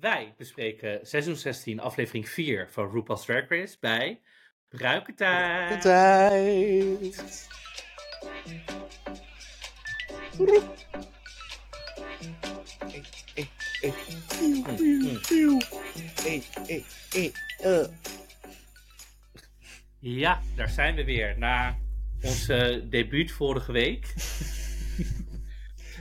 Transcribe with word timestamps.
Wij 0.00 0.34
bespreken 0.36 1.06
seizoen 1.06 1.36
16, 1.36 1.80
aflevering 1.80 2.28
4 2.28 2.68
van 2.70 2.90
RuPaul's 2.90 3.24
Drag 3.24 3.48
Race 3.48 3.76
bij 3.80 4.20
Bruikentijd. 4.68 5.80
Tijd. 5.80 7.38
Hey, 16.22 16.42
hey, 16.66 16.84
hey, 17.10 17.32
uh. 17.64 17.86
Ja, 19.98 20.40
daar 20.56 20.68
zijn 20.68 20.94
we 20.94 21.04
weer 21.04 21.38
na 21.38 21.76
ons 22.22 22.46
debuut 22.90 23.30
vorige 23.30 23.72
week. 23.72 24.06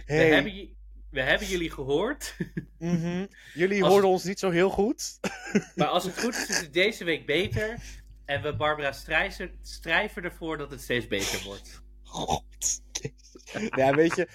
Hey. 0.06 0.30
We, 0.30 0.36
hebben, 0.36 0.76
we 1.16 1.22
hebben 1.22 1.48
jullie 1.48 1.72
gehoord, 1.72 2.36
Mhm. 2.80 3.26
Jullie 3.54 3.84
hoorden 3.86 4.10
ons 4.10 4.24
niet 4.24 4.40
zo 4.40 4.50
heel 4.50 4.70
goed. 4.70 5.20
maar 5.76 5.88
als 5.88 6.04
het 6.04 6.20
goed 6.20 6.36
is, 6.36 6.50
is 6.50 6.58
het 6.60 6.74
deze 6.74 7.04
week 7.04 7.26
beter. 7.26 7.80
En 8.26 8.42
we 8.42 8.56
Barbara 8.56 8.92
strijzen, 8.92 9.52
strijven 9.62 10.24
ervoor 10.24 10.58
dat 10.58 10.72
het 10.72 10.82
steeds 10.82 11.08
beter 11.08 11.44
wordt. 11.44 11.82
God. 12.04 12.44
Ja, 13.76 13.96
weet 13.96 14.16
je, 14.16 14.28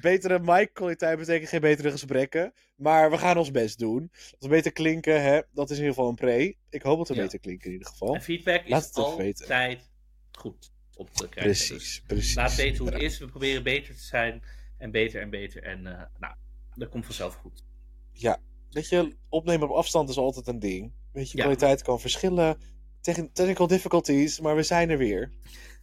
betere 0.00 0.38
mic-kwaliteit 0.38 1.18
betekent 1.18 1.48
geen 1.48 1.60
betere 1.60 1.90
gesprekken. 1.90 2.52
Maar 2.76 3.10
we 3.10 3.18
gaan 3.18 3.36
ons 3.36 3.50
best 3.50 3.78
doen. 3.78 4.08
Als 4.12 4.32
we 4.38 4.48
beter 4.48 4.72
klinken, 4.72 5.22
hè, 5.22 5.40
dat 5.52 5.70
is 5.70 5.76
in 5.76 5.82
ieder 5.82 5.94
geval 5.94 6.08
een 6.10 6.16
pre. 6.16 6.56
Ik 6.70 6.82
hoop 6.82 6.98
dat 6.98 7.08
we 7.08 7.14
Ja. 7.14 7.22
beter 7.22 7.38
klinken 7.38 7.66
in 7.66 7.72
ieder 7.72 7.88
geval. 7.88 8.14
En 8.14 8.22
feedback 8.22 8.68
Laat 8.68 8.82
is 8.84 9.16
weten. 9.16 9.44
altijd 9.44 9.90
goed 10.32 10.70
om 10.96 11.08
te 11.12 11.28
krijgen. 11.28 11.66
Precies, 11.66 12.02
precies. 12.06 12.34
laat 12.34 12.54
weten 12.54 12.78
hoe 12.84 12.92
het 12.92 13.02
is. 13.02 13.18
We 13.18 13.26
proberen 13.26 13.62
beter 13.62 13.94
te 13.94 14.02
zijn. 14.02 14.42
En 14.82 14.90
beter 14.90 15.20
en 15.20 15.30
beter. 15.30 15.62
En 15.62 15.86
eh, 15.86 16.02
nou, 16.18 16.34
dat 16.74 16.88
komt 16.88 17.04
vanzelf 17.04 17.34
goed. 17.34 17.64
Ja, 18.12 18.38
weet 18.70 18.88
je, 18.88 19.16
opnemen 19.28 19.68
op 19.70 19.76
afstand 19.76 20.08
is 20.08 20.16
altijd 20.16 20.46
een 20.46 20.58
ding. 20.58 20.92
Weet 21.12 21.30
je, 21.30 21.36
Ja. 21.36 21.42
kwaliteit 21.42 21.82
kan 21.82 22.00
verschillen. 22.00 22.58
Techn- 23.00 23.30
Technical 23.32 23.66
difficulties, 23.66 24.40
maar 24.40 24.56
we 24.56 24.62
zijn 24.62 24.90
er 24.90 24.98
weer. 24.98 25.30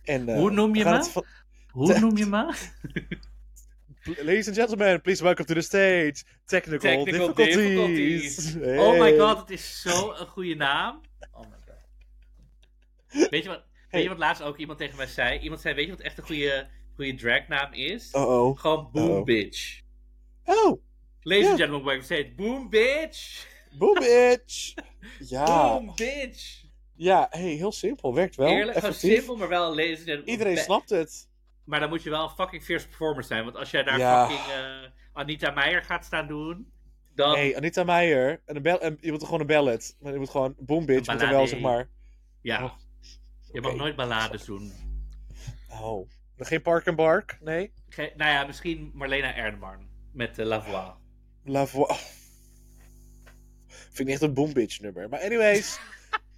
En, 0.04 0.30
eh, 0.30 0.36
Hoe 0.38 0.52
noem 0.52 0.76
je 0.76 0.84
me? 0.84 1.24
Hoe 1.72 2.00
noem 2.00 2.18
je 2.18 2.26
me? 2.26 2.54
Ladies 4.04 4.48
and 4.48 4.56
gentlemen, 4.58 5.02
please 5.02 5.24
welcome 5.24 5.48
to 5.48 5.54
the 5.54 5.62
stage. 5.62 6.16
Technical, 6.46 6.80
Technical 7.06 7.34
difficulties. 7.34 8.46
difficulties. 8.46 8.78
Oh 8.80 9.00
my 9.00 9.18
god, 9.18 9.38
het 9.38 9.50
is 9.50 9.82
zo 9.82 10.12
een 10.14 10.28
goede 10.28 10.56
naam. 10.56 11.02
Oh 11.32 11.40
my 11.42 11.58
god. 11.68 13.30
Weet 13.30 13.44
je 13.44 13.50
wat, 13.50 13.64
weet 13.90 14.04
je 14.04 14.10
wat 14.10 14.18
laatst 14.18 14.42
ook 14.42 14.58
iemand 14.58 14.78
tegen 14.80 14.98
mij 14.98 15.08
zei? 15.08 15.40
Iemand 15.40 15.62
zei, 15.62 15.76
weet 15.76 15.86
je 15.86 15.92
wat 15.92 16.02
echt 16.02 16.18
een 16.18 16.24
goede, 16.24 16.68
goede 17.00 17.16
dragnaam 17.18 17.74
is? 17.74 18.14
Uh-oh. 18.14 18.58
Gewoon 18.60 18.90
Boom. 18.92 19.24
Bitch. 19.24 19.82
Oh, 20.46 20.82
Ladies 21.22 21.44
Ja. 21.46 21.50
and 21.52 21.60
gentlemen, 21.60 21.86
welcome 21.86 22.24
to. 22.24 22.36
Boom 22.36 22.70
Bitch. 22.70 23.48
boom 23.78 23.94
bitch. 24.10 24.74
Ja, 25.20 25.46
Boom 25.46 25.92
Bitch. 25.96 26.64
ja 26.96 27.28
hey, 27.30 27.42
heel 27.52 27.72
simpel. 27.72 28.14
Werkt 28.14 28.36
wel. 28.36 28.48
Eerlijk, 28.48 28.78
gewoon 28.78 28.90
effectief. 28.90 29.16
simpel, 29.18 29.36
maar 29.36 29.48
wel 29.50 29.74
gentlemen. 29.76 30.30
Iedereen 30.30 30.58
snapt 30.58 30.90
het. 30.90 31.28
Maar 31.64 31.80
dan 31.80 31.90
moet 31.90 32.04
je 32.04 32.10
wel 32.10 32.24
een 32.24 32.30
fucking 32.36 32.64
fierce 32.64 32.88
performer 32.88 33.24
zijn. 33.24 33.44
Want 33.44 33.56
als 33.56 33.72
jij 33.72 33.84
daar 33.84 33.98
Ja. 33.98 34.28
fucking 34.28 34.48
eh, 34.56 34.90
Anita 35.14 35.52
Meijer 35.52 35.84
gaat 35.84 36.06
staan 36.06 36.28
doen, 36.28 36.72
dan... 37.16 37.32
hey, 37.36 37.56
Anita 37.58 37.84
Meijer. 37.84 38.42
En 38.46 38.56
een 38.56 38.62
bel 38.62 38.82
en 38.82 38.98
je 39.02 39.12
moet 39.12 39.24
gewoon 39.24 39.40
een 39.40 39.48
ballet. 39.48 39.96
Maar 40.00 40.12
je 40.14 40.20
moet 40.20 40.30
gewoon 40.30 40.56
boom 40.60 40.86
bitch. 40.86 41.12
Moet 41.12 41.22
er 41.22 41.30
wel, 41.30 41.48
zeg 41.48 41.60
maar. 41.60 41.90
ja, 42.42 42.64
Oh, 42.64 42.72
je 43.52 43.62
mag 43.62 43.76
nooit 43.76 43.96
ballades 43.96 44.46
doen. 44.46 44.72
Oh. 45.82 46.10
Geen 46.48 46.62
Park 46.62 46.88
and 46.88 46.96
Bark? 46.96 47.38
Nee? 47.42 47.72
Ge- 47.90 48.14
nou 48.16 48.32
ja, 48.32 48.46
misschien 48.46 48.92
Marlena 48.94 49.36
Erdmann 49.36 49.90
met 50.14 50.40
uh, 50.40 50.46
La 50.46 50.62
Voix. 50.62 50.94
La 51.44 51.66
Voix. 51.66 52.18
Vind 53.68 54.08
ik 54.08 54.14
echt 54.14 54.22
een 54.22 54.34
boom 54.34 54.54
bitch 54.54 54.80
nummer. 54.80 55.10
Maar 55.10 55.20
anyways. 55.22 55.80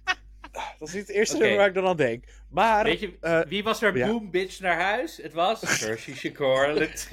dat 0.78 0.88
is 0.88 0.94
niet 0.94 1.06
het 1.06 1.16
eerste 1.16 1.36
nummer 1.36 1.56
waar 1.56 1.68
ik 1.68 1.74
dan 1.74 1.86
aan 1.86 1.96
denk. 1.96 2.24
Maar. 2.50 2.84
Weet 2.84 3.00
je, 3.00 3.16
eh, 3.20 3.40
wie 3.48 3.62
was 3.62 3.82
er 3.82 3.96
ja. 3.96 4.06
boom 4.06 4.30
bitch 4.30 4.60
naar 4.60 4.80
huis? 4.80 5.16
Het 5.16 5.32
was 5.32 5.60
Hershey 5.80 6.14
Shakur. 6.14 6.90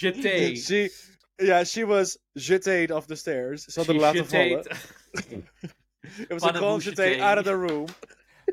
Jeté. 0.00 0.54
She, 0.54 0.92
ja, 1.36 1.64
she 1.64 1.86
was 1.86 2.18
jeted 2.32 2.90
off 2.90 3.06
the 3.06 3.14
stairs. 3.14 3.64
Ze 3.64 3.78
hadden 3.78 4.00
haar 4.00 4.14
laten 4.14 4.26
vallen. 4.26 4.66
It 6.28 6.40
was 6.40 6.42
een 6.42 6.80
jeté. 6.80 7.02
jeté 7.02 7.22
out 7.22 7.38
of 7.38 7.44
the 7.44 7.52
room. 7.52 7.86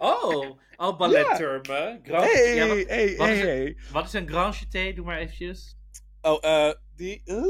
Oh, 0.04 0.60
al 0.76 0.96
ballettermen. 0.96 2.00
Grand- 2.04 2.32
Hey, 2.32 2.56
ja, 2.56 2.68
wat, 2.68 2.88
hey, 2.88 3.16
wat 3.18 3.28
hey, 3.28 3.36
is 3.38 3.42
hey. 3.44 3.78
wat 3.92 4.06
is 4.06 4.14
een 4.14 4.28
grand 4.30 4.58
jeté? 4.58 4.94
Doe 4.94 5.06
maar 5.06 5.18
eventjes. 5.20 5.78
Oh, 6.22 6.38
eh, 6.44 6.74
die. 6.96 7.22
eh? 7.26 7.44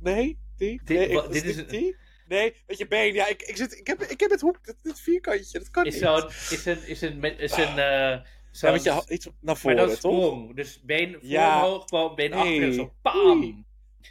nee, 0.00 0.38
die. 0.56 0.80
Dit- 0.84 0.98
nee, 0.98 1.08
ik- 1.08 1.32
dit 1.32 1.44
is 1.44 1.54
die, 1.54 1.62
een- 1.64 1.68
die? 1.70 1.96
Nee, 2.28 2.54
met 2.66 2.78
je 2.78 2.86
been. 2.86 3.12
Ja, 3.14 3.26
ik, 3.28 3.42
ik, 3.42 3.56
zit, 3.56 3.78
ik, 3.78 3.86
heb, 3.86 4.02
ik 4.02 4.20
heb 4.20 4.30
het 4.30 4.40
hoek, 4.40 4.64
dit, 4.64 4.76
dit 4.82 5.00
vierkantje. 5.00 5.58
Dat 5.58 5.70
kan 5.70 5.84
Is 5.86 5.94
niet. 6.00 6.02
is 6.50 6.66
een, 6.66 6.86
is 6.86 7.00
een, 7.00 7.24
is 7.38 7.52
een, 7.56 7.68
eh 7.68 7.76
ja, 7.76 8.24
zo'n- 8.50 8.72
met 8.72 8.82
je 8.82 9.02
iets 9.08 9.24
naar 9.26 9.34
maar 9.40 9.56
voren, 9.56 9.76
dat 9.76 9.90
is 9.90 9.96
sprong. 9.96 10.56
Dus 10.56 10.80
been 10.82 11.12
voor 11.12 11.28
Ja. 11.28 11.64
omhoog, 11.64 12.14
been 12.14 12.32
achter 12.32 12.52
en 12.54 12.60
Nee. 12.60 12.72
zo. 12.72 12.92
Pam! 13.02 13.66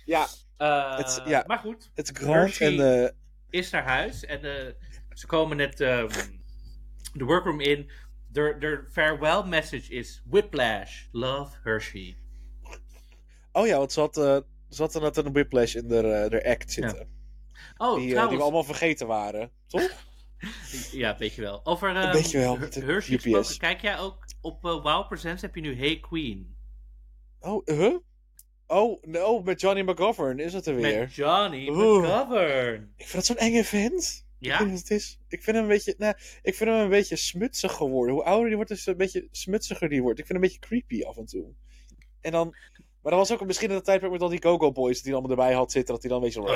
Ja, 0.06 0.28
Eh, 0.58 0.98
Het- 0.98 1.22
ja. 1.26 1.44
Maar 1.48 1.58
goed, 1.60 1.92
het 1.94 2.12
is 2.16 2.24
grand 2.24 2.58
en... 2.58 3.04
eh, 3.04 3.10
is 3.50 3.70
naar 3.70 3.84
huis 3.84 4.26
en 4.26 4.44
eh, 4.44 4.74
ze 5.14 5.26
komen 5.28 5.58
net 5.58 5.82
ehm, 5.82 6.10
de 7.18 7.26
workroom 7.26 7.60
in. 7.62 7.92
Their, 8.32 8.60
their 8.60 8.88
farewell 8.92 9.44
message 9.44 9.90
is 9.90 10.22
Whiplash, 10.26 11.08
love 11.12 11.58
Hershey. 11.64 12.18
oh 13.52 13.68
ja, 13.68 13.78
want 13.78 13.92
ze 13.92 14.00
had, 14.00 14.18
eh, 14.18 14.38
ze 14.70 14.82
had 14.82 14.94
net 15.02 15.18
een 15.18 15.34
whiplash 15.34 15.76
in 15.76 15.88
de 15.88 16.30
uh, 16.32 16.52
act 16.52 16.72
zitten. 16.72 17.08
Oh, 17.78 17.96
die, 17.96 18.06
eh, 18.06 18.10
trouwens, 18.10 18.30
die 18.30 18.38
we 18.38 18.44
allemaal 18.44 18.64
vergeten 18.64 19.08
waren, 19.08 19.52
toch? 19.68 19.92
ja, 20.92 21.18
weet 21.18 21.34
je 21.34 21.42
wel. 21.42 21.66
Over 21.66 22.12
Weet 22.12 22.32
je 22.32 22.38
wel, 22.38 22.52
Her- 22.52 22.60
met 22.60 22.74
de 22.74 22.82
Hershey 22.82 23.18
gesproken, 23.18 23.58
kijk 23.58 23.82
jij 23.82 24.00
ook 24.00 24.26
op 24.42 24.66
eh, 24.66 24.84
Wow 24.84 25.08
Presents 25.08 25.42
heb 25.42 25.56
je 25.56 25.62
nu 25.62 25.78
Hey 25.78 26.00
Queen. 26.00 26.56
Oh, 27.40 27.66
huh? 27.66 27.96
Oh, 28.68 29.04
no, 29.04 29.42
met 29.42 29.62
Johnny 29.62 29.82
McGovern 29.82 30.40
is 30.40 30.54
het 30.54 30.66
er 30.66 30.76
weer. 30.76 31.00
Met 31.00 31.14
Johnny 31.14 31.70
Oeh. 31.70 32.04
McGovern. 32.04 32.94
Ik 32.96 33.06
vind 33.08 33.14
dat 33.14 33.26
zo'n 33.26 33.48
enge 33.48 33.64
vent. 33.64 34.27
Ik 34.40 34.48
Ja? 34.48 34.66
wat 34.66 34.78
het 34.80 34.92
is. 34.92 35.20
Ik 35.28 35.44
vind 35.44 35.56
hem 35.56 35.66
een 35.66 35.72
beetje, 35.72 35.96
nou, 35.98 36.14
ik 36.42 36.56
vind 36.56 36.70
hem 36.70 36.80
een 36.80 36.90
beetje 36.90 37.16
smutsig 37.16 37.72
geworden. 37.74 38.16
Hoe 38.16 38.24
ouder 38.24 38.48
die 38.48 38.56
wordt, 38.56 38.72
is 38.72 38.86
een 38.86 38.98
beetje 38.98 39.28
smutsiger 39.32 39.90
die 39.90 40.02
wordt. 40.02 40.20
Ik 40.20 40.26
vind 40.26 40.40
hem 40.40 40.50
een 40.50 40.54
beetje 40.60 40.68
creepy 40.70 41.04
af 41.06 41.18
en 41.18 41.26
toe. 41.26 41.46
En 42.22 42.32
dan, 42.32 42.48
maar 43.02 43.12
dat 43.12 43.28
was 43.28 43.32
ook 43.32 43.46
misschien 43.46 43.70
in 43.70 43.76
het 43.76 43.84
tijdperk 43.86 44.12
met 44.12 44.22
al 44.22 44.30
die 44.30 44.42
Go-Go 44.42 44.72
Boys 44.72 44.96
die 45.02 45.12
hij 45.12 45.20
allemaal 45.22 45.38
erbij 45.38 45.54
had 45.54 45.72
zitten, 45.72 45.94
dat 45.94 46.04
hij 46.04 46.12
dan 46.12 46.22
een 46.22 46.26
beetje 46.28 46.42
Oh 46.42 46.56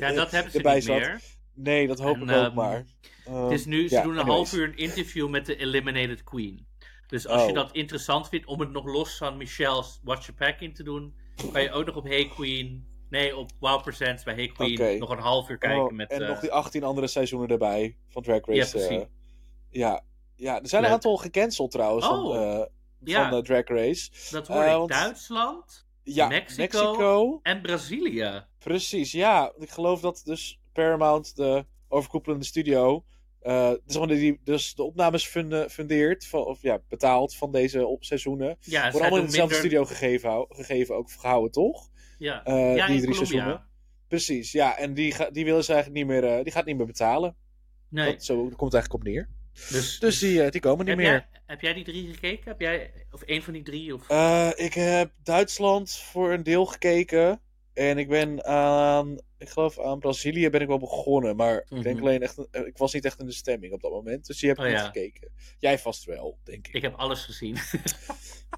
ja. 0.00 0.06
Ja, 0.08 0.12
dat 0.14 0.30
hebben 0.30 0.50
ze 0.52 0.56
erbij 0.58 0.74
niet 0.74 0.84
zat. 0.84 0.98
meer. 0.98 1.20
Nee, 1.54 1.86
dat 1.86 1.98
hoop 1.98 2.14
En, 2.16 2.22
ik 2.22 2.30
ook 2.30 2.44
ehm, 2.46 2.54
maar. 2.54 2.84
Het 3.24 3.50
is 3.52 3.64
nu, 3.64 3.88
ze 3.88 3.94
ja, 3.94 4.02
doen 4.02 4.12
een 4.12 4.18
anyways. 4.18 4.36
half 4.50 4.52
uur 4.52 4.64
een 4.68 4.76
interview 4.76 5.28
met 5.28 5.46
de 5.46 5.56
Eliminated 5.56 6.22
Queen. 6.24 6.66
Dus 7.06 7.26
als 7.26 7.42
je 7.42 7.48
Oh. 7.48 7.54
dat 7.54 7.72
interessant 7.72 8.28
vindt 8.28 8.46
om 8.46 8.60
het 8.60 8.70
nog 8.70 8.84
los 8.84 9.16
van 9.16 9.36
Michelle's 9.36 10.00
Watch 10.04 10.26
Your 10.26 10.38
Pack 10.52 10.60
in 10.60 10.72
te 10.74 10.82
doen, 10.82 11.14
kan 11.52 11.62
je 11.62 11.70
ook 11.70 11.86
nog 11.86 11.96
op 11.96 12.04
Hey 12.04 12.28
Queen, 12.28 12.86
nee, 13.10 13.36
op 13.36 13.50
Wow 13.60 13.82
Presents 13.82 14.22
bij 14.22 14.34
Hey 14.34 14.48
Queen 14.48 14.98
nog 14.98 15.10
een 15.10 15.18
half 15.18 15.48
uur 15.48 15.58
kijken 15.58 15.82
Oh, 15.84 15.90
met... 15.92 16.10
en 16.10 16.22
eh, 16.22 16.28
nog 16.28 16.40
die 16.40 16.52
18 16.52 16.84
andere 16.84 17.06
seizoenen 17.06 17.48
erbij 17.48 17.96
van 18.08 18.22
Drag 18.22 18.46
Race. 18.46 18.58
Ja, 18.58 18.66
precies. 18.86 18.88
eh, 19.02 19.08
ja. 19.70 20.04
ja, 20.36 20.60
er 20.60 20.68
zijn 20.68 20.84
een 20.84 20.90
aantal 20.90 21.16
gecanceld 21.16 21.70
trouwens 21.70 22.06
van, 22.06 22.32
eh, 22.34 22.64
ja, 23.04 23.28
van 23.28 23.38
eh, 23.38 23.44
Drag 23.44 23.66
Race. 23.68 24.10
dat 24.30 24.48
eh, 24.48 24.56
ik. 24.66 24.72
want- 24.72 24.90
Duitsland 24.90 25.86
Ja, 26.02 26.28
Mexico. 26.28 26.60
Mexico 26.62 27.40
en 27.42 27.60
Brazilië. 27.62 28.44
Precies, 28.58 29.12
ja. 29.12 29.52
Ik 29.58 29.70
geloof 29.70 30.00
dat 30.00 30.22
dus 30.24 30.60
Paramount, 30.72 31.36
de 31.36 31.64
overkoepelende 31.88 32.44
studio, 32.44 33.04
eh, 33.40 33.72
dus, 33.84 33.96
die, 34.06 34.40
dus 34.44 34.74
de 34.74 34.82
opnames 34.82 35.26
funde- 35.26 35.70
fundeert, 35.70 36.26
van, 36.26 36.44
of 36.44 36.62
ja, 36.62 36.78
betaalt 36.88 37.34
van 37.36 37.52
deze 37.52 37.86
op 37.86 38.04
seizoenen. 38.04 38.56
Ja, 38.60 38.82
Worden 38.82 39.00
allemaal 39.00 39.18
in 39.18 39.26
dezelfde 39.26 39.54
minder... 39.54 39.56
studio 39.56 39.84
gegeven, 39.84 40.46
gegeven 40.48 40.94
ook 40.96 41.10
gehouden, 41.10 41.52
toch? 41.52 41.89
Ja, 42.20 42.44
Eh, 42.44 42.76
ja 42.76 42.86
die 42.86 43.00
drie 43.00 43.14
seizoenen. 43.14 43.64
Precies, 44.08 44.52
ja. 44.52 44.78
En 44.78 44.94
die, 44.94 45.12
ga- 45.12 45.30
die 45.30 45.44
willen 45.44 45.64
ze 45.64 45.72
eigenlijk 45.72 46.04
niet 46.06 46.14
meer, 46.20 46.30
eh, 46.36 46.42
die 46.42 46.52
gaat 46.52 46.64
niet 46.64 46.76
meer 46.76 46.86
betalen. 46.86 47.36
Nee, 47.88 48.12
Dat, 48.12 48.24
zo 48.24 48.36
komt 48.36 48.72
het 48.72 48.74
eigenlijk 48.74 48.94
op 48.94 49.02
neer. 49.02 49.28
dus, 49.70 49.98
Dus 49.98 50.18
die, 50.18 50.42
eh, 50.42 50.50
die 50.50 50.60
komen 50.60 50.78
niet 50.78 50.88
heb, 50.88 50.96
meer. 50.96 51.06
jij, 51.10 51.26
heb 51.46 51.60
jij 51.60 51.72
die 51.72 51.84
drie 51.84 52.12
gekeken? 52.12 52.44
Heb 52.48 52.60
jij, 52.60 52.90
of 53.10 53.22
één 53.22 53.42
van 53.42 53.52
die 53.52 53.62
drie? 53.62 53.94
Of... 53.94 54.02
Ik 54.58 54.74
heb 54.74 55.12
Duitsland 55.22 55.92
voor 55.92 56.32
een 56.32 56.42
deel 56.42 56.66
gekeken. 56.66 57.40
En 57.74 57.98
ik 57.98 58.08
ben 58.08 58.44
aan, 58.44 59.18
ik 59.38 59.48
geloof 59.48 59.80
aan 59.80 59.98
Brazilië 59.98 60.50
ben 60.50 60.60
ik 60.60 60.66
wel 60.66 60.78
begonnen. 60.78 61.36
Maar 61.36 61.56
ik 61.68 61.82
denk 61.82 61.96
Mhm. 61.96 62.04
alleen 62.06 62.22
echt, 62.22 62.38
ik 62.50 62.76
was 62.76 62.92
niet 62.92 63.04
echt 63.04 63.20
in 63.20 63.26
de 63.26 63.32
stemming 63.32 63.72
op 63.72 63.80
dat 63.80 63.90
moment. 63.90 64.26
Dus 64.26 64.38
die 64.38 64.48
heb 64.48 64.58
ik 64.58 64.64
Oh, 64.64 64.70
niet 64.70 64.78
ja. 64.80 64.86
gekeken. 64.86 65.30
Jij 65.58 65.78
vast 65.78 66.04
wel, 66.04 66.38
denk 66.44 66.66
ik. 66.68 66.74
ik 66.74 66.82
heb 66.82 66.94
alles 66.94 67.24
gezien. 67.24 67.56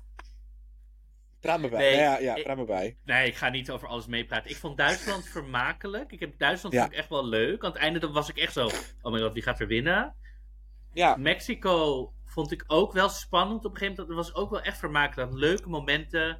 Praat 1.42 1.60
me 1.60 1.68
bij. 1.68 1.78
Nee, 1.78 1.96
ja, 1.96 2.18
ja, 2.18 2.34
ik- 2.34 2.44
praat 2.44 2.56
me 2.56 2.64
bij. 2.64 2.96
Nee, 3.04 3.26
ik 3.26 3.34
ga 3.34 3.48
niet 3.48 3.70
over 3.70 3.88
alles 3.88 4.06
meepraten. 4.06 4.50
Ik 4.50 4.56
vond 4.56 4.76
Duitsland 4.76 5.28
vermakelijk. 5.38 6.12
Ik 6.12 6.20
heb 6.20 6.38
Duitsland 6.38 6.74
Ja. 6.74 6.80
vond 6.80 6.92
ik 6.92 6.98
echt 6.98 7.08
wel 7.08 7.26
leuk. 7.26 7.64
Aan 7.64 7.70
het 7.70 7.80
einde 7.80 8.08
was 8.10 8.28
ik 8.28 8.36
echt 8.36 8.52
zo... 8.52 8.68
Oh 9.00 9.12
my 9.12 9.20
god, 9.20 9.32
wie 9.32 9.42
gaat 9.42 9.60
er 9.60 9.66
winnen? 9.66 10.14
Ja, 10.92 11.16
Mexico 11.16 12.12
vond 12.24 12.52
ik 12.52 12.64
ook 12.66 12.92
wel 12.92 13.08
spannend. 13.08 13.64
Op 13.64 13.70
een 13.72 13.78
gegeven 13.78 13.96
moment 14.04 14.16
dat 14.26 14.34
was 14.34 14.42
ook 14.44 14.50
wel 14.50 14.62
echt 14.62 14.78
vermakelijk. 14.78 15.32
Leuke 15.32 15.68
momenten. 15.68 16.38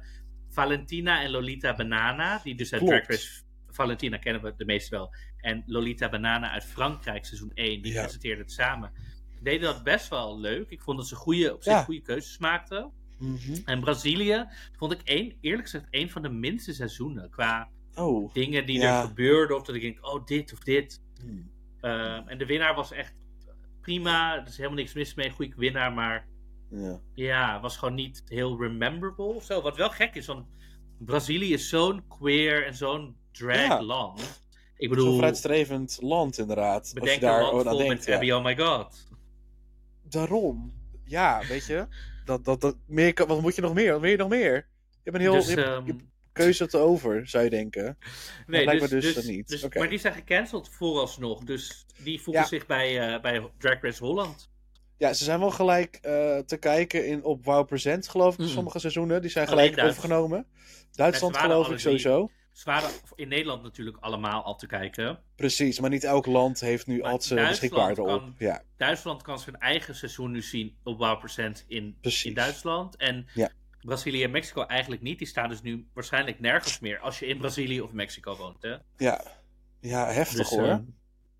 Valentina 0.49 1.21
en 1.21 1.29
Lolita 1.29 1.75
Banana, 1.75 2.39
die 2.43 2.55
dus 2.55 2.73
uit. 2.73 2.85
Drag 2.85 3.07
Race 3.07 3.41
Valentina 3.67 4.17
kennen 4.17 4.41
we 4.41 4.53
de 4.57 4.65
meeste 4.65 4.95
wel. 4.95 5.15
En 5.37 5.63
Lolita 5.65 6.09
Banana 6.09 6.51
uit 6.51 6.63
Frankrijk, 6.65 7.25
seizoen 7.25 7.51
1. 7.53 7.81
Die 7.81 7.93
Ja. 7.93 8.01
presenteerden 8.01 8.43
het 8.43 8.53
samen. 8.53 8.91
Deden 9.41 9.61
dat 9.61 9.83
best 9.83 10.07
wel 10.09 10.39
leuk. 10.39 10.69
Ik 10.69 10.81
vond 10.81 10.97
dat 10.97 11.07
ze 11.07 11.15
goede, 11.15 11.53
op 11.53 11.63
zich 11.63 11.73
Ja. 11.73 11.83
goede 11.83 12.01
keuzes 12.01 12.37
maakten. 12.37 12.91
Mhm. 13.23 13.61
En 13.65 13.79
Brazilië 13.79 14.45
vond 14.77 14.91
ik 14.91 15.01
één, 15.03 15.33
eerlijk 15.41 15.63
gezegd 15.63 15.85
een 15.89 16.09
van 16.09 16.21
de 16.21 16.29
minste 16.29 16.73
seizoenen. 16.73 17.29
Qua 17.29 17.69
Oh. 17.95 18.33
dingen 18.33 18.65
die 18.65 18.79
Ja. 18.79 19.01
er 19.01 19.07
gebeurden. 19.07 19.57
Of 19.57 19.63
dat 19.63 19.75
ik 19.75 19.81
denk, 19.81 20.05
oh 20.05 20.25
dit 20.25 20.53
of 20.53 20.59
dit. 20.59 21.01
Hmm. 21.21 21.51
Ehm, 21.81 22.27
en 22.27 22.37
de 22.37 22.45
winnaar 22.45 22.75
was 22.75 22.91
echt 22.91 23.13
prima. 23.81 24.35
Er 24.41 24.47
is 24.47 24.57
helemaal 24.57 24.77
niks 24.77 24.93
mis 24.93 25.13
mee. 25.13 25.29
Goede 25.29 25.53
winnaar. 25.57 25.93
Maar 25.93 26.27
Ja. 26.69 26.99
ja, 27.13 27.59
was 27.61 27.77
gewoon 27.77 27.93
niet 27.95 28.23
heel 28.27 28.59
rememberable 28.61 29.25
of 29.25 29.43
zo. 29.43 29.61
Wat 29.61 29.77
wel 29.77 29.89
gek 29.89 30.15
is, 30.15 30.25
want 30.25 30.45
Brazilië 30.97 31.53
is 31.53 31.69
zo'n 31.69 32.07
queer 32.07 32.65
en 32.65 32.75
zo'n 32.75 33.15
drag 33.31 33.55
Ja. 33.67 33.81
land. 33.83 34.19
Ik 34.77 34.89
Zo'n 34.89 34.89
bedoel, 34.97 35.13
vooruitstrevend 35.13 35.97
land, 36.01 36.37
inderdaad. 36.37 36.79
Als 36.79 36.89
je 36.91 36.99
bedenk 36.99 37.21
een 37.21 37.27
daar 37.27 37.41
land 37.41 37.53
aan 37.65 37.69
vol 37.69 37.77
denkt. 37.77 37.93
met 37.95 38.05
ja. 38.05 38.13
Abby 38.13 38.31
Oh 38.31 38.43
My 38.43 38.57
God. 38.57 39.07
Daarom. 40.09 40.73
Ja, 41.05 41.41
weet 41.47 41.65
je. 41.65 41.87
Dat, 42.25 42.45
dat, 42.45 42.61
dat, 42.61 42.75
meer, 42.87 43.13
kan- 43.13 43.27
wat 43.27 43.41
moet 43.41 43.55
je 43.55 43.61
nog 43.61 43.73
meer? 43.73 43.91
Wat 43.91 44.01
wil 44.01 44.09
je 44.09 44.17
nog 44.17 44.29
meer? 44.29 44.53
Je 44.53 44.99
hebt 45.11 45.15
een 45.15 45.21
heel 45.21 45.33
dus, 45.33 45.47
je 45.47 45.55
hebt- 45.55 45.67
ehm, 45.67 45.85
je 45.85 45.95
keuze 46.31 46.67
te 46.67 46.77
over, 46.77 47.27
zou 47.27 47.43
je 47.43 47.49
denken. 47.49 47.97
nee, 48.47 48.65
lijkt 48.65 48.81
me 48.81 48.87
dus, 48.87 49.03
dus 49.03 49.13
dus, 49.13 49.25
niet. 49.25 49.47
dus- 49.47 49.63
Oké. 49.63 49.79
Maar 49.79 49.89
die 49.89 49.99
zijn 49.99 50.13
gecanceld 50.13 50.69
vooralsnog. 50.69 51.43
Dus 51.43 51.85
die 52.03 52.21
voegen 52.21 52.43
Ja. 52.43 52.49
zich 52.49 52.65
bij, 52.65 53.13
eh, 53.13 53.21
bij 53.21 53.49
Drag 53.57 53.81
Race 53.81 54.03
Holland. 54.03 54.49
Ja, 54.97 55.13
ze 55.13 55.23
zijn 55.23 55.39
wel 55.39 55.51
gelijk 55.51 55.95
eh, 56.01 56.37
te 56.37 56.57
kijken 56.57 57.07
in, 57.07 57.23
op 57.23 57.45
Wow 57.45 57.67
Present, 57.67 58.07
geloof 58.07 58.33
ik, 58.33 58.39
Mm. 58.39 58.47
sommige 58.47 58.79
seizoenen. 58.79 59.21
Die 59.21 59.29
zijn 59.31 59.47
Alleen 59.47 59.57
gelijk 59.59 59.75
Duits. 59.75 59.97
overgenomen. 59.97 60.45
Duitsland 60.91 61.37
geloof 61.37 61.69
ik 61.69 61.77
drie. 61.77 62.29
Ze 62.53 62.65
waren 62.65 62.89
in 63.15 63.27
Nederland 63.27 63.63
natuurlijk 63.63 63.97
allemaal 63.99 64.43
al 64.43 64.55
te 64.55 64.67
kijken. 64.67 65.19
Precies, 65.35 65.79
maar 65.79 65.89
niet 65.89 66.03
elk 66.03 66.25
land 66.25 66.59
heeft 66.59 66.87
nu 66.87 66.93
Maar 66.97 67.03
al 67.05 67.09
Duitsland 67.11 67.49
beschikbaar 67.49 67.91
erop. 67.91 68.07
kan- 68.07 68.35
Ja, 68.37 68.61
Duitsland 68.77 69.21
kan 69.21 69.39
zijn 69.39 69.57
eigen 69.57 69.95
seizoen 69.95 70.31
nu 70.31 70.41
zien 70.41 70.75
op 70.83 70.97
Wow 70.97 71.19
Percent 71.19 71.65
in, 71.67 71.97
Precies. 72.01 72.25
in 72.25 72.33
Duitsland. 72.33 72.95
En 72.95 73.27
Ja. 73.33 73.49
Brazilië 73.81 74.23
en 74.23 74.31
Mexico 74.31 74.63
eigenlijk 74.65 75.01
niet. 75.01 75.17
Die 75.17 75.27
staan 75.27 75.49
dus 75.49 75.61
nu 75.61 75.87
waarschijnlijk 75.93 76.39
nergens 76.39 76.79
meer 76.79 76.99
als 76.99 77.19
je 77.19 77.25
in 77.25 77.37
Brazilië 77.37 77.81
of 77.81 77.91
Mexico 77.91 78.35
woont. 78.35 78.61
Hè? 78.61 78.75
ja. 78.97 79.21
ja 79.79 80.05
heftig 80.11 80.37
Dus, 80.37 80.49
hoor. 80.49 80.67
eh, 80.67 80.77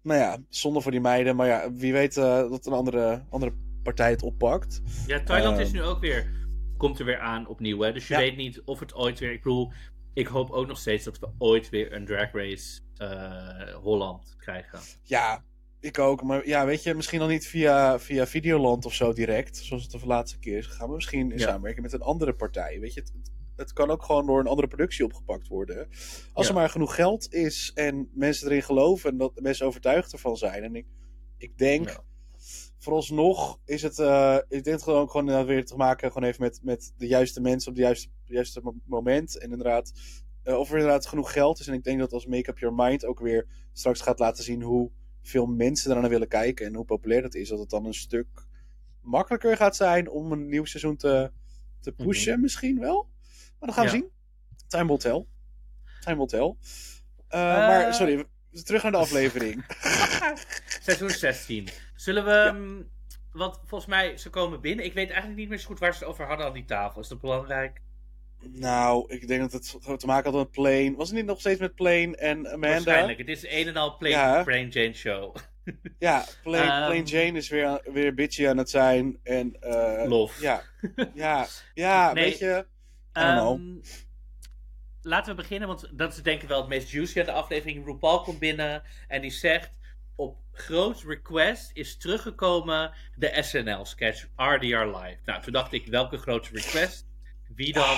Nou 0.02 0.20
ja, 0.20 0.38
zonde 0.50 0.82
voor 0.82 0.92
die 0.92 1.02
meiden. 1.02 1.36
Maar 1.36 1.48
ja, 1.48 1.74
wie 1.74 1.94
weet 1.94 2.18
eh, 2.18 2.24
dat 2.50 2.66
een 2.66 2.74
andere, 2.74 3.24
andere 3.30 3.54
partij 3.84 4.10
het 4.10 4.22
oppakt. 4.24 4.82
Ja, 5.08 5.24
Thailand 5.24 5.60
is 5.60 5.68
Ehm. 5.68 5.76
nu 5.76 5.84
ook 5.84 6.00
weer, 6.00 6.32
komt 6.78 7.00
er 7.00 7.06
weer 7.06 7.20
aan 7.20 7.48
opnieuw. 7.48 7.80
Hè? 7.82 7.94
Dus 7.94 8.08
je 8.08 8.14
Ja. 8.14 8.20
weet 8.20 8.36
niet 8.36 8.62
of 8.66 8.80
het 8.80 8.94
ooit 8.94 9.20
weer. 9.20 9.32
Ik 9.32 9.44
bedoel, 9.44 9.72
ik 10.14 10.28
hoop 10.28 10.50
ook 10.52 10.68
nog 10.68 10.78
steeds 10.78 11.04
dat 11.04 11.20
we 11.20 11.28
ooit 11.38 11.70
weer 11.70 11.94
een 11.94 12.06
Drag 12.06 12.32
Race 12.32 12.82
eh, 12.98 13.74
Holland 13.76 14.36
krijgen. 14.38 14.80
Ja, 15.04 15.44
ik 15.80 16.00
ook. 16.00 16.24
Maar 16.24 16.48
ja, 16.48 16.66
weet 16.66 16.84
je, 16.84 16.94
misschien 16.94 17.20
dan 17.20 17.30
niet 17.30 17.48
via, 17.48 18.00
via 18.00 18.28
Videoland 18.28 18.86
of 18.86 18.94
zo 18.94 19.14
direct. 19.14 19.58
Zoals 19.58 19.84
het 19.84 19.92
de 19.92 20.08
laatste 20.08 20.40
keer 20.40 20.58
is 20.58 20.66
gegaan. 20.66 20.88
Maar 20.88 20.96
misschien 20.96 21.32
in 21.32 21.38
Ja. 21.38 21.48
samenwerking 21.48 21.84
met 21.84 21.94
een 21.94 22.02
andere 22.02 22.34
partij. 22.34 22.80
Weet 22.80 22.94
je, 22.94 23.00
het, 23.00 23.14
het 23.56 23.74
kan 23.74 23.90
ook 23.90 24.04
gewoon 24.04 24.26
door 24.26 24.40
een 24.40 24.48
andere 24.48 24.68
productie 24.68 25.06
opgepakt 25.06 25.48
worden. 25.48 25.88
Als 26.34 26.48
er 26.48 26.54
maar 26.54 26.70
genoeg 26.70 26.96
geld 26.96 27.34
is 27.34 27.72
en 27.74 28.10
mensen 28.14 28.48
erin 28.48 28.64
geloven 28.64 29.12
en 29.12 29.18
dat 29.18 29.40
mensen 29.42 29.66
overtuigd 29.66 30.12
ervan 30.12 30.38
zijn. 30.38 30.64
En 30.64 30.76
ik, 30.76 30.86
ik 31.38 31.58
denk, 31.58 31.90
Ja. 31.90 32.04
Vooralsnog 32.84 33.60
is 33.66 33.82
het, 33.82 34.00
eh, 34.00 34.36
ik 34.48 34.64
denk 34.64 34.66
het 34.66 34.84
gewoon, 34.84 35.10
gewoon 35.10 35.46
weer 35.46 35.66
te 35.66 35.76
maken 35.76 36.12
gewoon 36.12 36.28
even 36.30 36.42
met, 36.44 36.60
met 36.64 36.94
de 36.98 37.08
juiste 37.08 37.42
mensen 37.42 37.70
op 37.72 37.76
het 37.78 37.86
juiste, 37.86 38.10
juiste 38.24 38.60
mo- 38.64 38.76
moment. 38.86 39.38
En 39.38 39.52
inderdaad, 39.52 39.92
eh, 40.44 40.58
of 40.58 40.70
er 40.70 40.76
inderdaad 40.78 41.06
genoeg 41.06 41.32
geld 41.32 41.60
is. 41.60 41.68
En 41.68 41.74
ik 41.74 41.84
denk 41.84 42.00
dat 42.00 42.14
als 42.14 42.26
Make 42.26 42.50
Up 42.50 42.58
Your 42.60 42.76
Mind 42.76 43.06
ook 43.06 43.20
weer 43.20 43.48
straks 43.74 44.02
gaat 44.02 44.20
laten 44.20 44.44
zien 44.44 44.62
hoe 44.62 44.92
veel 45.22 45.46
mensen 45.46 45.92
eraan 45.92 46.10
willen 46.10 46.28
kijken 46.28 46.66
en 46.66 46.76
hoe 46.76 46.86
populair 46.86 47.22
dat 47.22 47.36
is, 47.36 47.50
dat 47.50 47.60
het 47.60 47.70
dan 47.70 47.86
een 47.86 47.94
stuk 47.94 48.28
makkelijker 49.02 49.58
gaat 49.58 49.76
zijn 49.76 50.10
om 50.10 50.32
een 50.32 50.48
nieuw 50.50 50.66
seizoen 50.66 50.96
te, 50.98 51.32
te 51.80 51.92
pushen, 51.92 52.42
misschien 52.42 52.80
wel. 52.80 53.10
Maar 53.60 53.70
dat 53.70 53.74
gaan 53.74 53.86
we 53.86 53.92
Ja. 53.92 53.98
zien. 53.98 54.10
Time 54.68 54.88
will 54.88 54.98
tell. 54.98 55.26
Time 56.00 56.18
will 56.18 56.26
tell. 56.26 56.56
Eh, 57.28 57.40
maar 57.40 57.94
sorry, 57.94 58.26
terug 58.64 58.84
naar 58.84 58.92
de 58.92 58.98
aflevering. 58.98 59.66
Seizoen 60.84 61.10
16. 61.10 61.68
Zullen 62.04 62.26
we. 62.26 62.32
ehm, 62.32 62.82
Want 63.32 63.60
volgens 63.66 63.90
mij, 63.90 64.18
ze 64.18 64.30
komen 64.30 64.62
binnen. 64.62 64.86
Ik 64.86 64.94
weet 64.94 65.10
eigenlijk 65.10 65.40
niet 65.40 65.50
meer 65.50 65.58
zo 65.60 65.66
goed 65.68 65.80
waar 65.80 65.94
ze 65.94 66.00
het 66.00 66.08
over 66.08 66.26
hadden 66.26 66.46
aan 66.46 66.54
die 66.54 66.66
tafel. 66.66 67.02
Is 67.02 67.08
dat 67.08 67.22
belangrijk? 67.22 67.82
nou, 68.52 69.14
ik 69.14 69.28
denk 69.28 69.52
dat 69.52 69.52
het 69.84 70.00
te 70.00 70.06
maken 70.06 70.32
had 70.32 70.40
met 70.40 70.52
Plane. 70.52 70.94
Was 70.96 71.08
het 71.08 71.18
niet 71.18 71.26
nog 71.26 71.40
steeds 71.40 71.60
met 71.60 71.76
Plane 71.76 72.16
en 72.18 72.38
Amanda? 72.38 72.68
Waarschijnlijk. 72.70 73.18
Het 73.18 73.28
is 73.28 73.48
een 73.48 73.68
en 73.68 73.76
al 73.76 73.98
Plain, 73.98 74.14
Ja. 74.16 74.44
Brain 74.44 74.70
Jane 74.70 74.94
Show. 74.94 75.36
Ja, 76.00 76.26
Plane, 76.44 76.72
Ehm. 76.72 76.86
Plane 76.86 77.04
Jane 77.04 77.38
is 77.38 77.50
weer, 77.50 77.82
weer 77.94 78.14
bitchy 78.14 78.48
aan 78.48 78.58
het 78.58 78.70
zijn. 78.70 79.20
En, 79.24 79.56
eh, 79.62 80.04
Lof. 80.08 80.42
Ja, 80.42 80.62
ja, 81.14 81.48
ja 81.74 82.12
Nee. 82.14 82.24
weet 82.24 82.38
je. 82.40 82.66
Ehm, 83.12 83.60
laten 85.02 85.36
we 85.36 85.42
beginnen, 85.42 85.68
want 85.68 85.90
dat 85.98 86.14
is 86.14 86.24
denk 86.24 86.42
ik 86.42 86.48
wel 86.48 86.60
het 86.60 86.70
meest 86.70 86.90
juicy 86.92 87.20
aan 87.20 87.26
de 87.26 87.32
aflevering. 87.32 87.86
RuPaul 87.86 88.22
komt 88.22 88.40
binnen 88.40 88.84
en 89.08 89.22
die 89.22 89.32
zegt... 89.32 89.72
Op 90.16 90.38
groot 90.52 91.02
request 91.02 91.72
is 91.74 91.98
teruggekomen 91.98 92.94
de 93.16 93.38
SNL-sketch 93.44 94.28
RDR 94.36 94.98
Live. 94.98 95.18
Nou, 95.26 95.42
toen 95.42 95.54
dacht 95.54 95.74
ik, 95.74 95.88
welke 95.88 96.18
grote 96.18 96.50
request? 96.52 97.08
Wie 97.56 97.74
dan? 97.74 97.98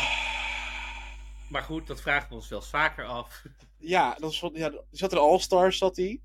Maar 1.49 1.61
goed, 1.63 1.87
dat 1.87 2.01
vragen 2.01 2.29
we 2.29 2.35
ons 2.35 2.49
wel 2.49 2.59
eens 2.59 2.69
vaker 2.69 3.05
af. 3.05 3.45
Ja, 3.77 4.15
dat 4.19 4.31
is 4.31 4.39
van, 4.39 4.51
ja, 4.53 4.71
zat 4.91 5.11
in 5.11 5.17
All-Stars, 5.17 5.77
zat 5.77 5.95
hij. 5.95 6.21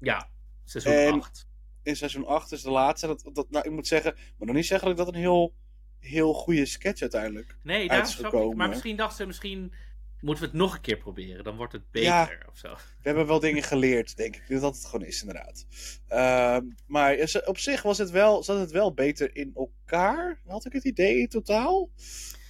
Ja, 0.00 0.30
seizoen 0.64 0.92
En- 0.92 1.12
8. 1.12 1.48
In 1.82 1.96
seizoen 1.96 2.26
8 2.26 2.52
is 2.52 2.62
de 2.62 2.70
laatste. 2.70 3.06
Dat, 3.06 3.30
dat, 3.32 3.50
nou, 3.50 3.64
ik 3.64 3.72
moet 3.72 3.86
zeggen, 3.86 4.14
maar 4.14 4.46
nog 4.46 4.56
niet 4.56 4.66
zeggen 4.66 4.88
dat 4.88 4.98
ik 4.98 5.04
dat 5.04 5.14
een 5.14 5.20
heel, 5.20 5.54
heel 5.98 6.32
goede 6.32 6.66
sketch 6.66 7.00
uiteindelijk. 7.00 7.56
Nee, 7.62 7.88
daar 7.88 8.06
snap 8.06 8.32
ik. 8.34 8.54
Maar 8.54 8.68
misschien 8.68 8.96
dachten 8.96 9.16
ze, 9.16 9.26
misschien 9.26 9.74
moeten 10.24 10.44
we 10.44 10.50
het 10.50 10.58
nog 10.58 10.74
een 10.74 10.80
keer 10.80 10.96
proberen. 10.96 11.44
Dan 11.44 11.56
wordt 11.56 11.72
het 11.72 11.82
Ja. 11.90 12.26
beter 12.26 12.46
of 12.48 12.58
zo. 12.58 12.68
We 12.74 12.78
hebben 13.02 13.26
wel 13.26 13.40
dingen 13.40 13.62
geleerd, 13.62 14.16
denk 14.16 14.36
ik. 14.36 14.60
Dat 14.60 14.74
het 14.76 14.84
gewoon 14.86 15.06
is, 15.06 15.20
inderdaad. 15.20 15.66
Ehm, 16.08 16.64
maar 16.86 17.16
op 17.44 17.58
zich 17.58 17.82
was 17.82 17.98
het 17.98 18.10
wel, 18.10 18.42
zat 18.42 18.58
het 18.60 18.70
wel 18.70 18.94
beter 18.94 19.36
in 19.36 19.52
elkaar. 19.54 20.40
Had 20.46 20.64
ik 20.66 20.72
het 20.72 20.84
idee 20.84 21.18
in 21.18 21.28
totaal. 21.28 21.90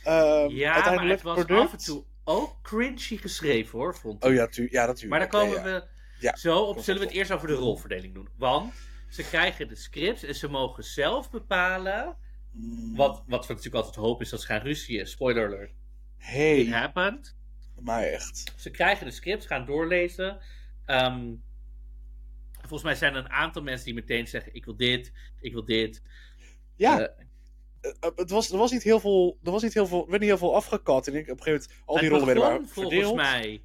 Ehm, 0.04 0.48
Ja, 0.48 0.94
maar 0.94 1.06
het 1.08 1.22
was 1.22 1.34
product. 1.34 1.60
af 1.60 1.72
en 1.72 1.78
toe 1.78 2.04
ook 2.24 2.58
cringy 2.62 3.16
geschreven 3.16 3.78
hoor, 3.78 3.96
vond 3.96 4.24
ik. 4.24 4.30
Oh 4.30 4.34
ja, 4.36 4.46
tu 4.46 4.68
ja 4.70 4.86
natuurlijk. 4.86 5.10
Maar 5.10 5.18
daar 5.18 5.28
komen 5.28 5.64
Ja, 5.72 5.88
ja. 6.20 6.32
we 6.32 6.38
zo 6.38 6.58
op. 6.58 6.78
Zullen 6.78 7.00
we 7.00 7.06
het 7.06 7.16
eerst 7.16 7.30
over 7.30 7.48
de 7.48 7.54
rolverdeling 7.54 8.14
doen? 8.14 8.28
Want 8.36 8.72
ze 9.08 9.22
krijgen 9.22 9.68
de 9.68 9.74
scripts 9.76 10.22
en 10.22 10.34
ze 10.34 10.48
mogen 10.48 10.84
zelf 10.84 11.30
bepalen. 11.30 12.16
Mm, 12.50 12.96
Wat, 12.96 13.22
wat 13.26 13.46
we 13.46 13.52
natuurlijk 13.54 13.84
altijd 13.84 14.04
hopen 14.04 14.24
is 14.24 14.30
dat 14.30 14.40
ze 14.40 14.46
gaan 14.46 14.60
ruzien. 14.60 15.06
Spoiler 15.06 15.46
alert. 15.46 15.70
It 15.70 15.74
Hey, 16.16 16.64
happened. 16.66 17.36
Maar 17.80 18.02
echt. 18.02 18.52
Ze 18.56 18.70
krijgen 18.70 19.06
de 19.06 19.12
scripts, 19.12 19.46
gaan 19.46 19.66
doorlezen. 19.66 20.38
Ehm, 20.84 21.34
volgens 22.60 22.82
mij 22.82 22.94
zijn 22.94 23.14
er 23.14 23.24
een 23.24 23.30
aantal 23.30 23.62
mensen 23.62 23.84
die 23.84 23.94
meteen 23.94 24.26
zeggen: 24.26 24.54
Ik 24.54 24.64
wil 24.64 24.76
dit, 24.76 25.12
ik 25.40 25.52
wil 25.52 25.64
dit. 25.64 26.02
Ja, 26.76 27.14
Eh, 27.80 27.90
eh, 28.00 28.10
het 28.16 28.30
was, 28.30 28.50
er 28.50 28.58
was 28.58 28.70
niet 28.72 28.82
heel 28.82 29.00
veel, 29.00 29.38
er 29.42 29.50
was 29.50 29.62
niet 29.62 29.74
heel 29.74 29.86
veel, 29.86 30.02
er 30.04 30.08
werd 30.08 30.20
niet 30.20 30.28
heel 30.30 30.38
veel 30.38 30.54
afgekat. 30.54 31.06
En 31.06 31.14
ik, 31.14 31.30
op 31.30 31.38
een 31.38 31.42
gegeven 31.42 31.68
moment, 31.68 31.88
al 31.88 31.98
die 31.98 32.08
rollen 32.08 32.26
werden 32.26 32.42
maar 32.44 32.52
volgens 32.52 32.94
verdeeld. 32.94 33.14
mij 33.14 33.62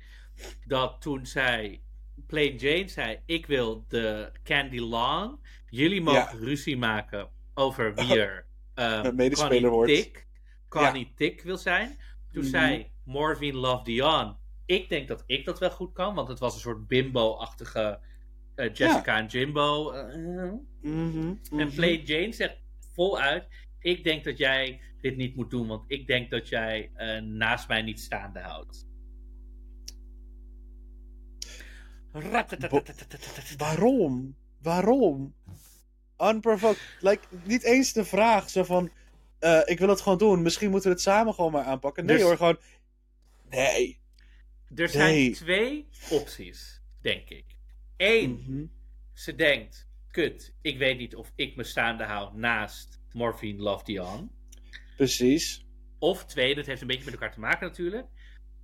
dat 0.65 1.01
toen 1.01 1.25
zij 1.25 1.81
Plain 2.27 2.55
Jane 2.55 2.87
zei: 2.87 3.19
Ik 3.25 3.45
wil 3.45 3.85
de 3.87 4.31
Candy 4.43 4.79
Long. 4.79 5.39
Jullie 5.69 6.01
mogen 6.01 6.39
ruzie 6.39 6.77
maken 6.77 7.29
over 7.53 7.95
wie 7.95 8.19
er 8.23 8.45
Een 8.73 9.15
medespeler 9.15 9.49
Connie 9.49 9.69
wordt. 9.69 10.27
Connie 10.67 11.13
Tick 11.15 11.41
wil 11.41 11.57
zijn. 11.57 11.99
Toen 12.31 12.43
zei 12.43 12.91
Morvin 13.09 13.55
Love 13.55 13.83
Dion: 13.83 14.35
Ik 14.65 14.89
denk 14.89 15.07
dat 15.07 15.23
ik 15.25 15.45
dat 15.45 15.59
wel 15.59 15.71
goed 15.71 15.93
kan, 15.93 16.15
want 16.15 16.27
het 16.27 16.39
was 16.39 16.53
een 16.53 16.59
soort 16.59 16.87
bimbo-achtige 16.87 17.99
eh, 18.55 18.73
Jessica 18.73 19.17
en 19.17 19.25
Jimbo. 19.25 19.91
eh, 19.91 20.51
Mhm, 20.81 21.33
en 21.51 21.67
mhm. 21.67 21.75
Plain 21.75 22.01
Jane 22.03 22.31
zegt 22.33 22.57
voluit: 22.93 23.47
Ik 23.79 24.03
denk 24.03 24.23
dat 24.23 24.37
jij 24.37 24.81
dit 25.01 25.17
niet 25.17 25.35
moet 25.35 25.49
doen, 25.49 25.67
want 25.67 25.83
ik 25.87 26.07
denk 26.07 26.31
dat 26.31 26.49
jij 26.49 26.91
eh, 26.95 27.21
naast 27.21 27.67
mij 27.67 27.81
niet 27.81 27.99
staande 27.99 28.39
houdt. 28.39 28.87
Waarom? 33.57 34.35
Waarom? 34.61 35.33
Unprovoked. 36.21 36.81
Like, 36.99 37.21
niet 37.43 37.63
eens 37.63 37.93
de 37.93 38.05
vraag 38.05 38.49
zo 38.49 38.63
van... 38.63 38.89
eh, 39.39 39.59
ik 39.65 39.79
wil 39.79 39.89
het 39.89 40.01
gewoon 40.01 40.17
doen. 40.17 40.41
Misschien 40.41 40.69
moeten 40.69 40.89
we 40.89 40.95
het 40.95 41.03
samen 41.05 41.33
gewoon 41.33 41.51
maar 41.51 41.63
aanpakken. 41.63 42.05
Nee 42.05 42.15
Dus- 42.17 42.25
hoor, 42.25 42.37
gewoon... 42.37 42.57
Nee. 43.49 43.99
Er 44.75 44.89
zijn 44.89 45.13
Nee. 45.13 45.31
twee 45.31 45.87
opties, 46.09 46.81
denk 47.01 47.29
ik. 47.29 47.45
Eén, 47.97 48.31
Mhm. 48.31 48.65
ze 49.13 49.35
denkt: 49.35 49.87
kut, 50.11 50.53
ik 50.61 50.77
weet 50.77 50.97
niet 50.97 51.15
of 51.15 51.31
ik 51.35 51.55
me 51.55 51.63
staande 51.63 52.03
hou 52.03 52.37
naast 52.37 52.99
Morphine 53.11 53.61
Love 53.61 53.83
Dion. 53.83 54.31
Precies. 54.95 55.65
Of 55.99 56.25
twee, 56.25 56.55
dat 56.55 56.65
heeft 56.65 56.81
een 56.81 56.87
beetje 56.87 57.03
met 57.05 57.13
elkaar 57.13 57.33
te 57.33 57.39
maken 57.39 57.67
natuurlijk. 57.67 58.07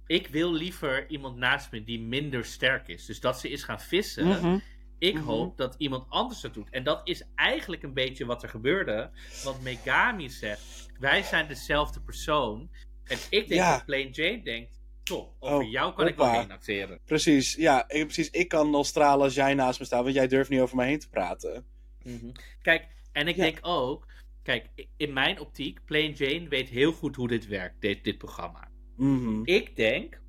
ik 0.08 0.28
wil 0.28 0.54
liever 0.54 1.10
iemand 1.10 1.38
naast 1.38 1.72
me 1.72 1.84
die 1.84 2.00
minder 2.02 2.46
sterk 2.46 2.88
is. 2.88 3.06
Dus 3.06 3.20
dat 3.20 3.40
ze 3.40 3.50
is 3.50 3.64
gaan 3.64 3.82
vissen. 3.82 4.28
Mhm. 4.28 4.60
Ik 5.00 5.14
Mhm. 5.14 5.24
hoop 5.24 5.58
dat 5.58 5.76
iemand 5.78 6.10
anders 6.10 6.42
dat 6.42 6.54
doet. 6.54 6.70
En 6.70 6.84
dat 6.84 7.08
is 7.08 7.24
eigenlijk 7.36 7.84
een 7.84 7.94
beetje 7.94 8.26
wat 8.26 8.44
er 8.44 8.50
gebeurde. 8.50 9.12
Want 9.44 9.62
Megami 9.62 10.30
zegt: 10.30 10.90
Wij 11.00 11.24
zijn 11.24 11.48
dezelfde 11.48 12.02
persoon. 12.02 12.70
En 13.04 13.18
ik 13.30 13.48
denk 13.48 13.62
Ja. 13.62 13.76
dat 13.76 13.86
Plain 13.86 14.10
Jane 14.10 14.44
denkt: 14.44 14.75
Top, 15.06 15.36
over 15.40 15.58
Oh, 15.66 15.70
jou 15.72 15.94
kan 15.94 16.08
ik 16.08 16.16
wel 16.16 16.32
heen 16.32 16.52
acteren. 16.52 17.00
Precies, 17.06 17.56
ja, 17.56 17.90
ik, 17.90 18.04
precies. 18.04 18.30
Ik 18.30 18.48
kan 18.48 18.76
al 18.76 18.84
stralen 18.84 19.24
als 19.24 19.34
jij 19.36 19.54
naast 19.54 19.80
me 19.80 19.86
staat, 19.86 20.04
want 20.04 20.16
jij 20.16 20.28
durft 20.28 20.50
niet 20.50 20.60
over 20.60 20.76
mij 20.76 20.88
heen 20.88 21.00
te 21.00 21.10
praten. 21.10 21.66
Mhm. 22.04 22.32
Kijk, 22.62 22.88
en 23.12 23.28
ik 23.28 23.36
Ja. 23.36 23.44
denk 23.44 23.58
ook: 23.62 24.08
Kijk, 24.44 24.70
in 24.98 25.14
mijn 25.14 25.40
optiek, 25.40 25.86
Plain 25.86 26.12
Jane 26.12 26.48
weet 26.48 26.70
heel 26.70 26.92
goed 26.92 27.16
hoe 27.16 27.28
dit 27.28 27.48
werkt, 27.48 27.82
dit, 27.82 28.04
dit 28.04 28.18
programma. 28.18 28.68
Mhm. 28.98 29.42
Ik 29.44 29.76
denk, 29.76 30.22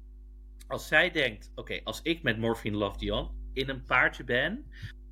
als 0.67 0.89
zij 0.89 1.11
denkt: 1.11 1.51
Oké, 1.55 1.81
als 1.85 2.01
ik 2.03 2.23
met 2.23 2.39
Morphine 2.39 2.77
Love 2.77 2.99
Dion 2.99 3.31
in 3.53 3.69
een 3.69 3.83
paardje 3.85 4.25
ben. 4.25 4.71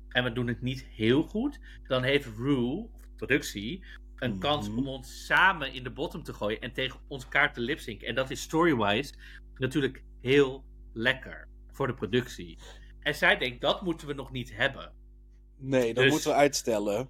en 0.09 0.23
we 0.23 0.31
doen 0.31 0.47
het 0.47 0.61
niet 0.61 0.85
heel 0.85 1.23
goed. 1.23 1.59
dan 1.87 2.03
heeft 2.03 2.25
Rue, 2.37 2.89
of 2.93 3.15
productie. 3.15 3.83
een 4.15 4.29
Mhm. 4.31 4.39
kans 4.39 4.67
om 4.69 4.87
ons 4.87 5.25
samen 5.25 5.73
in 5.73 5.83
de 5.83 5.89
bottom 5.91 6.23
te 6.23 6.33
gooien. 6.33 6.61
en 6.61 6.73
tegen 6.73 6.99
ons 7.07 7.23
elkaar 7.23 7.53
te 7.53 7.59
lipzinken. 7.59 8.07
En 8.07 8.15
dat 8.15 8.31
is 8.31 8.41
story-wise 8.41 9.13
natuurlijk 9.57 10.03
heel 10.21 10.63
lekker 10.93 11.47
voor 11.71 11.87
de 11.87 11.93
productie. 11.93 12.57
En 12.99 13.15
zij 13.15 13.37
denkt: 13.37 13.61
dat 13.61 13.81
moeten 13.81 14.07
we 14.07 14.13
nog 14.13 14.31
niet 14.31 14.55
hebben. 14.55 14.93
Nee, 15.57 15.93
dat 15.93 16.03
Dus- 16.03 16.11
moeten 16.13 16.29
we 16.29 16.35
uitstellen. 16.35 17.09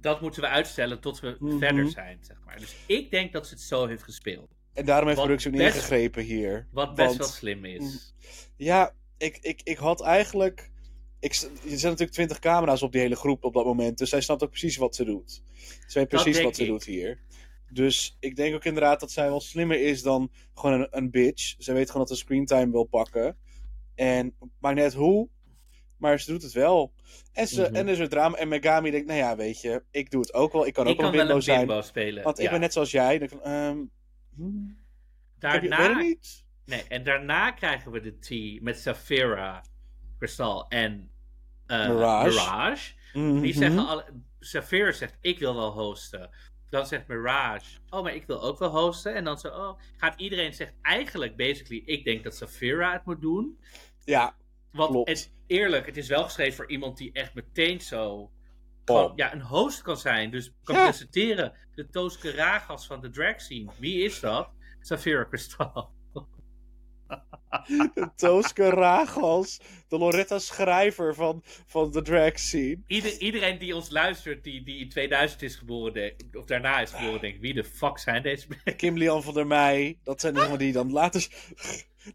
Dat 0.00 0.20
moeten 0.20 0.40
we 0.42 0.48
uitstellen 0.48 1.00
tot 1.00 1.20
we 1.20 1.36
Mhm. 1.38 1.58
verder 1.58 1.88
zijn, 1.90 2.18
zeg 2.20 2.36
maar. 2.44 2.58
Dus 2.58 2.76
ik 2.86 3.10
denk 3.10 3.32
dat 3.32 3.46
ze 3.46 3.54
het 3.54 3.62
zo 3.62 3.86
heeft 3.86 4.02
gespeeld. 4.02 4.54
En 4.72 4.84
daarom 4.84 5.06
heeft 5.08 5.20
productie 5.20 5.50
ook 5.50 5.56
best- 5.56 5.74
ingegrepen 5.76 6.22
hier. 6.22 6.66
Wat 6.72 6.94
best 6.94 7.06
Want- 7.06 7.18
wel 7.18 7.28
slim 7.28 7.64
is. 7.64 8.14
Ja, 8.56 8.94
ik, 9.18 9.38
ik, 9.40 9.60
ik 9.64 9.76
had 9.76 10.02
eigenlijk. 10.02 10.70
Ik, 11.20 11.32
er 11.32 11.38
zijn 11.62 11.80
natuurlijk 11.82 12.10
twintig 12.10 12.38
camera's 12.38 12.82
op 12.82 12.92
die 12.92 13.00
hele 13.00 13.16
groep 13.16 13.44
op 13.44 13.54
dat 13.54 13.64
moment. 13.64 13.98
Dus 13.98 14.08
zij 14.10 14.20
snapt 14.20 14.42
ook 14.42 14.50
precies 14.50 14.76
wat 14.76 14.94
ze 14.94 15.04
doet. 15.04 15.42
Ze 15.86 15.98
weet 15.98 16.08
precies 16.08 16.42
wat 16.42 16.56
ze 16.56 16.64
doet 16.64 16.84
hier. 16.84 17.18
Dus 17.76 18.16
ik 18.20 18.36
denk 18.36 18.54
ook 18.54 18.64
inderdaad 18.64 19.00
dat 19.00 19.10
zij 19.10 19.28
wel 19.28 19.40
slimmer 19.40 19.80
is 19.80 20.02
dan 20.02 20.30
gewoon 20.54 20.80
een, 20.80 20.88
een 20.90 21.10
bitch. 21.10 21.54
Zij 21.58 21.74
weet 21.74 21.90
gewoon 21.90 22.06
dat 22.06 22.16
ze 22.16 22.22
screentime 22.24 22.70
wil 22.72 22.84
pakken. 22.84 23.36
En 23.94 24.34
maakt 24.60 24.76
net 24.76 24.94
hoe. 24.94 25.28
Maar 25.96 26.20
ze 26.20 26.30
doet 26.32 26.42
het 26.42 26.52
wel. 26.52 26.92
En, 27.32 27.48
ze, 27.48 27.62
Mhm. 27.62 27.74
en 27.74 27.86
er 27.86 27.92
is 27.92 27.98
een 27.98 28.08
drama. 28.08 28.36
En 28.36 28.48
Megami 28.48 28.90
denkt, 28.90 29.06
nou 29.06 29.18
ja, 29.18 29.36
weet 29.36 29.60
je, 29.60 29.82
ik 29.90 30.10
doe 30.10 30.20
het 30.20 30.34
ook 30.34 30.52
wel. 30.52 30.66
Ik 30.66 30.72
kan 30.72 30.86
ook 30.86 30.92
ik 30.92 31.00
wel 31.00 31.10
kan 31.10 31.20
een 31.20 31.26
wel 31.26 31.36
bimbo 31.36 31.36
een 31.36 31.56
zijn. 31.56 31.66
bimbo 31.66 31.82
spelen. 31.82 32.22
Want 32.24 32.38
ik 32.38 32.50
ben 32.50 32.60
net 32.60 32.72
zoals 32.72 32.90
jij. 32.90 33.12
Ik 33.14 33.18
denk 33.18 33.30
van, 33.30 33.42
ehm, 33.42 33.78
hmm, 34.34 34.78
je- 35.38 35.38
Daarna, 35.38 36.14
nee, 36.64 36.82
en 36.88 37.02
daarna 37.04 37.50
krijgen 37.50 37.90
we 37.92 38.00
de 38.00 38.18
tea 38.18 38.58
met 38.62 38.78
Safira, 38.80 39.64
Kristal 40.18 40.68
en 40.68 41.10
eh, 41.66 41.88
Mirage. 41.88 42.28
Mirage. 42.28 42.92
Die 43.12 43.22
Mhm. 43.22 43.52
zeggen 43.52 43.86
alle, 43.86 44.04
Safira 44.40 44.92
zegt, 44.92 45.16
ik 45.20 45.38
wil 45.38 45.54
wel 45.54 45.72
hosten. 45.72 46.30
Dan 46.70 46.86
zegt 46.86 47.06
Mirage, 47.08 47.78
oh, 47.90 48.02
maar 48.02 48.14
ik 48.14 48.26
wil 48.26 48.42
ook 48.42 48.58
wel 48.58 48.70
hosten. 48.70 49.14
En 49.14 49.24
dan 49.24 49.38
zo, 49.38 49.48
oh, 49.48 49.78
gaat 49.96 50.20
iedereen 50.20 50.54
zegt 50.54 50.74
eigenlijk, 50.82 51.36
basically, 51.36 51.82
ik 51.86 52.04
denk 52.04 52.24
dat 52.24 52.34
Safira 52.36 52.92
het 52.92 53.04
moet 53.04 53.20
doen. 53.20 53.58
Ja, 54.04 54.36
Want 54.72 54.90
Klopt. 54.90 55.08
het, 55.08 55.32
eerlijk, 55.46 55.86
het 55.86 55.96
is 55.96 56.08
wel 56.08 56.24
geschreven 56.24 56.54
voor 56.54 56.70
iemand 56.70 56.96
die 56.96 57.12
echt 57.12 57.34
meteen 57.34 57.80
zo 57.80 58.30
gewoon, 58.84 59.12
ja, 59.16 59.32
een 59.32 59.42
host 59.42 59.82
kan 59.82 59.96
zijn. 59.96 60.30
Dus 60.30 60.52
kan 60.64 60.76
Ja. 60.76 60.82
presenteren. 60.84 61.52
De 61.74 61.88
Tooske 61.90 62.30
Ragas 62.30 62.86
van 62.86 63.00
de 63.00 63.10
drag 63.10 63.40
scene. 63.40 63.70
Wie 63.78 64.04
is 64.04 64.20
dat? 64.20 64.48
Safira 64.80 65.24
Kristal. 65.24 65.90
De 67.94 68.10
Tooske 68.16 68.68
Ragals, 68.70 69.60
de 69.88 69.98
Loretta 69.98 70.38
Schrijver 70.38 71.14
van, 71.14 71.42
van 71.66 71.90
de 71.90 72.02
drag 72.02 72.38
scene. 72.38 72.78
Ieder, 72.86 73.18
iedereen 73.20 73.58
die 73.58 73.74
ons 73.76 73.90
luistert, 73.90 74.44
die, 74.44 74.62
die 74.64 74.78
in 74.78 74.88
2000 74.88 75.42
is 75.42 75.56
geboren, 75.56 75.92
de- 75.92 76.14
of 76.38 76.44
daarna 76.44 76.80
is 76.80 76.90
geboren, 76.90 77.20
denkt: 77.20 77.40
wie 77.40 77.54
de 77.54 77.64
fuck 77.64 77.98
zijn 77.98 78.22
deze 78.22 78.46
mensen? 78.48 78.76
Kim 78.76 78.96
Lian 78.96 79.22
van 79.22 79.34
der 79.34 79.46
Meij, 79.46 79.98
dat 80.02 80.20
zijn 80.20 80.34
maar 80.34 80.58
die 80.58 80.72
dan 80.72 80.92
later, 80.92 81.26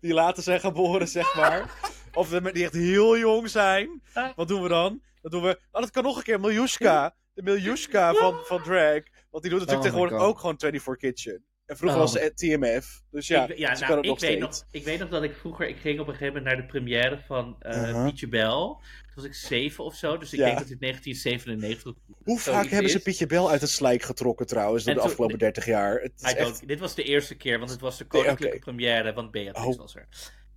die 0.02 0.14
later 0.14 0.44
zijn 0.44 0.60
geboren, 0.60 1.08
zeg 1.08 1.36
maar. 1.36 1.72
Of 2.14 2.30
de- 2.30 2.52
die 2.52 2.64
echt 2.64 2.74
heel 2.74 3.18
jong 3.18 3.50
zijn. 3.50 4.02
Wat 4.36 4.48
doen 4.48 4.62
we 4.62 4.70
dan? 4.70 5.02
Dan 5.22 5.32
doen 5.32 5.42
we, 5.44 5.60
oh, 5.72 5.82
dat 5.82 5.92
kan 5.92 6.04
nog 6.04 6.18
een 6.18 6.24
keer, 6.24 6.40
Miljuska. 6.40 7.16
De 7.34 7.42
Miljuska 7.44 8.14
van, 8.14 8.40
van 8.44 8.64
drag. 8.64 9.02
Want 9.30 9.44
die 9.44 9.52
doet 9.52 9.60
natuurlijk 9.60 9.70
Oh 9.72 9.82
tegenwoordig 9.82 10.18
God. 10.18 10.28
ook 10.28 10.40
gewoon 10.40 10.60
24 10.60 10.98
Kitchen. 10.98 11.46
En 11.72 11.78
vroeger 11.78 12.00
Oh. 12.00 12.06
was 12.06 12.14
ze 12.14 12.32
TMF. 12.36 13.02
Dus 13.12 13.28
ja, 13.28 13.48
ik, 13.48 13.58
ja, 13.58 13.72
nou, 13.80 13.80
het 13.86 13.90
ik, 13.90 13.96
nog 13.96 14.20
weet 14.20 14.30
steeds. 14.30 14.40
nog, 14.62 14.68
ik 14.72 14.84
weet 14.84 15.00
nog 15.00 15.10
dat 15.10 15.24
ik 15.24 15.36
vroeger, 15.36 15.68
ik 15.68 15.78
ging 15.78 16.00
op 16.00 16.08
een 16.08 16.14
gegeven 16.16 16.34
moment 16.34 16.54
naar 16.56 16.62
de 16.66 16.72
première 16.72 17.20
van 17.28 17.56
Uh-huh. 17.62 18.06
Pietje 18.06 18.28
Bel. 18.28 18.68
Toen 19.02 19.16
was 19.16 19.24
ik 19.26 19.34
zeven 19.34 19.84
of 19.84 19.96
zo, 19.96 20.18
dus 20.18 20.34
ik 20.34 20.40
Ja. 20.40 20.46
denk 20.46 20.58
dat 20.58 20.68
dit 20.68 20.80
1997 20.80 21.94
Hoe 22.24 22.40
vaak 22.40 22.68
hebben 22.68 22.92
ze. 22.92 23.00
Pietje 23.02 23.26
Bel 23.26 23.50
uit 23.50 23.62
het 23.62 23.70
slijk 23.70 24.02
getrokken 24.02 24.46
trouwens, 24.48 24.84
door 24.84 24.94
de 24.94 25.02
afgelopen 25.02 25.38
30 25.40 25.66
jaar? 25.66 26.00
Het 26.02 26.12
is 26.18 26.34
echt... 26.34 26.68
dit 26.68 26.80
was 26.80 26.96
de 26.96 27.04
eerste 27.04 27.36
keer, 27.36 27.58
want 27.60 27.72
het 27.72 27.82
was 27.82 27.98
de 27.98 28.06
koninklijke 28.06 28.60
première, 28.60 29.14
want 29.14 29.32
Beatrix 29.32 29.66
Oh. 29.68 29.78
was 29.78 29.96
er. 29.96 30.08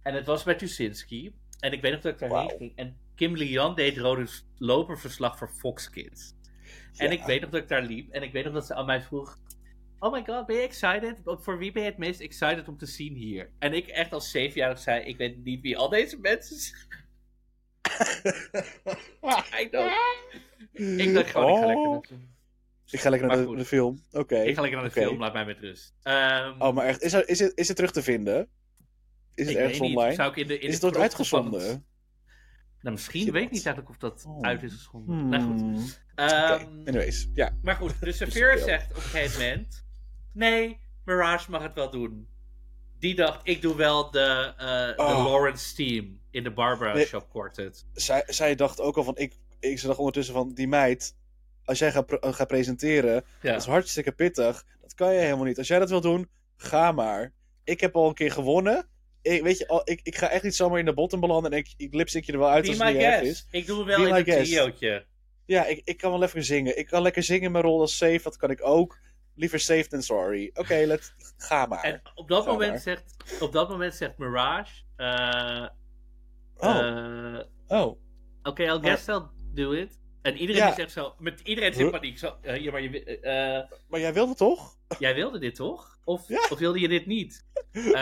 En 0.03 0.15
het 0.15 0.27
was 0.27 0.43
bij 0.43 0.55
Tuschinski. 0.55 1.33
En 1.61 1.73
ik 1.73 1.81
weet 1.81 1.93
nog 1.93 2.01
dat 2.01 2.13
ik 2.13 2.19
daarheen 2.19 2.39
Wauw. 2.47 2.57
ging. 2.59 2.73
En 2.77 2.97
Kim 3.15 3.37
Lian 3.37 3.75
deed 3.75 3.99
rode 3.99 4.27
loperverslag 4.59 5.39
voor 5.39 5.51
Fox 5.59 5.91
Kids. 5.91 6.35
En 6.97 7.11
ik 7.13 7.23
weet 7.23 7.41
nog 7.41 7.51
dat 7.51 7.63
ik 7.63 7.69
daar 7.69 7.83
liep. 7.83 8.11
En 8.13 8.23
ik 8.23 8.33
weet 8.33 8.45
nog 8.45 8.53
dat 8.53 8.67
ze 8.67 8.75
aan 8.75 8.87
mij 8.87 9.03
vroeg... 9.03 9.39
Oh 9.99 10.13
my 10.13 10.25
god, 10.27 10.47
ben 10.47 10.57
je 10.57 10.63
excited? 10.63 11.21
Voor 11.25 11.59
wie 11.59 11.73
ben 11.73 11.83
je 11.83 11.89
het 11.89 11.99
meest 11.99 12.21
excited 12.21 12.69
om 12.69 12.77
te 12.79 12.87
zien 12.87 13.15
hier? 13.15 13.51
En 13.59 13.73
ik 13.73 13.87
echt 13.87 14.13
als 14.13 14.31
zevenjarig 14.31 14.79
zei... 14.79 15.05
Ik 15.05 15.17
weet 15.17 15.45
niet 15.45 15.61
wie 15.61 15.77
al 15.79 15.89
deze 15.89 16.19
mensen 16.21 16.57
zijn. 16.57 16.83
I 19.61 19.69
don't... 19.71 19.93
Ik 21.01 21.15
dacht 21.15 21.31
gewoon, 21.31 21.51
ik 21.53 21.59
ga 21.61 21.67
lekker 21.67 21.87
Oh. 21.87 21.93
naar 21.93 22.01
de, 22.01 22.17
Ik 22.91 23.01
ga 23.01 23.11
lekker 23.11 23.29
naar 23.29 23.37
de, 23.47 23.57
de 23.57 23.65
film. 23.65 24.03
Oké. 24.13 24.37
ik 24.37 24.55
ga 24.55 24.61
lekker 24.61 24.81
naar 24.81 24.89
de 24.89 24.95
film, 25.01 25.19
laat 25.19 25.33
mij 25.33 25.45
met 25.45 25.59
rust. 25.59 25.95
Ehm, 26.03 26.55
Oh, 26.63 26.75
maar 26.75 26.87
echt, 26.87 27.03
is, 27.03 27.13
er, 27.13 27.29
is, 27.29 27.39
het, 27.39 27.53
is 27.59 27.67
het 27.69 27.77
terug 27.77 27.91
te 27.93 28.03
vinden? 28.03 28.49
Is 29.35 29.47
het 29.47 29.57
ergens 29.57 29.81
online? 29.81 30.15
Zou 30.15 30.31
ik 30.31 30.37
in 30.37 30.47
de, 30.47 30.59
in 30.59 30.67
is 30.69 30.73
het 30.73 30.81
de 30.81 30.87
ooit 30.87 30.97
uitgezonden? 30.97 31.61
het- 31.69 31.83
Nou, 32.81 32.95
misschien 32.95 33.33
weet 33.33 33.43
ik 33.45 33.51
niet 33.51 33.67
eigenlijk 33.67 33.89
of 33.89 33.97
dat 33.99 34.25
Oh. 34.27 34.41
uit 34.41 34.63
is 34.63 34.73
geschonden. 34.73 35.19
Hmm. 35.19 35.29
Nou 35.29 35.43
goed. 35.43 36.03
Oké, 36.13 36.23
Ehm, 36.23 36.79
anyways. 36.85 37.29
Ja. 37.35 37.57
Maar 37.63 37.75
goed, 37.77 38.01
dus 38.01 38.17
Safir 38.19 38.33
Principieel. 38.49 38.67
zegt 38.79 38.91
op 38.91 38.97
een 38.97 39.03
gegeven 39.03 39.41
moment: 39.41 39.84
Nee, 40.35 40.79
Mirage 41.05 41.51
mag 41.51 41.63
het 41.63 41.75
wel 41.75 41.91
doen. 41.91 42.29
Die 42.99 43.15
dacht: 43.15 43.41
Ik 43.43 43.63
doe 43.63 43.77
wel 43.77 44.11
de, 44.11 44.53
eh, 44.59 44.67
de 44.87 44.95
Oh. 44.97 45.25
Lawrence 45.25 45.75
team 45.75 46.21
in 46.31 46.43
de 46.45 46.51
Barbara 46.51 46.93
Nee. 46.95 47.07
Shop 47.07 47.31
Quartet. 47.31 47.87
Zij, 47.93 48.23
zij 48.27 48.55
dacht 48.55 48.81
ook 48.81 48.97
al 48.97 49.05
van... 49.05 49.17
Ik, 49.17 49.35
ik 49.61 49.79
ze 49.79 49.87
dacht 49.87 49.99
ondertussen 49.99 50.35
van... 50.35 50.55
Die 50.55 50.69
meid... 50.69 51.17
Als 51.65 51.79
jij 51.79 51.93
gaat, 51.93 52.07
pre- 52.07 52.19
eh, 52.19 52.33
gaat 52.33 52.49
presenteren... 52.49 53.25
Ja. 53.43 53.53
Dat 53.53 53.61
is 53.61 53.67
hartstikke 53.67 54.13
pittig. 54.13 54.65
Dat 54.81 54.95
kan 54.95 55.13
je 55.13 55.21
helemaal 55.21 55.45
niet. 55.45 55.59
Als 55.59 55.69
jij 55.69 55.79
dat 55.79 55.91
wil 55.91 56.01
doen... 56.01 56.29
Ga 56.57 56.93
maar. 56.93 57.33
Ik 57.65 57.81
heb 57.81 57.97
al 57.97 58.09
een 58.09 58.15
keer 58.15 58.33
gewonnen. 58.33 58.89
Ik, 59.23 59.43
weet 59.43 59.59
je, 59.59 59.69
al, 59.69 59.81
ik, 59.85 60.01
ik 60.03 60.17
ga 60.17 60.29
echt 60.31 60.43
niet 60.43 60.55
zomaar 60.55 60.79
in 60.79 60.85
de 60.85 60.95
bottom 60.95 61.21
belanden. 61.21 61.53
En 61.53 61.59
ik, 61.59 61.75
ik 61.77 61.95
lipstick 61.95 62.25
je 62.25 62.33
er 62.33 62.39
wel 62.39 62.49
uit 62.49 62.63
Be 62.65 62.69
als 62.69 62.79
het 62.79 62.89
niet 62.93 63.03
erg 63.03 63.23
is. 63.23 63.47
Ik 63.51 63.67
doe 63.67 63.85
wel 63.85 63.97
Be 63.97 64.07
in 64.07 64.13
my 64.13 64.19
een 64.19 64.25
triootje. 64.45 65.07
Ja, 65.47 65.67
ik, 65.67 65.81
ik 65.85 65.97
kan 65.97 66.11
wel 66.11 66.23
even 66.23 66.45
zingen. 66.45 66.79
Ik 66.79 66.87
kan 66.87 67.03
lekker 67.03 67.23
zingen 67.23 67.43
in 67.43 67.53
mijn 67.53 67.65
rol 67.65 67.81
als 67.81 67.97
safe. 67.97 68.21
Dat 68.23 68.37
kan 68.37 68.51
ik 68.51 68.67
ook. 68.67 68.99
Liever 69.37 69.59
safe 69.61 69.89
than 69.89 70.03
sorry. 70.03 70.51
Oké, 70.55 70.85
let 70.87 71.15
ga 71.37 71.67
maar. 71.67 71.83
En 71.83 72.01
op 72.15 72.29
dat, 72.29 72.45
Ga 72.45 72.51
moment 72.51 72.71
maar. 72.71 72.81
zegt, 72.81 73.17
op 73.41 73.53
dat 73.53 73.69
moment 73.69 73.95
zegt 73.95 74.19
Mirage: 74.19 74.83
eh, 74.97 75.69
oh, 76.57 76.79
eh, 76.79 77.41
oh. 77.67 78.01
Oké, 78.43 78.63
I'll 78.63 78.69
Maar- 78.81 78.81
guess 78.83 79.07
I'll 79.09 79.23
do 79.55 79.71
it. 79.73 80.01
En 80.23 80.37
iedereen 80.37 80.63
Ja. 80.63 80.71
is 80.73 80.79
echt 80.79 80.93
zo, 80.93 81.15
met 81.19 81.41
iedereen 81.41 81.71
is 81.71 81.77
in 81.77 81.83
Huh? 81.83 81.93
paniek. 81.93 82.19
Zo, 82.19 82.37
eh, 82.43 82.57
ja, 82.63 82.71
maar 82.71 82.81
je, 82.83 83.05
eh, 83.21 83.77
Maar 83.89 84.01
jij 84.01 84.13
wilde 84.15 84.35
toch? 84.35 84.77
jij 84.99 85.15
wilde 85.15 85.39
dit 85.39 85.55
toch? 85.55 85.99
Of, 86.05 86.29
Ja. 86.29 86.47
of 86.51 86.59
wilde 86.59 86.81
je 86.81 86.89
dit 86.89 87.07
niet? 87.07 87.47
Eh, 87.73 87.93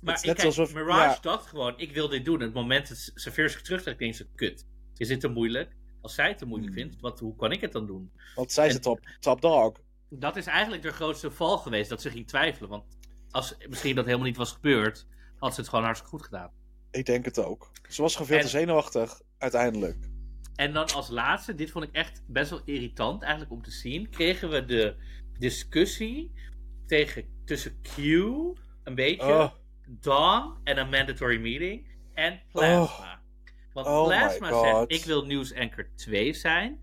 Maar 0.00 0.16
ik, 0.16 0.22
kijk, 0.22 0.44
alsof- 0.44 0.74
Mirage 0.74 1.20
dacht 1.20 1.46
gewoon, 1.46 1.74
ik 1.78 1.92
wil 1.92 2.08
dit 2.08 2.24
doen. 2.24 2.38
En 2.38 2.44
het 2.44 2.54
moment 2.54 2.88
dat 2.88 3.10
Safir 3.14 3.50
zich 3.50 3.62
terugtrekt, 3.62 3.98
denk 3.98 4.14
ze, 4.14 4.26
kut. 4.34 4.66
Is 4.96 5.08
dit 5.08 5.20
te 5.20 5.28
moeilijk? 5.28 5.76
Als 6.04 6.14
zij 6.14 6.28
het 6.28 6.38
te 6.38 6.46
moeilijk 6.46 6.72
Hmm. 6.72 6.82
vindt, 6.82 7.00
wat, 7.00 7.20
hoe 7.20 7.36
kan 7.36 7.52
ik 7.52 7.60
het 7.60 7.72
dan 7.72 7.86
doen? 7.86 8.12
Want 8.34 8.52
zij 8.52 8.66
is 8.66 8.70
En- 8.70 8.76
de 8.76 8.82
top, 8.84 9.00
top 9.20 9.40
dog. 9.40 9.72
Dat 10.08 10.36
is 10.36 10.46
eigenlijk 10.46 10.82
de 10.82 10.92
grootste 10.92 11.30
val 11.30 11.58
geweest, 11.58 11.88
dat 11.88 12.02
ze 12.02 12.10
ging 12.10 12.26
twijfelen. 12.26 12.68
Want 12.70 12.84
als 13.30 13.56
misschien 13.68 13.94
dat 13.94 14.04
helemaal 14.04 14.26
niet 14.26 14.36
was 14.36 14.52
gebeurd, 14.52 15.06
had 15.38 15.54
ze 15.54 15.60
het 15.60 15.68
gewoon 15.68 15.84
hartstikke 15.84 16.16
goed 16.16 16.24
gedaan. 16.24 16.50
Ik 16.90 17.06
denk 17.06 17.24
het 17.24 17.38
ook. 17.44 17.70
Ze 17.88 18.02
was 18.02 18.12
gewoon 18.12 18.26
veel 18.26 18.40
te 18.40 18.48
zenuwachtig, 18.48 19.20
uiteindelijk. 19.38 20.08
En 20.54 20.72
dan 20.72 20.92
als 20.92 21.08
laatste, 21.08 21.54
dit 21.54 21.70
vond 21.70 21.84
ik 21.84 21.92
echt 21.94 22.22
best 22.26 22.50
wel 22.50 22.60
irritant 22.64 23.22
eigenlijk 23.22 23.52
om 23.52 23.62
te 23.62 23.70
zien, 23.70 24.10
kregen 24.10 24.50
we 24.50 24.64
de 24.64 24.96
discussie 25.38 26.32
tegen, 26.86 27.24
tussen 27.44 27.80
Q, 27.82 27.96
een 28.84 28.94
beetje, 28.94 29.22
Oh, 29.32 29.50
Dawn 29.86 30.58
en 30.64 30.78
een 30.78 30.88
mandatory 30.88 31.40
meeting, 31.40 31.86
en 32.14 32.40
Plasma. 32.52 33.22
Want 33.74 33.86
Oh 33.86 34.04
Plasma 34.06 34.62
zegt, 34.62 34.92
ik 35.00 35.04
wil 35.04 35.24
News 35.26 35.54
Anchor 35.54 35.88
2 35.94 36.32
zijn. 36.32 36.80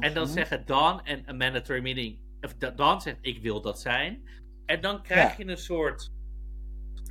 En 0.00 0.14
dan 0.14 0.24
mhm. 0.24 0.32
zeggen 0.32 0.66
Dawn 0.66 1.00
en 1.04 1.22
een 1.28 1.36
mandatory 1.36 1.80
meeting, 1.82 2.18
of 2.40 2.54
Da- 2.54 2.70
Dawn 2.70 3.00
zegt, 3.00 3.18
ik 3.20 3.42
wil 3.42 3.60
dat 3.60 3.80
zijn. 3.80 4.28
En 4.66 4.80
dan 4.80 5.02
krijg 5.02 5.30
Ja. 5.36 5.44
je 5.44 5.50
een 5.50 5.58
soort 5.58 6.10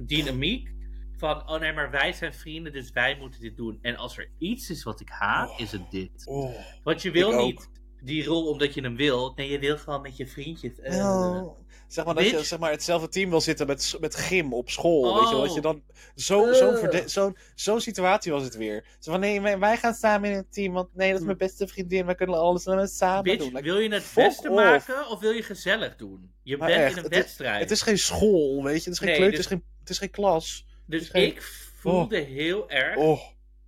dynamiek 0.04 0.74
van, 1.18 1.50
oh 1.50 1.60
nee, 1.60 1.74
maar 1.74 1.92
wij 1.92 2.14
zijn 2.14 2.34
vrienden, 2.34 2.74
dus 2.74 2.92
wij 2.92 3.18
moeten 3.18 3.42
dit 3.42 3.58
doen. 3.58 3.80
En 3.82 3.96
als 3.96 4.18
er 4.18 4.32
iets 4.38 4.70
is 4.70 4.84
wat 4.84 5.00
ik 5.00 5.10
haat, 5.10 5.50
Oh. 5.50 5.60
is 5.60 5.72
het 5.72 5.92
dit. 5.92 6.24
Oh. 6.28 6.56
Want 6.84 7.02
je 7.02 7.12
wil 7.12 7.46
niet 7.46 7.70
die 8.04 8.26
rol 8.26 8.48
omdat 8.50 8.74
je 8.74 8.82
hem 8.82 8.96
wil. 8.96 9.34
Nee, 9.36 9.50
je 9.52 9.60
wil 9.60 9.78
gewoon 9.78 10.02
met 10.02 10.18
je 10.18 10.28
vriendjes. 10.28 10.80
eh, 10.80 10.98
Nou, 10.98 11.52
zeg 11.89 12.05
maar 12.05 12.13
dat 12.15 12.29
je 12.29 12.43
zeg 12.43 12.60
maar, 12.60 12.72
hetzelfde 12.72 13.08
team 13.10 13.29
wil 13.29 13.41
zitten 13.41 13.67
met, 13.67 13.98
met 14.00 14.15
gym 14.15 14.53
op 14.53 14.69
school. 14.69 15.01
Oh. 15.01 15.19
Weet 15.19 15.29
je, 15.29 15.36
wel, 15.36 15.46
dat 15.46 15.53
je 15.53 15.62
dan 15.62 15.84
zo, 16.15 16.53
zo'n 16.53 16.77
verde- 16.77 17.08
zo'n 17.08 17.38
zo'n 17.55 17.81
situatie 17.81 18.31
was 18.31 18.43
het 18.43 18.55
weer. 18.55 18.86
Zo 19.00 19.12
van 19.12 19.19
nee, 19.19 19.41
wij- 19.41 19.60
wij 19.60 19.77
gaan 19.77 19.93
samen 19.93 20.29
in 20.29 20.36
een 20.38 20.48
team, 20.50 20.74
want 20.74 20.96
nee, 20.96 21.05
dat 21.08 21.13
is 21.15 21.19
Hm. 21.19 21.25
mijn 21.25 21.38
beste 21.38 21.67
vriendin, 21.67 22.05
wij 22.05 22.15
kunnen 22.15 22.36
alles 22.39 22.63
samen 22.98 23.24
Bitch, 23.24 23.38
doen. 23.43 23.48
Like, 23.53 23.62
wil 23.63 23.79
je 23.79 23.89
het 23.93 24.12
beste 24.15 24.50
off. 24.50 24.55
maken 24.63 25.08
of 25.10 25.19
wil 25.19 25.31
je 25.31 25.43
gezellig 25.43 25.96
doen? 25.96 26.31
Je 26.43 26.58
Maar 26.58 26.67
bent 26.67 26.79
echt, 26.81 26.91
in 26.91 26.98
een 26.98 27.03
het 27.03 27.12
is- 27.13 27.17
wedstrijd. 27.19 27.60
het 27.62 27.72
is 27.72 27.81
geen 27.81 27.98
school, 28.00 28.63
weet 28.63 28.84
je, 28.84 28.89
het 28.89 28.93
is 28.93 28.98
geen 29.00 29.08
Nee, 29.08 29.17
kleuter, 29.17 29.38
dus- 29.38 29.46
het, 29.50 29.53
is 29.60 29.65
geen, 29.67 29.77
het 29.79 29.89
is 29.89 29.98
geen 29.98 30.10
klas. 30.12 30.65
dus 30.86 31.10
geen- 31.10 31.25
ik 31.27 31.41
voelde 31.81 32.17
heel 32.17 32.69
erg. 32.69 32.98
Oh, 32.98 33.19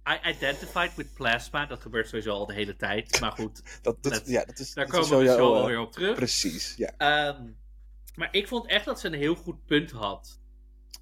I 0.10 0.30
identified 0.30 0.96
with 0.96 1.14
plasma. 1.14 1.66
Dat 1.66 1.82
gebeurt 1.82 2.08
sowieso 2.08 2.32
al 2.32 2.46
de 2.46 2.54
hele 2.54 2.76
tijd. 2.76 3.20
Maar 3.20 3.32
goed, 3.32 3.62
dat, 3.82 4.04
dat, 4.04 4.14
Dat- 4.14 4.28
ja, 4.28 4.46
dat 4.46 4.60
is, 4.60 4.74
daar 4.74 4.86
dat 4.88 4.94
is 5.04 5.10
komen 5.10 5.26
we 5.26 5.32
zo 5.32 5.38
zo 5.38 5.54
eh, 5.54 5.60
alweer 5.60 5.80
op 5.80 5.92
terug. 5.92 6.16
Precies, 6.16 6.74
ja. 6.78 6.92
Ehm, 6.98 7.42
maar 8.16 8.28
ik 8.32 8.48
vond 8.48 8.68
echt 8.68 8.86
dat 8.86 9.00
ze 9.00 9.08
een 9.08 9.14
heel 9.14 9.36
goed 9.36 9.66
punt 9.66 9.92
had. 9.92 10.40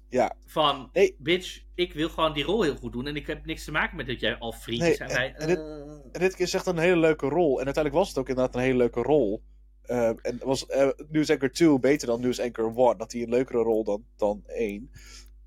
Ja. 0.08 0.36
Van, 0.46 0.90
Nee. 0.92 1.16
bitch, 1.18 1.62
ik 1.74 1.92
wil 1.92 2.08
gewoon 2.08 2.32
die 2.32 2.44
rol 2.44 2.62
heel 2.62 2.76
goed 2.76 2.92
doen. 2.92 3.06
En 3.06 3.16
ik 3.16 3.26
heb 3.26 3.44
niks 3.46 3.64
te 3.64 3.70
maken 3.72 3.96
met 3.96 4.06
dat 4.06 4.20
jij 4.20 4.38
al 4.38 4.52
vriendjes 4.52 4.98
Nee, 4.98 5.08
en- 5.08 5.14
Wij, 5.14 5.34
en 5.34 5.46
dit- 5.46 5.58
eh, 5.58 5.64
En 6.12 6.20
dit 6.20 6.34
keer 6.36 6.46
is 6.46 6.54
echt 6.54 6.66
een 6.66 6.78
hele 6.78 6.96
leuke 6.96 7.28
rol. 7.28 7.58
En 7.58 7.64
uiteindelijk 7.64 7.94
was 7.94 8.08
het 8.08 8.18
ook 8.18 8.28
inderdaad 8.28 8.54
een 8.54 8.60
hele 8.60 8.76
leuke 8.76 9.02
rol. 9.02 9.42
Eh, 9.82 10.08
en 10.08 10.38
was 10.44 10.66
eh 10.66 10.88
News 11.08 11.30
Anchor 11.30 11.52
2 11.52 11.78
beter 11.78 12.06
dan 12.06 12.20
News 12.20 12.40
Anchor 12.40 12.72
1. 12.76 12.98
Dat 12.98 13.12
hij 13.12 13.22
een 13.22 13.28
leukere 13.28 13.62
rol 13.62 13.84
dan, 13.84 14.04
dan 14.16 14.42
1. 14.46 14.90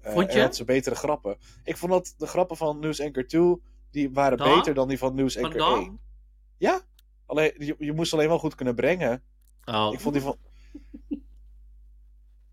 Eh, 0.01 0.13
Vond 0.13 0.32
je? 0.32 0.38
En 0.38 0.43
had 0.46 0.55
ze 0.55 0.65
betere 0.65 0.96
grappen. 0.96 1.38
Ik 1.63 1.77
vond 1.77 1.91
dat 1.91 2.13
de 2.17 2.27
grappen 2.27 2.58
van 2.58 2.79
News 2.79 3.01
Anchor 3.01 3.27
2 3.27 3.62
die 3.91 4.12
waren 4.12 4.38
Dan? 4.38 4.55
beter 4.58 4.74
dan 4.74 4.88
die 4.88 4.98
van 4.98 5.15
News 5.15 5.34
Van 5.34 5.43
Anchor 5.43 5.60
dan? 5.60 5.79
1. 5.79 6.00
Ja, 6.58 6.82
alleen, 7.25 7.53
je, 7.58 7.75
je 7.79 7.93
moest 7.93 8.13
alleen 8.13 8.27
wel 8.27 8.39
goed 8.39 8.55
kunnen 8.55 8.75
brengen. 8.75 9.24
oh. 9.65 9.89
Ik 9.93 10.00
vond 10.00 10.13
die 10.13 10.24
van. 10.24 10.38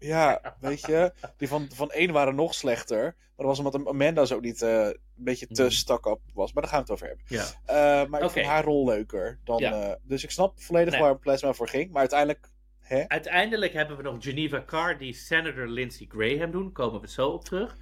Ja, 0.00 0.56
weet 0.60 0.80
je, 0.80 1.12
die 1.36 1.48
van, 1.48 1.68
van 1.74 1.90
1 1.90 2.12
waren 2.12 2.34
nog 2.34 2.54
slechter. 2.54 3.02
Maar 3.02 3.46
dat 3.48 3.56
was 3.56 3.58
omdat 3.58 3.86
Amanda 3.86 4.24
zo 4.24 4.40
niet 4.40 4.62
eh, 4.62 4.84
een 4.86 4.98
beetje 5.14 5.46
te 5.46 5.62
Mhm. 5.62 5.70
stuck-up 5.70 6.20
was. 6.34 6.52
Maar 6.52 6.62
daar 6.62 6.72
gaan 6.72 6.84
we 6.84 6.92
het 6.92 7.02
over 7.02 7.06
hebben. 7.06 7.24
Ja. 7.28 7.44
Eh, 7.66 8.08
maar 8.08 8.20
ik 8.20 8.26
Oké. 8.26 8.32
vond 8.34 8.46
haar 8.46 8.64
rol 8.64 8.84
leuker. 8.86 9.38
Dan, 9.44 9.58
Ja. 9.58 9.72
eh, 9.72 9.94
dus 10.02 10.24
ik 10.24 10.30
snap 10.30 10.60
volledig 10.60 10.92
Nee. 10.92 11.02
waar 11.02 11.18
Plasma 11.18 11.52
voor 11.52 11.68
ging. 11.68 11.90
Maar 11.90 12.00
uiteindelijk, 12.00 12.48
hè? 12.80 13.08
Uiteindelijk 13.08 13.72
hebben 13.72 13.96
we 13.96 14.02
nog 14.02 14.16
Geneva 14.22 14.62
Carr 14.66 14.98
die 14.98 15.12
Senator 15.12 15.66
Lindsey 15.68 16.06
Graham 16.08 16.50
doen. 16.50 16.72
Komen 16.72 17.00
we 17.00 17.08
zo 17.08 17.28
op 17.28 17.44
terug. 17.44 17.76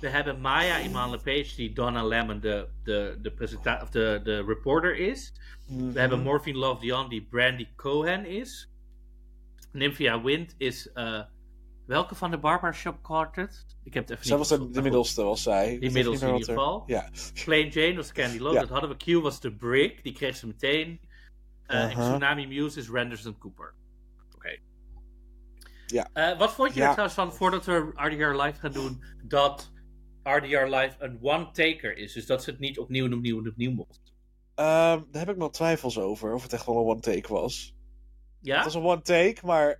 We 0.00 0.08
hebben 0.08 0.40
Maya 0.40 0.80
Iman 0.80 1.10
LePage 1.10 1.56
die 1.56 1.72
Donna 1.72 2.04
Lemon 2.04 2.40
de, 2.40 2.68
de, 2.84 3.18
de, 3.22 3.32
presenta- 3.32 3.82
of 3.82 3.90
de, 3.90 4.20
de 4.24 4.44
reporter 4.44 4.96
is. 4.96 5.32
Mhm. 5.68 5.92
We 5.92 6.00
hebben 6.00 6.20
Morphine 6.20 6.58
Love 6.58 6.80
Dion 6.80 7.08
die 7.08 7.26
Brandy 7.30 7.68
Cohen 7.76 8.26
is. 8.26 8.70
Nymphia 9.72 10.22
Wind 10.22 10.54
is... 10.58 10.90
welke 11.90 12.14
van 12.14 12.30
de 12.30 12.38
Barbershop 12.38 13.02
Quartet? 13.02 13.66
Ik 13.84 13.94
heb 13.94 14.02
het 14.02 14.12
even 14.12 14.24
Zij 14.26 14.36
niet 14.38 14.48
was 14.48 14.58
de, 14.58 14.70
de 14.70 14.82
middelste, 14.82 15.22
was 15.22 15.42
zij. 15.42 15.78
Die 15.78 15.90
middelste 15.90 16.26
in 16.26 16.32
ieder 16.34 16.48
er- 16.48 16.54
geval. 16.58 16.82
Ja. 16.86 17.10
Plain 17.44 17.68
Jane 17.68 17.94
was 17.96 18.12
Candy 18.12 18.38
Love, 18.38 18.54
Ja. 18.54 18.60
dat 18.60 18.68
hadden 18.68 18.90
we. 18.90 18.96
Q 19.18 19.22
was 19.22 19.40
de 19.40 19.52
Brick, 19.54 20.02
die 20.02 20.12
kreeg 20.12 20.36
ze 20.36 20.46
meteen. 20.46 21.00
Eh, 21.66 21.82
en 21.82 21.88
Uh-huh. 21.90 22.08
Tsunami 22.10 22.46
Muse 22.46 22.78
is 22.78 22.88
Randerson 22.88 23.38
Cooper. 23.38 23.74
Oké. 24.34 24.58
Ja. 25.86 26.08
Eh, 26.12 26.38
wat 26.38 26.52
vond 26.52 26.74
je 26.74 26.80
Ja. 26.80 26.84
er 26.86 26.90
trouwens 26.90 27.14
van, 27.18 27.32
voordat 27.32 27.64
we 27.64 27.90
RDR 27.94 28.42
Live 28.42 28.60
gaan 28.60 28.72
doen, 28.72 29.04
dat 29.24 29.72
RDR 30.22 30.64
Live 30.76 30.94
een 30.98 31.18
one-taker 31.22 31.96
is? 31.96 32.12
Dus 32.12 32.26
dat 32.26 32.42
ze 32.42 32.50
het 32.50 32.58
niet 32.60 32.78
opnieuw 32.78 33.04
en 33.04 33.14
opnieuw 33.14 33.38
en 33.38 33.48
opnieuw 33.48 33.72
mocht. 33.72 34.00
Ehm, 34.54 35.00
daar 35.10 35.26
heb 35.26 35.28
ik 35.30 35.36
nog 35.36 35.50
twijfels 35.52 35.98
over. 35.98 36.34
Of 36.34 36.42
het 36.42 36.52
echt 36.52 36.66
wel 36.66 36.76
een 36.76 36.84
one-take 36.86 37.32
was. 37.32 37.74
Ja? 38.40 38.54
Het 38.56 38.64
was 38.64 38.74
een 38.74 38.82
one-take, 38.82 39.46
maar 39.46 39.78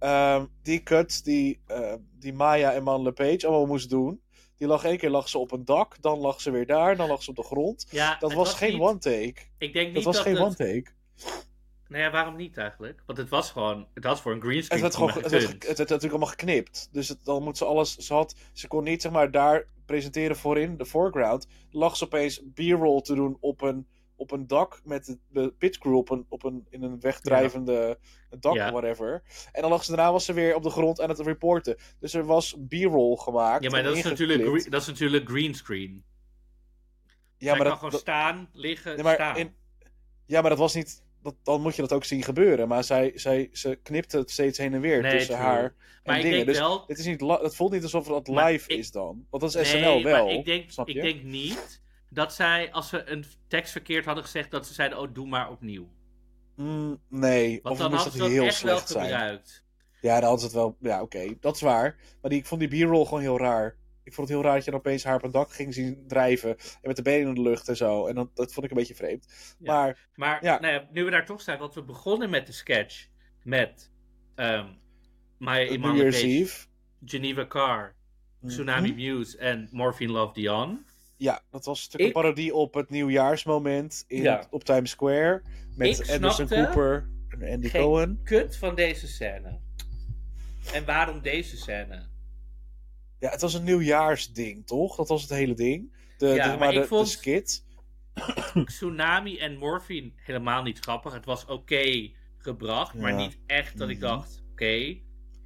ehm, 0.00 0.44
die 0.62 0.82
cuts 0.82 1.22
die, 1.22 1.60
ehm, 1.66 1.98
die 2.18 2.32
Maya 2.32 2.72
en 2.72 2.82
Man 2.82 3.02
LePage 3.02 3.46
allemaal 3.46 3.66
moest 3.66 3.90
doen. 3.90 4.20
Die 4.56 4.68
lag 4.68 4.84
één 4.84 4.98
keer 4.98 5.10
lag 5.10 5.28
ze 5.28 5.38
op 5.38 5.52
een 5.52 5.64
dak, 5.64 5.96
dan 6.02 6.18
lag 6.18 6.40
ze 6.40 6.50
weer 6.50 6.66
daar, 6.66 6.96
dan 6.96 7.08
lag 7.08 7.22
ze 7.22 7.30
op 7.30 7.36
de 7.36 7.42
grond. 7.42 7.86
ja, 7.90 8.16
Dat 8.18 8.30
het 8.30 8.38
was, 8.38 8.54
geen 8.54 8.72
niet- 8.72 8.80
one-take. 8.80 9.34
Ik 9.58 9.72
denk 9.72 9.86
niet 9.86 9.94
Dat 9.94 10.04
was 10.04 10.14
dat 10.14 10.24
geen 10.24 10.34
het... 10.34 10.42
one-take. 10.42 10.90
Nou 11.88 12.02
ja, 12.02 12.10
waarom 12.10 12.36
niet 12.36 12.56
eigenlijk? 12.56 13.02
Want 13.06 13.18
het 13.18 13.28
was 13.28 13.50
gewoon... 13.50 13.86
Het 13.94 14.04
was 14.04 14.20
voor 14.20 14.32
een 14.32 14.40
greenscreen 14.40 14.82
Het 14.82 14.94
gewoon, 14.94 15.10
het, 15.10 15.30
het 15.30 15.32
werd 15.64 15.78
natuurlijk 15.78 16.02
allemaal 16.10 16.28
geknipt. 16.28 16.88
Dus 16.92 17.08
het, 17.08 17.24
dan 17.24 17.42
moet 17.42 17.56
ze 17.58 17.64
alles. 17.64 17.96
Ze, 17.96 18.14
had, 18.14 18.34
ze 18.52 18.68
kon 18.68 18.84
niet 18.84 19.02
zeg 19.02 19.12
maar 19.12 19.30
daar 19.30 19.66
presenteren 19.86 20.36
voorin, 20.36 20.76
de 20.76 20.86
foreground. 20.86 21.46
Lag 21.70 21.96
ze 21.96 22.04
opeens 22.04 22.42
B-roll 22.54 23.00
te 23.00 23.14
doen 23.14 23.36
op 23.40 23.62
een, 23.62 23.86
op 24.20 24.30
een 24.30 24.46
dak 24.46 24.80
met 24.84 25.18
de, 25.28 25.52
pitcrew 25.58 25.96
op 25.96 26.10
een, 26.10 26.26
op 26.28 26.44
een, 26.44 26.66
in 26.70 26.82
een 26.82 27.00
wegdrijvende 27.00 27.98
dak, 28.38 28.54
Ja. 28.54 28.70
whatever. 28.72 29.22
En 29.52 29.60
dan 29.60 29.70
lag 29.70 29.84
ze 29.84 29.90
daarna 29.96 30.12
was 30.12 30.24
ze 30.24 30.32
weer 30.32 30.54
op 30.54 30.62
de 30.62 30.70
grond 30.70 31.00
aan 31.00 31.08
het 31.08 31.18
reporten. 31.20 31.76
Dus 32.00 32.14
er 32.14 32.24
was 32.24 32.56
B-roll 32.68 33.16
gemaakt. 33.16 33.64
Ja, 33.64 33.70
maar 33.70 33.82
dat 33.82 33.96
is, 33.96 34.02
natuurlijk 34.02 34.70
dat 34.70 34.80
is 34.80 34.86
natuurlijk 34.86 35.28
greenscreen. 35.28 36.04
Ja, 37.36 37.46
Zij 37.46 37.48
maar 37.48 37.56
kan 37.58 37.66
dat, 37.66 37.74
gewoon 37.74 37.90
dat- 37.90 38.00
staan, 38.00 38.48
liggen, 38.52 38.96
ja, 38.96 39.02
maar 39.02 39.14
staan. 39.14 39.36
in- 39.36 39.54
ja, 40.26 40.40
maar 40.40 40.50
dat 40.50 40.58
was 40.58 40.74
niet. 40.74 41.02
Dat, 41.22 41.34
dan 41.42 41.60
moet 41.60 41.74
je 41.76 41.82
dat 41.82 41.92
ook 41.92 42.04
zien 42.04 42.22
gebeuren. 42.22 42.68
Maar 42.68 42.84
zij, 42.84 43.12
zij, 43.14 43.48
ze 43.52 43.78
knipte 43.82 44.18
het 44.18 44.30
steeds 44.30 44.58
heen 44.58 44.74
en 44.74 44.80
weer 44.80 45.02
Nee, 45.02 45.10
tussen 45.16 45.34
true. 45.34 45.46
haar 45.46 45.62
en 45.64 45.74
maar 46.04 46.16
ik 46.16 46.22
dingen. 46.22 46.36
denk 46.36 46.48
Dus 46.48 46.58
wel... 46.58 46.84
Het, 46.86 46.98
is 46.98 47.06
niet 47.06 47.20
het 47.20 47.54
voelt 47.54 47.72
niet 47.72 47.82
alsof 47.82 48.06
dat 48.06 48.28
live 48.28 48.68
ik- 48.72 48.78
is 48.78 48.90
dan. 48.90 49.26
Want 49.30 49.42
dat 49.42 49.54
is 49.54 49.72
Nee, 49.72 49.82
SNL 49.82 50.02
wel. 50.02 50.24
maar 50.24 50.34
ik 50.34 50.44
denk, 50.44 50.70
snap 50.70 50.88
je? 50.88 50.94
ik 50.94 51.02
denk 51.02 51.22
niet 51.22 51.82
dat 52.10 52.34
zij, 52.34 52.72
als 52.72 52.88
ze 52.88 53.10
een 53.10 53.24
tekst 53.48 53.72
verkeerd 53.72 54.04
hadden 54.04 54.24
gezegd, 54.24 54.50
dat 54.50 54.66
ze 54.66 54.74
zeiden, 54.74 54.98
oh, 54.98 55.14
doe 55.14 55.26
maar 55.26 55.50
opnieuw. 55.50 55.88
Mm, 56.56 57.00
nee, 57.08 57.60
Want 57.62 57.74
of 57.74 57.80
dan 57.80 57.90
moest 57.90 58.04
het 58.04 58.14
heel 58.14 58.44
echt 58.44 58.62
wel 58.62 58.76
slecht 58.76 58.88
zijn. 58.88 59.04
gebruikt. 59.04 59.64
Ja, 60.00 60.14
dan 60.14 60.22
hadden 60.22 60.38
ze 60.40 60.44
het 60.46 60.54
wel. 60.54 60.76
Ja, 60.80 61.02
oké, 61.02 61.34
dat 61.40 61.54
is 61.54 61.60
waar. 61.60 61.96
Maar 62.20 62.30
die, 62.30 62.38
ik 62.40 62.46
vond 62.46 62.60
die 62.70 62.84
b-roll 62.84 63.04
gewoon 63.04 63.20
heel 63.20 63.38
raar. 63.38 63.76
Ik 64.04 64.14
vond 64.14 64.28
het 64.28 64.36
heel 64.36 64.46
raar 64.46 64.54
dat 64.56 64.64
je 64.64 64.70
dan 64.70 64.80
opeens 64.80 65.04
haar 65.04 65.14
op 65.16 65.22
een 65.24 65.30
dak 65.30 65.52
ging 65.52 65.74
zien 65.74 66.04
drijven. 66.06 66.50
En 66.58 66.66
met 66.82 66.96
de 66.96 67.02
benen 67.02 67.28
in 67.28 67.34
de 67.34 67.40
lucht 67.40 67.68
en 67.68 67.76
zo. 67.76 68.06
En 68.06 68.14
dat, 68.14 68.36
dat 68.36 68.52
vond 68.52 68.64
ik 68.66 68.72
een 68.72 68.76
beetje 68.78 68.94
vreemd. 68.94 69.54
Ja. 69.58 69.72
Maar 69.74 70.08
Maar 70.14 70.44
Ja. 70.44 70.60
nou 70.60 70.72
ja, 70.74 70.88
nu 70.92 71.04
we 71.04 71.10
daar 71.10 71.26
toch 71.26 71.40
zijn, 71.40 71.58
want 71.58 71.74
we 71.74 71.82
begonnen 71.82 72.30
met 72.30 72.46
de 72.46 72.52
sketch 72.52 73.06
met 73.42 73.90
ehm 74.34 74.66
Maya 75.38 75.64
New 75.64 75.72
Iman 75.72 75.96
Year's 75.96 76.14
LePage, 76.22 76.38
Eve. 76.38 76.66
Geneva 77.04 77.46
Carr, 77.46 77.94
Tsunami 78.46 78.88
Mhm. 78.88 78.96
Muse 78.96 79.38
en 79.38 79.68
Morphine 79.72 80.12
Love 80.12 80.32
Dion. 80.32 80.86
Ja, 81.20 81.42
dat 81.50 81.64
was 81.64 81.78
natuurlijk 81.84 82.10
Ik- 82.10 82.16
een 82.16 82.22
parodie 82.22 82.54
op 82.54 82.74
het 82.74 82.90
nieuwjaarsmoment 82.90 84.04
in, 84.06 84.22
Ja. 84.22 84.46
op 84.50 84.64
Times 84.64 84.90
Square. 84.90 85.42
Met 85.76 85.98
Ik 86.00 86.10
Anderson 86.10 86.46
Cooper 86.48 87.08
en 87.28 87.52
Andy 87.52 87.68
geen 87.68 87.82
Cohen. 87.82 88.20
Kut 88.24 88.56
van 88.56 88.74
deze 88.74 89.06
scène. 89.08 89.58
En 90.72 90.84
waarom 90.84 91.20
deze 91.22 91.56
scène? 91.56 92.02
Ja, 93.18 93.30
het 93.30 93.40
was 93.40 93.54
een 93.54 93.64
nieuwjaarsding, 93.64 94.66
toch? 94.66 94.96
Dat 94.96 95.08
was 95.08 95.22
het 95.22 95.30
hele 95.30 95.54
ding. 95.54 95.96
De, 96.18 96.26
Ja, 96.26 96.42
de, 96.42 96.48
maar 96.48 96.58
maar 96.58 96.72
ik 96.74 96.80
de, 96.80 96.86
vond- 96.86 97.06
de 97.06 97.10
skit. 97.12 97.64
Tsunami 98.64 99.38
en 99.38 99.56
Morphine 99.56 100.12
helemaal 100.16 100.62
niet 100.62 100.78
grappig. 100.78 101.12
Het 101.12 101.24
was 101.24 101.44
oké 101.46 102.10
gebracht, 102.38 102.94
maar 102.94 103.14
niet 103.14 103.38
echt 103.46 103.78
dat 103.78 103.88
ik 103.88 103.98
Mhm. 103.98 104.06
dacht, 104.06 104.42
oké. 104.52 104.96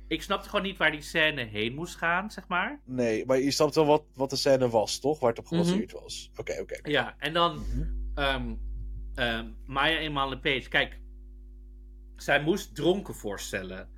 Ik 0.09 0.23
snapte 0.23 0.49
gewoon 0.49 0.65
niet 0.65 0.77
waar 0.77 0.91
die 0.91 1.01
scène 1.01 1.45
heen 1.45 1.75
moest 1.75 1.97
gaan, 1.97 2.31
zeg 2.31 2.49
maar. 2.49 2.81
Nee, 2.85 3.27
maar 3.27 3.39
je 3.39 3.51
snapt 3.51 3.75
wel 3.75 3.87
wat, 3.87 4.05
wat 4.15 4.31
de 4.31 4.37
scène 4.37 4.69
was, 4.69 4.99
toch? 5.01 5.21
Waar 5.21 5.31
het 5.31 5.39
op 5.39 5.47
gebaseerd 5.47 5.93
Mhm. 5.93 6.03
was. 6.03 6.31
Oké, 6.37 6.61
oké. 6.61 6.79
Ja, 6.91 7.15
en 7.19 7.33
dan 7.33 7.55
Mhm. 7.59 7.83
ehm 8.15 8.55
ehm 9.15 9.49
Maya 9.67 9.99
eenmaal 9.99 10.29
LePage. 10.29 10.69
Kijk, 10.69 11.01
zij 12.17 12.43
moest 12.43 12.75
dronken 12.75 13.15
voorstellen. 13.15 13.89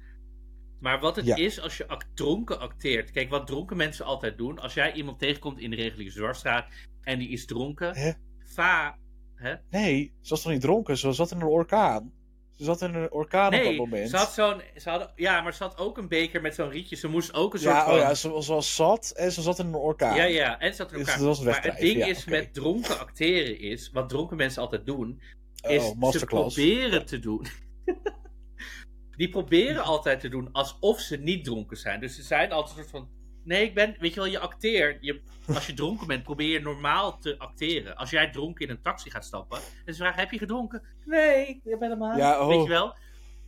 Maar 0.81 1.01
wat 1.01 1.16
het 1.16 1.27
Ja. 1.27 1.37
is 1.37 1.61
als 1.61 1.77
je 1.77 1.88
act- 1.88 2.16
dronken 2.16 2.61
acteert. 2.61 3.11
Kijk, 3.11 3.31
wat 3.31 3.47
dronken 3.47 3.77
mensen 3.77 4.05
altijd 4.05 4.38
doen. 4.38 4.59
Als 4.59 4.75
jij 4.75 4.92
iemand 4.92 5.19
tegenkomt 5.19 5.59
in 5.59 5.71
de 5.71 5.77
reguliere 5.77 6.14
dwarsstraat 6.14 6.66
en 7.01 7.19
die 7.19 7.29
is 7.29 7.47
dronken. 7.47 7.97
Hè? 7.97 8.12
Va. 8.45 8.99
Hè? 9.35 9.55
Nee, 9.71 10.14
ze 10.21 10.31
was 10.31 10.42
toch 10.42 10.53
niet 10.53 10.61
dronken? 10.61 10.97
Ze 10.99 11.12
zat 11.12 11.31
in 11.31 11.37
een 11.40 11.47
orkaan. 11.47 12.12
Ze 12.57 12.64
zat 12.64 12.83
in 12.83 12.95
een 12.95 13.11
orkaan 13.11 13.55
op 13.55 13.62
dat 13.64 13.77
moment. 13.77 14.11
ze 14.11 14.16
had 14.16 14.33
zo'n. 14.33 14.62
Ze 14.77 14.90
hadden, 14.90 15.12
ja, 15.16 15.40
maar 15.40 15.55
ze 15.55 15.62
had 15.62 15.79
ook 15.79 15.99
een 15.99 16.09
beker 16.09 16.40
met 16.40 16.55
zo'n 16.55 16.71
rietje. 16.71 16.97
Ze 16.97 17.09
moest 17.09 17.35
ook 17.35 17.55
een 17.55 17.61
soort 17.61 17.75
ja, 17.75 17.85
van. 17.85 17.92
oh 17.95 17.99
ja, 17.99 18.14
ze 18.14 18.31
was, 18.31 18.47
ze 18.47 18.53
was 18.53 18.75
zat 18.75 19.11
en 19.16 19.33
ze 19.33 19.42
zat 19.42 19.59
in 19.59 19.66
een 19.66 19.75
orkaan. 19.75 20.16
Ja, 20.16 20.25
ja, 20.25 20.59
en 20.59 20.75
ze 20.75 20.83
had 20.83 20.92
in 20.92 20.99
Dus 20.99 21.07
elkaar. 21.07 21.23
dat 21.23 21.29
was 21.29 21.38
een 21.38 21.45
maar 21.45 21.62
het 21.62 21.79
ding 21.79 21.97
ja, 21.99 22.07
is 22.07 22.25
met 22.25 22.55
dronken 22.55 22.99
acteren 22.99 23.59
is, 23.59 23.90
wat 23.92 24.09
dronken 24.09 24.37
mensen 24.37 24.62
altijd 24.62 24.87
doen, 24.87 25.23
is 25.69 25.83
oh, 25.83 25.88
ze 25.88 25.95
masterclass. 25.99 26.55
proberen 26.55 27.07
te 27.07 27.19
doen. 27.19 27.47
Die 29.16 29.29
proberen 29.29 29.83
altijd 29.83 30.21
te 30.21 30.29
doen 30.29 30.53
alsof 30.53 31.01
ze 31.01 31.16
niet 31.16 31.45
dronken 31.45 31.77
zijn. 31.77 32.01
Dus 32.01 32.14
ze 32.14 32.23
zijn 32.23 32.53
altijd 32.53 32.79
een 32.79 32.85
soort 32.85 32.97
van. 33.05 33.15
Nee, 33.46 33.64
ik 33.64 33.74
ben. 33.74 33.96
Weet 33.98 34.14
je 34.14 34.20
wel, 34.20 34.28
je 34.30 34.38
acteert. 34.38 35.04
Je, 35.04 35.20
als 35.54 35.66
je 35.66 35.72
dronken 35.74 36.06
bent, 36.06 36.22
probeer 36.22 36.48
je 36.52 36.61
normaal 36.61 37.18
te 37.18 37.38
acteren. 37.38 37.96
Als 37.96 38.11
jij 38.11 38.30
dronken 38.30 38.64
in 38.66 38.70
een 38.70 38.82
taxi 38.82 39.11
gaat 39.11 39.24
stappen. 39.24 39.59
En 39.85 39.94
ze 39.94 40.00
vragen: 40.00 40.20
Heb 40.20 40.30
je 40.30 40.38
gedronken? 40.38 40.82
Nee, 41.04 41.46
ik 41.46 41.62
ben 41.62 41.78
helemaal. 41.80 42.16
Ja, 42.16 42.40
oh. 42.40 42.48
Weet 42.48 42.62
je 42.62 42.68
wel? 42.68 42.96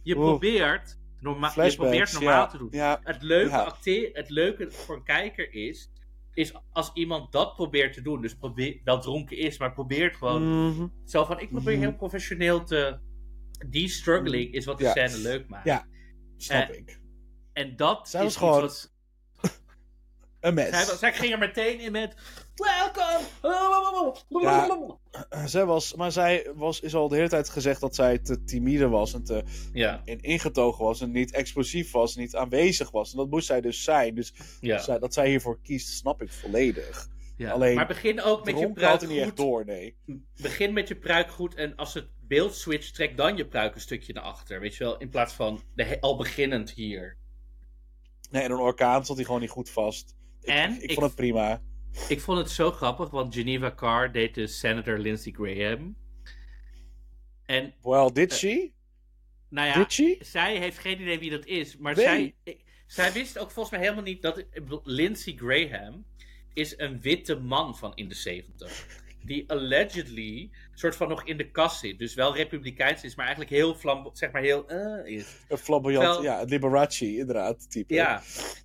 Je 0.03 0.15
Oh. 0.17 0.21
probeert 0.21 0.99
Norma 1.21 1.53
je 1.65 1.75
probeert 1.77 2.13
normaal 2.13 2.31
ja, 2.43 2.47
te 2.47 2.59
doen. 2.59 2.69
Ja, 2.71 3.01
Het 3.03 3.23
leuke, 3.23 3.51
Ja. 3.51 3.63
acteer, 3.63 4.11
het 4.13 4.31
leuke 4.31 4.71
voor 4.71 4.97
een 4.97 5.03
kijker 5.05 5.53
is, 5.55 5.91
is 6.35 6.53
als 6.73 6.91
iemand 6.95 7.33
dat 7.33 7.55
probeert 7.55 7.93
te 7.93 8.03
doen, 8.03 8.21
dus 8.21 8.35
probeer, 8.37 8.81
wel 8.85 9.01
dronken 9.01 9.37
is, 9.37 9.59
maar 9.59 9.73
probeert 9.73 10.17
gewoon 10.17 10.69
mhm. 10.69 10.87
zo 11.05 11.25
van, 11.25 11.41
ik 11.41 11.51
probeer 11.51 11.73
Mhm. 11.77 11.83
heel 11.83 11.95
professioneel 11.97 12.65
te... 12.65 12.99
Die 13.67 13.89
struggling 13.89 14.53
is 14.53 14.65
wat 14.65 14.79
de 14.79 14.85
Ja. 14.85 14.91
scène 14.91 15.19
leuk 15.19 15.49
maakt. 15.49 15.65
Ja. 15.65 15.87
snap 16.37 16.69
Eh, 16.71 16.77
ik. 16.77 17.01
En 17.53 17.77
dat 17.77 18.09
Zij 18.09 18.25
is 18.25 18.37
gewoon 18.37 18.61
wat- 18.61 18.97
Een 20.41 20.55
mes. 20.55 20.87
Zij, 20.87 20.97
zij 20.97 21.13
ging 21.13 21.33
er 21.33 21.39
meteen 21.39 21.81
in 21.81 21.93
met... 21.93 22.15
Welcome! 22.55 23.21
Zij 25.47 25.65
was, 25.65 25.95
maar 25.95 26.13
zij 26.13 26.51
was, 26.55 26.81
is 26.81 26.95
al 26.95 27.09
de 27.09 27.17
hele 27.17 27.29
tijd 27.29 27.49
gezegd 27.49 27.81
dat 27.81 27.95
zij 27.95 28.19
te 28.19 28.45
timide 28.45 28.89
was 28.89 29.15
en, 29.15 29.25
te, 29.25 29.45
Ja, 29.73 30.03
en 30.05 30.21
ingetogen 30.21 30.85
was 30.85 31.01
en 31.01 31.11
niet 31.11 31.33
explosief 31.33 31.91
was, 31.91 32.17
niet 32.17 32.37
aanwezig 32.37 32.91
was. 32.91 33.11
En 33.13 33.19
dat 33.19 33.31
moest 33.31 33.47
zij 33.47 33.61
dus 33.61 33.85
zijn. 33.85 34.15
Dus 34.15 34.33
ja. 34.61 34.79
zij- 34.79 34.99
dat 34.99 35.15
zij 35.15 35.29
hiervoor 35.29 35.59
kiest, 35.63 35.89
snap 35.89 36.23
ik 36.23 36.33
volledig. 36.33 37.09
ja. 37.37 37.51
alleen- 37.51 37.75
maar 37.75 37.87
begin 37.87 38.23
ook 38.23 38.45
met 38.45 38.59
je 38.59 38.73
pruik 38.73 39.01
hij 39.01 39.09
niet 39.09 39.19
echt 39.19 39.29
goed. 39.29 39.37
door, 39.37 39.65
nee. 39.65 39.97
Begin 40.43 40.73
met 40.73 40.89
je 40.89 40.97
pruik 40.97 41.31
goed 41.31 41.55
en 41.55 41.77
als 41.77 41.95
het 41.95 42.09
beeld 42.21 42.55
switcht, 42.55 42.95
trek 42.95 43.17
dan 43.17 43.37
je 43.37 43.47
pruik 43.47 43.75
een 43.75 43.81
stukje 43.81 44.13
naar 44.13 44.23
achter. 44.23 44.61
Weet 44.61 44.75
je 44.75 44.85
wel, 44.85 44.99
in 44.99 45.09
plaats 45.09 45.33
van 45.33 45.61
de 45.75 46.01
al 46.01 46.17
beginnend 46.17 46.71
hier. 46.71 47.17
Nee, 48.31 48.43
en 48.43 48.51
een 48.51 48.59
orkaan 48.59 49.07
zat 49.07 49.17
hij 49.17 49.25
gewoon 49.25 49.41
niet 49.41 49.51
goed 49.51 49.71
vast. 49.71 50.17
Ik, 50.41 50.49
En 50.49 50.75
ik, 50.75 50.83
ik- 50.83 50.93
vond 50.93 51.07
het 51.07 51.15
prima. 51.15 51.63
Ik 52.09 52.21
vond 52.21 52.39
het 52.39 52.51
zo 52.51 52.71
grappig, 52.71 53.11
want 53.11 53.35
Geneva 53.35 53.73
Carr 53.77 54.13
deed 54.13 54.35
de 54.35 54.47
Senator 54.47 54.99
Lindsey 54.99 55.33
Graham. 55.33 55.97
En, 57.47 57.75
Well, 57.83 58.11
did 58.13 58.33
she? 58.33 58.71
nou 59.49 59.67
ja, 59.67 59.75
Did 59.75 59.93
she? 59.93 60.17
zij 60.21 60.57
heeft 60.59 60.79
geen 60.79 61.01
idee 61.01 61.19
wie 61.19 61.31
dat 61.31 61.47
is, 61.47 61.77
maar 61.77 61.95
Nee. 61.97 62.05
zij, 62.05 62.35
ik- 62.45 62.65
zij 62.87 63.13
wist 63.13 63.39
ook 63.39 63.51
volgens 63.51 63.71
mij 63.75 63.85
helemaal 63.85 64.05
niet 64.05 64.23
dat. 64.23 64.45
Lindsey 64.85 65.35
Graham 65.37 66.05
is 66.55 66.79
een 66.79 67.01
witte 67.01 67.37
man 67.39 67.77
van 67.77 67.93
in 67.97 68.09
de 68.09 68.15
70. 68.15 68.87
Die 69.29 69.51
allegedly 69.51 70.51
soort 70.75 70.97
van 70.97 71.09
nog 71.09 71.25
in 71.25 71.37
de 71.37 71.51
kast 71.51 71.81
zit. 71.81 71.99
Dus 71.99 72.15
wel 72.15 72.37
republikeins 72.37 73.03
is, 73.03 73.15
maar 73.15 73.27
eigenlijk 73.27 73.55
heel 73.57 73.75
flambo, 73.75 74.11
zeg 74.13 74.31
maar 74.31 74.43
heel. 74.43 74.69
eh, 74.69 75.13
is. 75.17 75.37
Een 75.49 75.59
flamboyant, 75.59 76.23
ja, 76.23 76.43
Liberace, 76.43 77.17
inderdaad, 77.17 77.71
type. 77.71 77.95
Ja, 77.95 78.23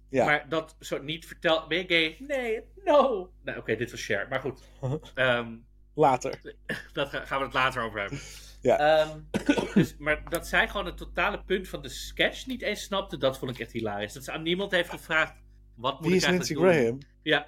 Ja. 0.10 0.26
maar 0.26 0.50
dat 0.50 0.76
zo 0.80 1.02
niet 1.02 1.26
verteld. 1.26 1.68
Ben 1.68 1.78
je 1.78 1.84
gay? 1.88 2.16
Nee, 2.28 2.62
no. 2.84 3.30
Nou, 3.44 3.58
oké, 3.58 3.76
dit 3.76 3.92
was 3.92 4.00
share, 4.00 4.28
maar 4.30 4.40
goed. 4.40 4.62
Ehm, 5.16 5.56
Later. 5.96 6.42
dat 6.94 7.10
ga- 7.10 7.26
gaan 7.26 7.40
we 7.40 7.46
het 7.46 7.54
later 7.54 7.84
over 7.84 8.00
hebben. 8.00 8.20
Ja. 8.62 8.78
Ehm, 8.78 9.20
dus, 9.74 9.96
maar 9.98 10.30
dat 10.30 10.48
zij 10.48 10.68
gewoon 10.68 10.86
het 10.86 10.98
totale 10.98 11.44
punt 11.44 11.68
van 11.68 11.82
de 11.82 11.90
sketch 11.90 12.46
niet 12.46 12.62
eens 12.62 12.82
snapte, 12.84 13.18
dat 13.18 13.38
vond 13.38 13.52
ik 13.52 13.60
echt 13.60 13.72
hilarisch. 13.72 14.14
Dat 14.14 14.24
ze 14.24 14.32
aan 14.32 14.42
niemand 14.44 14.72
heeft 14.72 14.90
gevraagd, 14.90 15.34
wat 15.76 16.00
moet 16.02 16.10
Wie 16.10 16.18
ik 16.20 16.24
eigenlijk 16.24 16.54
doen? 16.60 16.72
Graham? 16.72 16.98
Ja, 17.24 17.46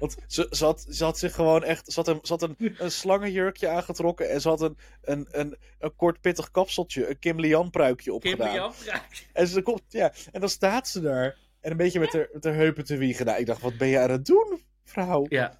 Want 0.00 0.16
ze, 0.26 0.46
ze, 0.50 0.64
had, 0.64 0.86
ze 0.90 1.04
had 1.04 1.18
zich 1.18 1.34
gewoon 1.34 1.64
echt. 1.64 1.92
Ze 1.92 2.00
had 2.00 2.08
een, 2.08 2.18
ze 2.22 2.32
had 2.32 2.42
een, 2.42 2.56
een 2.78 2.90
slangenjurkje 2.90 3.68
aangetrokken. 3.68 4.30
En 4.30 4.40
ze 4.40 4.48
had 4.48 4.60
een, 4.60 4.76
een, 5.02 5.26
een, 5.30 5.56
een 5.78 5.96
kort 5.96 6.20
pittig 6.20 6.50
kapseltje. 6.50 7.08
Een 7.08 7.18
Kim 7.18 7.40
Lian 7.40 7.70
pruikje 7.70 8.04
Kim 8.04 8.14
opgedaan. 8.14 8.52
Lian 8.54 8.74
vraagt. 8.74 9.26
En, 9.32 9.46
ze 9.46 9.62
komt, 9.62 9.82
ja, 9.88 10.12
en 10.32 10.40
dan 10.40 10.48
staat 10.48 10.88
ze 10.88 11.00
daar. 11.00 11.38
En 11.60 11.70
een 11.70 11.76
beetje 11.76 12.00
met 12.00 12.12
haar, 12.12 12.28
met 12.32 12.44
haar 12.44 12.54
heupen 12.54 12.84
te 12.84 12.96
wiegen. 12.96 13.26
Nou, 13.26 13.38
ik 13.38 13.46
dacht, 13.46 13.62
wat 13.62 13.76
ben 13.76 13.88
je 13.88 13.98
aan 13.98 14.10
het 14.10 14.26
doen, 14.26 14.62
vrouw? 14.84 15.26
Ja. 15.28 15.56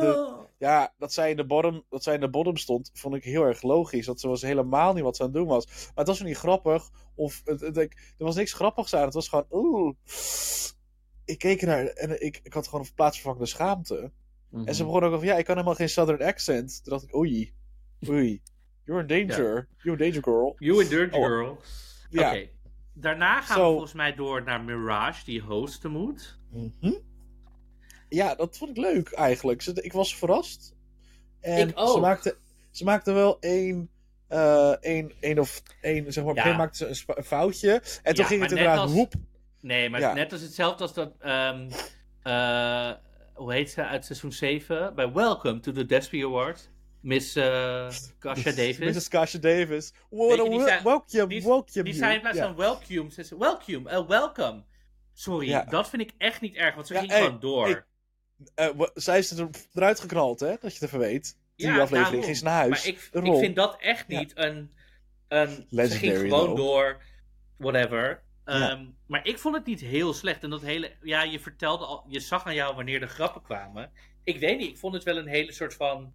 de- 0.00 0.38
Ja, 0.58 0.92
dat 0.98 1.12
zij, 1.12 1.30
in 1.30 1.36
de 1.36 1.46
bottom, 1.46 1.84
dat 1.88 2.02
zij 2.02 2.14
in 2.14 2.20
de 2.20 2.30
bottom 2.30 2.56
stond, 2.56 2.90
vond 2.94 3.14
ik 3.14 3.24
heel 3.24 3.42
erg 3.44 3.62
logisch. 3.62 4.06
Dat 4.06 4.20
ze 4.20 4.28
was 4.28 4.42
helemaal 4.42 4.92
niet 4.92 5.02
wat 5.02 5.16
ze 5.16 5.22
aan 5.22 5.28
het 5.28 5.36
doen 5.36 5.46
was. 5.48 5.66
Maar 5.66 5.90
het 5.94 6.06
was 6.06 6.20
niet 6.20 6.36
grappig. 6.36 6.90
Of 7.14 7.40
het, 7.44 7.60
het- 7.60 7.76
ik- 7.76 8.14
er 8.18 8.24
was 8.24 8.34
niks 8.36 8.52
grappigs 8.52 8.94
aan. 8.94 9.04
Het 9.04 9.14
was 9.14 9.28
gewoon, 9.28 9.46
oeh. 9.50 9.94
Ik 11.30 11.38
keek 11.38 11.62
naar 11.62 11.86
en 11.86 12.22
ik, 12.24 12.40
ik 12.42 12.52
had 12.52 12.68
gewoon 12.68 12.80
een 12.84 12.94
plaatsvervangende 12.94 13.46
schaamte. 13.46 14.10
Mhm. 14.48 14.66
En 14.66 14.74
ze 14.74 14.84
begon 14.84 15.02
ook 15.04 15.12
over, 15.12 15.26
ja, 15.26 15.36
ik 15.36 15.44
kan 15.44 15.54
helemaal 15.54 15.74
geen 15.76 15.88
Southern 15.88 16.22
accent. 16.22 16.80
Toen 16.84 16.92
dacht 16.92 17.04
ik, 17.04 17.14
oei, 17.16 17.52
oei. 18.08 18.42
You're 18.84 19.00
in 19.14 19.26
danger. 19.28 19.68
You're 19.82 20.04
in 20.04 20.10
danger, 20.12 20.22
girl. 20.22 20.54
You 20.58 20.80
and 20.80 20.90
Dirty 20.90 21.16
Oh. 21.16 21.24
Girl. 21.26 21.60
Ja. 22.10 22.36
Daarna 22.92 23.40
gaan 23.40 23.56
we 23.60 23.62
volgens 23.66 23.92
mij 23.92 24.14
door 24.14 24.42
naar 24.42 24.60
Mirage, 24.60 25.24
die 25.24 25.40
hosten 25.40 25.90
moet. 25.90 26.38
Mhm. 26.50 26.92
Ja, 28.08 28.34
dat 28.34 28.56
vond 28.56 28.70
ik 28.70 28.76
leuk 28.76 29.12
eigenlijk. 29.12 29.62
Ze- 29.62 29.82
Ik 29.82 29.92
was 29.92 30.16
verrast. 30.16 30.74
En 31.40 31.68
Ik 31.68 31.78
ook. 31.78 31.92
Ze 31.94 32.00
maakte, 32.00 32.36
ze 32.70 32.84
maakte 32.84 33.12
wel 33.12 33.40
één, 33.40 33.90
eh 34.28 34.70
één, 34.80 35.12
één 35.20 35.38
of 35.38 35.62
één, 35.80 36.12
zeg 36.12 36.24
maar, 36.24 36.34
Ja. 36.34 36.56
maakte 36.56 36.94
ze 36.94 37.04
een 37.16 37.24
foutje. 37.24 37.82
En 38.02 38.14
toen 38.14 38.22
Ja, 38.24 38.30
ging 38.30 38.42
het 38.42 38.50
inderdaad 38.50 38.78
als- 38.78 38.92
hoep. 38.92 39.12
Nee, 39.60 39.90
maar 39.90 40.00
Ja. 40.00 40.12
net 40.14 40.32
als 40.32 40.40
hetzelfde 40.40 40.82
als 40.82 40.94
dat. 40.94 41.12
ehm, 41.20 41.70
eh, 42.22 42.90
hoe 43.34 43.52
heet 43.52 43.70
ze 43.70 43.84
uit 43.84 44.04
seizoen 44.04 44.32
7? 44.32 44.94
Bij 44.94 45.12
Welcome 45.12 45.60
to 45.60 45.72
the 45.72 45.86
Despy 45.86 46.24
Awards. 46.24 46.68
Miss 47.00 47.36
uh, 47.36 47.90
Kasha 48.18 48.50
Davis. 48.50 48.78
Mrs. 48.78 49.08
Kasha 49.08 49.38
Davis. 49.38 49.92
What 50.10 50.36
je, 50.36 50.48
die 50.50 50.58
welcome, 50.82 51.26
die, 51.28 51.42
welcome 51.42 51.82
die 51.82 51.94
zei 51.94 52.14
in 52.14 52.20
plaats 52.20 52.38
van 52.38 52.56
welcome, 52.56 53.10
ze 53.10 53.36
welcome, 53.38 53.90
eh, 53.90 54.06
welcome. 54.08 54.62
Sorry, 55.12 55.48
Ja. 55.48 55.64
dat 55.64 55.88
vind 55.88 56.02
ik 56.02 56.12
echt 56.18 56.40
niet 56.40 56.54
erg, 56.56 56.74
want 56.74 56.86
ze 56.86 56.92
Ja, 56.94 56.98
ging 57.00 57.12
hey, 57.12 57.22
gewoon 57.22 57.40
door. 57.40 57.86
zij 58.94 59.18
is 59.18 59.30
er, 59.30 59.48
eruit 59.74 60.00
geknald, 60.00 60.40
hè? 60.40 60.48
Dat 60.48 60.60
je 60.60 60.68
het 60.78 60.82
even 60.82 60.98
weet. 60.98 61.36
Die 61.56 61.66
Ja, 61.66 61.72
aflevering 61.72 62.04
daarom. 62.04 62.22
ging 62.22 62.36
ze 62.36 62.44
naar 62.44 62.54
huis. 62.54 62.84
maar 62.84 63.22
ik, 63.22 63.24
ik 63.26 63.38
vind 63.38 63.56
dat 63.56 63.76
echt 63.80 64.08
niet 64.08 64.32
een, 64.34 64.70
een... 65.28 65.48
Ze 65.48 65.54
ging 65.54 65.66
Legendary, 65.70 66.28
gewoon 66.28 66.44
though. 66.46 66.56
door, 66.56 67.02
whatever. 67.56 68.22
Ja. 68.58 68.70
Ehm, 68.70 68.86
Maar 69.06 69.26
ik 69.26 69.38
vond 69.38 69.54
het 69.54 69.66
niet 69.66 69.80
heel 69.80 70.12
slecht. 70.12 70.42
En 70.42 70.50
dat 70.50 70.62
hele... 70.62 70.92
Ja, 71.02 71.22
je 71.22 71.40
vertelde 71.40 71.84
al... 71.84 72.04
Je 72.08 72.20
zag 72.20 72.46
aan 72.46 72.54
jou 72.54 72.74
wanneer 72.74 73.00
de 73.00 73.06
grappen 73.06 73.42
kwamen. 73.42 73.90
Ik 74.24 74.38
weet 74.38 74.58
niet, 74.58 74.70
ik 74.70 74.78
vond 74.78 74.94
het 74.94 75.02
wel 75.02 75.16
een 75.16 75.26
hele 75.26 75.52
soort 75.52 75.74
van... 75.74 76.12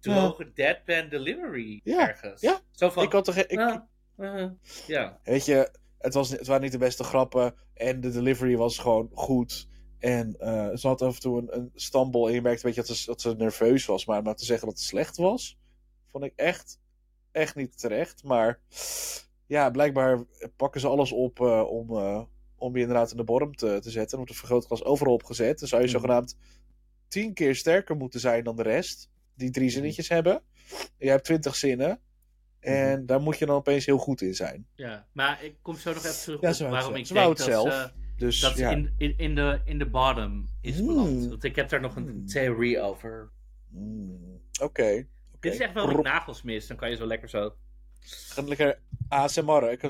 Droge 0.00 0.52
deadpan 0.52 1.08
delivery 1.08 1.80
Ja, 1.84 2.08
ergens. 2.08 2.40
ja. 2.40 2.60
Zo 2.70 2.90
van... 2.90 3.02
Ik 3.02 3.12
had 3.12 3.24
toch... 3.24 3.36
Ik, 3.36 3.58
ah, 3.58 3.76
ah, 4.18 4.50
ja. 4.86 5.20
Weet 5.24 5.44
je, 5.44 5.70
het, 5.98 6.14
was, 6.14 6.30
het 6.30 6.46
waren 6.46 6.62
niet 6.62 6.72
de 6.72 6.78
beste 6.78 7.04
grappen. 7.04 7.54
En 7.74 8.00
de 8.00 8.10
delivery 8.10 8.56
was 8.56 8.78
gewoon 8.78 9.10
goed. 9.12 9.68
En 9.98 10.36
eh, 10.38 10.68
ze 10.76 10.86
had 10.86 11.02
af 11.02 11.14
en 11.14 11.20
toe 11.20 11.38
een, 11.38 11.56
een 11.56 11.70
stambol. 11.74 12.28
En 12.28 12.34
je 12.34 12.42
merkte 12.42 12.66
weet 12.66 12.74
je, 12.74 12.82
dat, 12.82 12.96
ze, 12.96 13.06
dat 13.06 13.20
ze 13.20 13.34
nerveus 13.36 13.86
was. 13.86 14.04
Maar, 14.04 14.22
maar 14.22 14.34
te 14.36 14.44
zeggen 14.44 14.68
dat 14.68 14.76
het 14.78 14.86
slecht 14.86 15.16
was, 15.16 15.58
vond 16.06 16.24
ik 16.24 16.32
echt, 16.36 16.80
echt 17.32 17.54
niet 17.54 17.78
terecht. 17.78 18.24
Maar 18.24 18.60
ja, 19.48 19.70
blijkbaar 19.70 20.24
pakken 20.56 20.80
ze 20.80 20.88
alles 20.88 21.12
op 21.12 21.40
eh, 21.40 21.62
om, 21.70 21.90
eh, 21.90 22.22
om 22.56 22.74
je 22.74 22.80
inderdaad 22.80 23.10
in 23.10 23.16
de 23.16 23.24
bottom 23.24 23.56
te, 23.56 23.78
te 23.80 23.90
zetten. 23.90 24.16
Wordt 24.16 24.32
een 24.32 24.38
vergrootglas 24.38 24.84
overal 24.84 25.12
opgezet. 25.14 25.58
Dan 25.58 25.68
zou 25.68 25.82
je 25.82 25.88
Mhm. 25.88 25.96
zogenaamd 25.96 26.36
tien 27.08 27.34
keer 27.34 27.54
sterker 27.54 27.96
moeten 27.96 28.20
zijn 28.20 28.44
dan 28.44 28.56
de 28.56 28.62
rest. 28.62 29.10
Die 29.34 29.50
drie 29.50 29.70
zinnetjes 29.70 30.08
hebben. 30.08 30.42
Je 30.98 31.08
hebt 31.08 31.24
twintig 31.24 31.54
zinnen. 31.56 32.00
En 32.60 33.06
daar 33.06 33.20
moet 33.20 33.38
je 33.38 33.46
dan 33.46 33.56
opeens 33.56 33.86
heel 33.86 33.98
goed 33.98 34.20
in 34.20 34.34
zijn. 34.34 34.66
Ja, 34.74 35.06
maar 35.12 35.44
ik 35.44 35.54
kom 35.62 35.74
zo 35.76 35.92
nog 35.92 36.04
even 36.04 36.20
terug 36.38 36.58
Ja, 36.58 36.64
op 36.66 36.70
waarom 36.72 36.94
ik 36.94 37.06
Ze 37.06 37.12
denk 37.14 37.26
dat 37.36 37.46
zelf. 37.46 37.72
ze, 37.74 37.90
Dus 38.16 38.40
dat 38.40 38.56
ja. 38.56 38.70
in, 38.70 38.94
in, 38.96 39.14
in, 39.16 39.34
de, 39.34 39.60
in 39.64 39.78
de 39.78 39.86
bottom 39.90 40.48
is 40.60 40.76
Hmm. 40.78 40.86
beland. 40.86 41.26
Want 41.28 41.44
ik 41.44 41.56
heb 41.56 41.68
daar 41.68 41.80
nog 41.80 41.96
een 41.96 42.06
Hmm. 42.06 42.26
theorie 42.26 42.80
over. 42.80 43.30
Mm, 43.68 44.40
Oké. 44.62 45.06
Dit 45.40 45.52
is 45.52 45.58
echt 45.60 45.74
wel 45.74 45.86
met 45.86 46.02
nagels 46.02 46.42
mis, 46.42 46.66
dan 46.66 46.76
kan 46.76 46.90
je 46.90 46.96
zo 46.96 47.06
lekker 47.06 47.28
zo... 47.28 47.54
Ga 48.00 48.42
lekker 48.42 48.78
ASMR. 49.08 49.70
Ik 49.70 49.80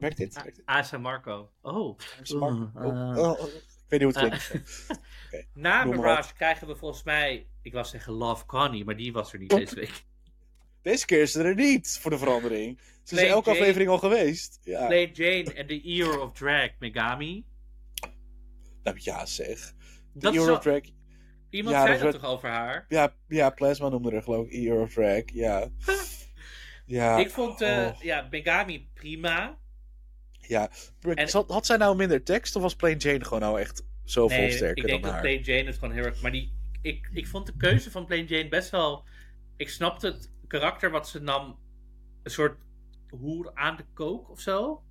werkt 0.00 0.16
dit? 0.16 0.44
Dit? 0.44 0.62
ASMR 0.64 1.00
Marco. 1.00 1.50
Oh. 1.62 1.98
ASMR? 2.20 2.44
Oh, 2.44 2.72
uh. 2.74 3.18
oh, 3.18 3.40
oh. 3.40 3.48
Ik 3.48 3.98
weet 3.98 4.00
niet 4.00 4.14
hoe 4.14 4.24
het 4.28 4.46
klinkt. 4.48 4.86
Na 5.54 5.84
Noem 5.84 5.94
maar 5.94 6.04
Mirage 6.04 6.34
krijgen 6.34 6.66
we 6.66 6.76
volgens 6.76 7.02
mij... 7.02 7.46
Ik 7.62 7.72
wou 7.72 7.84
zeggen 7.86 8.12
Love 8.12 8.46
Connie, 8.46 8.84
maar 8.84 8.96
die 8.96 9.12
was 9.12 9.32
er 9.32 9.38
niet 9.38 9.50
deze 9.50 9.74
week. 9.74 10.04
Deze 10.82 11.06
keer 11.06 11.20
is 11.20 11.32
ze 11.32 11.42
er 11.42 11.54
niet, 11.54 11.98
voor 12.00 12.10
de 12.10 12.18
verandering. 12.18 12.80
Ze 13.02 13.14
is 13.14 13.22
elke 13.28 13.46
Jane. 13.48 13.58
aflevering 13.58 13.90
al 13.90 13.98
geweest. 13.98 14.58
Ja. 14.62 14.86
Play 14.86 15.10
Jane 15.12 15.52
en 15.54 15.66
The 15.66 15.80
Ear 15.82 16.20
of 16.20 16.32
Drag 16.32 16.70
Megami. 16.78 17.44
Nou 18.82 18.96
ja, 19.00 19.26
zeg. 19.26 19.74
Dat 20.12 20.32
The 20.32 20.38
is 20.38 20.44
Euro 20.44 20.54
zo- 20.54 20.60
Track. 20.60 20.84
Iemand 21.50 21.76
Ja, 21.76 21.86
zei 21.86 21.98
dat 21.98 22.12
toch 22.12 22.30
over 22.30 22.48
haar? 22.48 22.84
Ja, 22.88 23.14
ja, 23.28 23.50
Plasma 23.50 23.88
noemde 23.88 24.10
er 24.10 24.22
geloof 24.22 24.48
ik 24.48 24.66
Euro 24.66 24.86
Track. 24.86 25.30
Ja. 25.30 25.68
Ja. 26.88 27.16
ik 27.16 27.30
vond 27.30 27.60
eh, 27.60 27.86
oh, 27.94 28.00
ja, 28.02 28.26
Megami 28.30 28.88
prima. 28.94 29.58
ja. 30.40 30.70
en- 31.00 31.30
Had, 31.30 31.50
had 31.50 31.66
zij 31.66 31.76
nou 31.76 31.96
minder 31.96 32.22
tekst 32.22 32.56
of 32.56 32.62
was 32.62 32.76
Plain 32.76 32.96
Jane 32.96 33.24
gewoon 33.24 33.40
nou 33.40 33.60
echt 33.60 33.84
zoveel 34.04 34.38
Nee, 34.38 34.50
sterker 34.50 34.84
ik 34.84 34.90
denk 34.90 35.02
dat 35.02 35.12
haar? 35.12 35.20
Plain 35.20 35.40
Jane 35.42 35.64
het 35.64 35.74
gewoon 35.78 35.94
heel 35.94 36.04
erg... 36.04 36.22
Maar 36.22 36.32
die, 36.32 36.52
ik, 36.82 37.10
ik 37.12 37.26
vond 37.26 37.46
de 37.46 37.56
keuze 37.56 37.90
van 37.90 38.06
Plain 38.06 38.24
Jane 38.26 38.48
best 38.48 38.70
wel... 38.70 39.04
Ik 39.56 39.68
snapte 39.68 40.06
het 40.06 40.30
karakter 40.46 40.90
wat 40.90 41.08
ze 41.08 41.20
nam... 41.20 41.58
Een 42.22 42.30
soort 42.30 42.58
hoer 43.10 43.50
aan 43.54 43.76
de 43.76 43.84
kook 43.94 44.30
of 44.30 44.40
zo. 44.40 44.82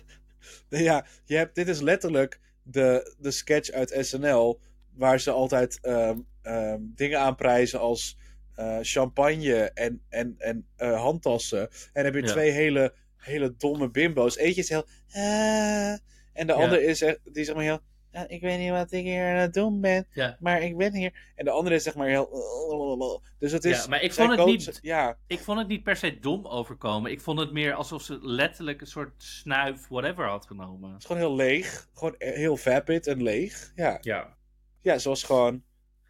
Ja, 0.68 1.06
je 1.24 1.36
hebt, 1.36 1.54
dit 1.54 1.68
is 1.68 1.80
letterlijk 1.80 2.40
de, 2.62 3.14
de 3.18 3.30
sketch 3.30 3.70
uit 3.70 3.96
SNL. 4.00 4.60
Waar 4.92 5.20
ze 5.20 5.30
altijd 5.30 5.80
ehm, 5.80 6.18
ehm, 6.42 6.80
dingen 6.82 7.20
aanprijzen 7.20 7.80
als 7.80 8.18
eh, 8.56 8.78
champagne 8.82 9.70
en, 9.74 10.02
en, 10.08 10.34
en 10.38 10.66
eh, 10.76 11.00
handtassen. 11.00 11.68
En 11.92 12.04
heb 12.04 12.14
je 12.14 12.20
Ja. 12.22 12.26
twee 12.32 12.50
hele 12.50 12.94
hele 13.16 13.54
domme 13.56 13.90
bimbo's. 13.90 14.36
Eentje 14.36 14.60
is 14.60 14.68
heel... 14.68 14.86
"Ah." 15.12 15.92
en 16.32 16.46
de 16.46 16.52
Ja. 16.52 16.52
andere 16.52 16.84
is 16.84 17.02
echt, 17.02 17.18
die 17.24 17.44
zeg 17.44 17.54
maar 17.54 17.64
heel... 17.64 17.78
"Ja, 18.10 18.28
ik 18.28 18.40
weet 18.40 18.58
niet 18.58 18.70
wat 18.70 18.92
ik 18.92 19.04
hier 19.04 19.30
aan 19.30 19.36
het 19.36 19.54
doen 19.54 19.80
ben, 19.80 20.06
Ja. 20.12 20.36
maar 20.40 20.62
ik 20.62 20.76
ben 20.76 20.94
hier. 20.94 21.32
En 21.34 21.44
de 21.44 21.50
andere 21.50 21.74
is 21.74 21.82
zeg 21.82 21.94
maar 21.94 22.08
heel... 22.08 23.22
Dus 23.38 23.52
het 23.52 23.64
is... 23.64 23.82
Ja, 23.82 23.88
maar 23.88 24.02
ik 24.02 24.12
vond 24.12 24.36
het 24.36 24.46
niet- 24.46 24.78
Ja, 24.82 25.18
Ik 25.26 25.38
vond 25.40 25.58
het 25.58 25.68
niet 25.68 25.82
per 25.82 25.96
se 25.96 26.18
dom 26.18 26.46
overkomen. 26.46 27.10
Ik 27.10 27.20
vond 27.20 27.38
het 27.38 27.52
meer 27.52 27.74
alsof 27.74 28.02
ze 28.02 28.18
letterlijk 28.22 28.80
een 28.80 28.86
soort 28.86 29.22
snuif 29.22 29.88
whatever 29.88 30.24
had 30.28 30.46
genomen. 30.46 30.90
het 30.92 30.98
is 31.00 31.06
gewoon 31.06 31.22
heel 31.22 31.34
leeg. 31.36 31.88
Gewoon 31.94 32.14
heel 32.18 32.56
vapid 32.56 33.06
en 33.06 33.22
leeg. 33.22 33.72
Ja, 33.74 33.98
Ja. 34.00 34.36
ja 34.82 34.98
zoals 34.98 35.22
gewoon... 35.22 35.62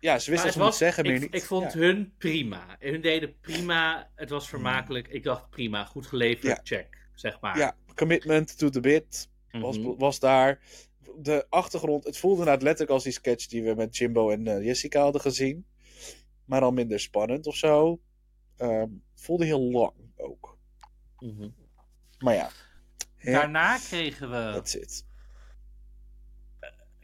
Ja, 0.06 0.18
ze 0.18 0.30
wisten 0.30 0.34
wat 0.36 0.44
het 0.44 0.52
ze 0.52 0.58
was, 0.58 0.78
zeggen, 0.78 1.04
meer 1.04 1.14
ik, 1.14 1.20
niet. 1.20 1.34
ik 1.34 1.44
vond 1.44 1.72
Ja. 1.72 1.78
hun 1.78 2.12
prima. 2.18 2.76
Hun 2.78 3.00
deden 3.00 3.40
prima. 3.40 4.10
Het 4.14 4.30
was 4.30 4.48
vermakelijk. 4.48 5.08
Ik 5.08 5.22
dacht 5.22 5.50
prima, 5.50 5.84
goed 5.84 6.06
geleverd, 6.06 6.42
Ja. 6.42 6.60
check. 6.76 7.08
Zeg 7.14 7.40
maar. 7.40 7.58
Ja, 7.58 7.76
commitment 7.94 8.58
to 8.58 8.68
the 8.68 8.80
bit. 8.80 9.28
was, 9.50 9.78
Mhm. 9.78 9.96
was 9.98 10.18
daar. 10.18 10.58
De 11.18 11.46
achtergrond, 11.48 12.04
het 12.04 12.18
voelde 12.18 12.38
inderdaad 12.38 12.62
letterlijk 12.62 12.90
als 12.92 13.02
die 13.02 13.12
sketch 13.12 13.46
die 13.46 13.62
we 13.62 13.74
met 13.74 13.96
Jimbo 13.96 14.30
en 14.30 14.46
eh, 14.46 14.64
Jessica 14.64 15.00
hadden 15.02 15.20
gezien. 15.20 15.66
Maar 16.44 16.62
al 16.62 16.72
minder 16.72 17.00
spannend 17.00 17.46
of 17.46 17.56
zo. 17.56 18.00
Ehm, 18.56 18.88
voelde 19.14 19.44
heel 19.44 19.60
lang 19.70 19.92
ook. 20.16 20.58
Mhm. 21.18 21.48
Maar 22.18 22.34
ja, 22.34 22.50
Daarna 23.22 23.78
kregen 23.78 24.30
we 24.30 24.50
that's 24.54 24.74
it. 24.74 25.04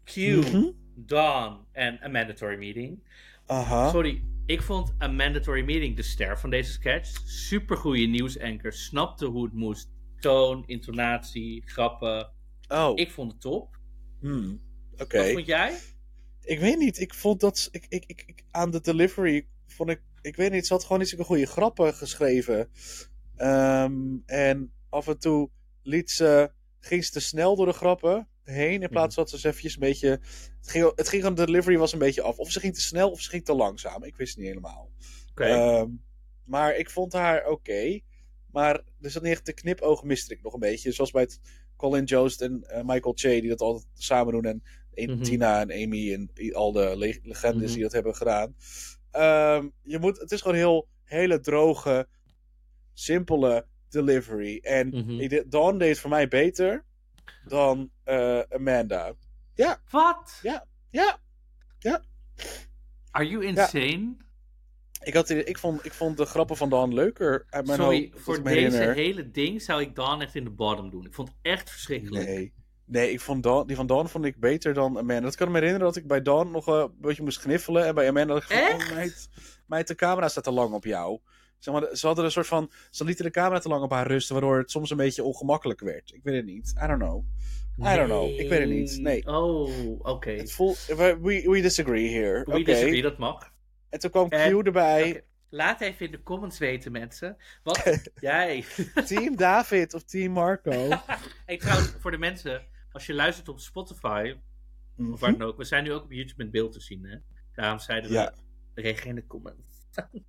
Q, 0.04 0.16
Mhm. 0.16 0.70
Dawn 0.94 1.56
en 1.72 1.98
A 2.04 2.08
Mandatory 2.08 2.56
Meeting. 2.58 2.98
Aha. 3.46 3.88
Sorry, 3.90 4.22
ik 4.46 4.62
vond 4.62 4.94
A 5.02 5.08
Mandatory 5.08 5.62
Meeting 5.64 5.96
de 5.96 6.02
ster 6.02 6.38
van 6.38 6.50
deze 6.50 6.72
sketch. 6.72 7.20
Supergoeie 7.24 8.08
nieuwsanker, 8.08 8.72
snapte 8.72 9.26
hoe 9.26 9.44
het 9.44 9.52
moest. 9.52 9.90
Toon, 10.20 10.62
intonatie, 10.66 11.62
grappen. 11.64 12.30
Oh, 12.68 12.92
Ik 12.94 13.10
vond 13.10 13.32
het 13.32 13.40
top. 13.40 13.78
hmm, 14.20 14.60
oké. 14.96 15.18
Wat 15.18 15.30
vond 15.32 15.46
jij? 15.46 15.78
Ik 16.44 16.58
weet 16.60 16.78
niet, 16.78 17.00
ik 17.00 17.14
vond 17.14 17.40
dat... 17.40 17.68
Ik, 17.70 17.86
ik, 17.88 18.04
ik, 18.06 18.22
ik- 18.26 18.44
aan 18.50 18.70
de 18.70 18.80
delivery 18.80 19.46
vond 19.66 19.90
ik... 19.90 20.00
Ik 20.20 20.36
weet 20.36 20.52
niet, 20.52 20.66
ze 20.66 20.72
had 20.72 20.82
gewoon 20.82 20.98
niet 20.98 21.08
zulke 21.08 21.24
goede 21.24 21.46
grappen 21.46 21.94
geschreven. 21.94 22.68
Ehm, 23.36 24.16
en 24.26 24.72
af 24.88 25.08
en 25.08 25.18
toe 25.18 25.50
liet 25.82 26.10
ze... 26.10 26.50
Ging 26.80 27.04
ze 27.04 27.10
te 27.10 27.20
snel 27.20 27.56
door 27.56 27.66
de 27.66 27.72
grappen 27.72 28.28
heen. 28.44 28.82
In 28.82 28.88
plaats 28.88 29.14
van 29.14 29.24
dat 29.30 29.40
ze 29.40 29.48
eventjes 29.48 29.74
een 29.74 29.80
beetje... 29.80 30.08
Het 30.60 30.70
ging, 30.70 30.92
het 30.96 31.08
ging 31.08 31.24
aan 31.24 31.34
de 31.34 31.46
delivery 31.46 31.76
was 31.76 31.92
een 31.92 31.98
beetje 31.98 32.22
af. 32.22 32.38
Of 32.38 32.50
ze 32.50 32.60
ging 32.60 32.74
te 32.74 32.80
snel 32.80 33.10
of 33.10 33.20
ze 33.20 33.30
ging 33.30 33.44
te 33.44 33.54
langzaam. 33.54 34.04
Ik 34.04 34.16
wist 34.16 34.30
het 34.30 34.38
niet 34.38 34.48
helemaal. 34.48 34.90
Ehm, 35.34 35.88
maar 36.44 36.76
ik 36.76 36.90
vond 36.90 37.12
haar 37.12 37.46
oké. 37.48 38.00
Maar 38.52 38.74
er 39.00 39.10
zat 39.10 39.22
niet 39.22 39.32
echt 39.32 39.46
de 39.46 39.52
knipoog 39.52 40.04
miste 40.04 40.34
ik 40.34 40.42
nog 40.42 40.52
een 40.52 40.60
beetje. 40.60 40.92
Zoals 40.92 41.10
bij 41.10 41.22
het 41.22 41.40
Colin 41.76 42.04
Jost 42.04 42.40
en 42.40 42.62
eh, 42.68 42.82
Michael 42.84 43.14
Che, 43.16 43.28
die 43.40 43.48
dat 43.48 43.60
altijd 43.60 43.86
samen 43.94 44.32
doen. 44.32 44.44
En, 44.44 44.62
en 44.94 45.10
Mhm. 45.14 45.22
Tina 45.22 45.60
en 45.60 45.70
Amy 45.84 46.12
en 46.12 46.52
al 46.54 46.72
de 46.72 46.96
le- 46.96 47.18
legendes 47.22 47.62
Mhm. 47.64 47.72
die 47.72 47.82
dat 47.82 47.92
hebben 47.92 48.14
gedaan. 48.16 48.56
Ehm, 49.10 49.68
je 49.82 49.98
moet, 49.98 50.18
het 50.18 50.32
is 50.32 50.40
gewoon 50.40 50.56
heel 50.56 50.88
hele 51.04 51.40
droge, 51.40 52.08
simpele 52.92 53.66
delivery. 53.88 54.58
En 54.62 54.88
Mhm. 54.88 55.20
ik 55.20 55.30
de- 55.30 55.44
Dawn 55.48 55.76
deed 55.78 55.98
voor 55.98 56.10
mij 56.10 56.28
beter 56.28 56.84
dan 57.44 57.90
eh, 58.04 58.40
Amanda. 58.48 59.12
Wat? 59.90 60.38
Ja, 60.42 60.66
ja. 60.90 61.18
Are 63.10 63.28
you 63.28 63.44
insane? 63.44 64.16
Ik, 65.02 65.14
had, 65.14 65.28
ik, 65.30 65.58
vond, 65.58 65.84
ik 65.84 65.92
vond 65.92 66.16
de 66.16 66.24
grappen 66.24 66.56
van 66.56 66.68
Dawn 66.70 66.92
leuker 66.94 67.46
uit 67.50 67.66
mijn 67.66 67.78
Sorry, 67.78 68.10
hoofd. 68.12 68.24
voor 68.24 68.42
deze 68.42 68.58
herinner. 68.58 68.94
hele 68.94 69.30
ding 69.30 69.62
zou 69.62 69.80
ik 69.80 69.94
Dawn 69.94 70.20
echt 70.20 70.34
in 70.34 70.44
de 70.44 70.50
bottom 70.50 70.90
doen. 70.90 71.06
Ik 71.06 71.14
vond 71.14 71.28
het 71.28 71.36
echt 71.42 71.70
verschrikkelijk. 71.70 72.26
Nee. 72.26 72.52
Nee, 72.84 73.12
ik 73.12 73.20
vond 73.20 73.42
Dawn, 73.42 73.66
die 73.66 73.76
van 73.76 73.86
Dawn 73.86 74.06
vond 74.06 74.24
ik 74.24 74.40
beter 74.40 74.74
dan 74.74 74.98
Amanda. 74.98 75.20
Dat 75.20 75.36
kan 75.36 75.48
me 75.50 75.54
herinneren 75.54 75.86
dat 75.86 75.96
ik 75.96 76.06
bij 76.06 76.22
Dawn 76.22 76.50
nog 76.50 76.68
eh, 76.68 76.74
een 76.74 76.94
beetje 77.00 77.22
moest 77.22 77.40
gniffelen. 77.40 77.86
En 77.86 77.94
bij 77.94 78.08
Amanda 78.08 78.34
dacht 78.34 78.50
ik 78.50 78.56
van, 78.56 78.66
Echt? 78.66 78.90
oh 78.90 78.94
meid, 78.96 79.28
meid, 79.66 79.88
de 79.88 79.94
camera 79.94 80.28
staat 80.28 80.44
te 80.44 80.50
lang 80.50 80.74
op 80.74 80.84
jou. 80.84 81.20
Zeg 81.62 81.74
maar, 81.74 81.96
ze 81.96 82.06
hadden 82.06 82.24
een 82.24 82.30
soort 82.30 82.46
van, 82.46 82.70
ze 82.90 83.04
lieten 83.04 83.24
de 83.24 83.30
camera 83.30 83.58
te 83.60 83.68
lang 83.68 83.82
op 83.82 83.90
haar 83.90 84.06
rusten, 84.06 84.34
waardoor 84.34 84.58
het 84.58 84.70
soms 84.70 84.90
een 84.90 84.96
beetje 84.96 85.22
ongemakkelijk 85.22 85.80
werd. 85.80 86.12
Ik 86.14 86.20
weet 86.22 86.34
het 86.34 86.44
niet. 86.44 86.74
I 86.84 86.86
don't 86.86 87.00
know. 87.02 87.24
I 87.78 87.96
don't 87.96 88.04
know. 88.08 88.28
Ik 88.40 88.48
weet 88.48 88.60
het 88.60 88.68
niet. 88.68 88.98
Nee. 89.00 89.26
Oh, 89.26 89.98
oké. 90.06 90.36
We, 90.86 91.18
we 91.20 91.60
disagree 91.60 92.08
here. 92.14 92.44
We 92.44 92.62
disagree, 92.62 93.02
dat 93.02 93.18
mag. 93.18 93.52
En 93.88 93.98
toen 93.98 94.10
kwam 94.10 94.28
Q 94.28 94.32
En- 94.32 94.64
erbij. 94.64 95.24
Laat 95.48 95.80
even 95.80 96.06
in 96.06 96.12
de 96.12 96.22
comments 96.22 96.58
weten, 96.58 96.92
mensen. 96.92 97.36
Wat 97.62 97.82
jij... 98.20 98.64
Team 99.06 99.36
David 99.36 99.94
of 99.94 100.02
Team 100.02 100.32
Marco. 100.32 100.88
hey, 101.46 101.56
trouwens, 101.56 101.94
voor 101.98 102.10
de 102.10 102.18
mensen, 102.18 102.66
als 102.92 103.06
je 103.06 103.14
luistert 103.14 103.48
op 103.48 103.60
Spotify, 103.60 104.34
of 105.12 105.20
waar 105.20 105.32
dan 105.38 105.48
ook, 105.48 105.56
we 105.56 105.64
zijn 105.64 105.84
nu 105.84 105.92
ook 105.92 106.02
op 106.04 106.12
YouTube 106.12 106.42
met 106.42 106.52
beeld 106.52 106.72
te 106.72 106.80
zien, 106.80 107.04
hè? 107.04 107.16
Daarom 107.54 107.78
zeiden 107.78 108.10
we, 108.10 108.16
Ja. 108.16 108.32
reageer 108.74 109.06
in 109.06 109.14
de 109.14 109.26
comments. 109.26 109.71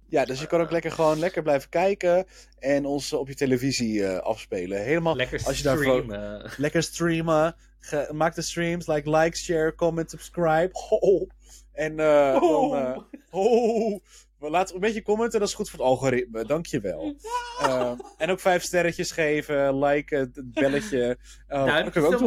Ja, 0.10 0.26
dus 0.26 0.40
je 0.40 0.48
kan 0.48 0.62
ook 0.62 0.72
lekker 0.72 0.92
gewoon 0.92 1.20
lekker 1.20 1.42
blijven 1.44 1.70
kijken 1.70 2.26
en 2.60 2.86
ons 2.86 3.14
op 3.14 3.28
je 3.28 3.36
televisie 3.36 4.06
eh, 4.06 4.18
afspelen. 4.20 4.82
Helemaal 4.84 5.16
Lekker 5.16 5.42
als 5.46 5.58
je 5.58 5.64
daarvoor- 5.64 5.84
streamen. 6.04 6.52
lekker 6.58 6.84
streamen. 6.84 7.56
Ge- 7.80 8.10
maak 8.14 8.36
de 8.36 8.42
streams, 8.42 8.88
like, 8.88 9.10
like, 9.18 9.38
share, 9.38 9.76
comment, 9.76 10.10
subscribe. 10.10 10.70
Ho. 10.72 11.28
En 11.74 12.00
eh 12.00 12.42
dan, 12.42 12.76
eh, 12.76 12.98
ho. 13.30 14.00
Maar 14.40 14.50
Laat 14.52 14.74
een 14.74 14.80
beetje 14.80 15.02
commenten, 15.02 15.40
dat 15.40 15.48
is 15.50 15.54
goed 15.56 15.70
voor 15.70 15.80
het 15.80 15.88
algoritme. 15.88 16.46
Dankjewel. 16.46 17.16
Eh, 17.62 17.92
en 18.18 18.30
ook 18.30 18.40
vijf 18.40 18.64
sterretjes 18.64 19.12
geven, 19.12 19.80
liken, 19.84 20.20
het 20.20 20.54
belletje. 20.54 21.18
Uh, 21.50 21.66
dat 21.84 21.90
kunnen 21.92 22.10
we 22.10 22.16
ook 22.16 22.22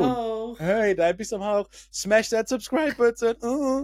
doen. 0.56 0.66
Hey, 0.66 0.94
duimpjes 0.94 1.32
omhoog. 1.32 1.68
Smash 1.90 2.28
that 2.28 2.48
subscribe 2.48 2.94
button. 2.96 3.34
Uh. 3.40 3.82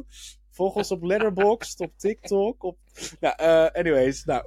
Volg 0.53 0.75
ons 0.75 0.91
op 0.91 1.03
Letterboxd, 1.03 1.81
op 1.81 1.93
TikTok. 1.97 2.63
Op... 2.63 2.79
Nou, 3.21 3.35
eh, 3.37 3.67
anyways. 3.67 4.25
Nou, 4.25 4.47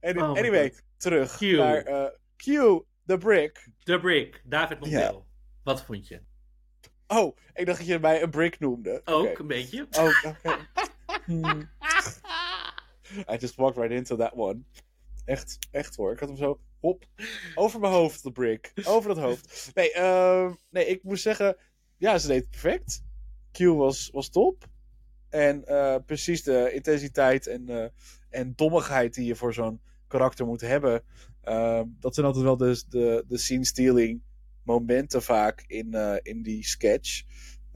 any- 0.00 0.20
Oh 0.20 0.36
anyway, 0.36 0.68
God. 0.70 0.82
terug 0.96 1.36
Q. 1.36 1.40
naar 1.40 1.82
eh, 1.82 2.04
Q, 2.36 2.44
The 3.06 3.18
Brick. 3.18 3.68
The 3.84 4.00
Brick, 4.00 4.42
David 4.44 4.80
Montel. 4.80 5.26
Wat 5.62 5.82
vond 5.82 6.08
je? 6.08 6.20
Oh, 7.06 7.36
ik 7.54 7.66
dacht 7.66 7.78
dat 7.78 7.86
je 7.86 7.98
mij 7.98 8.22
een 8.22 8.30
brick 8.30 8.58
noemde. 8.58 9.00
Ook 9.04 9.38
een 9.38 9.46
beetje. 9.46 9.86
Oh, 9.98 10.24
oké. 10.24 10.68
Hmm. 11.24 11.70
I 13.32 13.36
just 13.38 13.56
walked 13.56 13.76
right 13.78 13.92
into 13.92 14.16
that 14.16 14.32
one. 14.34 14.62
Echt, 15.24 15.58
echt 15.70 15.96
hoor. 15.96 16.12
Ik 16.12 16.18
had 16.20 16.28
hem 16.28 16.38
zo, 16.38 16.60
hop, 16.80 17.04
over 17.54 17.80
mijn 17.80 17.92
hoofd, 17.92 18.22
de 18.22 18.32
brick. 18.32 18.72
Over 18.84 19.10
het 19.10 19.18
hoofd. 19.18 19.70
Nee, 19.74 19.92
ehm, 19.92 20.52
nee, 20.70 20.86
ik 20.86 21.02
moet 21.02 21.20
zeggen, 21.20 21.56
ja, 21.96 22.18
ze 22.18 22.26
deed 22.26 22.40
het 22.40 22.50
perfect. 22.50 23.02
Q 23.52 23.58
was, 23.58 24.10
was 24.12 24.28
top. 24.28 24.64
En 25.28 25.64
eh, 25.64 25.96
precies 26.06 26.42
de 26.42 26.70
intensiteit 26.72 27.46
en, 27.46 27.68
eh, 27.68 27.84
en 28.30 28.52
dommigheid 28.56 29.14
die 29.14 29.26
je 29.26 29.36
voor 29.36 29.54
zo'n 29.54 29.80
karakter 30.08 30.46
moet 30.46 30.60
hebben. 30.60 31.02
Ehm, 31.42 31.84
dat 32.00 32.14
zijn 32.14 32.26
altijd 32.26 32.44
wel 32.44 32.56
de, 32.56 32.82
de, 32.88 33.24
de 33.28 33.38
scene-stealing 33.38 34.22
momenten 34.62 35.22
vaak 35.22 35.64
in, 35.66 35.94
eh, 35.94 36.14
in 36.22 36.42
die 36.42 36.64
sketch. 36.64 37.22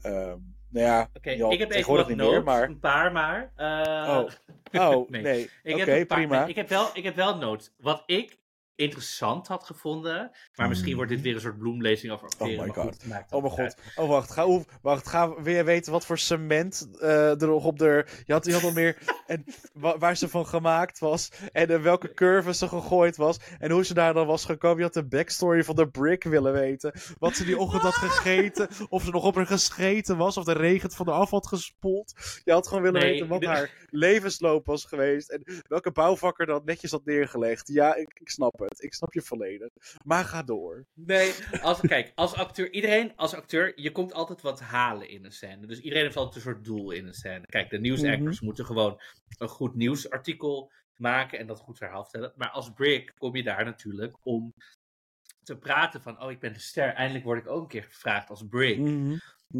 Ehm, 0.01 0.37
nou 0.69 0.85
ja, 0.85 1.09
ik 1.21 1.59
heb 1.59 1.71
even 1.71 1.93
wat 1.93 2.07
niet 2.07 2.17
meer, 2.17 2.25
notes, 2.25 2.43
maar... 2.43 2.63
een 2.63 2.79
paar 2.79 3.11
maar. 3.11 3.51
Oh, 3.57 4.27
oh 4.71 5.09
Nee. 5.21 5.49
Oké, 5.63 6.05
prima. 6.05 6.39
nee, 6.39 6.49
ik, 6.49 6.55
heb 6.55 6.69
wel, 6.69 6.89
ik 6.93 7.03
heb 7.03 7.15
wel 7.15 7.37
notes. 7.37 7.71
Wat 7.79 8.03
ik 8.05 8.37
interessant 8.81 9.47
had 9.47 9.63
gevonden, 9.63 10.31
maar 10.55 10.67
misschien 10.67 10.87
Mhm. 10.89 10.97
wordt 10.97 11.11
dit 11.11 11.21
weer 11.21 11.33
een 11.35 11.41
soort 11.41 11.57
bloemlezing 11.57 12.11
over 12.13 12.25
acteren. 12.27 12.65
my 12.67 12.73
God. 12.73 13.03
Oh 13.29 13.41
mijn 13.41 13.51
god. 13.53 13.75
Oh 13.95 14.09
wacht, 14.09 14.31
ga, 14.31 14.47
oef, 14.47 14.63
wacht, 14.81 15.07
ga 15.07 15.41
weer 15.41 15.65
weten 15.65 15.91
wat 15.91 16.05
voor 16.05 16.17
cement 16.17 16.89
eh, 16.99 17.41
er 17.41 17.47
nog 17.47 17.65
op 17.65 17.79
de... 17.79 18.05
Je 18.25 18.33
had, 18.33 18.45
je 18.45 18.53
had 18.53 18.73
meer... 18.73 18.97
En 19.31 19.45
wa- 19.73 19.97
waar 19.97 20.17
ze 20.17 20.27
van 20.29 20.45
gemaakt 20.47 20.99
was. 20.99 21.31
En 21.51 21.81
welke 21.81 22.13
curve 22.13 22.53
ze 22.53 22.67
gegooid 22.67 23.15
was. 23.15 23.39
En 23.59 23.71
hoe 23.71 23.85
ze 23.85 23.93
daar 23.93 24.13
dan 24.13 24.27
was 24.27 24.45
gekomen. 24.45 24.77
Je 24.77 24.83
had 24.83 24.93
de 24.93 25.07
backstory 25.07 25.63
van 25.63 25.75
de 25.75 25.87
brick 25.89 26.23
willen 26.23 26.53
weten. 26.53 26.93
Wat 27.19 27.35
ze 27.35 27.45
die 27.45 27.57
ochtend 27.57 27.81
had 27.81 27.93
gegeten. 27.93 28.67
Of 28.89 29.03
ze 29.03 29.11
nog 29.11 29.23
op 29.23 29.35
haar 29.35 29.45
gescheten 29.45 30.17
was. 30.17 30.37
Of 30.37 30.43
de 30.43 30.51
regen 30.53 30.81
het 30.81 30.95
van 30.95 31.05
de 31.05 31.11
af 31.11 31.29
had 31.29 31.47
gespoeld. 31.47 32.13
Je 32.43 32.51
had 32.51 32.67
gewoon 32.67 32.83
willen 32.83 33.01
Nee, 33.01 33.11
weten 33.11 33.27
wat 33.27 33.41
de- 33.41 33.47
haar 33.47 33.71
levensloop 33.89 34.65
was 34.65 34.85
geweest. 34.85 35.29
En 35.29 35.63
welke 35.67 35.91
bouwvakker 35.91 36.45
dat 36.45 36.65
netjes 36.65 36.91
had 36.91 37.05
neergelegd. 37.05 37.67
Ja, 37.67 37.95
ik, 37.95 38.11
ik 38.19 38.29
snap 38.29 38.59
het. 38.59 38.70
Ik 38.79 38.93
snap 38.93 39.13
je 39.13 39.21
volledig. 39.21 39.69
Maar 40.03 40.23
ga 40.25 40.43
door. 40.43 40.85
Nee, 40.93 41.33
als, 41.61 41.79
kijk, 41.79 42.11
als 42.15 42.33
acteur, 42.33 42.71
iedereen 42.71 43.15
als 43.15 43.33
acteur, 43.33 43.81
je 43.81 43.91
komt 43.91 44.13
altijd 44.13 44.41
wat 44.41 44.59
halen 44.59 45.09
in 45.09 45.25
een 45.25 45.31
scène. 45.31 45.67
Dus 45.67 45.79
iedereen 45.79 46.03
heeft 46.03 46.15
altijd 46.15 46.35
een 46.35 46.41
soort 46.41 46.63
doel 46.63 46.91
in 46.91 47.07
een 47.07 47.13
scène. 47.13 47.45
Kijk, 47.45 47.69
de 47.69 47.79
nieuwsactors 47.79 48.35
Mhm. 48.35 48.45
moeten 48.45 48.65
gewoon 48.65 49.01
een 49.37 49.47
goed 49.47 49.75
nieuwsartikel 49.75 50.71
maken 50.95 51.39
en 51.39 51.47
dat 51.47 51.59
goed 51.59 51.77
verhaal 51.77 52.03
vertellen. 52.03 52.33
Maar 52.35 52.49
als 52.49 52.73
Brick 52.73 53.13
kom 53.17 53.35
je 53.35 53.43
daar 53.43 53.65
natuurlijk 53.65 54.17
om 54.23 54.53
te 55.43 55.57
praten 55.57 56.01
van, 56.01 56.21
oh, 56.21 56.31
ik 56.31 56.39
ben 56.39 56.53
de 56.53 56.59
ster. 56.59 56.93
Eindelijk 56.93 57.25
word 57.25 57.39
ik 57.39 57.47
ook 57.47 57.61
een 57.61 57.67
keer 57.67 57.83
gevraagd 57.83 58.29
als 58.29 58.47
Brick. 58.49 58.77
Mhm. 58.79 59.17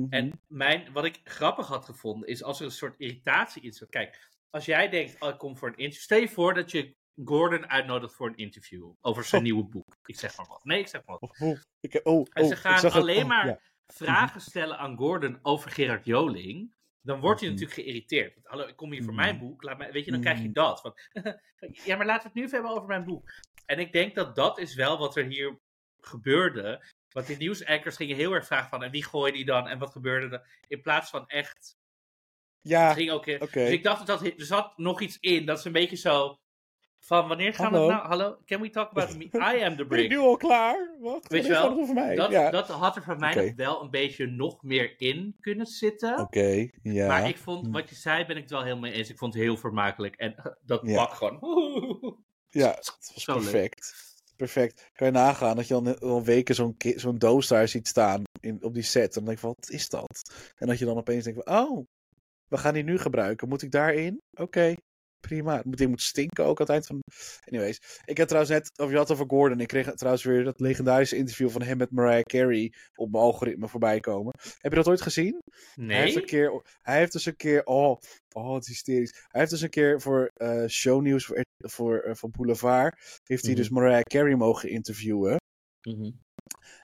En 0.10 0.41
mijn, 0.47 0.91
wat 0.91 1.06
ik 1.06 1.19
grappig 1.24 1.67
had 1.67 1.86
gevonden, 1.86 2.28
is 2.30 2.43
als 2.43 2.60
er 2.60 2.65
een 2.65 2.71
soort 2.71 3.00
irritatie 3.00 3.62
in 3.62 3.74
zit. 3.74 3.89
Kijk, 3.89 4.30
als 4.50 4.65
jij 4.65 4.89
denkt, 4.89 5.21
oh, 5.21 5.30
ik 5.30 5.38
kom 5.38 5.58
voor 5.58 5.67
een 5.67 5.78
interview. 5.78 6.02
Stel 6.04 6.19
je 6.19 6.30
voor 6.30 6.54
dat 6.54 6.71
je 6.71 6.95
Gordon 7.26 7.69
uitnodigt 7.69 8.13
voor 8.13 8.28
een 8.28 8.36
interview 8.38 8.91
over 9.02 9.24
zijn 9.24 9.43
nieuwe 9.43 9.63
boek. 9.63 9.97
Ik 10.06 10.19
zeg 10.19 10.38
maar 10.38 10.45
wat. 10.47 10.63
Nee, 10.63 10.80
ik 10.80 10.88
zeg 10.88 11.06
maar 11.06 11.17
wat. 11.19 11.39
Oh, 11.39 11.58
ik, 11.80 12.00
oh, 12.04 12.28
En 12.34 12.43
oh, 12.43 12.50
ze 12.50 12.56
gaan 12.56 12.84
het- 12.86 12.93
alleen 12.93 13.21
oh, 13.24 13.28
maar 13.28 13.47
ja. 13.47 13.60
vragen 13.88 14.41
stellen 14.41 14.78
aan 14.78 14.97
Gordon 14.97 15.39
over 15.41 15.71
Gerard 15.71 16.06
Joling. 16.06 16.76
Dan 17.02 17.19
wordt 17.19 17.39
hij 17.39 17.50
Mhm. 17.50 17.60
natuurlijk 17.60 17.88
geïrriteerd. 17.88 18.34
Want, 18.34 18.47
hallo, 18.47 18.67
ik 18.67 18.76
kom 18.76 18.91
hier 18.91 19.04
voor 19.04 19.13
Mhm. 19.13 19.21
mijn 19.21 19.39
boek. 19.39 19.63
Laat 19.63 19.78
mij, 19.78 19.91
weet 19.91 20.06
je, 20.06 20.12
dan 20.12 20.21
krijg 20.21 20.38
je 20.38 20.43
Mhm. 20.43 20.54
dat. 20.54 20.93
Ja, 21.86 21.95
maar 21.97 22.06
laten 22.06 22.21
we 22.24 22.28
het 22.28 22.34
nu 22.34 22.41
even 22.41 22.54
hebben 22.54 22.71
over 22.71 22.88
mijn 22.88 23.04
boek. 23.06 23.30
En 23.65 23.80
ik 23.80 23.91
denk 23.91 24.15
dat 24.15 24.36
dat 24.36 24.58
is 24.58 24.76
wel 24.76 24.97
wat 24.97 25.15
er 25.15 25.26
hier 25.26 25.60
gebeurde. 26.00 26.84
Want 27.10 27.28
die 27.28 27.38
nieuwsankers 27.38 27.95
gingen 27.95 28.15
heel 28.15 28.32
erg 28.34 28.45
vragen 28.45 28.69
van... 28.69 28.84
En 28.84 28.91
wie 28.91 29.04
gooide 29.06 29.38
die 29.38 29.45
dan? 29.45 29.67
En 29.67 29.80
wat 29.80 29.91
gebeurde 29.91 30.36
er? 30.36 30.63
In 30.67 30.82
plaats 30.82 31.10
van 31.10 31.28
echt... 31.28 31.76
Ja, 32.62 32.93
ging 32.93 33.12
ook, 33.12 33.28
oké. 33.28 33.38
Dus 33.38 33.69
ik 33.69 33.84
dacht 33.84 34.08
dat 34.08 34.26
er 34.26 34.34
zat 34.38 34.78
nog 34.78 35.02
iets 35.02 35.17
in. 35.19 35.45
Dat 35.45 35.58
is 35.58 35.63
een 35.65 35.71
beetje 35.71 35.95
zo... 35.95 36.39
Van 37.04 37.28
wanneer 37.28 37.54
gaan 37.54 37.72
Hallo? 37.74 37.88
we 37.88 37.94
nou... 37.94 38.08
Hallo? 38.08 38.38
Can 38.46 38.62
we 38.62 38.70
talk 38.70 38.90
about 38.92 39.18
me? 39.18 39.24
I 39.26 39.64
am 39.64 39.76
the 39.76 39.86
ben 39.86 40.00
ik 40.04 40.10
nu 40.10 40.16
brick. 40.16 40.28
al 40.30 40.38
klaar? 40.38 40.96
Wacht, 41.00 41.28
Weet 41.28 41.46
je 41.46 41.52
wel, 41.52 41.70
over 41.80 41.94
mij? 41.94 42.16
Dat, 42.16 42.32
ja. 42.32 42.50
dat 42.50 42.68
had 42.68 42.96
er 42.96 43.04
van 43.04 43.20
mij 43.20 43.36
nog 43.36 43.56
wel 43.56 43.82
een 43.82 43.90
beetje 43.90 44.26
nog 44.26 44.64
meer 44.64 44.94
in 45.00 45.36
kunnen 45.40 45.66
zitten. 45.66 46.20
Oké, 46.20 46.68
ja. 46.84 47.08
Maar 47.08 47.28
ik 47.30 47.38
vond, 47.38 47.66
Hm. 47.66 47.72
wat 47.72 47.90
je 47.90 47.96
zei, 47.96 48.26
ben 48.26 48.36
ik 48.36 48.42
het 48.42 48.52
wel 48.52 48.62
helemaal 48.62 48.82
mee 48.90 48.92
eens. 48.94 49.10
Ik 49.10 49.18
vond 49.18 49.34
het 49.34 49.44
heel 49.44 49.58
vermakelijk. 49.58 50.16
En 50.16 50.36
eh, 50.36 50.46
dat 50.66 50.82
Ja. 50.84 50.96
pak 51.06 51.14
gewoon. 51.14 51.40
Ja, 52.54 52.68
het 52.70 52.86
was 53.14 53.24
Zo 53.24 53.34
leuk. 53.34 53.42
perfect. 53.44 53.94
Perfect. 54.36 54.90
Kan 54.94 55.08
je 55.08 55.14
nagaan 55.14 55.56
dat 55.56 55.68
je 55.68 55.74
dan 55.74 56.00
al 56.00 56.24
weken 56.24 56.56
zo'n 56.56 56.76
zo'n 56.96 57.18
doos 57.18 57.48
daar 57.48 57.68
ziet 57.68 57.88
staan 57.88 58.22
in, 58.40 58.64
op 58.64 58.74
die 58.74 58.84
set. 58.84 59.04
En 59.04 59.10
dan 59.14 59.24
denk 59.26 59.36
je 59.38 59.42
van, 59.46 59.54
wat 59.58 59.70
is 59.70 59.90
dat? 59.90 60.32
En 60.58 60.68
dat 60.68 60.80
je 60.80 60.86
dan 60.86 60.98
opeens 60.98 61.24
denkt 61.24 61.42
van, 61.44 61.58
oh, 61.60 61.86
we 62.48 62.58
gaan 62.58 62.74
die 62.74 62.84
nu 62.84 62.98
gebruiken. 62.98 63.48
Moet 63.48 63.62
ik 63.62 63.72
daarin? 63.72 64.22
Oké, 64.34 64.74
prima. 65.22 65.56
Het 65.56 65.66
moet, 65.66 65.78
die 65.78 65.88
moet 65.88 66.02
stinken 66.02 66.46
ook 66.46 66.60
aan 66.60 66.66
het 66.66 66.70
eind 66.76 66.86
van... 66.86 67.00
Anyways, 67.50 67.80
ik 68.06 68.18
had 68.18 68.28
trouwens 68.28 68.54
net, 68.54 68.72
of 68.80 68.90
je 68.90 68.98
had 68.98 69.08
het 69.08 69.18
over 69.18 69.30
Gordon. 69.30 69.60
Ik 69.60 69.68
kreeg 69.68 69.94
trouwens 69.94 70.24
weer 70.24 70.44
dat 70.44 70.60
legendarische 70.60 71.16
interview 71.18 71.50
van 71.50 71.62
hem 71.62 71.78
met 71.78 71.92
Mariah 71.92 72.22
Carey 72.22 72.74
op 72.96 73.12
mijn 73.12 73.24
algoritme 73.24 73.68
voorbij 73.68 74.00
komen. 74.00 74.34
Heb 74.58 74.72
je 74.72 74.78
dat 74.78 74.88
ooit 74.88 75.02
gezien? 75.02 75.40
Hij 75.76 75.96
heeft, 76.02 76.16
een 76.16 76.22
Nee? 76.22 76.26
keer, 76.26 76.62
hij 76.82 76.98
heeft 76.98 77.12
dus 77.12 77.26
een 77.26 77.36
keer. 77.36 77.64
Oh, 77.66 77.98
oh 78.34 78.54
het 78.54 78.64
is 78.64 78.68
hysterisch. 78.70 79.12
Hij 79.28 79.40
heeft 79.40 79.52
dus 79.52 79.62
een 79.62 79.70
keer 79.70 80.02
voor 80.02 80.32
eh 80.34 80.68
shownieuws 80.68 81.26
voor, 81.26 81.44
voor, 81.58 82.00
eh, 82.00 82.16
van 82.16 82.32
Boulevard. 82.32 83.20
Heeft 83.24 83.44
hij 83.44 83.52
Mhm. 83.52 83.62
dus 83.62 83.70
Mariah 83.70 84.02
Carey 84.02 84.36
mogen 84.36 84.70
interviewen. 84.70 85.36
Mhm. 85.88 86.12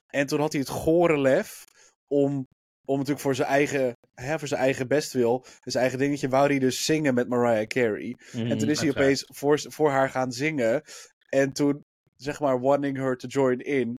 En 0.06 0.26
toen 0.26 0.40
had 0.40 0.52
hij 0.52 0.60
het 0.60 0.70
gore 0.70 1.18
lef 1.20 1.64
om. 2.06 2.46
Om 2.88 2.96
natuurlijk 2.96 3.20
voor 3.24 3.34
zijn 3.34 3.48
eigen, 3.48 3.92
hè, 4.14 4.38
voor 4.38 4.48
zijn 4.48 4.60
eigen 4.60 4.88
bestwil, 4.88 5.44
zijn 5.64 5.82
eigen 5.82 5.98
dingetje, 5.98 6.28
wou 6.28 6.46
hij 6.48 6.58
dus 6.58 6.84
zingen 6.84 7.14
met 7.14 7.28
Mariah 7.28 7.66
Carey. 7.66 8.16
Mhm, 8.32 8.46
En 8.50 8.58
toen 8.58 8.68
is 8.68 8.80
hij 8.80 8.90
opeens 8.90 9.24
voor, 9.26 9.60
voor 9.60 9.90
haar 9.90 10.10
gaan 10.10 10.32
zingen. 10.32 10.82
En 11.28 11.52
toen, 11.52 11.82
zeg 12.16 12.40
maar, 12.40 12.60
wanting 12.60 12.96
her 12.96 13.16
to 13.16 13.26
join 13.28 13.58
in. 13.58 13.94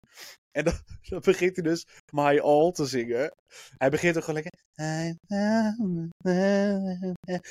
En 0.51 0.63
dan, 0.63 0.73
dan 1.09 1.19
begint 1.23 1.55
hij 1.55 1.65
dus 1.65 1.85
My 2.13 2.39
All 2.39 2.71
te 2.71 2.85
zingen. 2.85 3.31
Hij 3.77 3.89
begint 3.89 4.17
ook 4.17 4.23
gewoon 4.23 4.41
lekker... 4.43 4.59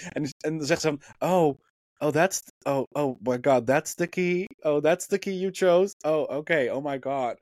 En, 0.09 0.29
en 0.39 0.59
dan 0.59 0.67
zegt 0.67 0.81
ze 0.81 0.87
dan, 0.89 1.03
oh, 1.31 1.55
oh, 1.99 2.11
that's, 2.13 2.41
oh, 2.69 2.85
oh 2.93 3.17
my 3.21 3.39
god, 3.41 3.67
that's 3.67 3.95
the 3.95 4.07
key. 4.07 4.47
Oh, 4.65 4.81
that's 4.81 5.07
the 5.07 5.19
key 5.19 5.33
you 5.33 5.51
chose. 5.51 5.95
Oh, 6.05 6.37
oké, 6.37 6.71
oh 6.73 6.85
my 6.85 6.99
god. 7.01 7.37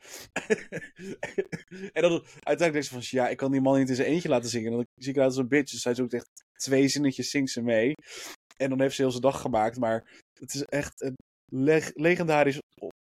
en 1.97 2.03
dan 2.03 2.23
uiteindelijk 2.43 2.73
denkt 2.73 2.87
ze 2.87 2.93
van, 2.93 3.03
ja, 3.03 3.29
ik 3.29 3.37
kan 3.37 3.51
die 3.51 3.61
man 3.61 3.79
niet 3.79 3.89
in 3.89 3.95
zijn 3.95 4.09
eentje 4.09 4.29
laten 4.29 4.51
zingen. 4.51 4.71
En 4.71 4.77
dan 4.77 4.87
zie 4.95 5.11
ik 5.11 5.17
eruit 5.17 5.31
als 5.31 5.41
een 5.41 5.49
bitch. 5.49 5.73
Dus 5.73 5.85
hij 5.85 5.95
zoekt 5.95 6.15
echt 6.15 6.29
twee 6.57 6.89
zinnetjes, 6.89 7.31
zingt 7.31 7.51
ze 7.51 7.63
mee. 7.63 7.93
En 8.57 8.69
dan 8.69 8.81
heeft 8.81 8.95
ze 8.95 9.03
heel 9.03 9.11
zijn 9.11 9.23
dag 9.23 9.41
gemaakt. 9.41 9.79
Maar 9.79 10.23
het 10.41 10.55
is 10.55 10.63
echt 10.63 11.01
een 11.01 11.15
leg- 11.53 11.95
legendarisch 11.95 12.59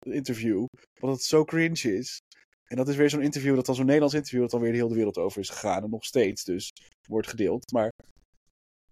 interview. 0.06 0.64
Want 1.00 1.16
het 1.16 1.24
zo 1.24 1.44
cringe 1.44 1.96
is. 1.96 2.20
En 2.64 2.76
dat 2.76 2.88
is 2.88 2.96
weer 2.96 3.10
zo'n 3.10 3.22
interview, 3.22 3.54
dat 3.54 3.66
dan 3.66 3.74
zo'n 3.74 3.84
Nederlands 3.84 4.14
interview, 4.14 4.40
dat 4.40 4.50
dan 4.50 4.60
weer 4.60 4.72
de 4.72 4.78
hele 4.78 4.94
wereld 4.94 5.18
over 5.18 5.40
is 5.40 5.48
gegaan. 5.48 5.82
En 5.82 5.90
nog 5.90 6.04
steeds 6.04 6.44
dus 6.44 6.70
wordt 7.08 7.28
gedeeld. 7.28 7.72
Maar 7.72 7.92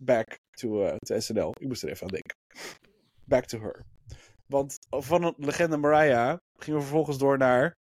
back 0.03 0.39
to, 0.51 0.85
eh, 0.85 0.97
to 0.97 1.21
SNL. 1.21 1.51
Ik 1.59 1.67
moest 1.67 1.83
er 1.83 1.91
even 1.91 2.03
aan 2.03 2.13
denken. 2.13 2.35
Back 3.31 3.45
to 3.45 3.61
her. 3.61 3.85
Want 4.47 4.79
van 4.91 5.23
een 5.23 5.35
legende 5.37 5.77
Mariah 5.77 6.37
gingen 6.57 6.79
we 6.79 6.85
vervolgens 6.87 7.19
door 7.19 7.39
naar 7.39 7.77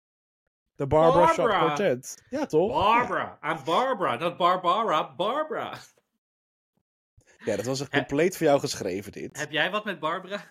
de 0.75 0.87
Barbara, 0.87 1.27
Shop 1.27 1.35
Barbara. 1.35 1.65
Quartet. 1.65 2.23
Ja, 2.29 2.45
toch? 2.45 2.71
Barbara. 2.71 3.39
I'm 3.43 3.63
Barbara. 3.63 4.15
Not 4.15 4.37
Barbara. 4.37 5.15
Barbara. 5.15 5.77
Ja, 7.45 7.55
dat 7.55 7.65
was 7.65 7.79
echt 7.79 7.89
compleet 7.91 8.37
voor 8.37 8.45
jou 8.45 8.59
geschreven, 8.59 9.11
dit. 9.11 9.37
Heb 9.39 9.51
jij 9.51 9.71
wat 9.71 9.85
met 9.85 9.99
Barbara? 9.99 10.43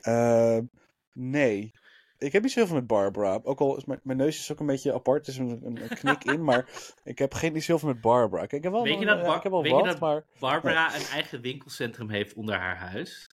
Ehm, 0.00 0.64
nee. 1.12 1.72
Ik 2.18 2.32
heb 2.32 2.42
niet 2.42 2.52
zoveel 2.52 2.74
met 2.74 2.86
Barbara. 2.86 3.40
Ook 3.42 3.60
al 3.60 3.76
is 3.76 3.84
mijn, 3.84 4.00
mijn 4.02 4.18
neus 4.18 4.38
is 4.38 4.52
ook 4.52 4.60
een 4.60 4.66
beetje 4.66 4.92
apart. 4.92 5.26
Er 5.26 5.32
is 5.32 5.38
een, 5.38 5.60
een, 5.64 5.88
knik 5.88 6.24
in. 6.24 6.44
Maar 6.44 6.68
ik 7.04 7.18
heb 7.18 7.34
geen, 7.34 7.52
niet 7.52 7.64
zoveel 7.64 7.88
met 7.88 8.00
Barbara. 8.00 8.40
Kijk, 8.40 8.52
ik 8.52 8.62
heb 8.62 8.72
wel, 8.72 8.82
Weet 8.82 8.98
je 8.98 9.04
ja, 9.04 9.14
dat 9.14 9.24
Bar- 9.26 9.36
ik 9.36 9.42
heb 9.42 9.52
wel 9.52 9.62
weet 9.62 9.70
je 9.70 9.76
wat, 9.76 9.86
dat- 9.86 10.00
maar 10.00 10.24
Barbara 10.38 10.94
een 10.94 11.06
eigen 11.06 11.40
winkelcentrum 11.40 12.10
heeft 12.10 12.34
onder 12.34 12.54
haar 12.58 12.76
huis. 12.76 13.26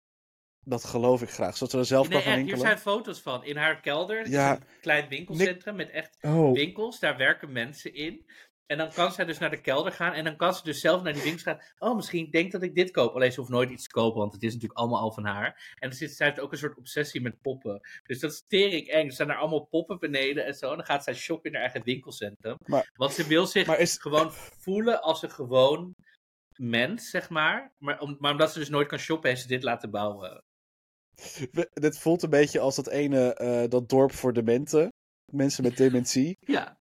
Dat 0.65 0.85
geloof 0.85 1.23
ik 1.23 1.31
graag. 1.31 1.57
Zodat 1.57 1.71
ze 1.71 1.79
er 1.79 1.85
zelf 1.85 2.09
Nee, 2.09 2.13
kan 2.17 2.23
gaan 2.23 2.33
echt, 2.39 2.43
hier 2.47 2.55
winkelen. 2.57 2.79
zijn 2.79 2.95
foto's 2.97 3.21
van. 3.21 3.45
In 3.45 3.57
haar 3.57 3.81
kelder 3.81 4.29
Ja. 4.29 4.53
een 4.55 4.63
klein 4.81 5.09
winkelcentrum 5.09 5.77
met 5.77 5.91
echt 5.91 6.19
Oh, 6.21 6.53
winkels. 6.53 6.99
Daar 6.99 7.17
werken 7.17 7.53
mensen 7.53 7.95
in. 7.95 8.27
En 8.67 8.79
dan 8.79 8.93
kan 8.93 9.13
zij 9.13 9.25
dus 9.25 9.39
naar 9.39 9.51
de 9.51 9.61
kelder 9.61 9.93
gaan. 9.93 10.13
En 10.13 10.25
dan 10.25 10.37
kan 10.37 10.55
ze 10.55 10.63
dus 10.65 10.81
zelf 10.81 11.03
naar 11.03 11.13
die 11.13 11.23
winkels 11.23 11.43
gaan. 11.43 11.61
Oh, 11.79 11.97
misschien 11.97 12.31
denk 12.31 12.53
dat 12.53 12.63
ik 12.63 12.75
dit 12.75 12.91
koop. 12.91 13.15
Alleen 13.15 13.33
ze 13.33 13.41
hoeft 13.41 13.53
nooit 13.53 13.71
iets 13.71 13.83
te 13.83 13.91
kopen. 13.91 14.21
Want 14.21 14.33
het 14.33 14.43
is 14.43 14.53
natuurlijk 14.53 14.79
allemaal 14.81 15.01
al 15.01 15.13
van 15.13 15.25
haar. 15.25 15.75
En 15.79 15.89
er 15.91 15.95
zit, 15.97 16.13
zij 16.17 16.27
heeft 16.27 16.41
ook 16.41 16.53
een 16.53 16.59
soort 16.59 16.77
obsessie 16.77 17.21
met 17.21 17.41
poppen. 17.41 17.81
Dus 18.07 18.21
dat 18.21 18.31
is 18.33 18.45
tering 18.49 18.89
eng. 18.89 19.07
Er 19.07 19.13
staan 19.13 19.31
er 19.31 19.37
allemaal 19.37 19.65
poppen 19.67 19.99
beneden 19.99 20.45
en 20.47 20.55
zo. 20.55 20.71
En 20.71 20.77
dan 20.77 20.87
gaat 20.87 21.05
zij 21.05 21.15
shoppen 21.15 21.51
in 21.51 21.57
haar 21.57 21.65
eigen 21.65 21.85
winkelcentrum. 21.85 22.57
Maar- 22.67 22.91
want 22.95 23.13
ze 23.13 23.27
wil 23.27 23.47
zich 23.47 23.77
is, 23.79 23.99
gewoon 23.99 24.33
voelen 24.33 25.03
als 25.03 25.23
een 25.23 25.31
gewoon 25.31 25.95
mens, 26.57 27.11
zeg 27.11 27.29
maar. 27.31 27.73
Maar, 27.79 28.01
om, 28.01 28.17
maar 28.19 28.33
omdat 28.33 28.53
ze 28.53 28.59
dus 28.59 28.69
nooit 28.69 28.89
kan 28.89 28.99
shoppen, 28.99 29.29
heeft 29.29 29.43
ze 29.43 29.49
dit 29.49 29.63
laten 29.63 29.91
bouwen. 29.91 30.45
dit 31.73 31.99
voelt 31.99 32.23
een 32.23 32.31
beetje 32.31 32.61
als 32.61 32.77
dat 32.77 32.89
ene, 32.89 33.35
eh, 33.35 33.69
dat 33.69 33.89
dorp 33.89 34.13
voor 34.13 34.33
dementen. 34.33 34.93
Mensen 35.33 35.63
met 35.63 35.77
dementie. 35.77 36.37
Ja. 36.57 36.77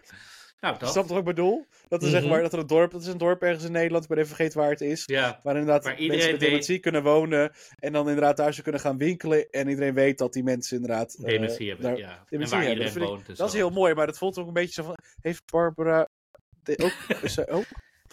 Nou, 0.60 0.80
dat. 0.80 0.92
snapt 0.92 1.10
wat 1.10 1.18
ik 1.18 1.24
bedoel? 1.24 1.66
Dat 1.88 2.04
is 2.04 2.10
zeg 2.10 2.22
Mhm. 2.22 2.30
maar 2.30 2.42
dat 2.42 2.54
er 2.54 2.60
een 2.60 2.68
dorp, 2.68 2.92
dat 2.92 3.02
is 3.02 3.08
een 3.08 3.18
dorp 3.18 3.42
ergens 3.42 3.64
in 3.66 3.72
Nederland, 3.72 4.04
ik 4.04 4.10
ben 4.10 4.18
even 4.18 4.36
vergeten 4.36 4.60
waar 4.60 4.70
het 4.70 4.82
is. 4.82 5.04
Ja. 5.06 5.40
Waar 5.44 5.56
inderdaad 5.56 5.84
Waar 5.84 5.94
mensen 5.98 6.18
met 6.18 6.26
weet- 6.26 6.40
dementie 6.40 6.80
kunnen 6.80 7.04
wonen. 7.04 7.52
En 7.80 7.94
dan 7.94 8.08
inderdaad 8.08 8.36
thuis 8.36 8.62
kunnen 8.62 8.82
gaan 8.82 8.98
winkelen. 8.98 9.50
En 9.50 9.68
iedereen 9.68 9.94
weet 9.94 10.18
dat 10.18 10.34
die 10.34 10.44
mensen 10.44 10.76
inderdaad... 10.76 11.14
eh, 11.14 11.26
Dementie 11.26 11.68
hebben, 11.68 11.86
daar- 11.86 11.98
ja. 11.98 12.08
En 12.30 12.40
waar 12.40 12.50
hebben. 12.50 12.60
iedereen 12.70 12.78
Dat 12.94 12.96
ik- 12.96 13.08
woont. 13.10 13.38
Dat 13.38 13.48
is 13.48 13.54
heel 13.54 13.70
mooi, 13.70 13.94
maar 13.94 14.06
dat 14.06 14.18
voelt 14.18 14.38
ook 14.38 14.48
een 14.48 14.54
beetje 14.54 14.74
zo 14.74 14.84
van... 14.84 14.98
Heeft 15.22 15.42
Barbara... 15.52 16.08
de- 16.64 16.78
ook, 16.84 17.22
is 17.24 17.48
ook? 17.48 17.66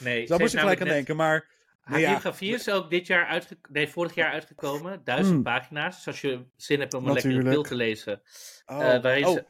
Nee, 0.02 0.26
Daar 0.26 0.38
moest 0.38 0.54
ik 0.54 0.60
gelijk 0.60 0.80
aan 0.80 0.86
net- 0.86 0.94
denken, 0.94 1.16
maar... 1.16 1.48
Ja. 1.96 2.10
biografie 2.10 2.54
is 2.54 2.68
ook 2.70 2.90
dit 2.90 3.06
jaar 3.06 3.26
uitge... 3.26 3.58
nee, 3.68 3.88
vorig 3.88 4.14
jaar 4.14 4.32
uitgekomen. 4.32 5.04
Duizend 5.04 5.34
Hmm. 5.34 5.42
pagina's. 5.42 5.96
Dus 5.96 6.06
als 6.06 6.20
je 6.20 6.46
zin 6.56 6.80
hebt 6.80 6.94
om 6.94 7.06
een 7.06 7.12
lekkere 7.12 7.34
Natuurlijk. 7.34 7.54
pil 7.60 7.70
te 7.70 7.74
lezen. 7.84 8.22
Oh, 8.66 8.94
eh, 8.94 9.02
waarin 9.02 9.26
oh, 9.26 9.32
ze, 9.32 9.44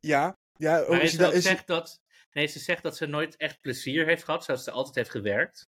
ja. 0.00 0.38
Ja, 0.56 0.82
oh, 0.82 0.96
is 1.02 1.10
ze 1.10 1.16
dat- 1.16 1.28
ook 1.28 1.34
is- 1.34 1.44
zegt 1.44 1.66
dat... 1.66 2.00
Nee, 2.32 2.46
ze 2.46 2.58
zegt 2.58 2.82
dat 2.82 2.96
ze 2.96 3.06
nooit 3.06 3.36
echt 3.36 3.60
plezier 3.60 4.06
heeft 4.06 4.24
gehad. 4.24 4.44
Zoals 4.44 4.64
ze 4.64 4.70
altijd 4.70 4.94
heeft 4.94 5.10
gewerkt. 5.10 5.68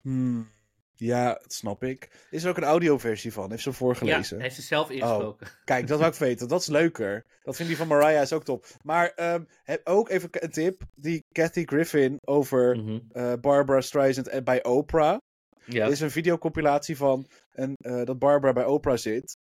Hmm, 0.00 0.52
ja, 0.94 1.32
dat 1.32 1.52
snap 1.52 1.82
ik. 1.84 2.26
Is 2.30 2.42
er 2.44 2.50
ook 2.50 2.56
een 2.56 2.62
audioversie 2.64 3.32
van? 3.32 3.50
Heeft 3.50 3.62
ze 3.62 3.68
hem 3.68 3.78
voorgelezen? 3.78 4.36
Ja, 4.36 4.42
heeft 4.42 4.54
ze 4.54 4.62
zelf 4.62 4.90
ingesproken. 4.90 5.46
Kijk, 5.64 5.86
dat 5.86 5.98
wou 5.98 6.12
ik 6.12 6.18
weten. 6.18 6.48
Dat 6.48 6.60
is 6.60 6.66
leuker. 6.66 7.24
Dat 7.42 7.56
vind 7.56 7.68
die 7.68 7.76
van 7.76 7.86
Mariah 7.88 8.22
is 8.22 8.32
ook 8.32 8.44
top. 8.44 8.66
Maar 8.82 9.08
ehm, 9.14 9.44
heb 9.62 9.80
ook 9.86 10.08
even 10.08 10.28
een 10.32 10.50
tip. 10.50 10.82
Die 10.94 11.24
Kathy 11.32 11.64
Griffin 11.64 12.16
over 12.24 12.76
Mhm. 12.76 12.98
eh, 13.12 13.32
Barbara 13.40 13.80
Streisand 13.80 14.28
en 14.28 14.44
bij 14.44 14.64
Oprah. 14.64 15.18
Ja. 15.64 15.84
Er 15.84 15.90
is 15.90 16.00
een 16.00 16.10
videocompilatie 16.10 16.96
van 16.96 17.26
en, 17.52 17.72
eh, 17.84 18.04
dat 18.04 18.18
Barbara 18.18 18.52
bij 18.52 18.64
Oprah 18.64 18.96
zit. 18.96 19.36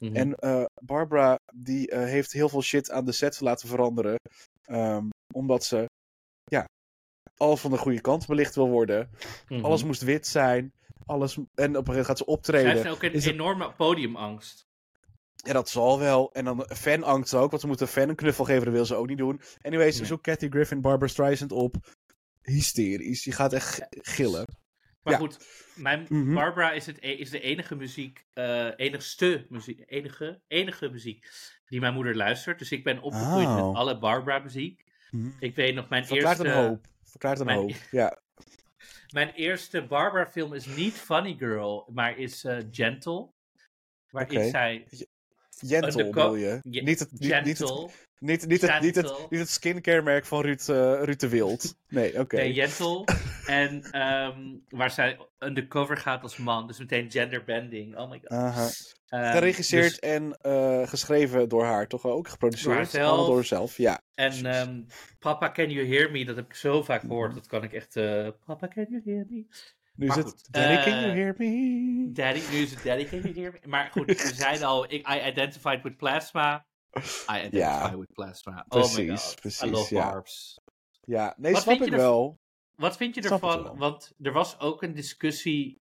Mhm. 0.00 0.16
En 0.16 0.34
eh, 0.34 0.64
Barbara 0.84 1.38
die 1.54 1.90
eh, 1.90 2.04
heeft 2.04 2.32
heel 2.32 2.48
veel 2.48 2.62
shit 2.62 2.90
aan 2.90 3.04
de 3.04 3.12
set 3.12 3.40
laten 3.40 3.68
veranderen. 3.68 4.16
ehm, 4.64 5.08
omdat 5.34 5.64
ze 5.64 5.84
ja, 6.44 6.64
alles 7.36 7.60
van 7.60 7.70
de 7.70 7.76
goede 7.78 8.00
kant 8.00 8.26
belicht 8.26 8.54
wil 8.54 8.68
worden. 8.68 9.10
Mhm. 9.48 9.64
Alles 9.64 9.84
moest 9.84 10.02
wit 10.02 10.26
zijn. 10.26 10.72
Alles, 11.06 11.36
en 11.36 11.42
op 11.44 11.46
een 11.56 11.64
gegeven 11.64 11.84
moment 11.86 12.06
gaat 12.06 12.18
ze 12.18 12.26
optreden. 12.26 12.72
heeft 12.72 12.88
ook 12.88 13.02
een 13.02 13.12
Is 13.12 13.24
het- 13.24 13.34
enorme 13.34 13.72
podiumangst. 13.72 14.66
Ja, 15.36 15.52
dat 15.52 15.68
zal 15.68 15.98
wel. 15.98 16.32
En 16.32 16.44
dan 16.44 16.66
fanangst 16.68 17.34
ook, 17.34 17.50
want 17.50 17.60
ze 17.62 17.66
moeten 17.68 17.86
een 17.86 17.92
fan 17.92 18.08
een 18.08 18.14
knuffel 18.14 18.44
geven, 18.44 18.64
dat 18.64 18.72
wil 18.74 18.84
ze 18.84 18.94
ook 18.94 19.06
niet 19.08 19.18
doen. 19.18 19.40
Anyways, 19.62 19.96
Nee. 19.98 20.06
zoek 20.06 20.22
Kathy 20.22 20.48
Griffin, 20.48 20.80
Barbara 20.80 21.10
Streisand 21.10 21.52
op. 21.52 21.76
Hysterisch. 22.42 23.22
Die 23.22 23.32
gaat 23.32 23.52
echt 23.52 23.86
gillen. 23.90 24.46
Maar 25.02 25.12
Ja. 25.12 25.18
goed, 25.18 25.46
mijn 25.74 26.06
Mhm. 26.08 26.34
Barbara 26.34 26.72
is, 26.72 26.86
het, 26.86 26.96
e- 27.02 27.12
is 27.12 27.30
de 27.30 27.40
enige 27.40 27.74
muziek, 27.74 28.24
eh, 28.32 28.68
enigste 28.76 29.46
muziek, 29.48 29.82
enige, 29.86 30.40
enige 30.46 30.88
muziek 30.88 31.26
die 31.66 31.80
mijn 31.80 31.94
moeder 31.94 32.16
luistert. 32.16 32.58
Dus 32.58 32.70
ik 32.72 32.84
ben 32.84 33.02
opgegroeid 33.02 33.46
Oh. 33.46 33.66
met 33.66 33.76
alle 33.76 33.98
Barbara 33.98 34.38
muziek. 34.38 34.84
Ik 35.38 35.54
weet 35.56 35.74
nog, 35.74 35.88
mijn 35.88 36.06
Verklaart 36.06 36.38
eerste, 36.38 36.52
een 36.58 36.68
hoop. 36.68 36.86
Verklaart 37.02 37.38
een 37.40 37.46
mijn- 37.46 37.58
hoop. 37.58 37.72
Ja. 37.90 38.22
Mijn 39.14 39.32
eerste 39.34 39.86
Barbara 39.86 40.26
film 40.26 40.54
is 40.54 40.66
niet 40.66 40.92
Funny 40.92 41.36
Girl, 41.38 41.88
maar 41.92 42.18
is 42.18 42.44
eh, 42.44 42.58
Gentle. 42.70 43.28
Waarin 44.10 44.38
Oké. 44.38 44.48
zij 44.48 44.86
Gentle 45.50 46.04
bedoel 46.04 46.34
je? 46.34 46.60
Niet 46.62 46.98
het, 46.98 47.12
niet, 47.12 47.20
niet 47.20 47.58
het, 47.58 47.68
gentle, 47.68 47.90
niet, 48.24 48.46
niet 48.46 48.60
het, 48.60 48.80
niet 48.80 48.94
het, 48.94 49.26
niet 49.30 49.40
het 49.40 49.48
skincare 49.48 50.02
merk 50.02 50.24
van 50.24 50.40
Ruud, 50.42 50.62
Ruud 51.04 51.20
de 51.20 51.28
Wild. 51.28 51.76
Nee, 51.88 52.20
oké. 52.20 52.36
nee, 52.36 52.54
gentle. 52.54 53.04
en 53.46 53.82
ehm, 53.90 54.40
waar 54.68 54.90
zij 54.90 55.18
undercover 55.38 55.96
gaat 55.96 56.22
als 56.22 56.36
man. 56.36 56.66
Dus 56.66 56.78
meteen 56.78 57.10
genderbending. 57.10 57.96
Oh 57.98 58.10
my 58.10 58.18
god. 58.18 58.30
Aha. 58.30 58.68
Ehm, 59.08 59.32
Geregisseerd 59.32 59.88
dus- 59.88 59.98
en 59.98 60.38
eh, 60.40 60.88
geschreven 60.88 61.48
door 61.48 61.64
haar, 61.64 61.86
toch 61.86 62.04
ook? 62.04 62.28
Geproduceerd? 62.28 62.68
Door 62.68 62.76
haarzelf. 62.76 63.06
Allemaal 63.08 63.26
door 63.26 63.34
haarzelf, 63.34 63.76
ja. 63.76 64.00
En 64.14 64.46
ehm, 64.46 64.80
Papa, 65.18 65.50
can 65.52 65.70
you 65.70 65.86
hear 65.86 66.10
me? 66.10 66.24
Dat 66.24 66.36
heb 66.36 66.44
ik 66.44 66.54
zo 66.54 66.82
vaak 66.82 67.00
gehoord. 67.00 67.34
Dat 67.34 67.46
kan 67.46 67.62
ik 67.62 67.72
echt... 67.72 67.96
eh, 67.96 68.28
Papa, 68.46 68.68
can 68.68 68.86
you 68.88 69.02
hear 69.04 69.26
me? 69.28 69.46
Nu 69.96 70.06
is 70.06 70.14
het 70.14 70.48
Daddy, 70.50 70.90
can 70.90 71.00
you 71.00 71.12
hear 71.12 71.34
me? 71.38 72.10
Daddy, 72.12 72.40
nu 72.50 72.56
is 72.58 72.70
het 72.70 72.82
Daddy, 72.84 73.04
can 73.04 73.20
you 73.20 73.34
hear 73.34 73.52
me? 73.52 73.58
Maar 73.68 73.88
goed, 73.90 74.06
we 74.06 74.34
zeiden 74.34 74.66
al, 74.66 74.92
I 74.92 75.02
identified 75.26 75.82
with 75.82 75.96
plasma. 75.96 76.66
I 77.30 77.36
identify 77.46 77.58
Ja. 77.58 77.96
with 77.98 78.12
plasma. 78.12 78.64
oh 78.68 78.78
my 78.78 79.04
Precies, 79.04 79.32
I 79.32 79.40
precies, 79.40 79.70
love 79.70 79.94
ja. 79.94 80.10
barbs. 80.10 80.60
Ja, 81.04 81.34
nee, 81.36 81.52
Wat 81.52 81.62
snap 81.62 81.76
vind 81.76 81.86
ik 81.86 81.92
je 81.94 82.00
wel. 82.00 82.38
Wat 82.76 82.96
vind 82.96 83.14
je 83.14 83.22
Snap 83.22 83.42
het 83.42 83.54
ervan? 83.54 83.78
Want 83.78 84.12
er 84.22 84.32
was 84.32 84.58
ook 84.58 84.82
een 84.82 84.94
discussie. 84.94 85.82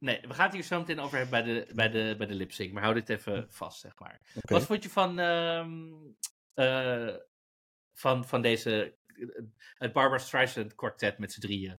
Nee, 0.00 0.20
we 0.20 0.34
gaan 0.34 0.44
het 0.44 0.54
hier 0.54 0.62
zo 0.62 0.78
meteen 0.78 1.00
over 1.00 1.18
hebben 1.18 1.44
bij 1.44 1.54
de, 1.54 1.74
bij 1.74 1.88
de, 1.90 2.14
bij 2.18 2.26
de 2.26 2.34
lip 2.34 2.52
sync, 2.52 2.72
maar 2.72 2.82
hou 2.82 2.94
dit 2.94 3.08
even 3.08 3.46
vast, 3.50 3.80
zeg 3.80 3.98
maar. 3.98 4.20
Wat 4.40 4.62
vond 4.62 4.82
je 4.82 4.90
van, 4.90 5.18
ehm, 5.18 5.92
eh, 6.54 7.14
van, 7.92 8.24
van 8.24 8.42
deze, 8.42 8.94
het 9.74 9.92
Barbara 9.92 10.18
Streisand 10.18 10.74
kwartet 10.74 11.18
met 11.18 11.32
z'n 11.32 11.40
drieën? 11.40 11.78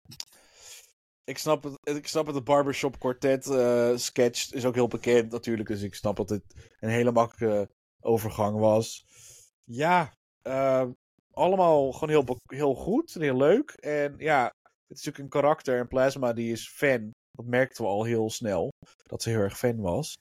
Ik 1.24 1.38
snap 1.38 1.64
het, 1.64 1.80
ik 1.84 2.08
snap 2.08 2.26
het, 2.26 2.36
de 2.36 2.42
Barbershop 2.42 3.00
Quartet 3.00 3.48
eh, 3.48 3.92
sketch 3.96 4.52
is 4.52 4.66
ook 4.66 4.74
heel 4.74 4.88
bekend 4.88 5.32
natuurlijk, 5.32 5.70
dus 5.70 5.82
ik 5.82 5.96
snap 5.96 6.16
dat 6.16 6.30
het 6.30 6.44
een 6.80 6.90
hele 6.90 7.12
makkelijke 7.12 7.70
overgang 8.06 8.60
was. 8.60 9.06
Ja, 9.64 10.14
eh, 10.42 10.90
allemaal 11.32 11.92
gewoon 11.92 12.10
heel, 12.10 12.38
heel 12.54 12.76
goed 12.76 13.16
en 13.16 13.22
heel 13.22 13.38
leuk. 13.38 13.72
En 13.72 14.16
ja, 14.18 14.44
het 14.88 14.98
is 14.98 15.06
natuurlijk 15.06 15.24
een 15.24 15.42
karakter 15.42 15.80
en 15.80 15.88
Plasma 15.88 16.34
die 16.34 16.52
is 16.52 16.70
fan. 16.70 17.12
Dat 17.32 17.46
merkten 17.46 17.84
we 17.84 17.90
al 17.90 18.04
heel 18.04 18.30
snel, 18.30 18.70
dat 19.04 19.22
ze 19.22 19.30
heel 19.30 19.40
erg 19.40 19.58
fan 19.58 19.82
was. 19.82 20.14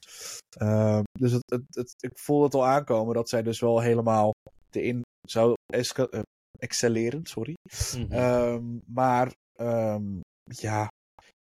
Eh, 0.57 0.99
dus 1.19 1.31
het, 1.31 1.51
het, 1.51 1.75
het, 1.75 1.93
ik 1.97 2.17
voelde 2.17 2.45
het 2.45 2.53
al 2.53 2.65
aankomen 2.65 3.15
dat 3.15 3.29
zij 3.29 3.43
dus 3.43 3.59
wel 3.59 3.79
helemaal 3.79 4.31
erin 4.71 5.01
zou 5.27 5.53
eh, 5.73 6.21
excelleren, 6.59 7.25
sorry. 7.25 7.53
Mhm. 7.97 8.11
Ehm, 8.11 8.79
maar 8.85 9.33
ehm, 9.59 10.19
ja, 10.43 10.87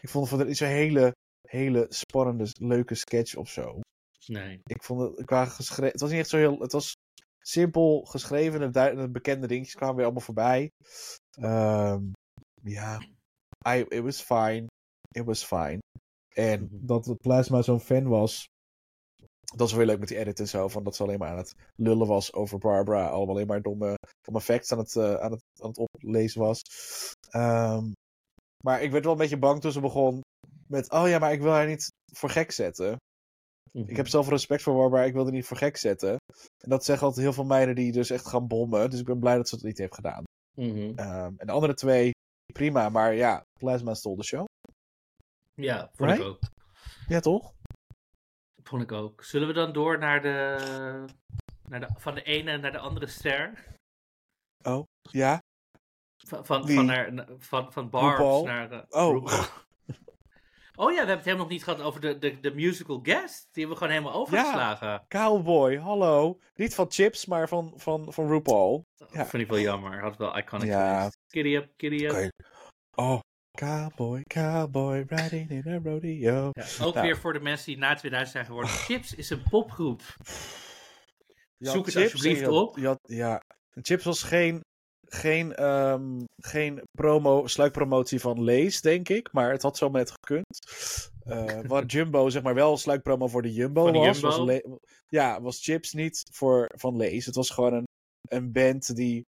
ik 0.02 0.08
vond 0.08 0.30
het 0.30 0.46
niet 0.46 0.56
zo'n 0.56 0.68
hele, 0.68 1.12
hele 1.48 1.86
spannende, 1.88 2.46
leuke 2.60 2.94
sketch 2.94 3.36
of 3.36 3.48
zo. 3.48 3.80
Nee. 4.26 4.60
Ik 4.64 4.82
vond 4.82 5.16
het 5.16 5.26
qua 5.26 5.44
geschreven. 5.44 5.92
Het 5.92 6.00
was 6.00 6.10
niet 6.10 6.18
echt 6.18 6.28
zo 6.28 6.36
heel. 6.36 6.58
Het 6.58 6.72
was 6.72 6.92
simpel 7.38 8.04
geschreven. 8.04 8.62
en 8.62 8.72
de, 8.72 8.94
de 9.02 9.10
bekende 9.10 9.46
dingetjes 9.46 9.74
kwamen 9.74 9.94
weer 9.96 10.04
allemaal 10.04 10.22
voorbij. 10.22 10.70
Ehm, 11.30 12.02
ja, 12.62 13.00
it 13.88 14.00
was 14.02 14.22
fine. 14.22 14.66
It 15.10 15.24
was 15.24 15.44
fine. 15.44 15.78
En 16.34 16.62
Mhm. 16.62 16.86
dat 16.86 17.06
het 17.06 17.20
Plasma 17.20 17.62
zo'n 17.62 17.80
fan 17.80 18.08
was. 18.08 18.44
Dat 19.42 19.60
was 19.60 19.72
weer 19.72 19.86
leuk 19.86 19.98
met 19.98 20.08
die 20.08 20.18
edit 20.18 20.40
en 20.40 20.48
zo. 20.48 20.68
Van 20.68 20.84
dat 20.84 20.96
ze 20.96 21.02
alleen 21.02 21.18
maar 21.18 21.30
aan 21.30 21.36
het 21.36 21.52
lullen 21.76 22.06
was 22.06 22.32
over 22.32 22.58
Barbara. 22.58 23.08
Allemaal 23.08 23.34
alleen 23.34 23.46
maar 23.46 23.62
domme, 23.62 23.94
domme 24.20 24.40
facts 24.40 24.72
aan 24.72 24.78
het, 24.78 24.96
eh, 24.96 25.14
aan, 25.14 25.30
het, 25.32 25.42
aan 25.62 25.68
het 25.68 25.78
oplezen 25.78 26.40
was. 26.40 26.62
Ehm, 27.30 27.90
maar 28.64 28.82
ik 28.82 28.90
werd 28.90 29.04
wel 29.04 29.12
een 29.12 29.18
beetje 29.18 29.38
bang 29.38 29.60
toen 29.60 29.72
ze 29.72 29.80
begon 29.80 30.20
met... 30.66 30.90
Oh 30.90 31.08
ja, 31.08 31.18
maar 31.18 31.32
ik 31.32 31.40
wil 31.40 31.52
haar 31.52 31.66
niet 31.66 31.88
voor 32.14 32.30
gek 32.30 32.50
zetten. 32.52 32.96
Mhm. 33.72 33.88
Ik 33.90 33.96
heb 33.96 34.08
zelf 34.08 34.28
respect 34.28 34.62
voor 34.62 34.74
Barbara, 34.74 35.02
ik 35.04 35.12
wil 35.12 35.22
haar 35.22 35.32
niet 35.32 35.46
voor 35.46 35.56
gek 35.56 35.76
zetten. 35.76 36.16
En 36.58 36.68
dat 36.70 36.84
zeggen 36.84 37.06
altijd 37.06 37.24
heel 37.24 37.34
veel 37.34 37.44
meiden 37.44 37.74
die 37.74 37.92
dus 37.92 38.10
echt 38.10 38.26
gaan 38.26 38.46
bommen. 38.46 38.90
Dus 38.90 39.00
ik 39.00 39.06
ben 39.06 39.18
blij 39.18 39.36
dat 39.36 39.48
ze 39.48 39.54
het 39.54 39.64
niet 39.64 39.78
heeft 39.78 39.94
gedaan. 39.94 40.24
Mhm. 40.56 40.92
Ehm, 40.98 41.32
en 41.36 41.46
de 41.46 41.52
andere 41.52 41.74
twee, 41.74 42.10
prima. 42.52 42.88
Maar 42.88 43.14
ja, 43.14 43.42
Plasma 43.58 43.94
stole 43.94 44.16
de 44.16 44.24
show. 44.24 44.44
Ja, 45.54 45.90
vond 45.94 46.10
ik 46.10 46.20
ook. 46.20 46.38
Ja, 47.08 47.20
toch? 47.20 47.52
Vond 48.62 48.82
ik 48.82 48.92
ook. 48.92 49.24
Zullen 49.24 49.48
we 49.48 49.54
dan 49.54 49.72
door 49.72 49.98
naar 49.98 50.22
de, 50.22 50.56
naar 51.68 51.80
de 51.80 51.88
van 51.96 52.14
de 52.14 52.22
ene 52.22 52.58
naar 52.58 52.72
de 52.72 52.78
andere 52.78 53.06
ster? 53.06 53.64
Oh, 54.62 54.82
ja. 55.10 55.38
Van, 56.26 56.46
van, 56.46 56.64
Wie? 56.64 56.76
van, 56.76 56.86
naar, 56.86 57.28
van, 57.38 57.72
van 57.72 57.90
Barbs 57.90 58.42
naar... 58.42 58.70
eh, 58.72 58.82
Oh. 58.88 59.26
Oh 60.82 60.88
ja, 60.92 60.94
we 60.94 60.96
hebben 60.96 61.16
het 61.16 61.24
helemaal 61.24 61.44
nog 61.46 61.54
niet 61.54 61.64
gehad 61.64 61.80
over 61.80 62.00
de, 62.00 62.18
de, 62.18 62.40
de 62.40 62.54
musical 62.54 63.00
guest. 63.02 63.48
Die 63.52 63.64
hebben 63.64 63.70
we 63.70 63.76
gewoon 63.76 63.92
helemaal 63.92 64.20
overgeslagen. 64.20 65.04
Cowboy, 65.08 65.76
hallo. 65.78 66.38
Niet 66.54 66.74
van 66.74 66.86
Chips, 66.90 67.26
maar 67.26 67.48
van, 67.48 67.72
van, 67.76 68.12
van 68.12 68.28
RuPaul. 68.28 68.82
Dat 68.96 69.12
Ja. 69.12 69.26
vind 69.26 69.42
ik 69.42 69.48
wel 69.48 69.58
jammer. 69.58 70.00
Had 70.00 70.16
wel 70.16 70.38
iconic 70.38 70.66
Ja. 70.66 70.96
geweest. 70.96 71.16
Giddy 71.26 71.54
up, 71.54 71.72
giddy 71.76 72.04
up. 72.04 72.30
Oh, 72.94 73.18
cowboy, 73.58 74.22
cowboy, 74.22 75.04
riding 75.08 75.50
in 75.50 75.72
a 75.72 75.80
rodeo. 75.90 76.50
Ja, 76.52 76.84
ook 76.84 76.94
Nou. 76.94 77.06
weer 77.06 77.16
voor 77.18 77.32
de 77.32 77.40
mensen 77.40 77.66
die 77.66 77.78
na 77.78 77.94
2000 77.94 78.32
zijn 78.32 78.46
geworden. 78.46 78.70
Chips 78.70 79.14
is 79.14 79.30
een 79.30 79.42
popgroep. 79.50 80.02
Zoek 81.58 81.84
het 81.86 81.94
Chips 81.94 82.12
alsjeblieft 82.12 82.48
op. 82.48 82.76
had- 82.78 82.98
ja, 83.02 83.42
Chips 83.82 84.04
was 84.04 84.22
geen, 84.22 84.60
geen, 85.14 85.54
ehm, 85.54 86.20
geen 86.36 86.82
promo, 86.90 87.46
sluikpromotie 87.46 88.20
van 88.20 88.42
Lees, 88.42 88.80
denk 88.80 89.08
ik. 89.08 89.32
Maar 89.32 89.50
het 89.50 89.62
had 89.62 89.76
zo 89.76 89.90
net 89.90 90.10
gekund. 90.10 90.58
Eh 91.24 91.60
wat 91.74 91.92
Jumbo, 91.92 92.28
zeg 92.28 92.42
maar, 92.42 92.54
wel 92.54 92.76
sluikpromo 92.76 93.26
voor 93.28 93.42
de 93.42 93.52
Jumbo 93.52 93.90
de 93.90 93.98
was. 93.98 94.20
Jumbo. 94.20 94.36
was 94.36 94.46
Le- 94.46 94.78
ja, 95.08 95.40
was 95.40 95.62
Chips 95.62 95.92
niet 95.92 96.22
voor, 96.32 96.70
van 96.76 96.96
Lees. 96.96 97.26
Het 97.26 97.34
was 97.34 97.50
gewoon 97.50 97.72
een, 97.72 97.86
een 98.28 98.52
band 98.52 98.94
die... 98.96 99.22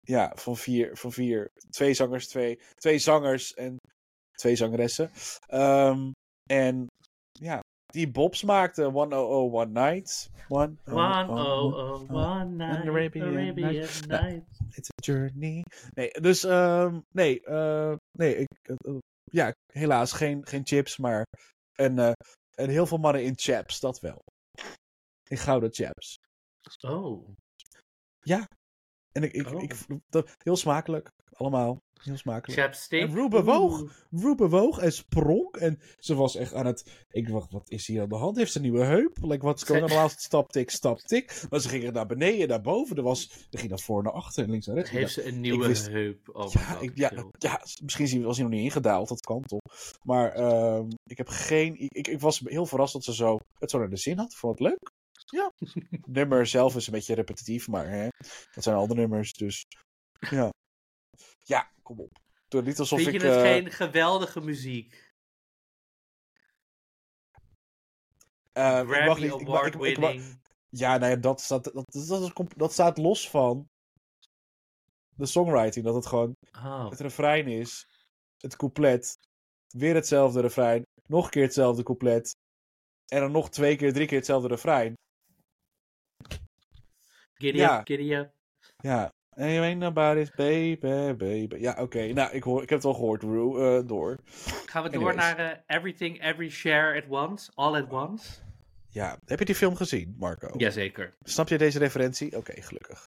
Ja, 0.00 0.32
van 0.36 0.56
vier, 0.56 0.96
van 0.96 1.12
vier. 1.12 1.50
Twee 1.70 1.94
zangers, 1.94 2.28
twee, 2.28 2.60
twee 2.74 2.98
zangers 2.98 3.54
en 3.54 3.76
twee 4.32 4.56
zangeressen. 4.56 5.10
Ehm, 5.46 6.10
en 6.50 6.86
die 7.96 8.10
Bobs 8.10 8.42
maakte 8.42 8.84
100 8.84 9.20
One 9.52 9.72
Night. 9.72 10.30
One, 10.48 10.76
One 10.86 11.28
oh, 11.28 11.38
oh 11.38 11.74
oh, 11.74 11.94
oh 11.94 12.14
one 12.14 12.56
night, 12.56 12.86
Arabian 12.86 13.28
Arabian, 13.28 13.72
night. 13.72 14.06
night. 14.06 14.44
It's 14.76 14.88
a 14.88 15.02
journey. 15.02 15.64
Nee, 15.94 16.10
dus 16.10 16.44
ehm, 16.44 17.00
nee, 17.12 17.40
eh, 17.44 17.94
nee, 18.18 18.36
ik, 18.36 18.48
eh, 18.62 18.74
eh, 18.88 18.98
ja, 19.24 19.52
helaas 19.72 20.12
geen, 20.12 20.46
geen 20.46 20.66
chips, 20.66 20.96
maar 20.96 21.26
en, 21.78 21.98
en 22.54 22.68
heel 22.68 22.86
veel 22.86 22.98
mannen 22.98 23.24
in 23.24 23.32
chaps, 23.36 23.80
dat 23.80 24.00
wel. 24.00 24.18
In 25.30 25.36
gouden 25.36 25.72
chaps. 25.72 26.16
Oh. 26.80 27.28
En 29.12 29.22
ik, 29.22 29.32
ik, 29.32 29.46
Oh. 29.48 29.62
ik, 29.62 29.74
dat, 30.08 30.34
heel 30.42 30.56
smakelijk, 30.56 31.08
allemaal, 31.32 31.78
heel 32.02 32.16
smakelijk. 32.16 32.60
Chapstick. 32.60 33.00
En 33.02 33.14
Rue 33.14 33.28
bewoog. 33.28 33.80
Oeh. 33.80 33.90
Rue 34.10 34.34
bewoog 34.34 34.78
en 34.78 34.92
sprong 34.92 35.54
en 35.56 35.80
ze 35.98 36.14
was 36.14 36.36
echt 36.36 36.54
aan 36.54 36.66
het, 36.66 37.04
ik 37.10 37.28
dacht, 37.28 37.52
wat 37.52 37.70
is 37.70 37.86
hier 37.86 38.02
aan 38.02 38.08
de 38.08 38.14
hand? 38.14 38.36
Heeft 38.36 38.52
ze 38.52 38.56
een 38.58 38.62
nieuwe 38.64 38.84
heup? 38.84 39.16
Like, 39.20 39.44
wat 39.44 39.54
is 39.54 39.60
Ze- 39.60 39.66
going 39.66 39.90
on? 39.90 39.96
Laatst 39.96 40.20
stap, 40.20 40.50
tik, 40.52 40.70
stap, 40.70 40.98
tik. 41.00 41.42
Maar 41.50 41.60
ze 41.60 41.68
gingen 41.68 41.92
naar 41.92 42.06
beneden, 42.06 42.48
naar 42.48 42.60
boven, 42.60 42.96
er 42.96 43.02
was, 43.02 43.46
er 43.50 43.58
ging 43.58 43.70
naar 43.70 43.80
voor, 43.80 44.02
naar 44.02 44.12
achter 44.12 44.44
en 44.44 44.50
links 44.50 44.66
en 44.66 44.74
rechts. 44.74 44.90
Heeft 44.90 45.12
ze 45.12 45.26
een 45.26 45.40
nieuwe 45.40 45.66
wist- 45.66 45.88
heup? 45.88 46.28
Oh 46.32 46.52
Ja, 46.52 46.78
ik, 46.80 46.96
ja, 46.96 47.12
ja, 47.38 47.60
misschien 47.82 48.08
zien- 48.08 48.22
was 48.22 48.36
hij 48.36 48.44
nog 48.46 48.54
niet 48.54 48.64
ingedaald, 48.64 49.08
dat 49.08 49.20
kan 49.20 49.42
toch. 49.42 49.60
Maar 50.02 50.32
ehm, 50.32 50.88
ik 51.04 51.16
heb 51.16 51.28
geen. 51.28 51.74
Ik, 51.80 52.08
ik, 52.08 52.20
was 52.20 52.40
heel 52.44 52.66
verrast 52.66 52.92
dat 52.92 53.04
ze 53.04 53.14
zo, 53.14 53.38
het 53.58 53.70
zo 53.70 53.78
naar 53.78 53.90
de 53.90 53.96
zin 53.96 54.18
had. 54.18 54.34
Vond 54.34 54.58
het 54.58 54.68
leuk. 54.68 54.90
Ja. 55.26 55.52
Het 55.58 56.06
nummer 56.18 56.46
zelf 56.46 56.76
is 56.76 56.86
een 56.86 56.92
beetje 56.92 57.14
repetitief, 57.14 57.68
maar 57.68 57.88
hè, 57.90 58.08
dat 58.54 58.64
zijn 58.64 58.76
al 58.76 58.86
de 58.86 58.94
nummers, 58.94 59.32
dus. 59.32 59.64
Ja. 60.30 60.50
Ja, 61.38 61.70
kom 61.86 62.00
op. 62.00 62.18
Doe 62.48 62.62
niet 62.62 62.78
alsof 62.78 63.00
Vind 63.00 63.12
je 63.12 63.26
het 63.28 63.36
eh, 63.36 63.42
geen 63.42 63.70
geweldige 63.70 64.40
muziek? 64.40 65.14
ik 68.52 68.86
mag 69.06 69.18
niet- 69.18 69.24
ik 69.32 69.46
mag- 69.46 69.56
Award 69.58 69.74
ik- 69.74 69.80
ik 69.82 69.98
mag- 69.98 70.10
winning. 70.10 70.40
Ja, 70.68 70.96
nou 70.96 71.10
ja, 71.10 71.16
dat 71.16 71.40
staat, 71.40 71.64
dat, 71.64 71.74
dat, 71.74 72.06
dat, 72.08 72.22
is 72.22 72.32
comp- 72.32 72.58
dat 72.58 72.72
staat 72.72 72.98
los 72.98 73.30
van 73.30 73.68
de 75.16 75.26
songwriting. 75.26 75.84
Dat 75.84 75.94
het 75.94 76.06
gewoon 76.06 76.36
Oh. 76.52 76.90
het 76.90 77.00
refrein 77.00 77.46
is, 77.46 77.86
het 78.36 78.56
couplet, 78.56 79.18
weer 79.68 79.94
hetzelfde 79.94 80.40
refrein, 80.40 80.82
nog 81.06 81.24
een 81.24 81.30
keer 81.30 81.42
hetzelfde 81.42 81.82
couplet, 81.82 82.36
en 83.06 83.20
dan 83.20 83.32
nog 83.32 83.50
twee 83.50 83.76
keer, 83.76 83.92
drie 83.92 84.06
keer 84.06 84.16
hetzelfde 84.16 84.48
refrein. 84.48 84.94
Giddy 87.34 87.58
Ja. 87.58 87.78
up, 87.80 87.86
giddy 87.86 88.14
up. 88.14 88.32
Ja. 88.76 89.10
En 89.36 89.48
je 89.48 89.60
weet 89.60 89.76
nobody's 89.76 90.30
baby, 90.30 90.76
baby. 91.16 91.56
Ja, 91.56 91.76
oké. 91.80 92.06
Nou, 92.06 92.32
ik, 92.32 92.42
hoor, 92.42 92.62
ik 92.62 92.68
heb 92.68 92.78
het 92.78 92.86
al 92.86 92.94
gehoord, 92.94 93.22
Rue, 93.22 93.78
eh, 93.78 93.86
door. 93.88 94.18
Gaan 94.66 94.82
we 94.82 94.88
door 94.90 95.08
Anyways. 95.10 95.16
naar 95.36 95.38
eh, 95.66 95.76
Everything, 95.76 96.22
Every 96.24 96.50
Share 96.50 97.02
at 97.02 97.08
Once? 97.08 97.50
All 97.54 97.74
at 97.82 97.90
Once? 97.92 98.30
Ja, 98.88 99.18
heb 99.24 99.38
je 99.38 99.44
die 99.44 99.54
film 99.54 99.76
gezien, 99.76 100.14
Marco? 100.18 100.48
Jazeker. 100.56 101.16
Snap 101.22 101.48
je 101.48 101.58
deze 101.58 101.78
referentie? 101.78 102.36
Oké, 102.36 102.62
gelukkig. 102.62 103.08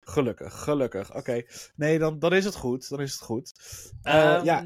Gelukkig, 0.00 0.62
gelukkig. 0.62 1.14
Oké. 1.14 1.42
Nee, 1.76 1.98
dan, 1.98 2.18
dan 2.18 2.32
is 2.32 2.44
het 2.44 2.54
goed. 2.56 2.88
Dan 2.88 3.00
is 3.00 3.12
het 3.12 3.22
goed. 3.22 3.52
Eh, 4.02 4.34
Ehm, 4.34 4.44
ja, 4.44 4.62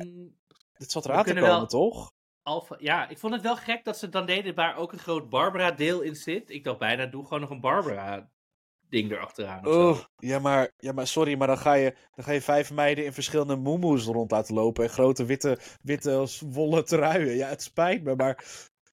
dit 0.79 0.91
zat 0.91 1.05
eraan 1.05 1.25
te 1.25 1.33
komen, 1.33 1.49
wel- 1.49 1.67
toch? 1.67 2.13
Alpha, 2.43 2.77
ja, 2.79 3.09
ik 3.09 3.19
vond 3.19 3.33
het 3.35 3.43
wel 3.43 3.57
gek 3.57 3.85
dat 3.85 3.99
ze 3.99 4.05
het 4.05 4.15
dan 4.15 4.27
deden 4.27 4.55
waar 4.55 4.77
ook 4.77 4.93
een 4.93 4.99
groot 4.99 5.29
Barbara-deel 5.31 6.01
in 6.01 6.17
zit. 6.17 6.51
Ik 6.51 6.65
dacht 6.65 6.79
bijna, 6.79 7.07
doe 7.07 7.25
gewoon 7.25 7.41
nog 7.41 7.51
een 7.51 7.61
Barbara-ding 8.91 9.11
erachteraan. 9.13 9.67
Oh, 9.67 9.99
ja, 10.17 10.39
maar, 10.39 10.73
ja, 10.77 10.93
maar 10.93 11.07
sorry, 11.07 11.37
maar 11.37 11.47
dan 11.47 11.59
ga, 11.59 11.73
je, 11.75 11.95
dan 12.15 12.25
ga 12.25 12.33
je 12.33 12.41
vijf 12.41 12.73
meiden 12.73 13.05
in 13.05 13.13
verschillende 13.13 13.57
moemoes 13.57 14.05
rond 14.05 14.31
laten 14.31 14.55
lopen. 14.55 14.85
En 14.85 14.91
grote 14.91 15.25
witte, 15.25 15.59
witte 15.83 16.13
als 16.13 16.41
wollen 16.47 16.85
truien. 16.85 17.37
Ja, 17.37 17.49
het 17.49 17.63
spijt 17.63 18.03
me, 18.03 18.15
maar 18.17 18.45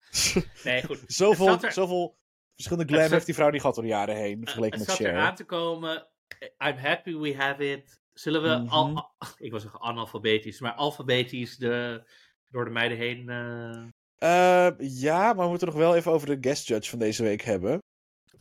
Nee, 0.63 0.83
goed. 0.83 1.03
zoveel, 1.07 1.61
er- 1.61 1.71
zoveel 1.71 2.17
verschillende 2.55 2.89
glam 2.91 3.01
zat- 3.03 3.11
heeft 3.11 3.25
die 3.25 3.35
vrouw 3.35 3.49
die 3.51 3.59
gehad 3.59 3.75
door 3.75 3.83
de 3.83 3.89
jaren 3.89 4.15
heen. 4.15 4.37
Eh, 4.37 4.43
Vergeleken 4.43 4.79
het 4.79 4.87
met 4.87 4.97
zat 4.97 5.05
er 5.05 5.13
Cher. 5.13 5.21
aan 5.21 5.35
te 5.35 5.43
komen. 5.45 6.07
I'm 6.41 6.77
happy 6.77 7.15
we 7.17 7.35
have 7.35 7.71
it. 7.71 7.99
Zullen 8.13 8.41
we 8.41 8.47
Mhm. 8.63 8.67
al, 8.67 8.95
al- 8.95 9.11
ik 9.37 9.51
wil 9.51 9.59
zeggen 9.59 9.81
analfabetisch, 9.81 10.59
maar 10.59 10.73
alfabetisch 10.73 11.57
de, 11.57 12.03
door 12.49 12.65
de 12.65 12.71
meiden 12.71 12.97
heen. 12.97 13.29
eh, 13.29 13.83
Eh, 14.17 14.71
ja, 14.77 15.33
maar 15.33 15.43
we 15.43 15.49
moeten 15.49 15.67
nog 15.67 15.75
wel 15.77 15.95
even 15.95 16.11
over 16.11 16.27
de 16.27 16.49
guest 16.49 16.67
judge 16.67 16.89
van 16.89 16.99
deze 16.99 17.23
week 17.23 17.41
hebben. 17.41 17.79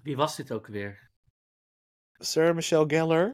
Wie 0.03 0.17
was 0.17 0.37
dit 0.37 0.53
ook 0.53 0.67
weer? 0.67 1.11
Sarah 2.25 2.55
Michelle 2.55 2.85
Gellar, 2.89 3.31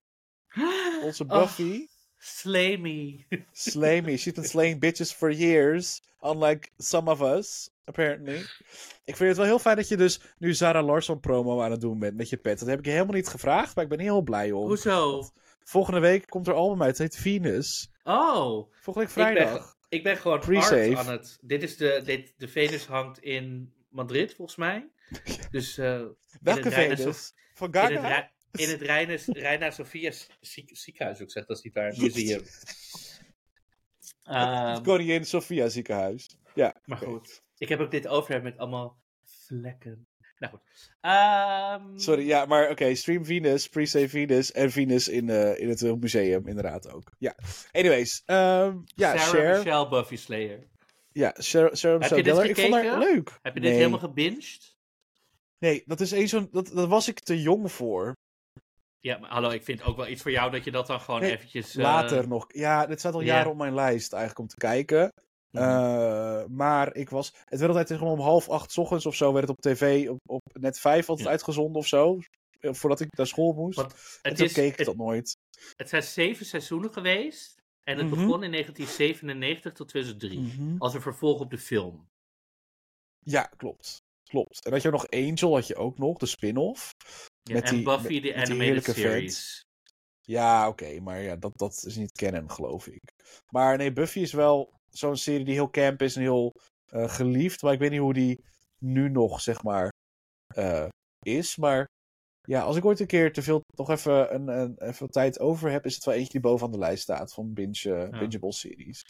onze 1.03 1.25
Oh, 1.29 1.41
Buffy. 1.41 1.87
slay 2.19 2.77
me. 2.77 3.25
Slay 3.53 4.01
me. 4.01 4.17
She's 4.17 4.33
been 4.33 4.45
slaying 4.45 4.81
bitches 4.81 5.13
for 5.15 5.31
years. 5.33 6.03
Unlike 6.23 6.71
some 6.79 7.11
of 7.11 7.21
us, 7.23 7.71
apparently. 7.85 8.37
Ik 9.05 9.17
vind 9.17 9.29
het 9.29 9.37
wel 9.37 9.47
heel 9.47 9.59
fijn 9.59 9.77
dat 9.77 9.89
je 9.89 9.97
dus 9.97 10.21
nu 10.39 10.55
Sarah 10.55 10.85
Larsson 10.87 11.21
promo 11.21 11.61
aan 11.63 11.71
het 11.71 11.81
doen 11.81 11.99
bent 11.99 12.17
met 12.17 12.29
je 12.29 12.37
pet. 12.37 12.59
Dat 12.59 12.69
heb 12.69 12.79
ik 12.79 12.85
je 12.85 12.91
helemaal 12.91 13.15
niet 13.15 13.29
gevraagd, 13.29 13.75
maar 13.75 13.85
ik 13.85 13.91
ben 13.91 13.99
heel 14.01 14.23
blij 14.23 14.53
om. 14.53 14.67
Hoezo? 14.67 15.29
Volgende 15.65 16.01
week 16.01 16.27
komt 16.27 16.47
er 16.49 16.55
album 16.55 16.83
uit. 16.83 16.99
Het 16.99 17.13
heet 17.13 17.23
Venus. 17.23 17.91
Oh, 18.05 18.73
Volgende 18.81 19.09
week 19.09 19.09
Ik 19.09 19.15
ben 19.35 19.43
vrijdag. 19.45 19.77
ik 19.89 20.03
ben 20.03 20.17
gewoon 20.17 20.41
Pre-save. 20.41 20.97
art 20.97 21.07
aan 21.07 21.13
het. 21.13 21.39
Dit 21.41 21.63
is 21.63 21.77
de, 21.77 22.01
dit, 22.05 22.33
de 22.37 22.49
Venus 22.49 22.87
hangt 22.87 23.19
in 23.23 23.73
Madrid, 23.89 24.35
volgens 24.35 24.57
mij. 24.57 24.89
Dus 25.51 25.79
eh, 25.79 26.03
Welke 26.41 26.71
Venus? 26.71 27.33
Van 27.55 27.75
Gaga? 27.75 28.31
In 28.53 28.69
het 28.69 28.81
Reina, 28.81 29.17
Reina 29.27 29.71
Sofia 29.71 30.13
ziek, 30.41 30.77
ziekenhuis, 30.77 31.21
ook 31.23 31.31
zeg 31.31 31.47
dat 31.47 31.57
is 31.57 31.63
niet 31.63 31.75
waar, 31.75 31.95
museum. 32.01 32.43
Ehm, 34.23 34.83
Koningin 34.83 35.25
Sofia 35.25 35.69
ziekenhuis. 35.69 36.37
Ja, 36.55 36.75
maar 36.85 36.99
goed, 36.99 37.43
ik 37.59 37.69
heb 37.69 37.81
ook 37.81 37.91
dit 37.91 38.07
overhemd 38.07 38.45
met 38.45 38.59
allemaal 38.59 38.99
vlekken. 39.25 40.09
Nou 40.39 40.53
goed. 40.53 40.91
Ehm, 41.01 41.99
Sorry, 41.99 42.27
ja, 42.27 42.47
maar 42.47 42.71
oké. 42.71 42.95
stream 42.95 43.25
Venus, 43.25 43.69
pre-save 43.69 44.09
Venus 44.09 44.53
en 44.53 44.71
Venus 44.71 45.09
in, 45.09 45.31
eh, 45.31 45.59
in 45.59 45.69
het 45.69 45.83
eh, 45.83 45.93
museum, 45.93 46.47
inderdaad 46.47 46.93
ook. 46.93 47.13
Ja. 47.19 47.35
Anyways, 47.73 48.23
ehm, 48.25 48.79
ja, 48.85 49.17
Sarah 49.17 49.29
Cher. 49.29 49.57
Michelle 49.57 49.89
Buffy 49.89 50.17
Slayer. 50.17 50.69
Ja, 51.13 51.35
Sarah, 51.37 51.75
Sarah 51.75 51.99
Michelle 52.01 52.23
Gellar. 52.23 52.45
Ik 52.45 52.57
vond 52.57 52.75
haar 52.75 52.99
leuk. 52.99 53.39
Heb 53.43 53.55
je 53.55 53.61
dit 53.61 53.73
helemaal 53.73 53.99
gebinged? 53.99 54.77
Nee, 55.59 55.83
dat 55.87 56.01
is 56.01 56.13
één 56.13 56.29
zo'n. 56.29 56.49
Dat, 56.53 56.67
dat 56.67 56.89
was 56.89 57.09
ik 57.09 57.21
te 57.21 57.41
jong 57.41 57.73
voor. 57.73 58.17
Ja, 59.01 59.19
maar 59.19 59.31
hallo, 59.31 59.51
ik 59.51 59.65
vind 59.65 59.83
ook 59.83 59.97
wel 59.97 60.09
iets 60.09 60.23
voor 60.23 60.31
jou 60.31 60.51
dat 60.51 60.65
je 60.65 60.71
dat 60.71 60.87
dan 60.87 61.01
gewoon 61.01 61.21
Nee, 61.21 61.31
eventjes... 61.33 61.77
eh, 61.77 61.83
Later 61.83 62.29
nog. 62.29 62.45
Ja, 62.49 62.87
dit 62.87 62.99
staat 62.99 63.15
al 63.15 63.21
ja. 63.21 63.27
jaren 63.35 63.51
op 63.51 63.57
mijn 63.57 63.75
lijst 63.75 64.13
eigenlijk 64.13 64.41
om 64.41 64.47
te 64.47 64.57
kijken. 64.57 65.13
Mhm. 65.51 65.63
Eh, 65.65 66.45
maar 66.47 66.95
ik 66.95 67.11
was. 67.11 67.35
Het 67.45 67.61
werd 67.61 67.77
altijd 67.77 67.99
gewoon 67.99 68.13
om 68.13 68.21
half 68.25 68.49
acht 68.49 68.73
's 68.73 68.77
ochtends 68.79 69.07
of 69.07 69.15
zo. 69.15 69.33
werd 69.33 69.49
het 69.49 69.57
op 69.57 69.63
tv 69.63 70.09
op, 70.09 70.19
op 70.27 70.43
net 70.61 70.79
vijf 70.79 71.09
altijd 71.09 71.27
Ja. 71.27 71.33
uitgezonden 71.33 71.77
of 71.81 71.87
zo. 71.87 72.19
eh, 72.61 72.73
Voordat 72.73 73.01
ik 73.01 73.17
naar 73.17 73.27
school 73.27 73.53
moest. 73.53 73.77
Want 73.77 73.93
en 73.93 73.99
het, 74.23 74.37
toen 74.37 74.47
is, 74.47 74.53
keek 74.53 74.73
ik 74.73 74.77
het, 74.77 74.87
dat 74.87 74.97
nooit. 74.97 75.37
het 75.77 75.89
zijn 75.89 76.03
zeven 76.03 76.47
seizoenen 76.47 76.93
geweest. 76.93 77.59
En 77.83 77.97
het 77.99 78.07
Mhm. 78.07 78.15
begon 78.15 78.43
in 78.43 78.51
1997 78.51 79.73
tot 79.73 79.89
2003. 79.89 80.39
Mhm. 80.41 80.75
Als 80.79 80.95
een 80.95 81.01
vervolg 81.01 81.41
op 81.41 81.51
de 81.51 81.59
film. 81.59 82.09
Ja, 83.19 83.43
klopt. 83.57 84.03
Klopt. 84.31 84.65
En 84.65 84.73
had 84.73 84.83
je 84.83 84.89
ook 84.89 84.95
nog 84.95 85.11
Angel, 85.11 85.55
had 85.55 85.67
je 85.67 85.77
ook 85.77 85.99
nog, 85.99 86.19
de 86.19 86.27
spin-off. 86.27 86.91
Ja, 87.43 87.55
Met 87.55 87.65
en 87.65 87.75
die- 87.75 87.85
Buffy, 87.85 88.21
de 88.21 88.35
animated 88.35 88.85
series. 88.95 89.65
Ja, 90.21 90.69
oké, 90.69 91.01
maar 91.01 91.21
ja, 91.21 91.37
dat, 91.37 91.59
dat 91.59 91.83
is 91.87 91.97
niet 91.97 92.13
canon, 92.13 92.51
geloof 92.51 92.87
ik. 92.87 93.03
Maar 93.53 93.77
nee, 93.77 93.93
Buffy 93.93 94.19
is 94.19 94.33
wel 94.33 94.73
zo'n 94.89 95.17
serie 95.17 95.45
die 95.45 95.55
heel 95.55 95.71
camp 95.71 96.03
is 96.03 96.17
en 96.17 96.23
heel 96.23 96.53
eh, 96.87 97.09
geliefd. 97.09 97.63
Maar 97.63 97.73
ik 97.73 97.79
weet 97.79 97.91
niet 97.91 98.01
hoe 98.01 98.13
die 98.15 98.45
nu 98.79 99.09
nog, 99.09 99.41
zeg 99.41 99.63
maar, 99.63 99.93
eh, 100.55 100.89
is. 101.27 101.57
Maar 101.57 101.87
ja, 102.43 102.61
als 102.63 102.77
ik 102.77 102.85
ooit 102.85 103.01
een 103.01 103.07
keer 103.07 103.33
te 103.33 103.43
veel, 103.43 103.65
nog 103.77 103.91
even, 103.91 104.35
een, 104.35 104.49
een, 104.49 104.75
even 104.79 105.11
tijd 105.11 105.41
over 105.41 105.71
heb, 105.71 105.85
is 105.85 105.95
het 105.95 106.05
wel 106.05 106.15
eentje 106.15 106.33
die 106.33 106.41
bovenaan 106.41 106.73
de 106.73 106.79
lijst 106.79 107.03
staat 107.03 107.35
van 107.35 107.53
binge, 107.53 107.95
eh, 107.95 108.19
bingeable 108.19 108.53
series. 108.53 109.03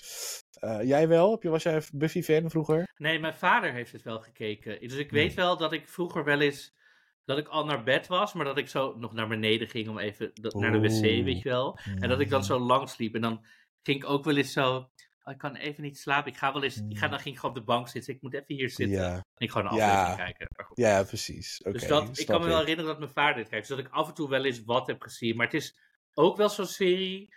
Eh, 0.61 0.83
jij 0.83 1.09
wel? 1.09 1.31
Heb 1.31 1.43
je, 1.43 1.49
was 1.49 1.62
jij 1.62 1.74
een 1.74 1.83
Buffy-fan 1.93 2.51
vroeger? 2.51 2.93
Nee, 2.97 3.18
mijn 3.18 3.35
vader 3.35 3.72
heeft 3.72 3.93
het 3.93 4.03
wel 4.03 4.20
gekeken. 4.20 4.81
Dus 4.81 4.97
ik 4.97 5.11
weet 5.11 5.35
wel 5.35 5.57
dat 5.57 5.72
ik 5.72 5.89
vroeger 5.89 6.24
wel 6.24 6.41
eens... 6.41 6.78
Dat 7.24 7.39
ik 7.39 7.49
al 7.49 7.64
naar 7.64 7.83
bed 7.83 8.07
was, 8.07 8.33
maar 8.33 8.45
dat 8.45 8.59
ik 8.59 8.68
zo 8.68 8.95
nog 8.99 9.12
naar 9.12 9.28
beneden 9.28 9.68
ging 9.68 9.89
om 9.89 9.99
even 9.99 10.31
dat- 10.35 10.55
naar 10.55 10.72
de 10.72 10.81
wc, 10.81 11.24
weet 11.24 11.43
je 11.43 11.49
wel. 11.49 11.78
En 11.99 12.09
dat 12.09 12.20
ik 12.20 12.28
dan 12.28 12.45
zo 12.45 12.59
lang 12.59 12.89
sliep. 12.89 13.14
En 13.14 13.20
dan 13.20 13.45
ging 13.83 14.03
ik 14.03 14.09
ook 14.11 14.24
wel 14.24 14.37
eens 14.37 14.53
zo... 14.53 14.89
"Oh, 15.31 15.37
ik 15.37 15.39
kan 15.39 15.55
even 15.57 15.83
niet 15.83 15.99
slapen. 15.99 16.33
Ik 16.33 16.39
ga 16.39 16.53
wel 16.53 16.62
eens... 16.62 16.76
Ik 16.89 16.99
ga, 16.99 17.09
dan 17.09 17.18
ging 17.20 17.35
ik 17.35 17.41
gewoon 17.41 17.57
op 17.57 17.61
de 17.61 17.66
bank 17.72 17.89
zitten. 17.89 18.14
Ik 18.14 18.22
moet 18.22 18.35
even 18.35 18.45
hier 18.55 18.70
zitten. 18.70 18.97
Hmm. 18.99 19.07
Ja, 19.07 19.12
En 19.14 19.22
ik 19.37 19.51
gewoon 19.51 19.66
een 19.70 19.76
Ja. 19.76 19.91
aflevering 20.03 20.16
kijken. 20.37 20.47
Maar 20.57 20.66
goed. 20.66 20.76
ja 20.76 21.03
precies. 21.03 21.61
Oké, 21.61 21.72
dus 21.72 21.87
dat, 21.87 22.18
ik 22.18 22.26
kan 22.26 22.41
me 22.41 22.47
wel 22.47 22.59
herinneren 22.59 22.91
dat 22.91 22.99
mijn 22.99 23.11
vader 23.11 23.35
dit 23.37 23.49
kijkt. 23.49 23.68
Dus 23.68 23.76
dat 23.76 23.87
ik 23.87 23.93
af 23.93 24.09
en 24.09 24.14
toe 24.14 24.28
wel 24.28 24.45
eens 24.45 24.64
wat 24.64 24.87
heb 24.87 25.03
gezien. 25.03 25.37
Maar 25.37 25.47
het 25.47 25.55
is 25.55 25.76
ook 26.14 26.37
wel 26.37 26.49
zo'n 26.49 26.66
serie 26.66 27.35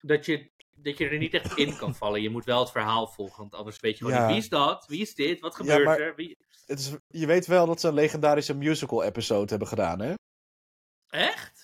dat 0.00 0.26
je, 0.26 0.50
dat 0.76 0.98
je 0.98 1.08
er 1.08 1.18
niet 1.18 1.34
echt 1.34 1.56
in 1.56 1.76
kan 1.76 1.94
vallen. 2.02 2.22
Je 2.22 2.30
moet 2.30 2.44
wel 2.44 2.60
het 2.60 2.70
verhaal 2.70 3.06
volgen, 3.06 3.38
want 3.38 3.54
anders 3.54 3.80
weet 3.80 3.98
je 3.98 4.04
gewoon 4.04 4.20
Ja. 4.20 4.26
niet 4.26 4.34
wie 4.34 4.42
is 4.42 4.48
dat? 4.48 4.86
Wie 4.86 5.00
is 5.00 5.14
dit? 5.14 5.40
Wat 5.40 5.54
gebeurt 5.54 5.84
maar- 5.84 6.00
er? 6.00 6.14
Wie... 6.14 6.36
Het 6.66 6.78
is, 6.78 6.92
je 7.08 7.26
weet 7.26 7.46
wel 7.46 7.66
dat 7.66 7.80
ze 7.80 7.88
een 7.88 7.94
legendarische 7.94 8.54
musical-episode 8.54 9.50
hebben 9.50 9.68
gedaan, 9.68 10.00
hè? 10.00 10.14
Echt? 11.08 11.61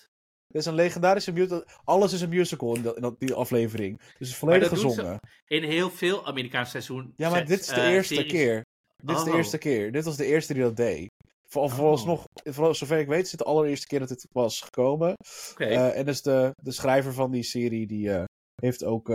Er 0.49 0.59
is 0.59 0.65
een 0.65 0.73
legendarische 0.73 1.31
musical. 1.31 1.63
Alles 1.83 2.13
is 2.13 2.21
een 2.21 2.29
musical 2.29 2.75
in, 2.75 2.81
dat, 2.81 2.97
in 2.97 3.15
die 3.19 3.33
aflevering. 3.33 3.97
Dus 3.97 4.07
het 4.17 4.27
is 4.27 4.35
volledig 4.35 4.69
gezongen. 4.69 5.19
In 5.47 5.63
heel 5.63 5.89
veel 5.89 6.25
Amerikaanse 6.25 6.71
seizoen. 6.71 7.13
Ja, 7.15 7.29
maar 7.29 7.37
sets, 7.37 7.49
dit 7.49 7.59
is 7.59 7.67
de 7.67 7.73
eh, 7.81 7.89
eerste 7.91 8.13
series. 8.13 8.31
keer. 8.31 8.63
Dit 9.03 9.17
is 9.17 9.23
de 9.23 9.29
Oh. 9.29 9.35
eerste 9.35 9.57
keer. 9.57 9.91
Dit 9.91 10.03
was 10.05 10.17
de 10.17 10.25
eerste 10.25 10.53
die 10.53 10.63
dat 10.63 10.75
deed. 10.75 11.07
Voor, 11.47 11.63
Oh. 11.63 11.71
vooralsnog, 11.71 12.23
voor 12.43 12.75
zover 12.75 12.99
ik 12.99 13.07
weet, 13.07 13.25
is 13.25 13.31
het 13.31 13.39
de 13.39 13.45
allereerste 13.45 13.87
keer 13.87 13.99
dat 13.99 14.07
dit 14.07 14.27
was 14.31 14.61
gekomen. 14.61 15.13
Oké. 15.51 15.65
Eh, 15.65 15.97
en 15.97 16.05
dus 16.05 16.21
de, 16.21 16.51
de 16.63 16.71
schrijver 16.71 17.13
van 17.13 17.31
die 17.31 17.43
serie, 17.43 17.87
die 17.87 18.11
eh, 18.13 18.23
heeft 18.61 18.83
ook 18.83 19.09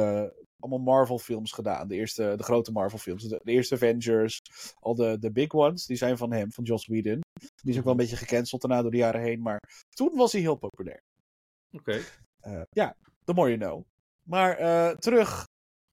allemaal 0.59 0.95
Marvel-films 0.95 1.53
gedaan. 1.53 1.89
De, 1.89 1.95
eerste, 1.95 2.35
de 2.37 2.43
grote 2.43 2.73
Marvel-films. 2.73 3.23
De, 3.23 3.41
de 3.43 3.53
eerste 3.53 3.75
Avengers, 3.75 4.41
al 4.81 4.95
de, 4.95 5.19
de 5.21 5.33
big 5.33 5.53
ones, 5.53 5.87
die 5.87 5.97
zijn 5.97 6.17
van 6.17 6.33
hem, 6.33 6.53
van 6.53 6.65
Joss 6.65 6.87
Whedon. 6.87 7.21
Die 7.63 7.73
is 7.73 7.79
ook 7.79 7.85
wel 7.85 7.93
een 7.93 7.99
beetje 7.99 8.17
gecanceld 8.17 8.61
daarna 8.61 8.83
door 8.83 8.91
de 8.91 8.97
jaren 8.97 9.21
heen. 9.21 9.43
Maar 9.43 9.61
toen 9.89 10.11
was 10.15 10.33
hij 10.33 10.41
heel 10.41 10.57
populair. 10.57 11.01
Oké. 11.75 12.01
Eh, 12.41 12.63
ja, 12.71 12.97
the 13.25 13.33
more 13.33 13.49
you 13.49 13.61
know. 13.61 13.85
Maar 14.23 14.57
eh, 14.57 14.97
terug 14.97 15.47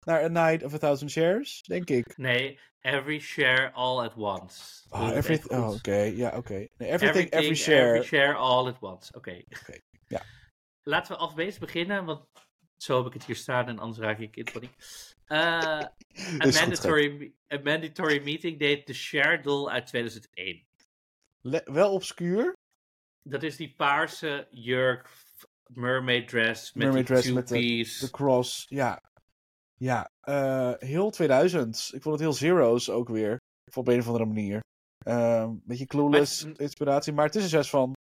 naar 0.06 0.24
A 0.24 0.28
Night 0.28 0.64
of 0.64 0.74
a 0.74 0.78
Thousand 0.78 1.12
Shares, 1.12 1.62
denk 1.62 1.90
ik. 1.90 2.18
Nee, 2.18 2.60
every 2.82 3.20
share 3.20 3.72
all 3.72 4.04
at 4.04 4.16
once. 4.16 4.84
Oh, 4.90 5.10
every, 5.10 5.42
oh, 5.48 5.70
oké, 5.70 5.96
ja, 5.96 6.38
oké. 6.38 6.68
Nee, 6.78 6.90
everything, 6.90 7.30
every 7.32 7.56
share. 7.56 7.88
every 7.88 8.04
share 8.04 8.34
all 8.34 8.68
at 8.68 8.82
once. 8.82 9.14
Oké. 9.14 9.42
Oké, 9.62 9.78
ja. 10.08 10.22
Laten 10.84 11.12
we 11.12 11.18
alfabetes 11.18 11.58
beginnen, 11.58 12.06
want 12.06 12.26
zo 12.78 12.98
heb 12.98 13.06
ik 13.08 13.14
het 13.14 13.26
hier 13.26 13.36
staan 13.36 13.68
en 13.68 13.80
anders 13.80 14.00
raak 14.00 14.20
ik 14.20 14.36
in 14.36 14.48
paniek. 14.54 14.76
Eh, 15.26 15.38
a, 16.46 16.62
mandatory, 16.62 17.34
a 17.54 17.60
mandatory 17.64 18.24
meeting 18.24 18.60
date 18.60 18.82
de 18.86 18.94
share 18.94 19.42
doll 19.42 19.70
uit 19.70 19.88
2001. 19.88 20.66
Le- 21.42 21.62
wel 21.66 21.94
obscuur. 21.94 22.54
Dat 23.24 23.44
is 23.44 23.56
die 23.56 23.74
paarse 23.78 24.48
jurk, 24.52 25.08
mermaid 25.74 26.28
dress 26.28 26.74
met 26.74 26.84
Mermaid 26.84 27.06
dress 27.06 27.32
met 27.32 27.48
de- 27.48 28.08
Cross, 28.12 28.66
ja. 28.70 29.02
Ja, 29.74 30.10
eh, 30.20 30.74
heel 30.78 31.10
2000. 31.10 31.90
Ik 31.94 32.02
vond 32.02 32.16
het 32.16 32.20
heel 32.24 32.34
Zero's 32.34 32.90
ook 32.90 33.10
weer. 33.10 33.38
Op 33.76 33.88
een 33.88 34.00
of 34.00 34.06
andere 34.08 34.26
manier. 34.26 34.60
Ehm 35.06 35.54
beetje 35.64 35.86
clueless 35.86 36.44
Maar 36.44 36.54
inspiratie. 36.60 37.14
Maar 37.14 37.26
het 37.26 37.36
is 37.36 37.44
een 37.44 37.50
zes 37.50 37.70
van. 37.70 37.94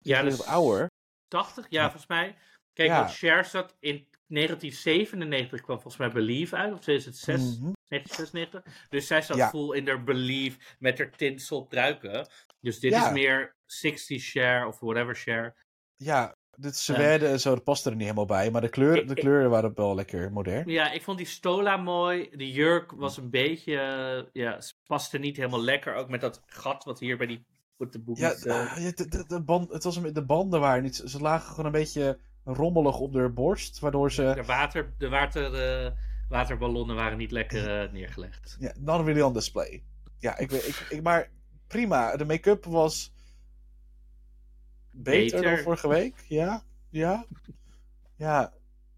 Ja, 0.00 0.22
dus 0.22 0.44
ouder. 0.44 0.86
80? 1.28 1.66
Ja, 1.68 1.82
volgens 1.82 2.06
mij. 2.06 2.36
Kijk, 2.72 2.88
Ja. 2.88 2.98
want 3.00 3.10
Cher 3.12 3.44
zat 3.44 3.76
in 3.80 4.08
1997 4.26 5.60
kwam 5.60 5.80
volgens 5.80 5.96
mij 5.96 6.10
Believe 6.12 6.56
uit, 6.56 6.72
of 6.72 6.80
2006, 6.80 7.58
Mhm. 7.58 7.72
1996. 7.88 8.88
Dus 8.88 9.06
zij 9.06 9.22
zat 9.22 9.36
Ja. 9.36 9.48
full 9.48 9.76
in 9.76 9.88
haar 9.88 10.04
Believe 10.04 10.58
met 10.78 10.98
haar 10.98 11.10
tinsel 11.10 11.64
pruiken. 11.64 12.28
Dus 12.60 12.80
dit 12.80 12.92
Ja. 12.92 13.06
is 13.06 13.12
meer 13.12 13.54
60 13.66 14.20
share 14.20 14.66
of 14.66 14.80
whatever 14.80 15.16
share. 15.16 15.54
Ja, 15.96 16.32
dit 16.56 16.84
Ja. 16.86 16.94
Zweden 16.94 17.28
en 17.30 17.40
zo, 17.40 17.54
dat 17.54 17.64
past 17.64 17.86
er 17.86 17.92
niet 17.92 18.00
helemaal 18.00 18.26
bij. 18.26 18.50
Maar 18.50 18.60
de, 18.60 18.68
kleur, 18.68 19.06
de 19.06 19.14
kleuren 19.14 19.50
waren 19.50 19.74
wel 19.74 19.94
lekker 19.94 20.32
modern. 20.32 20.68
Ja, 20.68 20.92
ik 20.92 21.02
vond 21.02 21.18
die 21.18 21.26
stola 21.26 21.76
mooi. 21.76 22.28
De 22.36 22.50
jurk 22.50 22.92
was 22.92 23.16
een 23.16 23.30
beetje, 23.30 23.78
eh, 23.78 24.42
ja, 24.42 24.58
paste 24.86 25.18
niet 25.18 25.36
helemaal 25.36 25.62
lekker. 25.62 25.94
Ook 25.94 26.08
met 26.08 26.20
dat 26.20 26.42
gat 26.46 26.84
wat 26.84 26.98
hier 26.98 27.16
bij 27.16 27.26
die 27.26 27.46
met 27.76 27.92
de 27.92 28.00
Ja, 28.14 28.32
eh, 28.32 28.72
ah, 28.72 28.82
ja, 28.82 28.90
de, 28.94 29.08
de, 29.08 29.24
de 29.26 29.42
band, 29.42 29.72
het 29.72 29.84
was 29.84 29.96
een, 29.96 30.12
de 30.12 30.24
banden 30.24 30.60
waren 30.60 30.82
niet. 30.82 31.02
Ze 31.06 31.20
lagen 31.20 31.48
gewoon 31.48 31.66
een 31.66 31.72
beetje 31.72 32.18
rommelig 32.44 32.98
op 32.98 33.14
haar 33.14 33.32
borst. 33.32 33.78
Waardoor 33.78 34.12
ze. 34.12 34.32
de 34.34 34.44
water, 34.44 34.94
de 34.98 35.08
water, 35.08 35.54
eh, 35.54 35.90
waterballonnen 36.28 36.96
waren 36.96 37.18
niet 37.18 37.30
lekker 37.30 37.82
eh, 37.82 37.92
neergelegd. 37.92 38.56
Ja, 38.60 38.72
really 38.84 39.20
on 39.20 39.32
display. 39.32 39.82
Ja, 40.18 40.38
ik, 40.38 40.50
weet- 40.50 40.68
ik, 40.68 40.86
ik, 40.88 41.02
maar 41.02 41.30
prima. 41.66 42.16
De 42.16 42.24
make-up 42.24 42.64
was 42.64 43.12
beter, 44.92 45.40
Beter. 45.40 45.54
dan 45.54 45.64
vorige 45.64 45.88
week. 45.88 46.24
Ja, 46.28 46.62
ja. 46.90 47.26
Ja, 48.16 48.52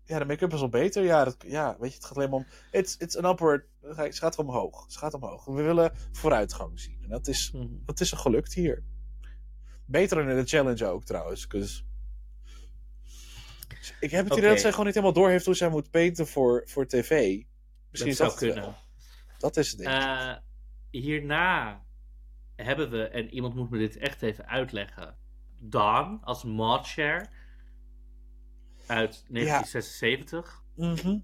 ja 0.05 0.19
de 0.19 0.25
make-up 0.25 0.51
was 0.51 0.61
al 0.61 0.69
beter. 0.69 1.05
Ja, 1.05 1.25
dat, 1.25 1.37
ja, 1.47 1.77
weet 1.81 1.91
je, 1.91 1.97
het 1.97 2.05
gaat 2.07 2.17
alleen 2.17 2.31
maar 2.31 2.39
om... 2.39 2.47
It's, 2.71 2.97
it's 2.97 3.17
an 3.17 3.25
upward... 3.31 3.65
Ze 3.97 4.13
gaat 4.13 4.39
omhoog. 4.39 4.85
Ze 4.93 4.99
gaat 4.99 5.15
omhoog. 5.15 5.45
We 5.45 5.63
willen 5.63 5.93
vooruitgang 6.13 6.81
zien. 6.81 6.99
En 7.03 7.09
dat 7.09 7.27
is, 7.29 7.51
Mhm. 7.53 7.67
dat 7.85 8.01
is 8.01 8.11
er 8.11 8.17
gelukt 8.19 8.55
hier. 8.55 8.83
Beter 9.87 10.17
dan 10.17 10.29
in 10.31 10.37
de 10.37 10.45
challenge 10.49 10.87
ook, 10.87 11.05
trouwens. 11.05 11.47
'cause- 11.47 11.83
Ik 14.01 14.11
heb 14.11 14.25
het 14.29 14.37
idee 14.39 14.49
dat 14.51 14.61
zij 14.61 14.71
gewoon 14.71 14.87
niet 14.87 14.95
helemaal 14.95 15.15
door 15.17 15.29
heeft 15.31 15.45
hoe 15.45 15.55
zij 15.55 15.69
moet 15.69 15.91
painten 15.91 16.27
voor, 16.27 16.63
voor 16.67 16.87
tv. 16.87 17.11
Misschien 17.11 17.45
dat 17.91 18.07
is 18.07 18.17
zou 18.17 18.31
dat 18.31 18.41
wel. 18.41 18.53
kunnen. 18.53 18.75
Dat 19.39 19.57
is 19.57 19.71
het 19.71 19.79
ding. 19.79 19.91
Eh, 19.91 20.35
hierna 20.91 21.85
hebben 22.57 22.91
we, 22.91 23.09
en 23.09 23.31
iemand 23.31 23.55
moet 23.55 23.71
me 23.71 23.79
dit 23.79 23.97
echt 23.97 24.23
even 24.23 24.47
uitleggen, 24.49 25.17
Dawn 25.69 26.19
als 26.23 26.45
mod 26.45 26.87
share 26.87 27.27
uit 28.87 29.25
1976. 29.29 30.65
Mhm. 30.77 31.19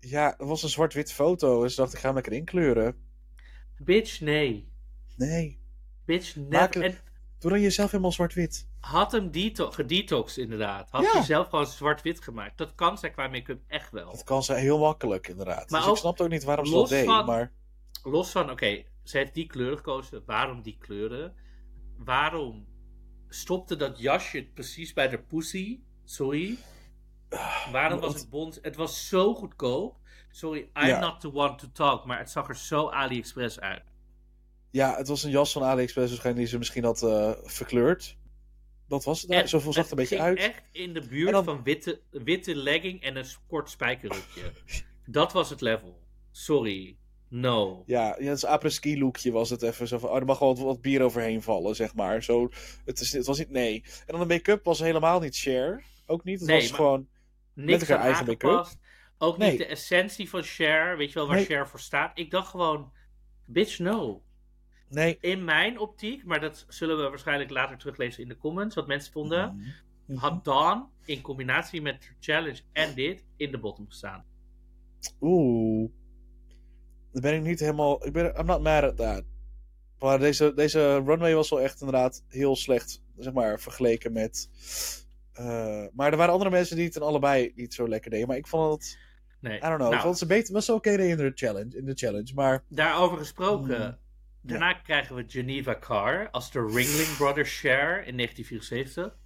Ja, 0.00 0.34
het 0.38 0.48
was 0.48 0.62
een 0.62 0.68
zwart-wit 0.68 1.12
foto. 1.12 1.62
Dus 1.62 1.74
dacht 1.74 1.92
ik, 1.92 1.98
ga 1.98 2.04
hem 2.06 2.14
lekker 2.14 2.32
inkleuren. 2.32 2.96
Bitch, 3.78 4.20
nee. 4.20 4.72
Nee. 5.16 5.60
Bitch, 6.04 6.34
het- 6.34 6.76
En 6.76 6.98
Doe 7.38 7.50
dan 7.50 7.60
jezelf 7.60 7.90
helemaal 7.90 8.12
zwart-wit. 8.12 8.68
had 8.80 9.12
hem 9.12 9.30
deto 9.30 9.70
gedetoxed 9.70 10.36
inderdaad. 10.44 10.90
Had 10.90 11.02
Ja. 11.02 11.12
hij 11.12 11.22
zelf 11.22 11.48
gewoon 11.48 11.66
zwart-wit 11.66 12.20
gemaakt. 12.20 12.58
Dat 12.58 12.74
kan 12.74 12.98
zij 12.98 13.10
qua 13.10 13.28
make-up 13.28 13.62
echt 13.66 13.90
wel. 13.90 14.10
Dat 14.10 14.24
kan 14.24 14.42
ze 14.42 14.54
heel 14.54 14.78
makkelijk, 14.78 15.28
inderdaad. 15.28 15.70
Maar 15.70 15.80
dus 15.80 15.88
ook 15.88 15.94
ik 15.94 16.00
snapte 16.00 16.22
ook 16.22 16.28
niet 16.28 16.44
waarom 16.44 16.66
ze 16.66 16.72
dat 16.72 16.88
deed. 16.88 17.04
van- 17.04 17.26
Maar 17.26 17.52
Los 18.02 18.30
van, 18.30 18.50
oké, 18.50 18.84
ze 19.02 19.16
heeft 19.18 19.34
die 19.34 19.46
kleur 19.46 19.76
gekozen. 19.76 20.22
Waarom 20.26 20.62
die 20.62 20.76
kleuren? 20.78 21.34
Waarom 21.96 22.66
stopte 23.32 23.76
dat 23.76 23.98
jasje 23.98 24.42
precies 24.54 24.92
bij 24.92 25.08
de 25.08 25.18
pussy? 25.18 25.80
Sorry. 26.04 26.56
Waarom 27.72 28.00
was 28.00 28.08
want- 28.08 28.20
het 28.20 28.30
bont? 28.30 28.58
Het 28.62 28.76
was 28.76 29.08
zo 29.08 29.34
goedkoop. 29.34 29.96
Sorry, 30.30 30.58
I'm 30.74 30.86
Ja. 30.86 30.98
not 31.00 31.20
the 31.20 31.34
one 31.34 31.54
to 31.54 31.66
talk, 31.72 32.04
maar 32.04 32.18
het 32.18 32.30
zag 32.30 32.48
er 32.48 32.56
zo 32.56 32.88
AliExpress 32.90 33.60
uit. 33.60 33.82
ja, 34.70 34.96
het 34.96 35.08
was 35.08 35.22
een 35.22 35.30
jas 35.30 35.52
van 35.52 35.62
AliExpress 35.62 36.08
waarschijnlijk 36.10 36.36
die 36.44 36.46
ze 36.52 36.58
misschien 36.58 36.84
had 36.84 37.02
eh, 37.02 37.30
verkleurd. 37.44 38.16
Dat 38.88 39.04
was 39.04 39.22
het. 39.22 39.30
En 39.30 39.48
Zoveel 39.48 39.72
zag 39.72 39.82
het 39.82 39.90
een 39.92 39.98
beetje 39.98 40.20
uit. 40.20 40.38
echt 40.38 40.62
in 40.72 40.92
de 40.94 41.00
buurt 41.06 41.30
dan- 41.32 41.44
van 41.44 41.62
witte, 41.62 42.00
witte 42.10 42.54
legging 42.56 43.02
en 43.02 43.16
een 43.16 43.26
kort 43.46 43.70
spijkerrukje. 43.70 44.52
dat 45.06 45.32
was 45.32 45.50
het 45.50 45.60
level. 45.60 46.00
Sorry. 46.30 46.96
No. 47.34 47.82
Ja, 47.86 48.16
ja, 48.18 48.30
het 48.30 48.44
apres-ski 48.44 48.98
lookje 48.98 49.32
was 49.32 49.50
het 49.50 49.62
even 49.62 49.88
zo 49.88 49.98
van, 49.98 50.08
oh, 50.10 50.16
er 50.16 50.24
mag 50.24 50.38
wel 50.38 50.48
wat, 50.54 50.64
wat 50.64 50.80
bier 50.80 51.02
overheen 51.02 51.42
vallen, 51.42 51.74
zeg 51.76 51.94
maar. 51.94 52.22
Zo, 52.22 52.48
het, 52.84 53.00
is, 53.00 53.12
het 53.12 53.26
was 53.26 53.38
niet, 53.38 53.50
nee. 53.50 53.82
En 53.84 54.18
dan 54.18 54.20
de 54.20 54.34
make-up 54.34 54.64
was 54.64 54.78
helemaal 54.78 55.20
niet 55.20 55.34
share. 55.34 55.82
Ook 56.06 56.24
niet, 56.24 56.40
het 56.40 56.48
Nee, 56.48 56.60
was 56.60 56.70
gewoon, 56.70 57.08
Niks 57.54 57.88
haar 57.88 57.98
eigen 58.00 58.26
make-up? 58.26 58.66
Ook 59.18 59.38
Nee. 59.38 59.50
niet 59.50 59.58
de 59.58 59.66
essentie 59.66 60.28
van 60.28 60.42
Cher. 60.42 60.96
Weet 60.96 61.08
je 61.08 61.14
wel 61.14 61.26
waar 61.26 61.36
Nee. 61.36 61.44
Cher 61.44 61.68
voor 61.68 61.80
staat? 61.80 62.18
Ik 62.18 62.30
dacht 62.30 62.48
gewoon, 62.48 62.92
bitch 63.46 63.78
no. 63.78 64.22
nee. 64.88 65.18
In 65.20 65.44
mijn 65.44 65.78
optiek, 65.78 66.24
maar 66.24 66.40
dat 66.40 66.64
zullen 66.68 66.96
we 66.96 67.08
waarschijnlijk 67.08 67.50
later 67.50 67.76
teruglezen 67.78 68.22
in 68.22 68.28
de 68.28 68.38
comments, 68.38 68.74
wat 68.74 68.86
mensen 68.86 69.12
vonden. 69.12 69.74
Mhm. 70.06 70.18
Had 70.18 70.44
Dawn 70.44 70.84
in 71.04 71.20
combinatie 71.20 71.82
met 71.82 72.14
challenge 72.20 72.60
en 72.72 72.94
dit 72.94 73.24
in 73.36 73.50
de 73.50 73.58
bottom 73.58 73.86
gestaan. 73.86 74.24
Oeh. 75.20 75.90
Dan 77.12 77.22
ben 77.22 77.34
ik 77.34 77.42
niet 77.42 77.60
helemaal, 77.60 78.06
ik 78.06 78.12
ben, 78.12 78.34
I'm 78.38 78.46
not 78.46 78.62
mad 78.62 78.82
at 78.82 78.96
that. 78.96 79.22
Maar 79.98 80.18
deze, 80.18 80.54
deze 80.54 81.02
runway 81.04 81.34
was 81.34 81.50
wel 81.50 81.60
echt 81.60 81.80
inderdaad 81.80 82.24
heel 82.28 82.56
slecht, 82.56 83.02
zeg 83.16 83.32
maar, 83.32 83.60
vergeleken 83.60 84.12
met... 84.12 84.48
eh, 85.32 85.84
maar 85.92 86.10
er 86.10 86.16
waren 86.16 86.32
andere 86.32 86.50
mensen 86.50 86.76
die 86.76 86.84
het 86.84 86.96
in 86.96 87.02
allebei 87.02 87.52
niet 87.54 87.74
zo 87.74 87.88
lekker 87.88 88.10
deden. 88.10 88.28
Maar 88.28 88.36
ik 88.36 88.46
vond 88.46 88.72
het, 88.72 88.98
Nee. 89.42 89.56
I 89.56 89.60
don't 89.60 89.74
know, 89.74 89.86
ik 89.86 89.90
Nou, 89.92 90.02
vond 90.02 90.18
ze 90.18 90.26
beter, 90.26 90.52
was 90.52 90.64
ze 90.64 90.72
oké 90.72 90.90
in 90.90 91.16
de 91.16 91.32
challenge, 91.34 91.76
in 91.76 91.84
de 91.84 91.94
challenge. 91.94 92.32
Maar 92.34 92.64
daarover 92.68 93.18
gesproken. 93.18 93.80
Mm. 93.80 94.50
Daarna 94.50 94.72
krijgen 94.72 95.16
we 95.16 95.24
Geneva 95.26 95.76
Carr 95.80 96.30
als 96.30 96.50
de 96.50 96.58
Ringling 96.60 97.16
Brothers 97.16 97.58
Cher 97.58 98.06
in 98.06 98.16
1974. 98.16 99.18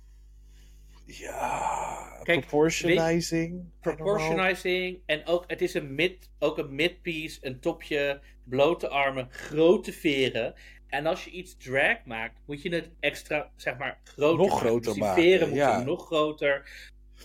Ja, 1.06 2.20
Kijk, 2.22 2.40
proportionizing. 2.40 3.64
Proportionizing. 3.80 5.00
En 5.06 5.26
ook, 5.26 5.44
het 5.46 5.62
is 5.62 5.74
een 5.74 5.94
mid, 5.94 6.30
ook 6.38 6.58
een 6.58 6.74
midpiece, 6.74 7.38
een 7.40 7.60
topje, 7.60 8.20
blote 8.44 8.88
armen, 8.88 9.28
grote 9.30 9.92
veren. 9.92 10.54
En 10.86 11.06
als 11.06 11.24
je 11.24 11.30
iets 11.30 11.56
drag 11.56 12.04
maakt, 12.04 12.40
moet 12.46 12.62
je 12.62 12.74
het 12.74 12.90
extra, 13.00 13.50
zeg 13.56 13.78
maar, 13.78 14.00
groter 14.04 14.38
Nog 14.38 14.48
maken. 14.48 14.66
groter 14.66 14.92
dus 14.92 15.00
maken, 15.00 15.22
veren 15.22 15.48
moeten 15.48 15.66
ja. 15.66 15.82
nog 15.82 16.06
groter. 16.06 16.68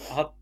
Had, 0.07 0.34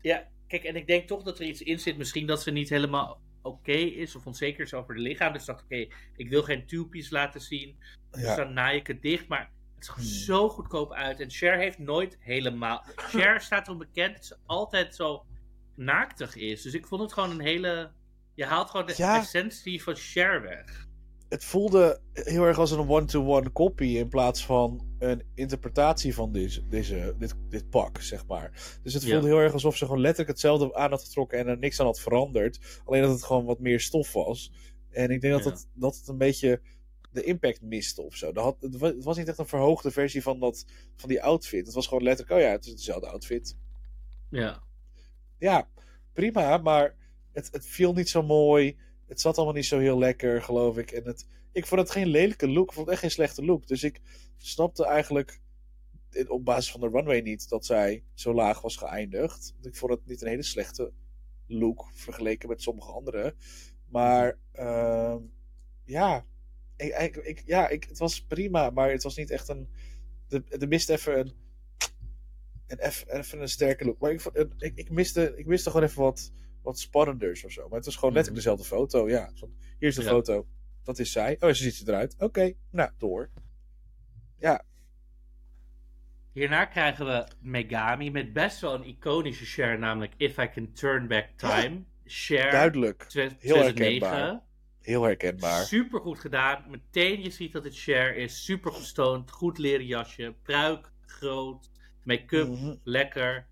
ja, 0.00 0.28
kijk, 0.46 0.64
en 0.64 0.76
ik 0.76 0.86
denk 0.86 1.08
toch 1.08 1.22
dat 1.22 1.38
er 1.38 1.46
iets 1.46 1.62
in 1.62 1.78
zit. 1.78 1.96
Misschien 1.96 2.26
dat 2.26 2.42
ze 2.42 2.50
niet 2.50 2.68
helemaal 2.68 3.20
oké 3.42 3.72
is 3.72 4.16
of 4.16 4.26
onzeker 4.26 4.64
is 4.64 4.74
over 4.74 4.94
de 4.94 5.00
lichaam. 5.00 5.32
Dus 5.32 5.44
dacht, 5.44 5.62
oké, 5.62 5.86
ik 6.16 6.28
wil 6.28 6.42
geen 6.42 6.66
two-piece 6.66 7.12
laten 7.12 7.40
zien. 7.40 7.76
Dus 8.10 8.36
dan 8.36 8.52
naai 8.52 8.78
ik 8.78 8.86
het 8.86 9.02
dicht. 9.02 9.28
Maar 9.28 9.50
het 9.86 9.90
zag 9.90 9.96
Hmm. 9.96 10.04
zo 10.04 10.48
goedkoop 10.48 10.92
uit. 10.92 11.20
En 11.20 11.30
Cher 11.30 11.58
heeft 11.58 11.78
nooit 11.78 12.16
helemaal... 12.20 12.84
Cher 12.96 13.40
staat 13.50 13.66
erom 13.66 13.78
bekend 13.78 14.14
dat 14.16 14.24
ze 14.24 14.36
altijd 14.46 14.94
zo 14.94 15.24
naaktig 15.76 16.36
is. 16.36 16.62
Dus 16.62 16.74
ik 16.74 16.86
vond 16.86 17.00
het 17.02 17.12
gewoon 17.12 17.30
een 17.30 17.40
hele... 17.40 17.90
Je 18.34 18.44
haalt 18.44 18.70
gewoon 18.70 18.86
de 18.86 18.94
Ja. 18.96 19.18
essentie 19.18 19.82
van 19.82 19.94
Cher 19.96 20.42
weg. 20.42 20.86
Het 21.28 21.44
voelde 21.44 22.00
heel 22.12 22.44
erg 22.44 22.58
als 22.58 22.70
een 22.70 22.88
one-to-one 22.88 23.52
copy 23.52 23.84
in 23.84 24.08
plaats 24.08 24.44
van 24.46 24.86
een 24.98 25.22
interpretatie 25.34 26.14
van 26.14 26.32
deze, 26.32 26.68
deze, 26.68 27.14
dit, 27.18 27.34
dit 27.48 27.70
pak, 27.70 28.00
zeg 28.00 28.26
maar. 28.26 28.78
Dus 28.82 28.94
het 28.94 29.02
Ja. 29.02 29.10
voelde 29.10 29.26
heel 29.26 29.38
erg 29.38 29.52
alsof 29.52 29.76
ze 29.76 29.84
gewoon 29.84 30.00
letterlijk 30.00 30.30
hetzelfde 30.30 30.74
aan 30.74 30.90
had 30.90 31.02
getrokken 31.04 31.38
en 31.38 31.46
er 31.46 31.58
niks 31.58 31.80
aan 31.80 31.86
had 31.86 32.00
veranderd. 32.00 32.80
Alleen 32.84 33.02
dat 33.02 33.10
het 33.10 33.24
gewoon 33.24 33.44
wat 33.44 33.60
meer 33.60 33.80
stof 33.80 34.12
was. 34.12 34.52
En 34.90 35.10
ik 35.10 35.20
denk 35.20 35.32
dat, 35.34 35.44
het, 35.44 35.68
dat 35.74 35.96
het 35.96 36.08
een 36.08 36.18
beetje 36.18 36.60
de 37.12 37.24
impact 37.24 37.60
miste 37.62 38.02
of 38.02 38.16
zo. 38.16 38.32
Dat 38.32 38.44
had, 38.44 38.56
het, 38.60 38.76
wa- 38.78 38.94
het 38.94 39.04
was 39.04 39.16
niet 39.16 39.28
echt 39.28 39.38
een 39.38 39.46
verhoogde 39.46 39.90
versie 39.90 40.22
van, 40.22 40.40
dat, 40.40 40.64
van 40.96 41.08
die 41.08 41.22
outfit. 41.22 41.66
Het 41.66 41.74
was 41.74 41.86
gewoon 41.86 42.02
letterlijk, 42.02 42.38
oh 42.38 42.44
ja, 42.46 42.52
het 42.52 42.66
is 42.66 42.74
dezelfde 42.74 43.08
outfit. 43.08 43.56
Ja. 44.30 44.62
Ja, 45.38 45.68
prima, 46.12 46.56
maar 46.58 46.96
het, 47.32 47.48
het 47.52 47.66
viel 47.66 47.92
niet 47.92 48.08
zo 48.08 48.22
mooi. 48.22 48.76
Het 49.06 49.20
zat 49.20 49.36
allemaal 49.36 49.54
niet 49.54 49.66
zo 49.66 49.78
heel 49.78 49.98
lekker, 49.98 50.42
geloof 50.42 50.78
ik. 50.78 50.90
En 50.90 51.04
het, 51.04 51.26
ik 51.52 51.66
vond 51.66 51.80
het 51.80 51.90
geen 51.90 52.06
lelijke 52.06 52.48
look. 52.48 52.68
Ik 52.68 52.72
vond 52.74 52.86
het 52.86 52.92
echt 52.94 53.00
geen 53.00 53.10
slechte 53.10 53.44
look. 53.44 53.66
Dus 53.66 53.82
ik 53.82 54.00
snapte 54.36 54.84
eigenlijk 54.86 55.40
op 56.28 56.44
basis 56.44 56.70
van 56.70 56.80
de 56.80 56.88
runway 56.88 57.20
niet 57.20 57.48
dat 57.48 57.66
zij 57.66 58.04
zo 58.14 58.34
laag 58.34 58.60
was 58.60 58.76
geëindigd. 58.76 59.54
Ik 59.62 59.76
vond 59.76 59.92
het 59.92 60.06
niet 60.06 60.22
een 60.22 60.28
hele 60.28 60.42
slechte 60.42 60.92
look 61.46 61.90
vergeleken 61.92 62.48
met 62.48 62.62
sommige 62.62 62.92
andere. 62.92 63.34
Maar 63.88 64.38
ehm, 64.52 65.18
ja, 65.84 66.24
ik, 66.82 67.16
ik, 67.16 67.16
ik- 67.16 67.42
ja 67.46 67.68
ik, 67.68 67.84
het 67.84 67.98
was 67.98 68.24
prima, 68.24 68.70
maar 68.70 68.90
het 68.90 69.02
was 69.02 69.16
niet 69.16 69.30
echt 69.30 69.48
een. 69.48 69.68
Er 70.58 70.68
miste 70.68 70.92
even 70.92 71.18
een. 71.18 71.32
een 72.66 72.78
even, 72.78 73.18
even 73.18 73.40
een 73.40 73.48
sterke 73.48 73.84
look. 73.84 73.98
Maar 74.00 74.10
ik, 74.10 74.20
vond- 74.20 74.36
ik, 74.58 74.72
ik, 74.74 74.90
miste, 74.90 75.32
ik 75.36 75.46
miste 75.46 75.70
gewoon 75.70 75.86
even 75.86 76.02
wat, 76.02 76.32
wat 76.62 76.78
spannenders 76.78 77.44
of 77.44 77.52
zo. 77.52 77.68
Maar 77.68 77.76
het 77.76 77.84
was 77.84 77.96
gewoon 77.96 78.14
letterlijk 78.14 78.44
dezelfde 78.44 78.66
foto. 78.76 79.08
Ja, 79.08 79.32
hier 79.78 79.88
is 79.88 79.94
de 79.94 80.02
Ja. 80.02 80.08
foto. 80.08 80.46
Dat 80.82 80.98
is 80.98 81.12
zij. 81.12 81.36
Oh, 81.40 81.48
zo 81.48 81.54
ziet 81.54 81.74
ze 81.74 81.84
eruit. 81.88 82.14
Oké, 82.18 82.52
nou, 82.70 82.90
door. 82.98 83.30
Ja, 84.38 84.64
Hierna 86.32 86.64
krijgen 86.64 87.06
we 87.06 87.26
Megami 87.40 88.10
met 88.10 88.32
best 88.32 88.60
wel 88.60 88.74
een 88.74 88.84
iconische 88.86 89.44
Cher, 89.44 89.78
namelijk 89.78 90.12
If 90.16 90.38
I 90.38 90.48
Can 90.48 90.72
Turn 90.72 91.06
Back 91.08 91.26
Time. 91.36 91.82
Cher, 92.04 92.50
duidelijk. 92.50 93.02
2009. 93.04 93.64
herkenbaar. 93.64 94.42
Heel 94.82 95.02
herkenbaar. 95.02 95.64
Super 95.64 96.00
goed 96.00 96.18
gedaan. 96.18 96.64
Meteen 96.68 97.22
je 97.22 97.30
ziet 97.30 97.52
dat 97.52 97.64
het 97.64 97.78
Cher 97.78 98.16
is. 98.16 98.44
Super 98.44 98.72
gestoond. 98.72 99.30
Goed 99.30 99.58
leren 99.58 99.86
jasje. 99.86 100.34
Pruik 100.42 100.90
groot. 101.06 101.70
Make-up 102.04 102.48
Mhm. 102.48 102.74
lekker. 102.84 103.46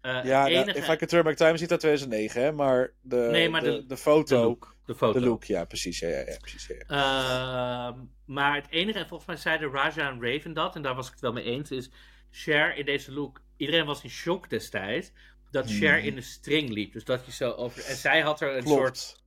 Eh, 0.00 0.10
Ja, 0.12 0.18
het 0.18 0.24
nou, 0.24 0.48
enige... 0.50 0.78
If 0.78 0.88
I 0.88 0.96
Can 0.96 1.08
Turn 1.08 1.24
Back 1.24 1.36
Time 1.36 1.56
ziet 1.56 1.70
uit 1.70 1.80
2009, 1.80 2.42
hè? 2.42 2.52
Maar 2.52 2.92
de, 3.00 3.28
Nee, 3.30 3.48
maar 3.48 3.60
de, 3.60 3.70
de- 3.70 3.86
de 3.86 3.96
foto... 3.96 4.36
de 4.40 4.42
look. 4.46 4.76
De 4.86 4.94
foto. 4.94 5.20
De 5.20 5.26
look, 5.26 5.44
ja, 5.44 5.64
precies. 5.64 5.98
Ja, 5.98 6.08
ja, 6.08 6.18
ja, 6.26 6.36
precies 6.40 6.66
ja, 6.66 6.74
ja. 6.88 7.88
Ehm, 7.88 7.98
maar 8.24 8.54
het 8.54 8.66
enige, 8.70 8.98
en 8.98 9.06
volgens 9.08 9.28
mij 9.28 9.36
zeiden 9.36 9.70
Raja 9.72 10.10
en 10.10 10.22
Raven 10.22 10.52
dat, 10.52 10.76
en 10.76 10.82
daar 10.82 10.94
was 10.94 11.06
ik 11.06 11.12
het 11.12 11.20
wel 11.20 11.32
mee 11.32 11.44
eens, 11.44 11.70
is 11.70 11.90
Cher 12.30 12.76
in 12.76 12.84
deze 12.84 13.12
look. 13.12 13.40
Iedereen 13.56 13.84
was 13.86 14.02
in 14.02 14.10
shock 14.10 14.50
destijds 14.50 15.12
dat 15.50 15.70
Cher 15.70 15.96
Hmm. 15.98 16.06
in 16.06 16.14
de 16.14 16.20
string 16.20 16.68
liep. 16.70 16.92
Dus 16.92 17.04
dat 17.04 17.26
je 17.26 17.32
zo 17.32 17.50
over. 17.50 17.84
En 17.84 17.96
zij 17.96 18.20
had 18.20 18.40
er 18.40 18.56
een 18.56 18.62
Klopt. 18.64 18.98
soort. 18.98 19.21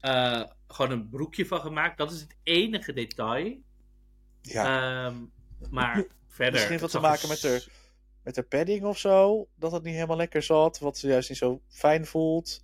Eh, 0.00 0.42
gewoon 0.68 0.90
een 0.90 1.08
broekje 1.08 1.46
van 1.46 1.60
gemaakt. 1.60 1.98
Dat 1.98 2.12
is 2.12 2.20
het 2.20 2.36
enige 2.42 2.92
detail. 2.92 3.56
ja. 4.42 5.06
Ehm, 5.06 5.16
maar 5.70 6.04
verder. 6.28 6.52
Misschien 6.52 6.78
wat 6.78 6.90
te 6.90 7.00
maken 7.00 7.28
met 7.28 7.40
de- 7.40 7.58
s- 7.58 7.68
met 8.22 8.34
de 8.34 8.42
padding 8.42 8.84
of 8.84 8.98
zo. 8.98 9.48
Dat 9.54 9.72
het 9.72 9.82
niet 9.82 9.94
helemaal 9.94 10.16
lekker 10.16 10.42
zat. 10.42 10.78
Wat 10.78 10.98
ze 10.98 11.08
juist 11.08 11.28
niet 11.28 11.38
zo 11.38 11.60
fijn 11.68 12.06
voelt. 12.06 12.60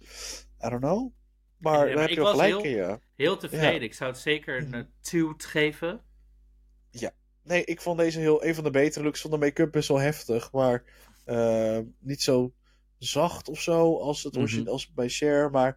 I 0.65 0.69
don't 0.69 0.81
know. 0.83 1.13
Maar 1.57 1.79
Ja, 1.79 1.85
daar 1.85 1.95
maar 1.95 2.03
heb 2.03 2.11
je 2.13 2.21
wel 2.23 2.31
gelijk 2.31 2.51
heel- 2.53 2.63
in, 2.65 2.71
ja. 2.71 2.99
Heel 3.17 3.37
tevreden. 3.37 3.75
Ja. 3.75 3.81
Ik 3.81 3.95
zou 3.95 4.11
het 4.11 4.21
zeker 4.21 4.57
een 4.59 4.67
Mhm. 4.69 4.75
eh, 4.75 4.85
toot 5.01 5.45
geven. 5.45 6.01
Nee, 7.45 7.65
ik 7.65 7.81
vond 7.81 7.99
deze 7.99 8.19
heel, 8.19 8.45
een 8.45 8.55
van 8.55 8.65
de 8.65 8.71
betere 8.71 9.05
looks 9.05 9.21
van 9.21 9.31
de 9.31 9.37
make-up 9.39 9.73
best 9.73 9.89
wel 9.89 9.99
heftig. 9.99 10.53
Maar 10.53 10.85
eh, 11.25 11.79
niet 11.99 12.23
zo 12.23 12.53
zacht 12.99 13.49
of 13.49 13.61
zo 13.61 13.99
als, 13.99 14.23
het 14.23 14.37
Mhm. 14.37 14.69
als 14.69 14.93
bij 14.93 15.09
Cher. 15.09 15.51
Maar 15.51 15.77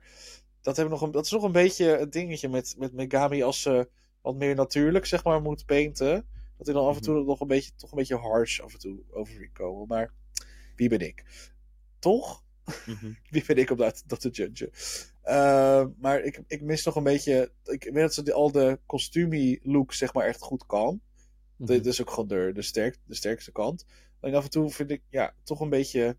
dat, 0.65 0.75
hebben 0.75 0.93
nog 0.93 1.01
een, 1.01 1.11
dat 1.11 1.25
is 1.25 1.31
nog 1.31 1.43
een 1.43 1.51
beetje 1.51 1.97
een 1.97 2.09
dingetje 2.09 2.49
met, 2.49 2.75
met 2.77 2.93
Megami 2.93 3.43
als 3.43 3.61
ze 3.61 3.89
wat 4.21 4.35
meer 4.35 4.55
natuurlijk 4.55 5.05
zeg 5.05 5.23
maar 5.23 5.41
moet 5.41 5.65
painten. 5.65 6.25
Dat 6.57 6.65
hij 6.65 6.75
dan 6.75 6.87
af 6.87 6.95
en 6.95 7.01
toe 7.01 7.23
nog 7.23 7.39
een 7.39 7.47
beetje, 7.47 7.71
toch 7.75 7.91
een 7.91 7.97
beetje 7.97 8.15
harsh 8.15 8.59
af 8.59 8.73
en 8.73 8.79
toe 8.79 9.03
over 9.11 9.49
komen. 9.53 9.87
Maar 9.87 10.13
wie 10.75 10.89
ben 10.89 10.99
ik? 10.99 11.23
Toch? 11.99 12.43
Mhm. 12.85 13.13
Wie 13.29 13.43
ben 13.47 13.57
ik 13.57 13.69
om 13.69 13.77
dat, 13.77 14.03
dat 14.05 14.19
te 14.21 14.29
judgen? 14.29 14.69
Eh, 15.21 15.85
maar 15.97 16.21
ik, 16.21 16.41
ik 16.47 16.61
mis 16.61 16.85
nog 16.85 16.95
een 16.95 17.03
beetje. 17.03 17.51
Ik 17.63 17.83
weet 17.83 17.93
dat 17.93 18.13
ze 18.13 18.33
al 18.33 18.51
de 18.51 18.79
costumie 18.85 19.59
look 19.63 19.93
zeg 19.93 20.13
maar 20.13 20.25
echt 20.25 20.41
goed 20.41 20.65
kan. 20.65 21.01
Mhm. 21.55 21.71
Dit 21.71 21.85
is 21.85 22.01
ook 22.01 22.09
gewoon 22.09 22.27
de, 22.27 22.51
de, 22.53 22.61
sterk, 22.61 22.97
de 23.05 23.15
sterkste 23.15 23.51
kant. 23.51 23.85
Alleen 24.19 24.35
af 24.35 24.43
en 24.43 24.49
toe 24.49 24.69
vind 24.69 24.91
ik 24.91 25.01
ja, 25.09 25.35
toch 25.43 25.59
een 25.59 25.69
beetje. 25.69 26.17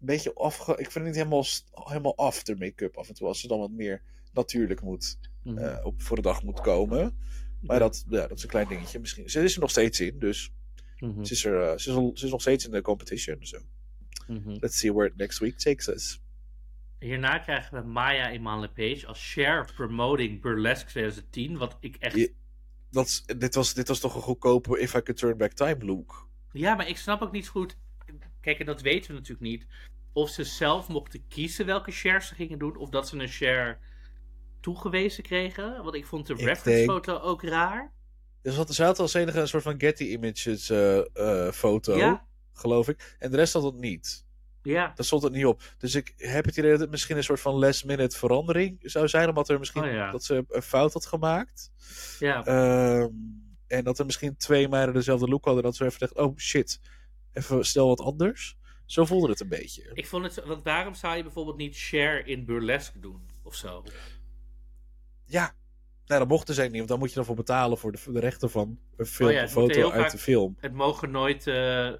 Een 0.00 0.06
beetje 0.06 0.34
afge. 0.34 0.70
Ik 0.70 0.76
vind 0.90 0.94
het 0.94 1.04
niet 1.04 1.14
helemaal, 1.14 1.44
helemaal 1.72 2.16
af, 2.16 2.42
de 2.42 2.56
make-up 2.56 2.96
af 2.96 3.08
en 3.08 3.14
toe. 3.14 3.26
Als 3.28 3.40
ze 3.40 3.48
dan 3.48 3.58
wat 3.58 3.70
meer 3.70 4.02
natuurlijk 4.32 4.80
moet. 4.80 5.18
Mhm. 5.42 5.58
eh, 5.58 5.84
op, 5.86 6.02
voor 6.02 6.16
de 6.16 6.22
dag 6.22 6.42
moet 6.42 6.60
komen. 6.60 7.18
Maar 7.60 7.78
dat, 7.78 8.04
ja, 8.08 8.26
dat 8.26 8.36
is 8.36 8.42
een 8.42 8.48
klein 8.48 8.68
dingetje. 8.68 8.98
Misschien. 8.98 9.30
Ze 9.30 9.42
is 9.42 9.54
er 9.54 9.60
nog 9.60 9.70
steeds 9.70 10.00
in, 10.00 10.18
dus. 10.18 10.52
Mhm. 10.98 11.24
Ze, 11.24 11.32
is 11.32 11.44
er, 11.44 11.62
eh, 11.62 11.76
ze, 11.78 11.90
is 11.90 11.96
al- 11.96 12.10
ze 12.14 12.24
is 12.24 12.30
nog 12.30 12.40
steeds 12.40 12.64
in 12.64 12.70
de 12.70 12.80
competition. 12.82 13.36
So. 13.40 13.58
Mhm. 14.26 14.56
Let's 14.60 14.78
see 14.78 14.92
where 14.92 15.08
it 15.10 15.16
next 15.16 15.38
week 15.38 15.58
takes 15.58 15.88
us. 15.88 16.20
Hierna 16.98 17.38
krijgen 17.38 17.82
we 17.82 17.88
Maya 17.88 18.32
Iman 18.32 18.60
Lepage 18.60 19.06
als 19.06 19.32
Cher 19.32 19.72
promoting 19.74 20.40
Burlesque 20.40 20.88
2010. 20.90 21.56
Wat 21.56 21.76
ik 21.80 21.96
echt. 21.96 22.16
Ja. 22.16 22.26
Dat, 22.90 23.22
dit, 23.38 23.54
was, 23.54 23.74
dit 23.74 23.88
was 23.88 24.00
toch 24.00 24.14
een 24.14 24.22
goedkope 24.22 24.78
If 24.80 24.94
I 24.94 25.02
Could 25.02 25.16
Turn 25.16 25.36
Back 25.36 25.52
Time 25.52 25.84
look. 25.84 26.28
Ja, 26.52 26.74
maar 26.74 26.88
ik 26.88 26.96
snap 26.96 27.22
ook 27.22 27.32
niet 27.32 27.44
zo 27.44 27.50
goed. 27.50 27.76
Kijk, 28.46 28.58
en 28.58 28.66
dat 28.66 28.80
weten 28.80 29.08
we 29.10 29.12
natuurlijk 29.16 29.40
niet. 29.48 29.66
Of 30.12 30.30
ze 30.30 30.44
zelf 30.44 30.88
mochten 30.88 31.26
kiezen 31.28 31.66
welke 31.66 31.90
shares 31.90 32.26
ze 32.28 32.34
gingen 32.34 32.58
doen. 32.58 32.76
Of 32.76 32.88
dat 32.90 33.08
ze 33.08 33.18
een 33.18 33.28
share 33.28 33.78
toegewezen 34.60 35.22
kregen. 35.22 35.82
Want 35.82 35.94
ik 35.94 36.06
vond 36.06 36.26
de 36.26 36.32
Ik 36.32 36.38
reference 36.40 36.70
denk- 36.86 36.90
foto 36.90 37.18
ook 37.18 37.42
raar. 37.42 37.92
Dus 38.42 38.56
had, 38.56 38.74
ze 38.74 38.82
had 38.84 38.98
als 38.98 39.14
enige 39.14 39.40
een 39.40 39.48
soort 39.48 39.62
van 39.62 39.80
Getty 39.80 40.04
Images 40.04 40.70
eh, 40.70 40.98
eh, 40.98 41.52
foto, 41.52 41.96
Ja, 41.96 42.26
geloof 42.52 42.88
ik. 42.88 43.16
En 43.18 43.30
de 43.30 43.36
rest 43.36 43.52
had 43.52 43.62
het 43.62 43.74
niet. 43.74 44.24
ja. 44.62 44.92
Daar 44.94 45.06
stond 45.06 45.22
het 45.22 45.32
niet 45.32 45.46
op. 45.46 45.62
Dus 45.78 45.94
ik 45.94 46.12
heb 46.16 46.44
het 46.44 46.56
idee 46.56 46.70
dat 46.70 46.80
het 46.80 46.90
misschien 46.90 47.16
een 47.16 47.24
soort 47.24 47.40
van 47.40 47.54
last 47.54 47.84
minute 47.84 48.16
verandering 48.16 48.78
zou 48.82 49.08
zijn. 49.08 49.28
Omdat 49.28 49.48
er 49.48 49.58
misschien 49.58 49.84
Oh 49.84 49.90
ja. 49.90 50.10
dat 50.10 50.24
ze 50.24 50.44
een 50.48 50.62
fout 50.62 50.92
had 50.92 51.06
gemaakt. 51.06 51.70
ja. 52.18 52.44
Ehm, 52.44 53.10
en 53.66 53.84
dat 53.84 53.98
er 53.98 54.04
misschien 54.06 54.36
twee 54.36 54.68
meiden 54.68 54.94
dezelfde 54.94 55.26
look 55.28 55.44
hadden. 55.44 55.62
Dat 55.62 55.76
ze 55.76 55.84
even 55.84 55.98
dachten, 55.98 56.24
oh 56.24 56.36
shit, 56.36 56.80
even 57.36 57.64
stel 57.64 57.88
wat 57.88 58.00
anders. 58.00 58.56
Zo 58.86 59.04
voelde 59.04 59.28
het 59.28 59.40
een 59.40 59.48
beetje. 59.48 59.90
Ik 59.92 60.06
vond 60.06 60.24
het. 60.24 60.44
Want 60.44 60.62
waarom 60.62 60.94
zou 60.94 61.16
je 61.16 61.22
bijvoorbeeld 61.22 61.56
niet 61.56 61.74
share 61.74 62.22
in 62.24 62.44
burlesque 62.44 62.98
doen? 63.00 63.28
Of 63.42 63.54
zo? 63.54 63.82
Ja, 65.24 65.54
nou, 66.06 66.20
dat 66.20 66.28
mochten 66.28 66.54
zij 66.54 66.66
niet. 66.68 66.76
Want 66.76 66.88
dan 66.88 66.98
moet 66.98 67.12
je 67.12 67.18
ervoor 67.18 67.34
betalen 67.34 67.78
voor 67.78 67.92
de, 67.92 67.98
de 68.12 68.20
rechten 68.20 68.50
van 68.50 68.78
een 68.96 69.06
film, 69.06 69.28
Oh 69.28 69.34
ja, 69.34 69.40
het 69.40 69.54
moet 69.54 69.72
foto 69.72 69.90
uit 69.90 70.02
vaak- 70.02 70.10
de 70.10 70.18
film. 70.18 70.56
Het 70.60 70.72
mogen 70.72 71.10
nooit 71.10 71.46
eh 71.46 71.92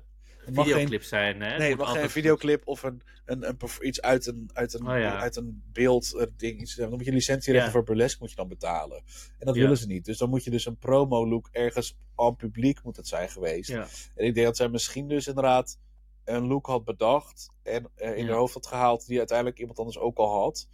mag 0.54 0.66
videoclips 0.66 1.08
zijn, 1.08 1.40
hè? 1.40 1.58
Nee, 1.58 1.68
Het 1.68 1.78
mag 1.78 1.92
geen 1.92 2.10
videoclip 2.10 2.66
of 2.66 2.82
een, 2.82 3.02
een, 3.24 3.48
een, 3.48 3.56
iets 3.80 4.00
uit 4.00 4.26
een, 4.26 4.50
uit 4.52 4.74
een, 4.74 4.88
Oh 4.88 4.98
ja. 4.98 5.18
uit 5.20 5.36
een 5.36 5.62
beeld 5.72 6.14
eh, 6.14 6.26
ding. 6.36 6.60
Iets, 6.60 6.74
dan 6.74 6.90
moet 6.90 7.04
je 7.04 7.12
licentierechten 7.12 7.70
Ja. 7.72 7.76
voor 7.76 7.84
burlesque 7.86 8.18
moet 8.20 8.30
je 8.30 8.36
dan 8.36 8.48
betalen. 8.48 8.96
En 9.38 9.46
dat 9.46 9.54
Ja. 9.54 9.60
willen 9.60 9.76
ze 9.76 9.86
niet. 9.86 10.04
Dus 10.04 10.18
dan 10.18 10.28
moet 10.30 10.44
je 10.44 10.50
dus 10.50 10.66
een 10.66 10.78
promo 10.78 11.28
look 11.28 11.48
ergens 11.52 11.96
aan 12.14 12.36
publiek 12.36 12.82
moet 12.82 12.96
het 12.96 13.08
zijn 13.08 13.28
geweest. 13.28 13.70
En 13.70 14.24
ik 14.24 14.34
denk 14.34 14.46
dat 14.46 14.56
zij 14.56 14.68
misschien 14.68 15.08
dus 15.08 15.26
inderdaad 15.26 15.78
een 16.24 16.46
look 16.46 16.66
had 16.66 16.84
bedacht 16.84 17.48
en 17.62 17.90
eh, 17.94 18.16
in 18.16 18.26
haar 18.26 18.36
hoofd 18.36 18.54
had 18.54 18.66
gehaald 18.66 19.06
die 19.06 19.18
uiteindelijk 19.18 19.58
iemand 19.58 19.78
anders 19.78 19.98
ook 19.98 20.16
al 20.18 20.40
had. 20.42 20.68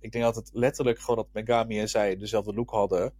Ik 0.00 0.12
denk 0.12 0.24
dat 0.24 0.34
het 0.34 0.50
letterlijk 0.52 0.98
gewoon 0.98 1.16
dat 1.16 1.28
Megami 1.32 1.80
en 1.80 1.88
zij 1.88 2.16
dezelfde 2.16 2.54
look 2.54 2.70
hadden. 2.70 3.12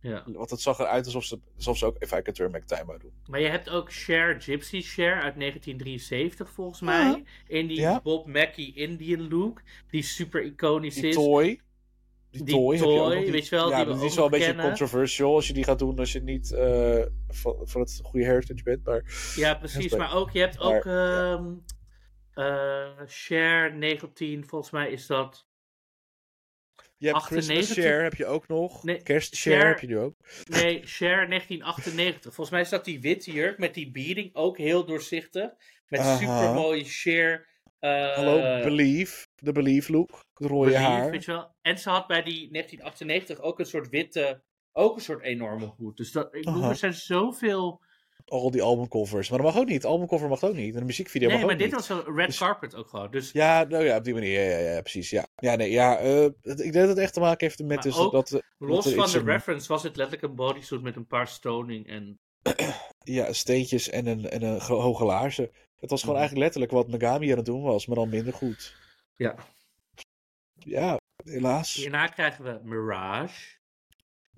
Ja. 0.00 0.22
Want 0.26 0.50
het 0.50 0.60
zag 0.60 0.78
eruit 0.78 1.04
alsof 1.04 1.24
ze, 1.24 1.38
alsof 1.56 1.78
ze 1.78 1.86
ook 1.86 1.96
If 1.98 2.12
I 2.12 2.22
Could 2.22 2.34
Turn 2.34 2.52
Back 2.52 2.62
Time 2.64 2.98
doen. 2.98 3.12
Maar 3.26 3.40
je 3.40 3.48
hebt 3.48 3.70
ook 3.70 3.92
Cher, 3.92 4.40
Gypsy 4.40 4.80
Cher 4.82 5.14
uit 5.22 5.36
1973 5.36 6.50
volgens 6.50 6.78
Ja. 6.80 6.86
mij. 6.86 7.24
In 7.46 7.66
die 7.66 7.80
Ja. 7.80 8.00
Bob 8.02 8.26
Mackie 8.26 8.74
Indian 8.74 9.28
look. 9.28 9.62
Die 9.90 10.02
super 10.02 10.42
iconisch 10.44 10.94
Die 10.94 11.06
is. 11.06 11.14
toy. 11.14 11.60
Die, 12.30 12.44
Die 12.44 12.54
toy, 12.54 12.76
heb 12.76 12.84
je 12.84 12.90
ook. 12.90 13.22
Die- 13.22 13.30
weet 13.32 13.48
je 13.48 13.56
wel, 13.56 13.70
Ja, 13.70 13.76
die 13.76 13.84
we 13.84 13.90
die 13.92 14.00
ook 14.00 14.06
is 14.08 14.14
wel 14.14 14.24
een 14.24 14.30
beetje 14.30 14.54
controversial 14.54 15.34
als 15.34 15.46
je 15.46 15.52
die 15.52 15.64
gaat 15.64 15.78
doen 15.78 15.98
als 15.98 16.12
je 16.12 16.20
niet 16.22 16.52
eh, 16.52 17.02
van, 17.28 17.56
van 17.62 17.80
het 17.80 18.00
goede 18.02 18.26
heritage 18.26 18.62
bent. 18.62 18.84
Maar 18.84 19.02
Ja, 19.36 19.54
precies. 19.54 19.96
Maar 19.96 20.14
ook, 20.14 20.30
je 20.30 20.38
hebt 20.40 20.58
maar, 20.58 20.76
ook 20.76 20.84
ja. 20.84 21.32
ehm 21.32 21.52
eh, 22.34 23.06
Cher 23.06 23.74
19, 23.74 24.46
volgens 24.46 24.70
mij 24.70 24.90
is 24.90 25.06
dat. 25.06 25.46
Je 26.98 27.06
hebt 27.06 27.18
Christmas 27.22 27.58
98. 27.58 27.84
Share 27.84 28.02
heb 28.02 28.14
je 28.14 28.26
ook 28.26 28.48
nog. 28.48 28.82
Nee, 28.84 29.02
Kerstshare 29.02 29.56
Cher- 29.58 29.68
heb 29.68 29.78
je 29.80 29.86
nu 29.86 29.98
ook. 29.98 30.14
Nee, 30.44 30.80
Cher 30.84 31.28
1998. 31.28 32.34
Volgens 32.34 32.50
mij 32.50 32.66
dat 32.70 32.84
die 32.84 33.00
witte 33.00 33.30
jurk 33.32 33.58
met 33.58 33.74
die 33.74 33.90
beading 33.90 34.34
ook 34.34 34.58
heel 34.58 34.84
doorzichtig. 34.84 35.50
Met 35.88 36.04
super 36.04 36.52
mooie 36.54 36.84
Cher. 36.84 37.46
eh, 37.78 38.14
Hallo, 38.14 38.62
Believe. 38.62 39.26
De 39.34 39.52
Believe 39.52 39.92
look. 39.92 40.24
Het 40.34 40.46
rode 40.48 40.70
Believe, 40.70 40.90
haar. 40.90 41.10
weet 41.10 41.24
je 41.24 41.32
wel. 41.32 41.54
En 41.62 41.78
ze 41.78 41.90
had 41.90 42.06
bij 42.06 42.22
die 42.22 42.50
1998 42.50 43.40
ook 43.40 43.58
een 43.58 43.66
soort 43.66 43.88
witte, 43.88 44.42
ook 44.72 44.96
een 44.96 45.02
soort 45.02 45.22
enorme 45.22 45.66
hoed. 45.76 45.96
Dus 45.96 46.12
dat, 46.12 46.34
ik 46.34 46.44
bedoel, 46.44 46.62
er 46.64 46.76
zijn 46.76 46.94
zoveel... 46.94 47.82
Al 48.28 48.50
die 48.50 48.62
albumcovers. 48.62 49.28
Maar 49.30 49.38
dat 49.42 49.46
mag 49.52 49.58
ook 49.62 49.68
niet. 49.68 49.84
albumcover 49.84 50.28
mag 50.28 50.42
ook 50.44 50.54
niet. 50.54 50.74
En 50.74 50.80
de 50.80 50.86
muziekvideo 50.86 51.28
nee, 51.28 51.36
mag 51.36 51.46
maar 51.46 51.54
ook 51.54 51.60
dit 51.60 51.70
niet. 51.76 51.88
was 51.88 52.06
een 52.06 52.14
red 52.14 52.26
Dus- 52.26 52.38
carpet 52.38 52.74
ook 52.74 52.88
gewoon. 52.88 53.10
Dus 53.10 53.32
Ja, 53.32 53.64
nou 53.64 53.84
ja, 53.84 53.96
op 53.96 54.04
die 54.04 54.14
manier. 54.14 54.40
Ja, 54.44 54.58
ja, 54.58 54.70
ja 54.74 54.80
precies. 54.80 55.10
Ja, 55.10 55.26
ja 55.36 55.54
nee, 55.54 55.70
ja. 55.70 55.98
eh, 55.98 56.24
ik 56.24 56.32
denk 56.42 56.72
dat 56.74 56.88
het 56.88 56.98
echt 56.98 57.12
te 57.14 57.20
maken 57.20 57.46
heeft 57.46 57.58
met 57.58 57.68
Maar 57.68 57.82
dus 57.82 57.96
ook 57.98 58.12
dat... 58.12 58.42
los 58.58 58.86
er 58.86 58.92
van 58.94 59.10
de 59.10 59.18
een- 59.18 59.24
reference 59.24 59.68
was 59.68 59.82
het 59.82 59.96
letterlijk 59.96 60.28
een 60.28 60.34
bodysuit 60.36 60.82
met 60.82 60.96
een 60.96 61.06
paar 61.06 61.28
stoning 61.28 61.86
en... 61.86 62.18
Ja, 63.04 63.32
steentjes 63.32 63.88
en 63.90 64.06
een, 64.06 64.30
en 64.30 64.42
een 64.42 64.60
hoge 64.60 65.04
laarzen. 65.04 65.50
Het 65.80 65.90
was 65.90 66.00
gewoon 66.00 66.14
Mhm. 66.16 66.24
eigenlijk 66.24 66.38
letterlijk 66.54 66.72
wat 66.72 66.88
Megami 67.00 67.30
aan 67.30 67.36
het 67.36 67.46
doen 67.46 67.62
was, 67.62 67.86
maar 67.86 67.96
dan 67.96 68.08
minder 68.08 68.32
goed. 68.32 68.74
Ja. 69.16 69.34
Ja, 70.54 70.96
helaas. 71.24 71.74
Hierna 71.74 72.06
krijgen 72.06 72.44
we 72.44 72.60
Mirage. 72.62 73.56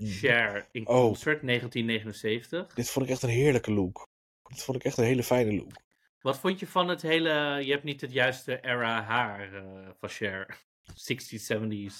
Mm. 0.01 0.07
Cher 0.07 0.69
in 0.73 0.87
Oh. 0.89 0.95
concert 1.07 1.43
1979. 1.43 2.75
Dit 2.75 2.91
vond 2.91 3.05
ik 3.07 3.11
echt 3.13 3.23
een 3.23 3.29
heerlijke 3.29 3.73
look. 3.73 4.07
Dit 4.49 4.63
vond 4.63 4.77
ik 4.77 4.85
echt 4.85 4.97
een 4.99 5.05
hele 5.05 5.23
fijne 5.25 5.53
look. 5.55 5.73
Wat 6.21 6.39
vond 6.39 6.61
je 6.61 6.67
van 6.67 6.89
het 6.89 7.03
hele... 7.03 7.61
Je 7.65 7.71
hebt 7.71 7.85
niet 7.85 8.01
het 8.01 8.13
juiste 8.13 8.61
era 8.61 9.03
haar 9.03 9.55
eh, 9.55 9.89
van 9.99 10.09
Cher. 10.09 10.59
60s, 11.13 11.57
70s. 11.57 11.95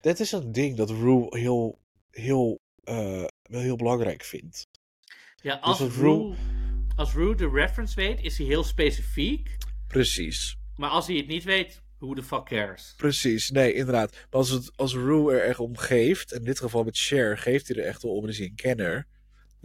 Dit 0.00 0.20
is 0.20 0.32
een 0.32 0.52
ding 0.52 0.76
dat 0.76 0.90
Rue 0.90 1.26
heel, 1.38 1.80
heel, 2.10 2.60
eh, 2.82 3.24
wel 3.42 3.60
heel 3.60 3.76
belangrijk 3.76 4.22
vindt. 4.22 4.66
Ja, 5.42 5.54
als 5.54 5.78
dat 5.78 5.90
Rue, 5.90 6.00
Rue- 6.28 6.36
als 6.96 7.12
Rue 7.14 7.34
de 7.34 7.48
reference 7.48 7.94
weet, 7.94 8.20
is 8.22 8.38
hij 8.38 8.46
heel 8.46 8.64
specifiek. 8.64 9.56
Precies. 9.86 10.56
Maar 10.76 10.90
als 10.90 11.06
hij 11.06 11.16
het 11.16 11.26
niet 11.26 11.44
weet, 11.44 11.82
who 12.04 12.14
the 12.14 12.22
fuck 12.22 12.44
cares? 12.44 12.94
Precies, 12.96 13.50
nee, 13.50 13.72
inderdaad. 13.72 14.12
Maar 14.12 14.40
als, 14.40 14.50
het, 14.50 14.72
als 14.76 14.94
Rue 14.94 15.32
er 15.32 15.42
echt 15.44 15.58
om 15.58 15.76
geeft, 15.76 16.32
in 16.32 16.44
dit 16.44 16.58
geval 16.58 16.84
met 16.84 16.98
Cher, 16.98 17.38
geeft 17.38 17.68
hij 17.68 17.76
er 17.76 17.84
echt 17.84 18.02
wel 18.02 18.12
om, 18.12 18.22
en 18.22 18.28
is 18.28 18.38
hij 18.38 18.46
een 18.46 18.54
kenner. 18.54 19.06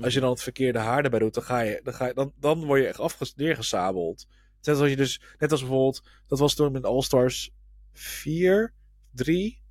Als 0.01 0.13
je 0.13 0.19
dan 0.19 0.29
het 0.29 0.43
verkeerde 0.43 0.79
haar 0.79 1.03
erbij 1.03 1.19
doet, 1.19 1.33
dan, 1.33 1.43
ga 1.43 1.59
je, 1.59 1.79
dan, 1.83 1.93
ga 1.93 2.05
je, 2.05 2.13
dan, 2.13 2.33
dan 2.39 2.65
word 2.65 2.81
je 2.81 2.87
echt 2.87 2.99
afges 2.99 3.35
neergesabeld. 3.35 4.27
Net 4.61 4.79
als 4.79 4.89
je 4.89 4.95
dus, 4.95 5.21
net 5.37 5.51
als 5.51 5.59
bijvoorbeeld, 5.61 6.03
dat 6.27 6.39
was 6.39 6.55
toen 6.55 6.71
met 6.71 6.85
All 6.85 7.01
Stars 7.01 7.51
4, 7.93 8.73
3, 9.11 9.61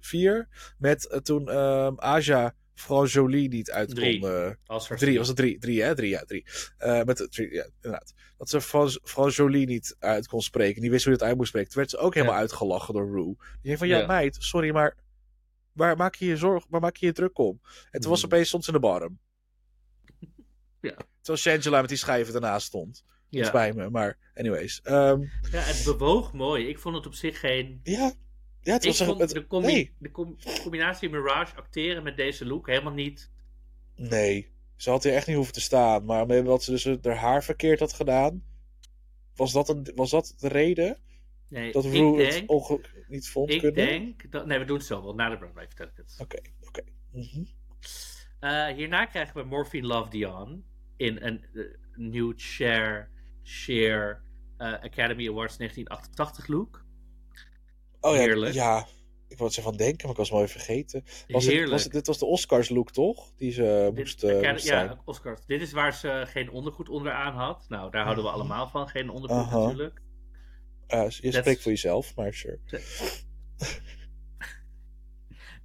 4, 0.00 0.48
met 0.78 1.06
eh, 1.06 1.18
toen 1.18 1.50
Aja 2.00 2.54
Fran 2.76 3.06
Jolie 3.06 3.48
niet 3.48 3.70
uit 3.70 3.86
kon. 3.86 3.94
Drie. 3.94 4.26
eh, 4.26 4.50
Drie, 4.96 5.18
was 5.18 5.28
het 5.28 5.36
drie? 5.36 5.58
Drie, 5.58 5.82
hè? 5.82 5.94
Drie, 5.94 6.08
ja, 6.10 6.24
drie. 6.24 6.46
Eh, 6.76 7.02
met 7.02 7.26
drie, 7.30 7.52
ja, 7.54 7.68
inderdaad. 7.74 8.14
Dat 8.38 8.48
ze 8.50 8.60
Fran, 8.60 8.88
Fran 9.02 9.28
Jolie 9.30 9.66
niet 9.66 9.96
uit 9.98 10.28
kon 10.28 10.42
spreken. 10.42 10.80
Die 10.80 10.90
wist 10.90 11.04
hoe 11.04 11.12
je 11.12 11.18
het 11.18 11.28
uit 11.28 11.36
moest 11.36 11.48
spreken. 11.48 11.70
Toen 11.70 11.78
werd 11.78 11.90
ze 11.92 11.98
ook 11.98 12.14
helemaal 12.14 12.34
Ja. 12.34 12.40
uitgelachen 12.40 12.94
door 12.94 13.10
Rue. 13.10 13.34
Die 13.36 13.58
zei 13.62 13.76
van, 13.76 13.88
ja, 13.88 13.98
Ja. 13.98 14.06
meid, 14.06 14.36
sorry, 14.38 14.70
maar 14.70 14.96
waar 15.72 15.96
maak 15.96 16.14
je 16.14 16.26
je 16.26 16.36
zorg, 16.36 16.64
waar 16.68 16.80
maak 16.80 16.96
je 16.96 17.06
je 17.06 17.12
druk 17.12 17.38
om? 17.38 17.60
En 17.90 18.00
toen 18.00 18.10
was 18.10 18.20
ze 18.20 18.26
Hmm. 18.26 18.34
opeens 18.34 18.50
ze 18.50 18.56
in 18.66 18.72
de 18.72 18.78
barm. 18.80 19.18
Ja. 20.80 20.96
Terwijl 21.22 21.38
Shangela 21.38 21.80
met 21.80 21.88
die 21.88 21.98
schijven 21.98 22.34
ernaast 22.34 22.66
stond. 22.66 23.04
Dat 23.30 23.40
Ja. 23.40 23.46
spijt 23.46 23.74
me, 23.74 23.90
maar 23.90 24.18
anyways. 24.34 24.80
Ehm, 24.82 25.20
ja, 25.50 25.60
het 25.60 25.82
bewoog 25.84 26.32
mooi. 26.32 26.68
Ik 26.68 26.78
vond 26.78 26.96
het 26.96 27.06
op 27.06 27.14
zich 27.14 27.40
geen... 27.40 27.80
ja. 27.82 28.12
Ja, 28.66 28.72
het 28.72 28.82
Ik 28.84 28.88
was 28.90 29.00
een- 29.00 29.06
vond 29.06 29.20
het, 29.20 29.30
de, 29.30 29.46
combi- 29.46 29.66
nee, 29.66 29.92
de 29.98 30.10
com- 30.10 30.36
combinatie 30.62 31.08
Mirage 31.10 31.56
acteren 31.56 32.02
met 32.02 32.16
deze 32.16 32.46
look 32.46 32.66
helemaal 32.66 32.92
niet... 32.92 33.30
nee. 33.96 34.54
Ze 34.76 34.90
had 34.90 35.02
hier 35.02 35.14
echt 35.14 35.26
niet 35.26 35.36
hoeven 35.36 35.54
te 35.54 35.60
staan. 35.60 36.04
Maar 36.04 36.22
omdat 36.26 36.62
ze 36.62 36.70
dus 36.70 36.84
haar 36.84 37.16
haar 37.16 37.44
verkeerd 37.44 37.80
had 37.80 37.92
gedaan, 37.92 38.44
was 39.34 39.52
dat, 39.52 39.68
een, 39.68 39.92
was 39.94 40.10
dat 40.10 40.34
de 40.38 40.48
reden? 40.48 40.98
Nee, 41.48 41.72
Dat 41.72 41.84
ik 41.84 41.92
Rue 41.92 42.24
het 42.24 42.42
ongeluk 42.46 43.04
niet 43.08 43.28
vond 43.28 43.50
ik 43.50 43.60
kunnen? 43.60 43.86
denk 43.86 44.30
dat, 44.32 44.46
nee, 44.46 44.58
we 44.58 44.64
doen 44.64 44.76
het 44.76 44.86
zo 44.86 45.02
wel. 45.02 45.14
Na 45.14 45.28
de 45.28 45.36
runway 45.36 45.66
vertel 45.66 45.86
ik 45.86 45.92
het. 45.96 46.16
Oké, 46.20 46.38
oké. 46.66 46.82
Eh, 48.40 48.66
hierna 48.66 49.04
krijgen 49.06 49.36
we 49.36 49.42
Morphine 49.48 49.86
Love 49.86 50.10
Dion 50.10 50.64
in 50.96 51.22
een 51.22 51.44
eh, 51.54 51.62
nieuw 51.94 52.32
Share, 52.38 53.08
Share 53.44 54.18
eh, 54.56 54.72
Academy 54.72 55.28
Awards 55.28 55.56
1988 55.56 56.46
look. 56.46 56.84
Oh 58.06 58.14
ja, 58.14 58.20
Heerlijk. 58.20 58.54
ja. 58.54 58.86
Ik 59.28 59.38
wou 59.38 59.50
het 59.50 59.60
van 59.62 59.76
denken, 59.76 60.00
maar 60.02 60.10
ik 60.10 60.16
was 60.16 60.32
alweer 60.32 60.48
vergeten. 60.48 61.02
Was 61.28 61.44
het, 61.44 61.68
was 61.68 61.82
het, 61.84 61.92
dit 61.92 62.06
was 62.06 62.18
de 62.18 62.24
Oscars 62.26 62.68
look, 62.68 62.90
toch? 62.92 63.32
Die 63.36 63.52
ze 63.52 63.90
Dit- 63.94 64.04
moest, 64.04 64.22
eh, 64.24 64.50
moest 64.52 64.64
zijn. 64.66 64.86
ja, 64.86 65.00
Oscars. 65.04 65.46
Dit 65.46 65.60
is 65.60 65.72
waar 65.72 65.94
ze 65.94 66.24
geen 66.26 66.50
ondergoed 66.50 66.88
onderaan 66.88 67.34
had. 67.34 67.64
Nou, 67.68 67.90
daar 67.90 68.02
houden 68.02 68.24
we 68.24 68.30
Mhm. 68.30 68.38
allemaal 68.40 68.68
van. 68.68 68.88
Geen 68.88 69.10
ondergoed 69.10 69.50
natuurlijk. 69.50 70.00
Eh, 70.86 70.98
je 71.08 71.20
That's- 71.20 71.36
spreekt 71.36 71.62
voor 71.62 71.70
jezelf, 71.72 72.14
maar 72.16 72.32
sure. 72.34 72.58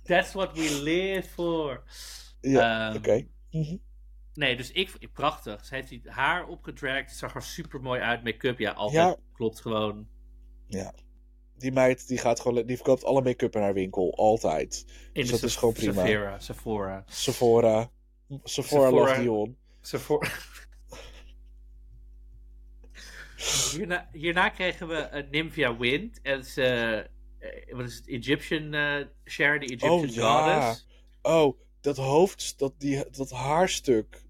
That's 0.04 0.34
what 0.34 0.54
we 0.58 0.82
live 0.84 1.30
for. 1.30 1.84
Ja, 2.42 2.88
Ehm, 2.89 2.98
oké. 2.98 3.28
Mhm. 3.52 3.78
Nee, 4.34 4.56
dus 4.58 4.72
ik, 4.72 5.10
prachtig. 5.14 5.66
Ze 5.66 5.76
heeft 5.76 5.89
die 5.89 6.02
haar 6.06 6.48
opgedragd. 6.48 7.10
Het 7.10 7.18
zag 7.20 7.36
er 7.36 7.42
super 7.44 7.82
mooi 7.82 8.02
uit. 8.02 8.24
Make-up, 8.24 8.60
ja, 8.60 8.72
altijd 8.72 9.04
Ja. 9.18 9.18
klopt 9.34 9.62
gewoon. 9.62 10.08
Ja. 10.68 10.94
Die 11.62 11.72
meid 11.72 12.07
die 12.07 12.18
gaat 12.18 12.39
gewoon, 12.39 12.66
die 12.66 12.76
verkoopt 12.76 13.03
alle 13.03 13.22
make-up 13.22 13.55
in 13.55 13.62
haar 13.62 13.74
winkel, 13.74 14.16
altijd. 14.16 14.86
In 15.14 15.22
Dus 15.22 15.32
dat 15.32 15.43
is 15.43 15.55
gewoon 15.55 15.74
prima. 15.74 16.05
Sephora. 16.05 16.39
Sephora. 16.39 17.03
Sephora. 17.07 17.89
Sephora, 18.43 18.89
Sephora. 18.89 19.20
Dion. 19.20 19.57
Sephora. 19.82 20.30
hierna, 23.72 24.09
hierna 24.12 24.49
kregen 24.49 24.88
we 24.88 25.07
een 25.12 25.28
Nymphia 25.32 25.78
Wind. 25.78 26.20
En 26.22 26.43
ze, 26.45 26.64
eh, 27.39 27.76
wat 27.76 27.86
is 27.86 27.95
het? 27.95 28.07
Egyptian 28.07 28.74
eh 28.74 29.05
Share, 29.26 29.59
de 29.59 29.66
Egyptian 29.66 29.91
Oh, 29.91 30.07
ja. 30.07 30.59
goddess. 30.59 30.88
Oh, 31.22 31.59
dat 31.82 31.97
hoofd, 31.97 32.59
dat, 32.59 32.74
die, 32.78 33.05
dat 33.12 33.32
haarstuk. 33.32 34.22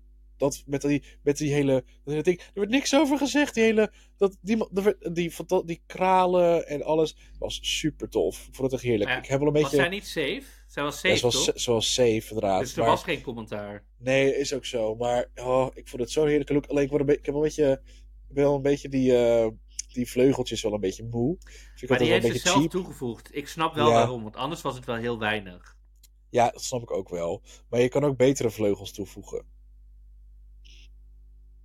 Dat 0.42 0.64
met 0.66 0.82
die, 0.82 1.04
met 1.24 1.38
die 1.38 1.54
hele. 1.54 1.74
Dat 1.74 2.14
hele 2.14 2.22
ding. 2.24 2.40
Er 2.40 2.52
werd 2.54 2.70
niks 2.70 2.96
over 2.96 3.18
gezegd. 3.18 3.54
Die 3.54 3.64
hele. 3.64 3.92
Dat, 4.18 4.38
die, 4.42 4.68
die, 4.72 4.96
die, 5.14 5.32
die 5.66 5.82
kralen 5.86 6.68
en 6.68 6.84
alles. 6.84 7.16
was 7.40 7.60
super 7.62 8.10
tof. 8.10 8.38
Ik 8.48 8.56
vond 8.56 8.72
het 8.72 8.74
echt 8.74 8.90
heerlijk. 8.90 9.10
Ja, 9.10 9.18
ik 9.18 9.26
heb 9.26 9.40
wel 9.40 9.48
een 9.48 9.54
Was 9.54 9.62
beetje. 9.62 9.78
zij 9.78 9.90
niet 9.90 10.08
safe? 10.08 10.42
Zij 10.68 10.84
was 10.84 10.96
safe, 10.96 11.08
ja, 11.08 11.16
zoals, 11.16 11.46
toch? 11.46 11.60
zoals 11.60 11.94
safe, 11.94 12.24
inderdaad. 12.28 12.60
Dus 12.60 12.74
er 12.74 12.80
maar, 12.80 12.90
was 12.90 13.04
geen 13.04 13.22
commentaar. 13.22 13.84
Nee, 13.98 14.36
is 14.38 14.54
ook 14.54 14.66
zo. 14.66 14.96
Maar 14.96 15.30
oh, 15.36 15.68
ik 15.74 15.88
vond 15.88 16.02
het 16.02 16.12
zo'n 16.12 16.28
heerlijke 16.28 16.54
look. 16.54 16.66
Alleen 16.66 16.84
ik, 16.84 16.90
word 16.90 17.02
een 17.02 17.08
be- 17.08 17.18
ik 17.18 17.26
heb 17.26 17.34
wel 17.34 17.44
een 17.44 17.48
beetje. 17.50 17.82
Ik 18.30 18.36
ben 18.36 18.44
wel 18.44 18.56
een 18.56 18.62
beetje 18.62 18.90
die. 18.90 19.18
eh, 19.18 19.48
die 19.94 20.10
vleugeltjes 20.10 20.62
wel 20.62 20.74
een 20.74 20.80
beetje 20.80 21.04
moe. 21.04 21.38
Dus 21.74 21.82
ik 21.82 21.90
Maar 21.90 21.98
die 21.98 22.12
heeft 22.12 22.26
ze 22.26 22.38
zelf 22.38 22.58
cheap. 22.58 22.70
toegevoegd. 22.70 23.36
Ik 23.36 23.48
snap 23.48 23.74
wel 23.76 23.88
Ja. 23.88 23.94
waarom, 23.94 24.24
want 24.24 24.36
anders 24.36 24.62
was 24.62 24.76
het 24.76 24.86
wel 24.86 24.96
heel 24.96 25.20
weinig. 25.20 25.76
Ja, 26.30 26.50
dat 26.50 26.64
snap 26.64 26.82
ik 26.82 26.92
ook 26.92 27.10
wel. 27.10 27.42
Maar 27.70 27.80
je 27.82 27.90
kan 27.90 28.04
ook 28.04 28.18
betere 28.18 28.50
vleugels 28.52 28.92
toevoegen. 28.92 29.46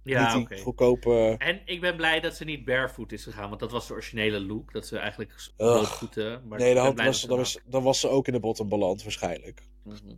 Ja, 0.06 0.36
Niet 0.36 0.60
goedkope. 0.60 1.34
En 1.38 1.60
ik 1.64 1.80
ben 1.80 1.96
blij 1.96 2.20
dat 2.20 2.36
ze 2.36 2.44
niet 2.44 2.64
barefoot 2.64 3.12
is 3.12 3.22
gegaan, 3.22 3.48
want 3.48 3.60
dat 3.60 3.70
was 3.70 3.86
de 3.86 3.92
originele 3.92 4.40
look. 4.40 4.72
Dat 4.72 4.86
ze 4.86 4.98
eigenlijk. 4.98 5.34
Maar 5.56 6.58
Nee, 6.58 6.74
dan, 6.74 6.94
was, 6.94 7.04
dan, 7.04 7.14
ze 7.14 7.26
was, 7.36 7.58
dan 7.64 7.82
was 7.82 8.00
ze 8.00 8.08
ook 8.08 8.26
in 8.26 8.32
de 8.32 8.40
bottom 8.40 8.68
beland, 8.68 9.02
waarschijnlijk. 9.02 9.62
Mhm. 9.84 10.14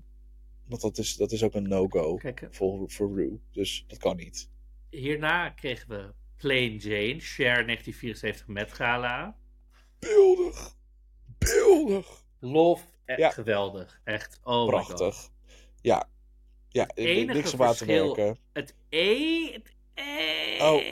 Want 0.66 0.80
dat 0.82 0.98
is, 0.98 1.16
dat 1.16 1.32
is 1.32 1.42
ook 1.42 1.54
een 1.54 1.68
no-go 1.68 2.18
eh, 2.18 2.32
voor, 2.50 2.90
voor 2.90 3.14
Rue. 3.14 3.40
Dus 3.52 3.84
dat 3.86 3.98
kan 3.98 4.16
niet. 4.16 4.50
hierna 4.90 5.50
kregen 5.50 5.88
we 5.88 6.12
Plain 6.36 6.76
Jane, 6.76 7.20
Cher 7.20 7.64
1974 7.64 8.46
Met 8.46 8.72
Gala. 8.72 9.36
Beeldig. 9.98 10.76
Beeldig. 11.38 12.22
Love, 12.40 12.84
echt 13.04 13.18
Ja. 13.18 13.30
geweldig. 13.30 14.00
Echt, 14.04 14.40
oh 14.42 14.66
my 14.66 14.72
god. 14.72 14.86
Prachtig. 14.96 15.30
Ja. 15.80 16.08
Ja, 16.68 16.88
enige 16.94 17.32
niks 17.32 17.54
verschil-. 17.54 18.36
Het 18.52 18.74
e... 18.88 19.52
Het 19.52 19.72
e 19.98 20.62
Oh, 20.62 20.82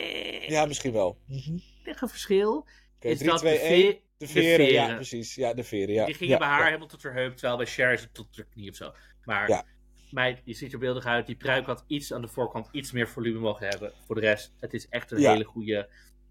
Ja, 0.49 0.67
misschien 0.67 0.93
wel. 0.93 1.19
Mhm. 1.27 1.55
Oké, 1.55 1.63
enige 1.85 2.09
verschil 2.09 2.67
3, 2.99 3.13
is 3.13 3.19
dat 3.21 3.39
2, 3.39 3.53
de, 3.59 3.61
1. 3.65 3.93
ve- 3.93 4.01
De 4.19 4.27
de 4.27 4.33
veren, 4.33 4.67
ja, 4.67 4.95
precies. 4.95 5.35
Ja, 5.35 5.55
de 5.55 5.65
veren, 5.65 5.95
ja. 5.95 6.05
Die 6.07 6.15
gingen 6.15 6.33
ja, 6.33 6.39
bij 6.39 6.49
haar 6.49 6.59
ja. 6.59 6.65
helemaal 6.65 6.87
tot 6.89 7.03
haar 7.03 7.13
heup, 7.15 7.33
terwijl 7.33 7.57
bij 7.57 7.67
Cher 7.67 7.93
is 7.93 8.01
het 8.01 8.15
tot 8.15 8.37
haar 8.37 8.47
knie 8.47 8.71
of 8.71 8.77
zo. 8.77 8.93
Maar 9.25 9.49
Ja. 9.49 9.65
meid, 10.11 10.41
je 10.45 10.55
ziet 10.55 10.73
er 10.73 10.79
beeldig 10.79 11.05
uit. 11.05 11.27
Die 11.27 11.37
pruik 11.37 11.67
had 11.67 11.85
iets 11.87 12.13
aan 12.13 12.21
de 12.21 12.29
voorkant 12.29 12.69
iets 12.73 12.93
meer 12.93 13.09
volume 13.09 13.39
mogen 13.39 13.69
hebben. 13.69 13.93
Voor 14.07 14.15
de 14.15 14.21
rest, 14.21 14.55
het 14.61 14.75
is 14.75 14.89
echt 14.89 15.11
een 15.11 15.19
hele 15.19 15.45
goede 15.45 15.89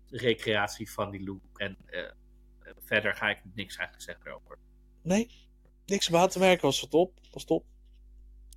recreatie 0.09 0.91
van 0.91 1.11
die 1.11 1.23
look. 1.23 1.41
En 1.59 1.77
eh, 1.85 1.99
eh, 1.99 2.09
verder 2.79 3.13
ga 3.13 3.29
ik 3.29 3.39
niks 3.53 3.75
eigenlijk 3.77 4.01
zeggen 4.09 4.25
erover. 4.27 4.57
Nee, 5.01 5.29
niks 5.85 6.07
op 6.09 6.15
aan 6.15 6.29
te 6.29 6.39
merken. 6.39 6.65
Was 6.65 6.87
top. 6.89 7.19
Was 7.31 7.45
top. 7.45 7.65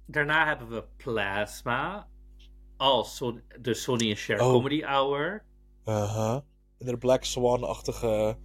Daarna 0.07 0.47
hebben 0.47 0.69
we 0.69 0.85
Plasma. 0.97 2.09
Als 2.79 3.17
Son- 3.17 3.43
de 3.61 3.75
Sonny 3.75 4.11
en 4.11 4.17
Cher 4.17 4.41
Oh. 4.41 4.53
Comedy 4.53 4.83
Hour. 4.85 5.45
Uh-huh. 5.87 6.39
De 6.79 6.97
Black 6.97 7.25
Swan-achtige 7.25 8.37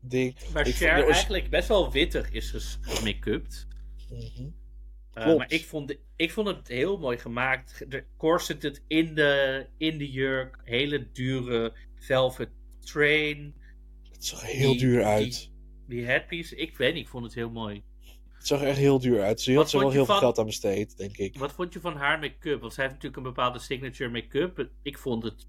ding. 0.00 0.36
Waar 0.52 0.66
Ik 0.68 0.74
Cher 0.74 0.96
vond- 0.98 1.10
eigenlijk 1.10 1.50
best 1.50 1.68
wel 1.68 1.92
wittig 1.92 2.30
is 2.32 2.78
gemake-upt. 2.80 3.66
Mhm. 4.10 4.42
Uh, 5.14 5.22
Klopt. 5.22 5.38
maar 5.38 5.52
ik 5.52 5.64
vond, 5.64 5.96
ik 6.16 6.30
vond 6.32 6.48
het 6.48 6.68
heel 6.68 6.98
mooi 6.98 7.18
gemaakt. 7.18 7.84
De 7.90 8.04
corseted 8.16 8.82
in 8.86 9.14
de, 9.14 9.66
in 9.76 9.98
de 9.98 10.10
jurk. 10.10 10.58
Hele 10.64 11.10
dure 11.12 11.72
velvet 11.98 12.48
train. 12.80 13.54
Het 14.12 14.24
zag 14.24 14.40
er 14.42 14.46
heel 14.48 14.70
Die- 14.70 14.78
duur 14.80 14.96
die- 14.96 15.04
uit. 15.06 15.50
Die 15.88 16.04
headpiece. 16.04 16.56
Ik 16.56 16.76
weet 16.76 16.94
niet, 16.94 17.02
ik 17.04 17.08
vond 17.08 17.24
het 17.24 17.34
heel 17.34 17.50
mooi. 17.50 17.82
Het 18.44 18.52
zag 18.52 18.62
er 18.62 18.68
echt 18.68 18.78
heel 18.78 18.98
duur 19.00 19.22
uit. 19.22 19.40
Ze 19.40 19.54
had 19.54 19.72
er 19.72 19.78
wel 19.78 19.90
heel 19.90 20.04
veel 20.04 20.14
geld 20.14 20.38
aan 20.38 20.46
besteed, 20.46 20.96
denk 20.96 21.16
ik. 21.16 21.38
Wat 21.38 21.52
vond 21.52 21.72
je 21.72 21.80
van 21.80 21.96
haar 21.96 22.18
make-up? 22.18 22.60
Want 22.60 22.72
zij 22.72 22.82
heeft 22.84 22.94
natuurlijk 22.96 23.16
een 23.26 23.32
bepaalde 23.34 23.58
signature 23.58 24.10
make-up. 24.10 24.68
Ik 24.82 24.98
vond 24.98 25.22
het 25.22 25.46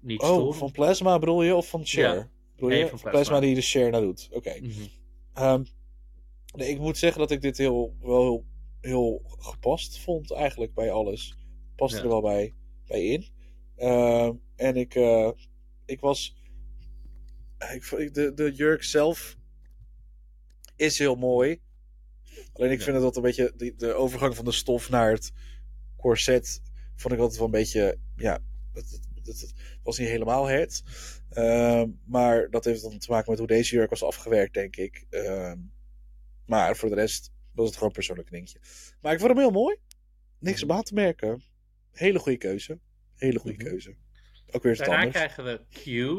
niet 0.00 0.20
Oh, 0.22 0.52
van 0.54 0.70
Plasma 0.72 1.18
bedoel 1.18 1.42
je? 1.42 1.54
Of 1.54 1.68
van 1.68 1.86
Cher? 1.86 2.14
Ja. 2.14 2.30
Bedoel 2.54 2.68
Nee, 2.68 2.78
je? 2.78 2.84
van 2.88 2.98
Plasma. 2.98 3.10
Plasma. 3.10 3.40
die 3.40 3.54
de 3.54 3.60
Cher 3.60 3.90
naar 3.90 4.00
doet. 4.00 4.28
Oké. 4.32 4.58
Mhm. 4.60 4.70
Ehm, 5.34 5.64
nee, 6.54 6.68
ik 6.68 6.78
moet 6.78 6.98
zeggen 6.98 7.20
dat 7.20 7.30
ik 7.30 7.40
dit 7.42 7.58
heel, 7.58 7.96
wel 8.00 8.20
heel, 8.22 8.44
heel 8.80 9.22
gepast 9.38 9.98
vond 9.98 10.32
eigenlijk 10.32 10.74
bij 10.74 10.90
alles. 10.90 11.36
Past 11.76 11.96
Ja. 11.96 12.02
er 12.02 12.08
wel 12.08 12.20
bij, 12.22 12.54
bij 12.86 13.04
in. 13.04 13.24
Ehm, 13.76 14.32
en 14.56 14.76
ik, 14.76 14.94
eh, 14.94 15.30
ik 15.86 16.00
was... 16.00 16.36
Ik, 17.74 17.84
vond- 17.84 18.00
ik- 18.00 18.14
de, 18.14 18.34
de 18.34 18.52
jurk 18.52 18.82
zelf 18.82 19.38
is 20.80 20.98
heel 20.98 21.16
mooi. 21.16 21.60
Alleen 22.52 22.70
ik 22.70 22.82
vind 22.82 22.94
het 22.94 23.04
dat 23.04 23.16
een 23.16 23.22
beetje... 23.22 23.52
De, 23.56 23.74
de 23.76 23.92
overgang 23.94 24.36
van 24.36 24.44
de 24.44 24.52
stof 24.52 24.90
naar 24.90 25.12
het 25.12 25.32
corset 25.96 26.60
vond 26.96 27.14
ik 27.14 27.20
altijd 27.20 27.38
wel 27.38 27.46
een 27.46 27.52
beetje... 27.52 27.98
Ja, 28.16 28.38
het, 28.72 29.00
het, 29.24 29.54
was 29.82 29.98
niet 29.98 30.08
helemaal 30.08 30.46
het. 30.46 30.82
Ehm, 31.30 31.88
maar 32.06 32.50
dat 32.50 32.64
heeft 32.64 32.82
dan 32.82 32.98
te 32.98 33.10
maken 33.10 33.30
met 33.30 33.38
hoe 33.38 33.48
deze 33.48 33.74
jurk 33.74 33.90
was 33.90 34.02
afgewerkt, 34.02 34.54
denk 34.54 34.76
ik. 34.76 35.06
Ehm, 35.10 35.58
maar 36.46 36.76
voor 36.76 36.88
de 36.88 36.94
rest 36.94 37.30
was 37.52 37.64
het 37.66 37.74
gewoon 37.74 37.88
een 37.88 37.94
persoonlijk 37.94 38.30
dingetje. 38.30 38.60
Maar 39.00 39.12
ik 39.12 39.18
vond 39.18 39.30
hem 39.30 39.40
heel 39.40 39.50
mooi. 39.50 39.76
Niks 40.38 40.62
Mhm. 40.62 40.70
op 40.70 40.76
aan 40.76 40.82
te 40.82 40.94
merken. 40.94 41.42
Hele 41.90 42.18
goede 42.18 42.38
keuze. 42.38 42.78
Hele 43.14 43.38
goede 43.38 43.56
Mhm. 43.56 43.66
keuze. 43.66 43.96
Ook 44.52 44.62
weer 44.62 44.76
Daarna 44.76 44.94
anders. 44.96 45.14
krijgen 45.14 45.44
we 45.44 45.60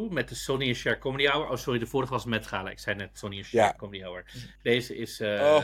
Q 0.07 0.11
met 0.11 0.29
de 0.29 0.35
Sonny 0.35 0.67
en 0.67 0.75
Cher 0.75 0.97
Comedy 0.99 1.25
Hour. 1.27 1.49
Oh, 1.49 1.55
sorry, 1.57 1.79
de 1.79 1.87
vorige 1.87 2.11
was 2.11 2.25
met 2.25 2.47
Gala. 2.47 2.69
Ik 2.69 2.79
zei 2.79 2.95
net 2.95 3.17
Sonny 3.17 3.37
en 3.37 3.43
Cher 3.43 3.59
Ja. 3.59 3.73
Comedy 3.77 4.03
Hour. 4.03 4.25
Deze 4.61 4.95
is... 4.95 5.19
eh, 5.19 5.41
Oh. 5.41 5.63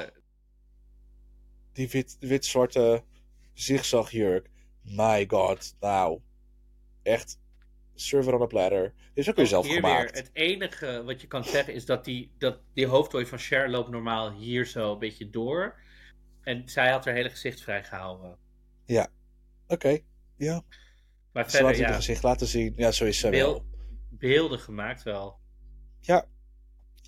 Die 1.74 1.90
wit, 1.90 2.18
wit-zwarte 2.20 3.04
zigzagjurk. 3.54 4.50
My 4.82 5.26
god. 5.28 5.76
Nou. 5.80 6.20
Echt. 7.04 7.40
Server 7.96 8.34
on 8.36 8.42
a 8.42 8.46
platter. 8.46 8.94
Dit 8.98 9.24
is 9.24 9.30
ook 9.30 9.36
weer 9.36 9.48
zelf 9.48 9.66
hier 9.66 9.76
gemaakt. 9.76 10.12
Weer, 10.12 10.22
het 10.22 10.30
enige 10.34 11.04
wat 11.06 11.22
je 11.22 11.28
kan 11.28 11.44
zeggen 11.44 11.74
is 11.74 11.86
dat 11.86 12.06
die, 12.06 12.32
dat 12.38 12.60
die 12.74 12.88
hoofdtooi 12.88 13.26
van 13.26 13.38
Cher 13.40 13.70
loopt 13.70 13.90
normaal 13.90 14.32
hier 14.32 14.66
zo 14.66 14.92
een 14.94 15.00
beetje 15.00 15.30
door. 15.30 15.80
En 16.42 16.70
zij 16.70 16.92
had 16.92 17.06
haar 17.06 17.14
hele 17.14 17.30
gezicht 17.30 17.62
vrijgehouden. 17.62 18.38
Oké. 19.68 20.00
Ja. 20.38 20.64
Maar 21.32 21.50
Ze 21.50 21.62
laat 21.62 21.66
verder, 21.66 21.70
het 21.70 21.78
ja, 21.78 21.96
gezicht 21.96 22.24
laten 22.24 22.48
zien. 22.48 22.74
Ja, 22.76 22.92
zo 22.92 23.06
is 23.06 23.20
ze 23.20 23.30
wel. 23.30 23.54
beeld, 23.54 23.64
beelden 24.10 24.60
gemaakt 24.60 25.04
wel. 25.04 25.40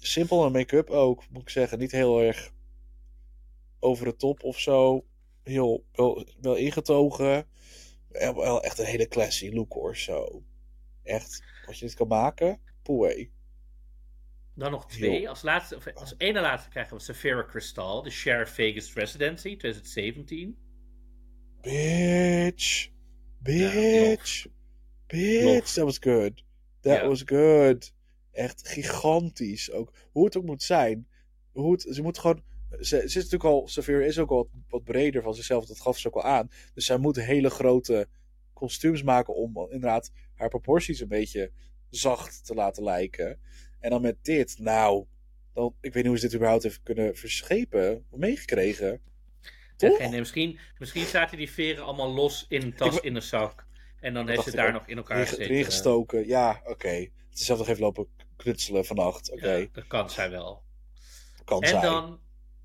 Simpel 0.02 0.46
en 0.46 0.52
make-up 0.52 0.90
ook, 0.90 1.30
moet 1.30 1.42
ik 1.42 1.50
zeggen. 1.50 1.80
Niet 1.80 1.92
heel 1.92 2.22
erg 2.22 2.52
over 3.80 4.06
de 4.06 4.16
top 4.16 4.44
of 4.44 4.60
zo. 4.60 5.06
Heel 5.44 5.86
wel, 5.92 6.28
wel 6.42 6.56
ingetogen. 6.56 7.48
Wel, 8.10 8.64
echt 8.64 8.80
een 8.80 8.86
hele 8.86 9.08
classy 9.08 9.50
look 9.50 9.74
hoor, 9.74 9.98
zo. 9.98 10.44
Echt, 11.04 11.44
als 11.66 11.80
je 11.80 11.86
dit 11.86 11.96
kan 11.96 12.08
maken, 12.08 12.62
poeh. 12.82 13.30
Dan 14.56 14.72
nog 14.72 14.88
twee. 14.88 15.30
Als, 15.30 15.42
laatste, 15.42 15.76
of 15.76 15.94
als 15.94 16.14
ene 16.18 16.42
laatste 16.42 16.70
krijgen 16.70 16.98
we 16.98 17.04
Sephora 17.04 17.46
Crystal, 17.46 18.02
de 18.02 18.10
Cher 18.10 18.48
Vegas 18.48 18.94
Residency 18.94 19.58
2017. 19.58 20.58
Bitch. 21.62 22.90
Ja, 23.44 23.72
Bitch. 23.72 24.48
Bitch. 25.08 25.44
Lof. 25.44 25.74
That 25.74 25.84
was 25.86 25.98
good. 25.98 26.44
That 26.82 27.02
Ja. 27.02 27.08
was 27.08 27.22
good. 27.26 27.94
Echt 28.32 28.68
gigantisch 28.68 29.72
ook. 29.72 29.94
Hoe 30.12 30.26
het 30.26 30.38
ook 30.38 30.44
moet 30.44 30.64
zijn. 30.64 31.08
Hoe 31.52 31.72
het, 31.72 31.86
ze 31.90 32.02
moet 32.02 32.18
gewoon. 32.18 32.44
Ze, 32.70 32.86
ze 32.86 33.04
is 33.04 33.14
natuurlijk 33.16 33.44
al. 33.44 33.68
Safira 33.68 34.06
is 34.06 34.20
ook 34.20 34.30
al 34.30 34.38
wat, 34.38 34.48
wat 34.68 34.84
breder 34.84 35.22
van 35.22 35.36
zichzelf. 35.36 35.66
Dat 35.66 35.80
gaf 35.80 35.98
ze 35.98 36.08
ook 36.08 36.16
al 36.16 36.24
aan. 36.24 36.50
Dus 36.74 36.86
zij 36.86 36.98
moet 36.98 37.16
hele 37.16 37.50
grote 37.50 38.08
kostuums 38.54 39.04
maken. 39.04 39.36
Om 39.36 39.58
inderdaad 39.58 40.12
haar 40.36 40.50
proporties 40.50 41.00
een 41.00 41.08
beetje 41.08 41.52
zacht 41.90 42.46
te 42.46 42.54
laten 42.54 42.84
lijken. 42.84 43.40
En 43.80 43.90
dan 43.90 44.02
met 44.02 44.18
dit. 44.22 44.60
Nou. 44.60 45.06
Dan, 45.54 45.76
ik 45.82 45.94
weet 45.94 46.04
niet 46.04 46.12
hoe 46.12 46.18
ze 46.20 46.26
dit 46.26 46.36
überhaupt 46.36 46.64
heeft 46.64 46.82
kunnen 46.84 47.16
verschepen. 47.16 48.06
Meegekregen. 48.12 49.02
Toch? 49.80 50.10
misschien, 50.10 50.60
misschien 50.78 51.06
zaten 51.06 51.38
die 51.38 51.52
veren 51.52 51.84
allemaal 51.84 52.14
los 52.14 52.46
in 52.50 52.62
een 52.62 52.74
tas 52.74 53.00
in 53.00 53.16
een 53.16 53.22
zak. 53.22 53.68
En 54.00 54.14
dan 54.14 54.28
heeft 54.30 54.44
ze 54.44 54.52
daar 54.52 54.72
nog 54.72 54.88
in 54.88 54.98
elkaar 54.98 55.18
gezeten. 55.18 55.44
Erin 55.44 55.66
gestoken. 55.66 56.28
Ja, 56.28 56.62
oké. 56.64 56.90
Het 56.90 57.40
is 57.40 57.46
zelf 57.46 57.60
nog 57.60 57.68
even 57.68 57.82
lopen 57.82 58.08
knutselen 58.36 58.86
vannacht. 58.86 59.32
Oké. 59.32 59.52
Ja, 59.52 59.68
dat 59.72 59.88
kan 59.88 60.10
zij 60.10 60.30
wel. 60.30 60.64
Kan 61.46 61.62
En 61.62 61.82
dan 61.82 62.20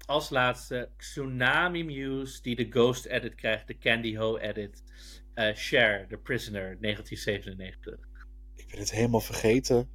als 0.06 0.30
laatste 0.30 0.90
Tsunami 0.96 1.84
Muse, 1.84 2.42
die 2.42 2.56
de 2.56 2.66
Ghost 2.70 3.04
Edit 3.04 3.34
krijgt, 3.34 3.66
de 3.66 3.78
Candy 3.78 4.16
Ho 4.16 4.36
Edit. 4.36 4.82
Eh 5.34 5.54
Cher, 5.54 6.06
The 6.08 6.16
Prisoner, 6.16 6.80
1997. 6.80 7.98
Ik 8.54 8.68
ben 8.68 8.78
het 8.78 8.90
helemaal 8.90 9.20
vergeten. 9.20 9.90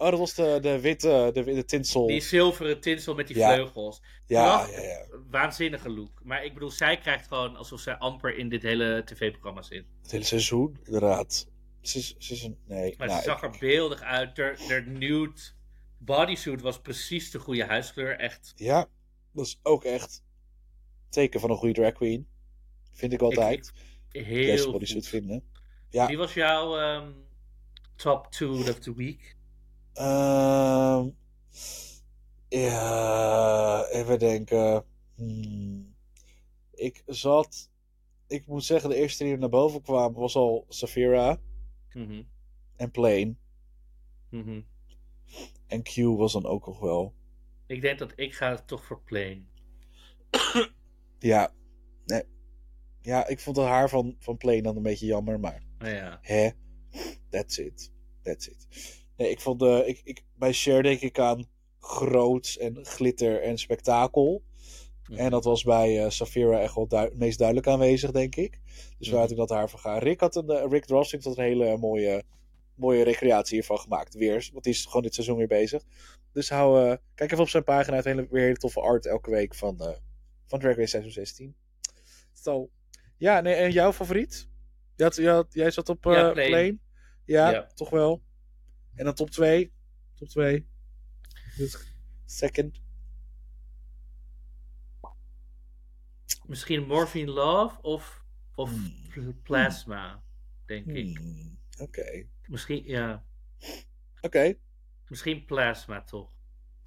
Oh, 0.00 0.10
dat 0.10 0.18
was 0.18 0.34
de, 0.34 0.58
de 0.62 0.80
witte, 0.80 1.30
de 1.32 1.44
witte 1.44 1.64
tinsel. 1.64 2.06
Die 2.06 2.20
zilveren 2.20 2.80
tinsel 2.80 3.14
met 3.14 3.26
die 3.26 3.36
Ja. 3.36 3.54
vleugels. 3.54 4.02
Ja, 4.26 4.66
ja, 4.70 4.80
ja. 4.82 5.06
Waanzinnige 5.30 5.90
look. 5.90 6.20
Maar 6.24 6.44
ik 6.44 6.54
bedoel, 6.54 6.70
zij 6.70 6.98
krijgt 6.98 7.26
gewoon 7.26 7.56
alsof 7.56 7.80
zij 7.80 7.94
amper 7.96 8.36
in 8.38 8.48
dit 8.48 8.62
hele 8.62 9.02
tv-programma 9.04 9.62
zit. 9.62 9.84
Het 10.02 10.10
hele 10.10 10.24
seizoen, 10.24 10.78
inderdaad. 10.84 11.48
Ze 11.80 11.98
is, 11.98 12.14
ze 12.18 12.32
is 12.32 12.42
een... 12.42 12.58
Nee. 12.66 12.94
Maar 12.98 13.06
nou, 13.06 13.18
ze 13.18 13.24
zag 13.24 13.42
ik- 13.42 13.52
er 13.52 13.58
beeldig 13.60 14.02
uit. 14.02 14.36
De, 14.36 14.54
de 14.68 14.82
nude 14.90 15.40
bodysuit 15.98 16.60
was 16.60 16.80
precies 16.80 17.30
de 17.30 17.38
goede 17.38 17.64
huiskleur. 17.64 18.18
Echt. 18.18 18.52
Ja, 18.56 18.86
dat 19.32 19.46
is 19.46 19.58
ook 19.62 19.84
echt 19.84 20.22
teken 21.08 21.40
van 21.40 21.50
een 21.50 21.56
goede 21.56 21.74
drag 21.74 21.92
queen. 21.92 22.26
Vind 22.92 23.12
ik 23.12 23.20
altijd. 23.22 23.72
Heel 24.08 24.24
Deze 24.24 24.70
bodysuit 24.70 25.00
goed. 25.00 25.08
vinden. 25.08 25.44
Ja. 25.88 26.06
Wie 26.06 26.18
was 26.18 26.34
jouw 26.34 26.78
ehm, 26.78 27.10
top 27.96 28.32
two 28.32 28.52
of 28.58 28.78
the 28.78 28.94
week? 28.94 29.36
Ehm, 29.92 31.08
ja, 32.48 33.86
even 33.86 34.18
denken. 34.18 34.84
Hmm. 35.14 35.94
Ik 36.74 37.02
zat... 37.06 37.70
Ik 38.26 38.46
moet 38.46 38.64
zeggen, 38.64 38.90
de 38.90 38.96
eerste 38.96 39.24
die 39.24 39.32
er 39.32 39.38
naar 39.38 39.48
boven 39.48 39.82
kwam 39.82 40.12
was 40.14 40.34
al 40.36 40.64
Safira 40.68 41.38
Mhm, 41.92 42.22
en 42.76 42.90
Plane. 42.90 43.34
mhm. 44.30 44.60
En 45.66 45.82
Q 45.82 45.94
was 45.96 46.32
dan 46.32 46.46
ook 46.46 46.66
nog 46.66 46.80
wel. 46.80 47.14
Ik 47.66 47.80
denk 47.80 47.98
dat 47.98 48.12
ik 48.16 48.34
ga 48.34 48.56
toch 48.56 48.84
voor 48.84 49.00
Plane. 49.02 49.42
Ja, 51.18 51.52
nee. 52.06 52.22
Ja, 53.00 53.26
ik 53.26 53.40
vond 53.40 53.56
het 53.56 53.66
haar 53.66 53.88
van, 53.88 54.16
van 54.18 54.36
Plane 54.36 54.62
dan 54.62 54.76
een 54.76 54.82
beetje 54.82 55.06
jammer, 55.06 55.40
maar 55.40 55.62
Oh 55.82 55.88
ja. 55.88 56.18
hè, 56.22 56.50
that's 57.30 57.58
it. 57.58 57.92
That's 58.22 58.46
it. 58.46 58.66
Nee, 59.20 59.30
ik 59.30 59.40
vond 59.40 59.58
de, 59.60 59.82
ik, 59.86 60.00
ik, 60.04 60.22
bij 60.34 60.52
Cher 60.52 60.82
denk 60.82 61.00
ik 61.00 61.18
aan 61.18 61.46
groots 61.78 62.58
en 62.58 62.86
glitter 62.86 63.42
en 63.42 63.58
spektakel. 63.58 64.42
Mhm. 65.08 65.18
En 65.18 65.30
dat 65.30 65.44
was 65.44 65.62
bij 65.62 66.04
eh 66.04 66.10
Safira 66.10 66.60
echt 66.60 66.74
wel 66.74 66.86
het 66.88 67.16
meest 67.18 67.38
duidelijk 67.38 67.66
aanwezig, 67.68 68.10
denk 68.10 68.36
ik. 68.36 68.58
Dus 68.98 69.06
Mhm. 69.06 69.10
waar 69.10 69.20
had 69.20 69.30
ik 69.30 69.36
dat 69.36 69.50
haar 69.50 69.70
van 69.70 69.78
gaan. 69.78 69.98
Rick 69.98 70.20
had 70.20 70.36
een, 70.36 70.48
eh, 70.50 70.70
Rick 70.70 70.84
Drossing 70.84 71.22
had 71.24 71.36
een 71.38 71.44
hele 71.44 71.76
mooie, 71.76 72.22
mooie 72.74 73.04
recreatie 73.04 73.54
hiervan 73.54 73.78
gemaakt. 73.78 74.14
Weer, 74.14 74.48
want 74.52 74.64
die 74.64 74.72
is 74.72 74.84
gewoon 74.84 75.02
dit 75.02 75.14
seizoen 75.14 75.36
weer 75.36 75.46
bezig. 75.46 75.82
Dus 76.32 76.50
hou, 76.50 76.90
eh, 76.90 76.96
kijk 77.14 77.30
even 77.32 77.44
op 77.44 77.50
zijn 77.50 77.64
pagina. 77.64 77.96
Hij 77.96 78.02
heeft 78.04 78.16
hele, 78.16 78.28
weer 78.30 78.42
hele 78.42 78.56
toffe 78.56 78.80
art 78.80 79.06
elke 79.06 79.30
week 79.30 79.54
van, 79.54 79.80
eh, 79.80 79.96
van 80.46 80.58
Drag 80.58 80.76
Race 80.76 80.88
seizoen 80.88 81.12
16. 81.12 81.54
Zo. 82.32 82.70
Ja, 83.16 83.40
nee, 83.40 83.54
en 83.54 83.70
jouw 83.70 83.92
favoriet? 83.92 84.48
Je 84.96 85.02
had, 85.02 85.16
je 85.16 85.28
had- 85.28 85.54
jij 85.54 85.70
zat 85.70 85.88
op 85.88 86.06
eh 86.06 86.12
Ja, 86.12 86.30
Plane. 86.32 86.48
Plane. 86.48 86.78
Ja, 87.24 87.50
Ja. 87.50 87.66
toch 87.74 87.90
wel. 87.90 88.22
En 89.00 89.06
dan 89.06 89.14
top 89.14 89.30
2. 89.30 89.72
Top 90.14 90.28
2. 90.28 90.66
Second. 92.24 92.80
Misschien 96.46 96.86
Morphine 96.86 97.30
Love 97.30 97.82
of, 97.82 98.24
of 98.54 98.70
Hmm. 98.70 99.40
Plasma, 99.42 100.22
denk 100.66 100.86
ik. 100.86 101.18
Hmm, 101.18 101.58
Oké. 101.78 102.26
Misschien, 102.46 102.82
ja. 102.86 103.24
Oké, 104.20 104.54
Misschien 105.08 105.44
Plasma 105.44 106.02
toch. 106.02 106.32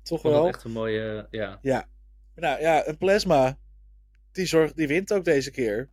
toch 0.02 0.22
wel. 0.22 0.48
echt 0.48 0.64
een 0.64 0.72
mooie, 0.72 1.28
ja. 1.32 1.60
Nou 2.36 2.62
ja, 2.62 2.88
een 2.88 2.98
plasma. 2.98 3.60
Die, 4.32 4.46
zorgt, 4.46 4.76
die 4.76 4.88
wint 4.88 5.14
ook 5.14 5.24
deze 5.24 5.52
keer. 5.52 5.90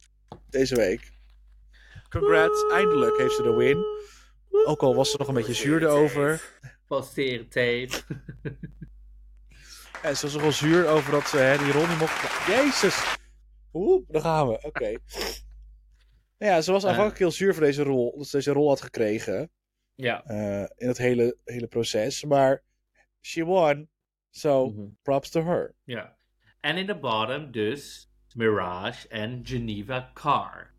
Deze 0.48 0.74
week. 0.74 1.12
Congrats, 2.08 2.64
eindelijk 2.72 3.16
heeft 3.16 3.34
ze 3.34 3.42
de 3.42 3.54
win. 3.54 3.84
Ook 4.50 4.82
al 4.82 4.94
was 4.94 5.10
ze 5.10 5.16
nog 5.18 5.28
een 5.28 5.34
beetje 5.34 5.54
zuur 5.54 5.82
erover. 5.82 6.58
Posteren 6.86 7.48
tape. 7.48 7.90
En 10.02 10.16
ze 10.16 10.22
was 10.24 10.32
nog 10.32 10.42
wel 10.42 10.52
zuur 10.52 10.88
over 10.88 11.10
dat 11.12 11.28
ze 11.28 11.36
hè, 11.36 11.58
die 11.58 11.72
rol 11.72 11.86
niet 11.86 11.98
mocht. 11.98 12.46
Jezus! 12.46 13.16
Oeh, 13.72 14.04
daar 14.08 14.20
gaan 14.22 14.48
we. 14.48 14.62
Oké. 14.62 14.92
Nou 16.38 16.52
ja, 16.52 16.60
ze 16.60 16.72
was 16.72 16.84
aanvankelijk 16.84 17.18
heel 17.18 17.30
zuur 17.30 17.54
voor 17.54 17.62
deze 17.62 17.82
rol. 17.82 18.16
Dat 18.16 18.26
ze 18.26 18.36
deze 18.36 18.52
rol 18.52 18.68
had 18.68 18.80
gekregen. 18.80 19.50
ja. 19.94 20.24
eh, 20.24 20.62
in 20.76 20.88
het 20.88 20.98
hele, 20.98 21.36
hele 21.44 21.66
proces. 21.66 22.24
Maar 22.24 22.62
she 23.20 23.44
won. 23.44 23.88
So, 24.30 24.66
Mhm. 24.70 24.86
props 25.02 25.30
to 25.30 25.44
her. 25.44 25.74
Ja. 25.84 26.16
En 26.60 26.76
in 26.76 26.86
de 26.86 26.98
bottom 26.98 27.50
dus 27.50 28.10
Mirage 28.34 29.08
en 29.08 29.40
Geneva 29.46 30.10
Carr. 30.14 30.74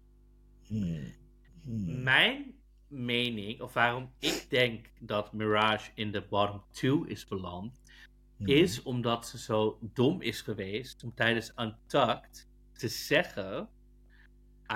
Hmm. 0.67 1.13
Hmm. 1.63 2.03
Mijn 2.03 2.55
mening, 2.91 3.61
of 3.61 3.73
waarom 3.73 4.11
ik 4.19 4.45
denk 4.49 4.85
dat 4.99 5.33
Mirage 5.33 5.91
in 5.95 6.11
de 6.11 6.21
bottom 6.21 6.63
2 6.71 7.07
is 7.07 7.27
beland, 7.27 7.81
Hmm. 8.37 8.49
is 8.49 8.81
omdat 8.81 9.27
ze 9.27 9.37
zo 9.37 9.77
dom 9.81 10.21
is 10.21 10.41
geweest 10.41 11.03
om 11.03 11.13
tijdens 11.15 11.53
Untucked 11.57 12.47
te 12.73 12.87
zeggen: 12.87 13.69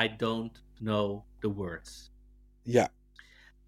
I 0.03 0.15
don't 0.17 0.63
know 0.73 1.25
the 1.39 1.53
words. 1.53 2.11
Ja. 2.61 2.89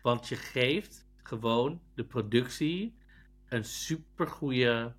Want 0.02 0.28
je 0.28 0.36
geeft 0.36 1.08
gewoon 1.24 1.82
de 1.96 2.06
productie 2.06 2.96
een 3.50 3.64
supergoeie 3.66 4.94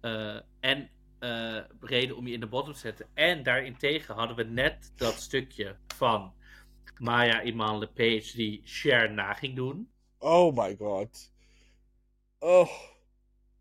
eh 0.00 0.40
en 0.60 0.90
eh, 1.18 1.58
reden 1.80 2.16
om 2.16 2.26
je 2.26 2.32
in 2.32 2.40
de 2.40 2.46
bottom 2.46 2.72
te 2.72 2.78
zetten. 2.78 3.06
En 3.14 3.42
daarentegen 3.42 4.14
hadden 4.14 4.36
we 4.36 4.44
net 4.44 4.92
dat 4.96 5.14
stukje 5.14 5.76
van 5.86 6.34
Maya 7.02 7.42
Iman 7.42 7.78
LePage 7.78 8.36
die 8.36 8.60
Cher 8.64 9.10
na 9.10 9.32
ging 9.34 9.56
doen. 9.56 9.88
Oh 10.18 10.56
my 10.56 10.76
god. 10.78 11.30
Oh. 12.38 12.68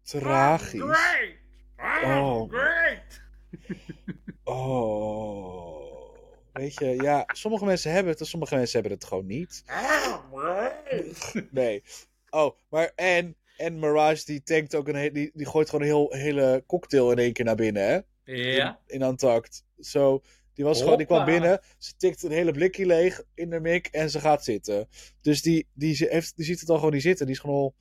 Tragisch. 0.03 0.81
Great! 0.81 1.35
I'm 1.79 2.11
Oh. 2.23 2.49
great! 2.49 3.21
Oh. 4.43 6.15
Weet 6.53 6.73
je, 6.73 6.85
ja, 7.01 7.23
sommige 7.27 7.65
mensen 7.65 7.91
hebben 7.91 8.11
het 8.11 8.19
en 8.21 8.25
sommige 8.27 8.55
mensen 8.55 8.79
hebben 8.81 8.97
het 8.97 9.07
gewoon 9.07 9.25
niet. 9.25 9.63
I'm 9.69 10.37
great! 10.39 11.33
Nee. 11.51 11.83
Oh, 12.29 12.55
maar 12.69 12.91
en, 12.95 13.35
en 13.57 13.79
Mirage 13.79 14.25
die 14.25 14.43
tankt 14.43 14.75
ook 14.75 14.87
een 14.87 14.95
he- 14.95 15.11
die, 15.11 15.31
die 15.33 15.45
gooit 15.45 15.69
gewoon 15.69 15.85
een 15.85 15.91
heel, 15.91 16.13
hele 16.13 16.63
cocktail 16.67 17.11
in 17.11 17.17
één 17.17 17.33
keer 17.33 17.45
naar 17.45 17.55
binnen, 17.55 17.83
hè? 17.87 17.99
Ja, 18.33 18.79
In 18.87 19.01
Untucked. 19.01 19.65
Zo, 19.79 20.21
die 20.61 20.69
was 20.69 20.81
gewoon, 20.81 20.97
die 20.97 21.05
kwam 21.05 21.25
binnen, 21.25 21.59
ze 21.77 21.93
tikt 21.97 22.23
een 22.23 22.31
hele 22.31 22.51
blikje 22.51 22.85
leeg 22.85 23.23
in 23.33 23.49
de 23.49 23.59
mik 23.59 23.87
en 23.87 24.09
ze 24.09 24.19
gaat 24.19 24.43
zitten. 24.43 24.87
Dus 25.21 25.41
die, 25.41 25.67
die, 25.73 26.07
heeft, 26.09 26.35
die 26.35 26.45
ziet 26.45 26.59
het 26.59 26.69
al 26.69 26.75
gewoon 26.75 26.93
niet 26.93 27.01
zitten. 27.01 27.25
Die 27.25 27.35
is 27.35 27.41
gewoon 27.41 27.55
al, 27.55 27.75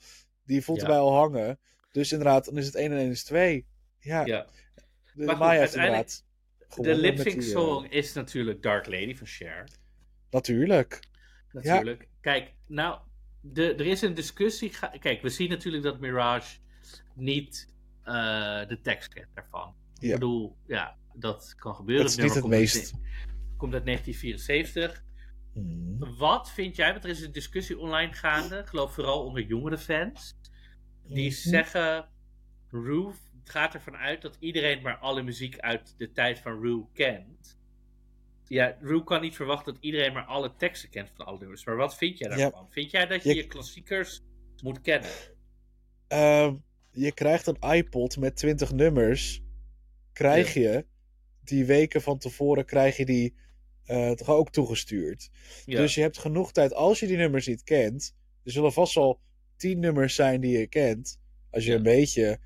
die 0.44 0.62
voelt 0.62 0.80
Ja. 0.80 0.84
erbij 0.84 0.98
al 0.98 1.14
hangen. 1.14 1.58
Dus 1.92 2.12
inderdaad, 2.12 2.44
dan 2.44 2.58
is 2.58 2.66
het 2.66 2.74
1 2.74 2.92
en 2.92 2.98
1 2.98 3.10
is 3.10 3.24
2. 3.24 3.66
Ja, 3.98 4.24
ja. 4.24 4.46
de 5.14 5.24
Maar 5.24 5.36
Maya 5.36 5.60
heeft 5.60 5.74
inderdaad 5.74 6.24
De 6.58 6.64
gewonnen 6.68 6.96
lip 6.96 7.16
met 7.16 7.26
sync 7.26 7.40
die, 7.40 7.54
eh, 7.54 7.58
song 7.58 7.86
is 7.90 8.12
natuurlijk 8.12 8.62
Dark 8.62 8.86
Lady 8.86 9.16
van 9.16 9.26
Cher. 9.26 9.68
Natuurlijk. 10.30 11.00
Natuurlijk. 11.52 12.08
Kijk, 12.20 12.54
nou, 12.66 12.98
de, 13.40 13.74
er 13.74 13.86
is 13.86 14.02
een 14.02 14.14
discussie. 14.14 14.72
Kijk, 15.00 15.22
we 15.22 15.28
zien 15.28 15.48
natuurlijk 15.48 15.82
dat 15.82 16.00
Mirage 16.00 16.58
niet 17.14 17.68
eh, 18.04 18.68
de 18.68 18.78
tekst 18.82 19.12
kent 19.12 19.28
daarvan. 19.34 19.74
Ja. 19.94 20.06
Ik 20.08 20.12
bedoel, 20.12 20.56
ja, 20.66 20.98
dat 21.14 21.54
kan 21.56 21.74
gebeuren. 21.74 22.04
Dat 22.04 22.12
is 22.14 22.22
niet 22.22 22.30
het 22.32 22.40
komt 22.40 22.52
meest. 22.54 22.76
uit- 22.76 23.02
komt 23.56 23.74
uit 23.74 23.84
1974. 23.84 25.04
Hmm. 25.52 26.16
Wat 26.18 26.50
vind 26.50 26.76
jij, 26.76 26.92
want 26.92 27.04
er 27.04 27.10
is 27.10 27.20
een 27.22 27.32
discussie 27.32 27.78
online 27.78 28.12
gaande, 28.12 28.58
ik 28.58 28.66
geloof 28.66 28.94
vooral 28.94 29.24
onder 29.24 29.42
jongere 29.42 29.78
fans, 29.78 30.34
die 31.02 31.30
Mhm. 31.30 31.34
zeggen, 31.38 32.08
Rue 32.70 33.12
gaat 33.44 33.74
ervan 33.74 33.96
uit 33.96 34.22
dat 34.22 34.36
iedereen 34.40 34.82
maar 34.82 34.96
alle 34.96 35.22
muziek 35.22 35.58
uit 35.58 35.94
de 35.98 36.12
tijd 36.12 36.38
van 36.38 36.60
Rue 36.60 36.84
kent. 36.92 37.58
Ja, 38.44 38.76
Rue 38.80 39.04
kan 39.04 39.20
niet 39.20 39.36
verwachten 39.36 39.74
dat 39.74 39.82
iedereen 39.82 40.12
maar 40.12 40.24
alle 40.24 40.54
teksten 40.56 40.90
kent 40.90 41.10
van 41.16 41.26
alle 41.26 41.38
nummers. 41.38 41.64
Maar 41.64 41.76
wat 41.76 41.96
vind 41.96 42.18
jij 42.18 42.30
Ja. 42.30 42.36
daarvan? 42.36 42.66
Vind 42.70 42.90
jij 42.90 43.06
dat 43.06 43.22
je 43.22 43.28
Je- 43.28 43.34
je 43.34 43.46
klassiekers 43.46 44.22
moet 44.62 44.80
kennen? 44.80 45.10
ehm, 46.08 46.56
je 46.90 47.12
krijgt 47.12 47.46
een 47.46 47.72
iPod 47.72 48.16
met 48.16 48.36
20 48.36 48.72
nummers. 48.72 49.42
Krijg 50.12 50.54
je 50.54 50.86
die 51.50 51.64
weken 51.64 52.02
van 52.02 52.18
tevoren 52.18 52.64
krijg 52.64 52.96
je 52.96 53.04
die 53.04 53.34
eh, 53.84 54.10
toch 54.10 54.28
ook 54.28 54.50
toegestuurd. 54.50 55.30
Ja. 55.64 55.80
Dus 55.80 55.94
je 55.94 56.00
hebt 56.00 56.18
genoeg 56.18 56.52
tijd, 56.52 56.74
als 56.74 57.00
je 57.00 57.06
die 57.06 57.16
nummers 57.16 57.46
niet 57.46 57.62
kent. 57.62 58.14
Er 58.44 58.52
zullen 58.52 58.72
vast 58.72 58.94
wel 58.94 59.20
10 59.56 59.78
nummers 59.78 60.14
zijn 60.14 60.40
die 60.40 60.58
je 60.58 60.66
kent. 60.66 61.18
Als 61.50 61.64
je 61.64 61.70
Ja. 61.70 61.76
een 61.76 61.82
beetje. 61.82 62.38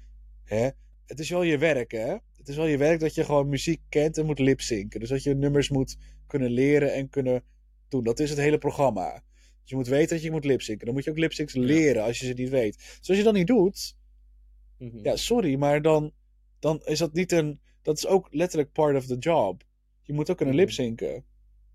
Hè, 0.44 0.68
het 1.06 1.18
is 1.18 1.30
wel 1.30 1.42
je 1.42 1.58
werk, 1.58 1.92
hè? 1.92 2.16
Het 2.36 2.48
is 2.48 2.56
wel 2.56 2.66
je 2.66 2.76
werk 2.76 3.00
dat 3.00 3.14
je 3.14 3.24
gewoon 3.24 3.48
muziek 3.48 3.80
kent 3.88 4.18
en 4.18 4.26
moet 4.26 4.38
lipzinken. 4.38 5.00
Dus 5.00 5.08
dat 5.08 5.22
je 5.22 5.34
nummers 5.34 5.68
moet 5.68 5.96
kunnen 6.26 6.50
leren 6.50 6.92
en 6.94 7.08
kunnen 7.08 7.42
doen. 7.88 8.04
Dat 8.04 8.20
is 8.20 8.30
het 8.30 8.38
hele 8.38 8.58
programma. 8.58 9.12
Dus 9.60 9.70
je 9.70 9.76
moet 9.76 9.86
weten 9.86 10.16
dat 10.16 10.24
je 10.24 10.30
moet 10.30 10.44
lipzinken. 10.44 10.84
Dan 10.86 10.94
moet 10.94 11.04
je 11.04 11.10
ook 11.10 11.18
lipsyncs 11.18 11.54
leren 11.54 12.02
als 12.02 12.18
je 12.18 12.26
ze 12.26 12.32
niet 12.32 12.48
weet. 12.48 12.76
Dus 12.98 13.08
als 13.08 13.18
je 13.18 13.24
dat 13.24 13.34
niet 13.34 13.46
doet, 13.46 13.96
Mhm. 14.78 14.98
ja, 15.02 15.16
sorry, 15.16 15.54
maar 15.56 15.82
dan, 15.82 16.12
dan 16.58 16.80
is 16.84 16.98
dat 16.98 17.12
niet 17.12 17.32
een. 17.32 17.60
Dat 17.84 17.96
is 17.96 18.06
ook 18.06 18.28
letterlijk 18.30 18.72
part 18.72 18.96
of 18.96 19.06
the 19.06 19.18
job. 19.18 19.62
Je 20.02 20.12
moet 20.12 20.30
ook 20.30 20.36
kunnen 20.36 20.54
Mhm. 20.54 20.64
lipzinken. 20.64 21.24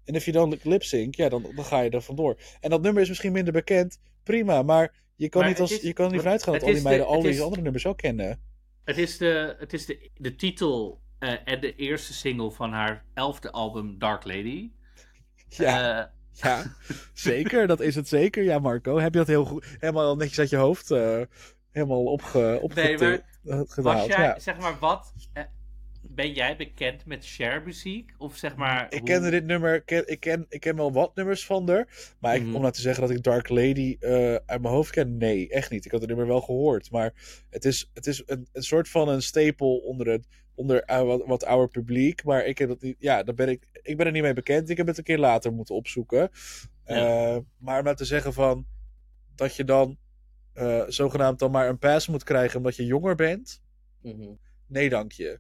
En 0.06 0.14
als 0.14 0.26
je 0.26 0.32
dan 0.32 0.60
lipzync, 0.64 1.16
ja, 1.16 1.30
dan, 1.30 1.46
dan 1.56 1.66
ga 1.66 1.80
je 1.80 1.90
er 1.90 2.02
vandoor. 2.02 2.40
En 2.60 2.70
dat 2.70 2.82
nummer 2.82 3.02
is 3.02 3.08
misschien 3.08 3.32
minder 3.32 3.54
bekend, 3.54 4.00
prima. 4.24 4.64
Maar 4.64 4.94
je 5.16 5.30
kan 5.30 5.42
Maar 5.42 5.50
niet, 5.50 5.60
als, 5.60 5.72
is- 5.72 5.82
je 5.82 5.94
kan 5.94 6.12
niet 6.12 6.22
vanuit 6.22 6.44
gaan 6.44 6.54
dat 6.54 6.62
al 6.62 6.68
die 6.68 6.78
de- 6.78 6.84
meiden 6.84 7.08
al 7.08 7.22
die 7.22 7.32
is- 7.32 7.42
andere 7.42 7.62
nummers 7.62 7.86
ook 7.86 7.98
kennen. 7.98 8.42
Het 8.84 8.98
is 8.98 9.18
de, 9.18 9.56
het 9.60 9.74
is 9.74 9.86
de, 9.86 10.10
de 10.16 10.36
titel 10.36 11.02
eh, 11.20 11.34
en 11.46 11.62
de 11.62 11.76
eerste 11.76 12.14
single 12.14 12.52
van 12.52 12.72
haar 12.72 13.06
elfde 13.14 13.52
album 13.52 14.00
Dark 14.00 14.24
Lady. 14.26 14.72
Ja, 15.50 16.00
Eh, 16.00 16.06
ja 16.32 16.76
zeker. 17.14 17.68
Dat 17.68 17.80
is 17.80 17.96
het 17.96 18.08
zeker. 18.08 18.44
Ja, 18.44 18.60
Marco. 18.60 19.00
Heb 19.00 19.12
je 19.14 19.20
dat 19.20 19.28
heel 19.28 19.46
goed, 19.46 19.66
helemaal 19.80 20.16
netjes 20.16 20.40
uit 20.40 20.50
je 20.50 20.56
hoofd 20.56 20.92
eh, 20.92 21.22
helemaal 21.72 22.04
opge, 22.04 22.60
opge, 22.62 22.82
Nee, 22.82 22.98
maar 22.98 23.24
was 23.76 24.06
jij, 24.06 24.24
ja. 24.26 24.40
zeg 24.40 24.58
maar, 24.60 24.80
wat... 24.80 25.14
ben 26.20 26.34
jij 26.34 26.56
bekend 26.56 27.06
met 27.06 27.26
share 27.26 27.62
muziek? 27.66 28.12
Of 28.18 28.36
zeg 28.36 28.56
maar... 28.56 28.86
Ik 28.90 28.98
hoe- 29.00 29.08
kende 29.08 29.30
dit 29.30 29.46
nummer, 29.46 29.82
ken, 29.82 30.08
ik, 30.08 30.20
ken, 30.20 30.46
ik 30.50 30.60
ken 30.60 30.76
wel 30.76 30.92
wat 30.92 31.16
nummers 31.16 31.46
van 31.46 31.70
haar. 31.70 31.88
Maar 32.20 32.36
ik, 32.36 32.44
Mhm. 32.44 32.56
om 32.56 32.62
nou 32.62 32.74
te 32.74 32.82
zeggen 32.82 33.08
dat 33.08 33.12
ik 33.16 33.24
Dark 33.24 33.50
Lady 33.50 33.98
eh, 34.00 34.12
uit 34.36 34.62
mijn 34.62 34.74
hoofd 34.74 34.92
ken, 34.92 35.18
nee, 35.18 35.50
echt 35.50 35.72
niet. 35.72 35.86
Ik 35.86 35.92
had 35.92 36.00
het 36.00 36.10
nummer 36.10 36.28
wel 36.28 36.42
gehoord. 36.42 36.92
Maar 36.92 37.14
het 37.50 37.66
is, 37.66 37.90
het 37.94 38.08
is 38.08 38.24
een, 38.26 38.48
een 38.52 38.64
soort 38.64 38.90
van 38.90 39.10
een 39.10 39.22
stapel 39.22 39.78
onder, 39.78 40.08
het, 40.08 40.28
onder 40.56 40.84
eh, 40.84 41.02
wat, 41.02 41.24
wat 41.26 41.46
ouder 41.46 41.68
publiek. 41.70 42.24
Maar 42.24 42.46
ik 42.46 42.58
heb 42.58 42.70
dat 42.70 42.82
niet, 42.82 42.96
ja, 43.00 43.24
daar 43.24 43.36
ben 43.36 43.50
ik, 43.50 43.68
ik 43.82 43.98
ben 43.98 44.06
er 44.06 44.12
niet 44.12 44.22
mee 44.24 44.34
bekend. 44.34 44.70
Ik 44.70 44.78
heb 44.78 44.88
het 44.88 44.98
een 44.98 45.04
keer 45.04 45.18
later 45.20 45.54
moeten 45.54 45.76
opzoeken. 45.76 46.30
Ja. 46.86 46.96
Eh, 46.96 47.38
maar 47.58 47.78
om 47.78 47.84
nou 47.84 47.96
te 47.96 48.06
zeggen 48.06 48.34
van 48.34 48.66
dat 49.36 49.56
je 49.56 49.64
dan 49.64 49.98
eh, 50.54 50.84
zogenaamd 50.88 51.40
dan 51.40 51.52
maar 51.52 51.70
een 51.70 51.80
pass 51.80 52.08
moet 52.08 52.24
krijgen 52.24 52.58
omdat 52.58 52.76
je 52.76 52.86
jonger 52.86 53.16
bent. 53.16 53.62
Mhm. 54.02 54.30
Nee, 54.68 54.90
dank 54.90 55.12
je. 55.12 55.40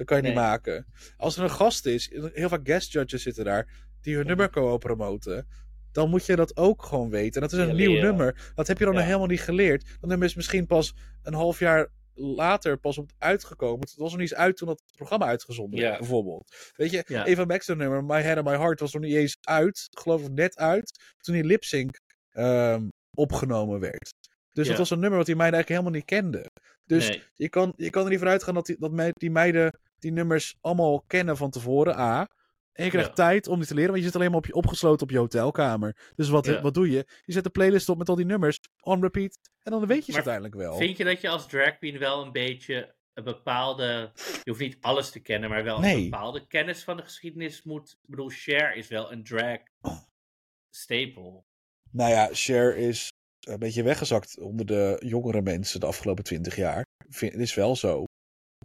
Dat 0.00 0.08
kan 0.08 0.16
je 0.20 0.22
niet 0.22 0.34
maken. 0.34 0.86
Als 1.16 1.36
er 1.36 1.42
een 1.42 1.50
gast 1.50 1.86
is, 1.86 2.10
heel 2.32 2.48
vaak 2.48 2.60
guest 2.66 2.92
judges 2.92 3.22
zitten 3.22 3.44
daar, 3.44 3.68
die 4.00 4.16
hun 4.16 4.26
nummer 4.26 4.48
komen 4.50 4.78
promoten, 4.78 5.46
dan 5.92 6.10
moet 6.10 6.26
je 6.26 6.36
dat 6.36 6.56
ook 6.56 6.82
gewoon 6.82 7.10
weten. 7.10 7.34
En 7.42 7.48
dat 7.48 7.52
is 7.58 7.64
een 7.64 7.66
Ja, 7.70 7.74
nieuw 7.74 7.90
leren. 7.90 8.04
nummer. 8.08 8.52
Dat 8.54 8.66
heb 8.66 8.78
je 8.78 8.84
dan 8.84 8.94
Ja. 8.94 9.00
helemaal 9.00 9.26
niet 9.26 9.40
geleerd. 9.40 9.84
Dat 10.00 10.08
nummer 10.10 10.28
is 10.28 10.34
misschien 10.34 10.66
pas 10.66 10.94
een 11.22 11.34
half 11.34 11.58
jaar 11.58 11.88
later 12.14 12.76
pas 12.76 12.98
op 12.98 13.10
uitgekomen. 13.18 13.80
Het 13.80 13.94
was 13.96 14.10
nog 14.10 14.20
niet 14.20 14.30
eens 14.30 14.40
uit 14.40 14.56
toen 14.56 14.68
dat 14.68 14.82
programma 14.96 15.26
uitgezonden 15.26 15.80
werd, 15.80 15.92
Ja. 15.92 15.98
bijvoorbeeld. 15.98 16.72
Weet 16.76 16.90
je, 16.90 17.04
Ja. 17.06 17.26
Eva 17.26 17.46
Baxter 17.46 17.76
nummer, 17.76 18.04
My 18.04 18.20
Head 18.22 18.36
and 18.36 18.46
My 18.46 18.56
Heart, 18.56 18.80
was 18.80 18.92
nog 18.92 19.02
niet 19.02 19.14
eens 19.14 19.36
uit. 19.40 19.86
Geloof 19.90 20.22
ik 20.22 20.32
net 20.32 20.56
uit. 20.56 21.14
Toen 21.18 21.34
die 21.34 21.44
lip 21.44 21.64
sync 21.64 21.96
ehm, 22.30 22.88
opgenomen 23.16 23.80
werd. 23.80 24.10
Dus 24.52 24.68
dat 24.68 24.78
was 24.78 24.90
een 24.90 24.98
nummer 25.00 25.18
wat 25.18 25.26
die 25.26 25.36
meiden 25.36 25.58
eigenlijk 25.58 25.82
helemaal 25.86 26.06
niet 26.06 26.22
kenden. 26.22 26.50
Dus 26.84 27.08
Nee. 27.08 27.22
je, 27.34 27.48
kan, 27.48 27.72
je 27.76 27.90
kan 27.90 28.04
er 28.04 28.10
niet 28.10 28.18
vanuit 28.18 28.42
gaan 28.42 28.54
dat, 28.54 28.66
die, 28.66 28.76
dat 28.78 29.10
die 29.12 29.30
meiden 29.30 29.78
die 30.00 30.12
nummers 30.12 30.56
allemaal 30.60 31.00
kennen 31.06 31.36
van 31.36 31.50
tevoren, 31.50 31.98
A. 31.98 32.28
En 32.72 32.84
je 32.84 32.90
krijgt 32.90 33.08
Ja. 33.08 33.14
tijd 33.14 33.46
om 33.48 33.58
die 33.58 33.66
te 33.66 33.74
leren, 33.74 33.90
want 33.90 34.00
je 34.02 34.06
zit 34.06 34.16
alleen 34.16 34.28
maar 34.28 34.38
op 34.38 34.46
je, 34.46 34.54
opgesloten 34.54 35.02
op 35.02 35.10
je 35.10 35.18
hotelkamer. 35.18 36.12
Dus 36.14 36.28
wat, 36.28 36.46
Ja. 36.46 36.60
wat 36.60 36.74
doe 36.74 36.90
je? 36.90 37.06
Je 37.24 37.32
zet 37.32 37.44
de 37.44 37.50
playlist 37.50 37.88
op 37.88 37.98
met 37.98 38.08
al 38.08 38.14
die 38.16 38.24
nummers, 38.26 38.58
on 38.82 39.00
repeat, 39.02 39.38
en 39.62 39.70
dan 39.72 39.86
weet 39.86 39.98
je 40.06 40.10
ze 40.10 40.14
uiteindelijk 40.14 40.54
wel. 40.54 40.76
Vind 40.76 40.96
je 40.96 41.04
dat 41.04 41.20
je 41.20 41.28
als 41.28 41.46
drag 41.48 41.78
queen 41.78 41.98
wel 41.98 42.22
een 42.24 42.32
beetje 42.32 42.94
een 43.14 43.24
bepaalde... 43.24 44.10
Je 44.42 44.50
hoeft 44.50 44.60
niet 44.60 44.76
alles 44.80 45.10
te 45.10 45.20
kennen, 45.20 45.50
maar 45.50 45.64
wel 45.64 45.80
Nee. 45.80 45.96
een 45.96 46.10
bepaalde 46.10 46.46
kennis 46.46 46.84
van 46.84 46.96
de 46.96 47.02
geschiedenis 47.02 47.62
moet... 47.62 47.90
Ik 47.90 48.10
bedoel, 48.10 48.28
Cher 48.28 48.74
is 48.74 48.88
wel 48.88 49.12
een 49.12 49.24
drag 49.24 49.58
staple. 50.70 51.42
Nou 51.90 52.10
ja, 52.10 52.28
Cher 52.32 52.76
is 52.76 53.08
een 53.40 53.58
beetje 53.58 53.82
weggezakt 53.82 54.38
onder 54.38 54.66
de 54.66 54.96
jongere 55.04 55.42
mensen 55.42 55.80
de 55.80 55.86
afgelopen 55.86 56.24
twintig 56.24 56.56
jaar. 56.56 56.84
Het 57.08 57.34
is 57.34 57.54
wel 57.54 57.76
zo. 57.76 58.04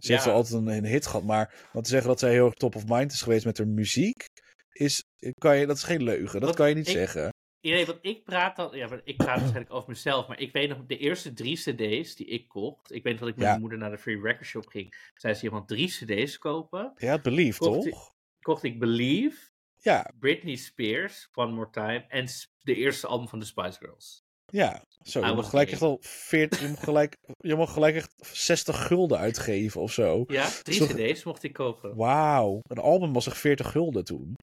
Ze 0.02 0.12
heeft 0.12 0.24
Ja. 0.24 0.28
wel 0.30 0.38
altijd 0.38 0.54
een, 0.54 0.66
een 0.68 0.84
hit 0.84 1.06
gehad, 1.06 1.24
maar 1.24 1.68
om 1.72 1.82
te 1.82 1.88
zeggen 1.90 2.08
dat 2.08 2.18
zij 2.18 2.30
heel 2.32 2.44
erg 2.44 2.54
top 2.54 2.74
of 2.74 2.86
mind 2.86 3.12
is 3.12 3.22
geweest 3.22 3.44
met 3.44 3.58
haar 3.58 3.68
muziek, 3.68 4.24
is, 4.72 5.02
kan 5.38 5.56
je, 5.56 5.66
dat 5.66 5.76
is 5.76 5.82
geen 5.82 6.02
leugen. 6.02 6.40
Dat 6.40 6.48
Wat 6.48 6.58
kan 6.58 6.68
je 6.68 6.74
niet 6.74 6.86
ik- 6.88 6.94
zeggen. 6.94 7.28
Ja, 7.60 7.74
nee, 7.74 7.86
want 7.86 7.98
ik 8.02 8.24
praat 8.24 8.56
dan... 8.56 8.76
Ja, 8.76 9.00
ik 9.04 9.16
praat 9.16 9.38
waarschijnlijk 9.38 9.72
over 9.72 9.88
mezelf, 9.88 10.26
maar 10.28 10.40
ik 10.40 10.52
weet 10.52 10.68
nog 10.68 10.86
de 10.86 10.96
eerste 10.98 11.32
drie 11.32 11.56
cd's 11.56 12.14
die 12.16 12.26
ik 12.26 12.48
kocht. 12.48 12.92
Ik 12.92 13.02
weet 13.02 13.18
dat 13.18 13.28
ik 13.28 13.34
met 13.34 13.44
Ja. 13.44 13.48
mijn 13.50 13.60
moeder 13.60 13.78
naar 13.78 13.90
de 13.90 13.98
Free 13.98 14.20
Record 14.20 14.46
Shop 14.46 14.66
ging. 14.66 15.10
Zei 15.14 15.34
ze, 15.34 15.44
je 15.44 15.50
mag 15.50 15.64
drie 15.64 15.88
cd's 15.88 16.38
kopen. 16.38 16.92
Had 16.96 17.22
Believe, 17.22 17.58
Kocht 17.58 17.90
toch? 17.90 18.12
Kocht 18.40 18.62
ik 18.62 18.78
Believe, 18.78 19.50
Ja, 19.80 20.12
Britney 20.18 20.56
Spears, 20.56 21.28
One 21.34 21.52
More 21.52 21.70
Time 21.70 22.04
en 22.08 22.26
de 22.62 22.74
eerste 22.74 23.06
album 23.06 23.28
van 23.28 23.38
de 23.38 23.44
Spice 23.44 23.78
Girls. 23.78 24.24
Ja. 24.46 24.82
Zo, 25.02 25.20
je 25.20 25.26
I 25.26 25.34
mag 25.34 25.48
gelijk 25.50 25.70
echt 25.70 25.82
al 25.82 25.98
40, 26.00 26.60
je 26.60 26.68
mag 26.68 26.84
gelijk, 26.84 27.16
je 27.36 27.56
mag 27.56 27.72
gelijk 27.72 27.96
echt 27.96 28.14
60 28.32 28.86
gulden 28.86 29.18
uitgeven 29.18 29.80
of 29.80 29.92
zo. 29.92 30.24
Ja, 30.26 30.48
drie 30.62 30.76
Zo- 30.76 30.86
cd's 30.86 31.24
mocht 31.24 31.42
ik 31.42 31.52
kopen. 31.52 31.96
Wauw, 31.96 32.60
een 32.62 32.78
album 32.78 33.12
was 33.12 33.26
echt 33.26 33.38
40 33.38 33.70
gulden 33.70 34.04
toen. 34.04 34.34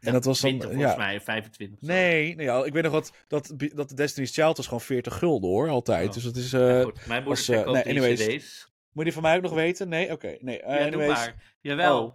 En 0.00 0.12
dat 0.12 0.24
was 0.24 0.40
dan, 0.40 0.50
20 0.50 0.70
volgens 0.70 0.92
ja. 0.92 0.98
mij, 0.98 1.20
25. 1.20 1.78
zo. 1.80 1.86
Nee, 1.86 2.34
nee 2.34 2.46
ja, 2.46 2.64
ik 2.64 2.72
weet 2.72 2.82
nog 2.82 2.92
wat, 2.92 3.12
dat, 3.28 3.54
dat 3.74 3.88
de 3.88 3.94
Destiny's 3.94 4.34
Child 4.34 4.56
was 4.56 4.66
gewoon 4.66 4.80
40 4.80 5.18
gulden 5.18 5.50
hoor, 5.50 5.68
altijd. 5.68 6.08
Oh. 6.08 6.14
Dus 6.14 6.22
dat 6.22 6.36
is, 6.36 6.52
eh 6.52 6.82
goed, 6.82 7.06
mijn 7.06 7.22
moeder 7.22 7.42
zei 7.42 7.58
eh, 7.58 7.64
koop 7.64 7.74
nee, 7.74 7.84
anyways. 7.84 8.26
cd's. 8.26 8.68
moet 8.92 9.04
je 9.06 9.12
van 9.12 9.22
mij 9.22 9.36
ook 9.36 9.42
nog 9.42 9.52
weten? 9.52 9.88
Nee, 9.88 10.12
oké, 10.12 10.36
nee. 10.40 10.60
eh, 10.60 10.70
Ja, 10.70 10.76
doe 10.76 10.86
anyways. 10.86 11.18
maar. 11.18 11.56
Jawel. 11.60 12.04
Oh. 12.04 12.12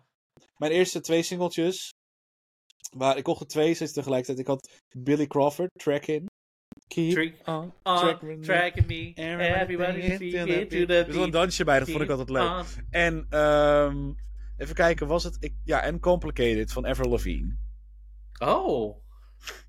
Mijn 0.58 0.72
eerste 0.72 1.00
twee 1.02 1.22
singeltjes, 1.24 1.94
maar 2.98 3.18
ik 3.18 3.24
kocht 3.24 3.42
er 3.42 3.48
twee 3.48 3.74
steeds 3.74 3.94
tegelijkertijd. 3.94 4.40
Ik 4.40 4.48
had 4.48 4.70
Billy 4.98 5.28
Crawford, 5.28 5.70
Track 5.74 6.06
In. 6.06 6.26
Keep 6.88 7.14
Trick 7.14 7.34
on 7.46 7.74
on 7.84 7.98
tracking 8.00 8.40
me. 8.40 8.46
tracking 8.46 8.88
me. 8.88 9.14
Everybody's 9.16 10.18
feet 10.18 10.34
into 10.34 10.86
the 10.86 10.94
Er 10.98 11.06
was 11.06 11.16
wel 11.16 11.24
een 11.24 11.32
dansje 11.32 11.64
bij, 11.64 11.80
dat 11.80 11.90
vond 11.90 12.02
ik 12.04 12.10
altijd 12.10 12.30
leuk. 12.30 12.50
on. 12.50 12.66
En 12.90 13.26
ehm, 13.30 14.12
even 14.58 14.76
kijken, 14.76 15.08
was 15.08 15.24
het... 15.24 15.38
Ik, 15.40 15.54
ja, 15.64 15.82
en 15.82 16.00
Complicated 16.00 16.72
van 16.72 16.88
Avril 16.88 17.10
Lavigne. 17.10 17.56
Oh, 18.40 18.96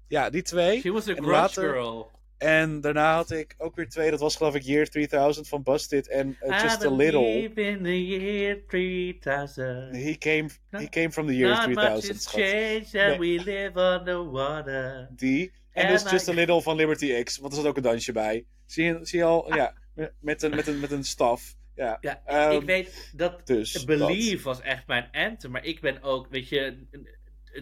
Ja, 0.09 0.31
die 0.31 0.43
twee. 0.43 0.81
she 0.81 0.93
was 0.93 1.09
a 1.09 1.15
later- 1.15 1.63
girl. 1.73 2.11
En 2.39 2.81
daarna 2.81 3.15
had 3.15 3.31
ik 3.31 3.55
ook 3.59 3.77
weer 3.77 3.89
twee. 3.89 4.11
Dat 4.11 4.21
was 4.21 4.37
geloof 4.37 4.55
ik 4.55 4.63
Year 4.63 4.87
3000 4.89 5.49
van 5.49 5.63
Busted 5.63 6.09
en 6.09 6.37
uh, 6.43 6.61
Just 6.63 6.85
a 6.85 6.91
Little. 6.91 7.21
believe 7.21 7.61
in 7.61 7.83
the 7.83 8.07
year 8.07 8.63
3000. 8.69 9.95
He 9.97 10.17
came, 10.19 10.49
he 10.71 10.89
came 10.89 11.11
from 11.13 11.27
the 11.27 11.37
year 11.37 11.49
Not 11.51 11.67
much 11.67 11.75
3000. 11.75 12.13
has 12.15 12.23
schat. 12.23 12.41
changed 12.41 12.95
and 12.95 13.19
Nee. 13.19 13.39
we 13.39 13.45
live 13.45 13.81
underwater. 13.81 15.09
Die. 15.17 15.51
En 15.77 15.89
dus 15.89 16.11
Just 16.11 16.29
a 16.29 16.33
Little 16.33 16.63
van 16.63 16.77
Liberty 16.77 17.23
X. 17.23 17.39
Want 17.39 17.53
er 17.53 17.59
zat 17.59 17.69
ook 17.69 17.77
een 17.77 17.83
dansje 17.83 18.13
bij. 18.13 18.45
Zie 18.67 18.85
je, 18.85 18.99
zie 19.03 19.19
je 19.19 19.25
al? 19.25 19.55
Ja, 19.55 19.75
met 20.21 20.43
een, 20.43 20.51
met 20.51 20.67
een, 20.67 20.81
met 20.81 20.91
een 20.91 21.05
staf. 21.05 21.55
Ja, 21.75 21.99
Ja, 22.01 22.23
Ehm, 22.25 22.51
ik 22.61 22.63
weet 22.63 23.13
dat 23.17 23.47
dus 23.47 23.85
Believe 23.85 24.43
was 24.45 24.61
echt 24.61 24.87
mijn 24.87 25.09
anthem, 25.13 25.51
maar 25.51 25.65
ik 25.65 25.81
ben 25.81 26.03
ook, 26.03 26.27
weet 26.31 26.49
je, 26.49 26.87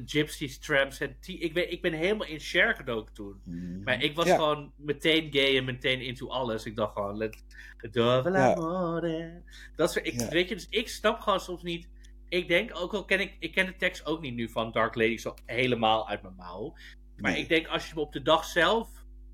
Gypsies, 0.07 0.59
Tramps 0.59 1.01
en 1.01 1.17
T. 1.21 1.29
Ik 1.29 1.55
ben, 1.55 1.73
ik 1.73 1.83
ben 1.83 1.93
helemaal 1.93 2.27
in 2.27 2.41
Cher 2.41 2.75
gedoken 2.75 3.15
toen. 3.15 3.41
dat. 3.45 3.85
Maar 3.85 4.03
ik 4.03 4.15
was 4.15 4.27
Ja. 4.27 4.35
gewoon 4.35 4.73
meteen 4.77 5.33
gay 5.33 5.57
en 5.57 5.65
meteen 5.65 6.01
into 6.01 6.29
alles. 6.29 6.65
Ik 6.65 6.77
dacht 6.77 6.93
gewoon, 6.93 7.17
let 7.17 7.43
dove 7.91 8.31
Ja. 8.31 9.43
Dat 9.77 9.93
soort, 9.93 10.07
ik, 10.07 10.21
weet 10.21 10.49
je, 10.49 10.55
dus 10.55 10.67
ik 10.71 10.89
snap 10.89 11.21
gewoon 11.21 11.41
soms 11.41 11.63
niet. 11.63 11.89
Ik 12.29 12.49
denk, 12.49 12.71
ook 12.75 12.95
al 12.95 13.05
ken 13.05 13.21
ik, 13.21 13.37
ik 13.39 13.53
ken 13.53 13.67
de 13.67 13.77
tekst 13.77 14.07
ook 14.07 14.21
niet 14.21 14.35
nu 14.35 14.49
van 14.49 14.73
Dark 14.73 14.95
Lady 14.95 15.17
zo 15.17 15.35
helemaal 15.47 16.09
uit 16.09 16.23
mijn 16.23 16.35
mouw. 16.35 16.75
Maar 17.17 17.33
Nee. 17.33 17.41
ik 17.41 17.49
denk, 17.49 17.67
als 17.67 17.89
je 17.89 17.95
me 17.95 18.01
op 18.01 18.13
de 18.13 18.23
dag 18.23 18.45
zelf 18.45 18.89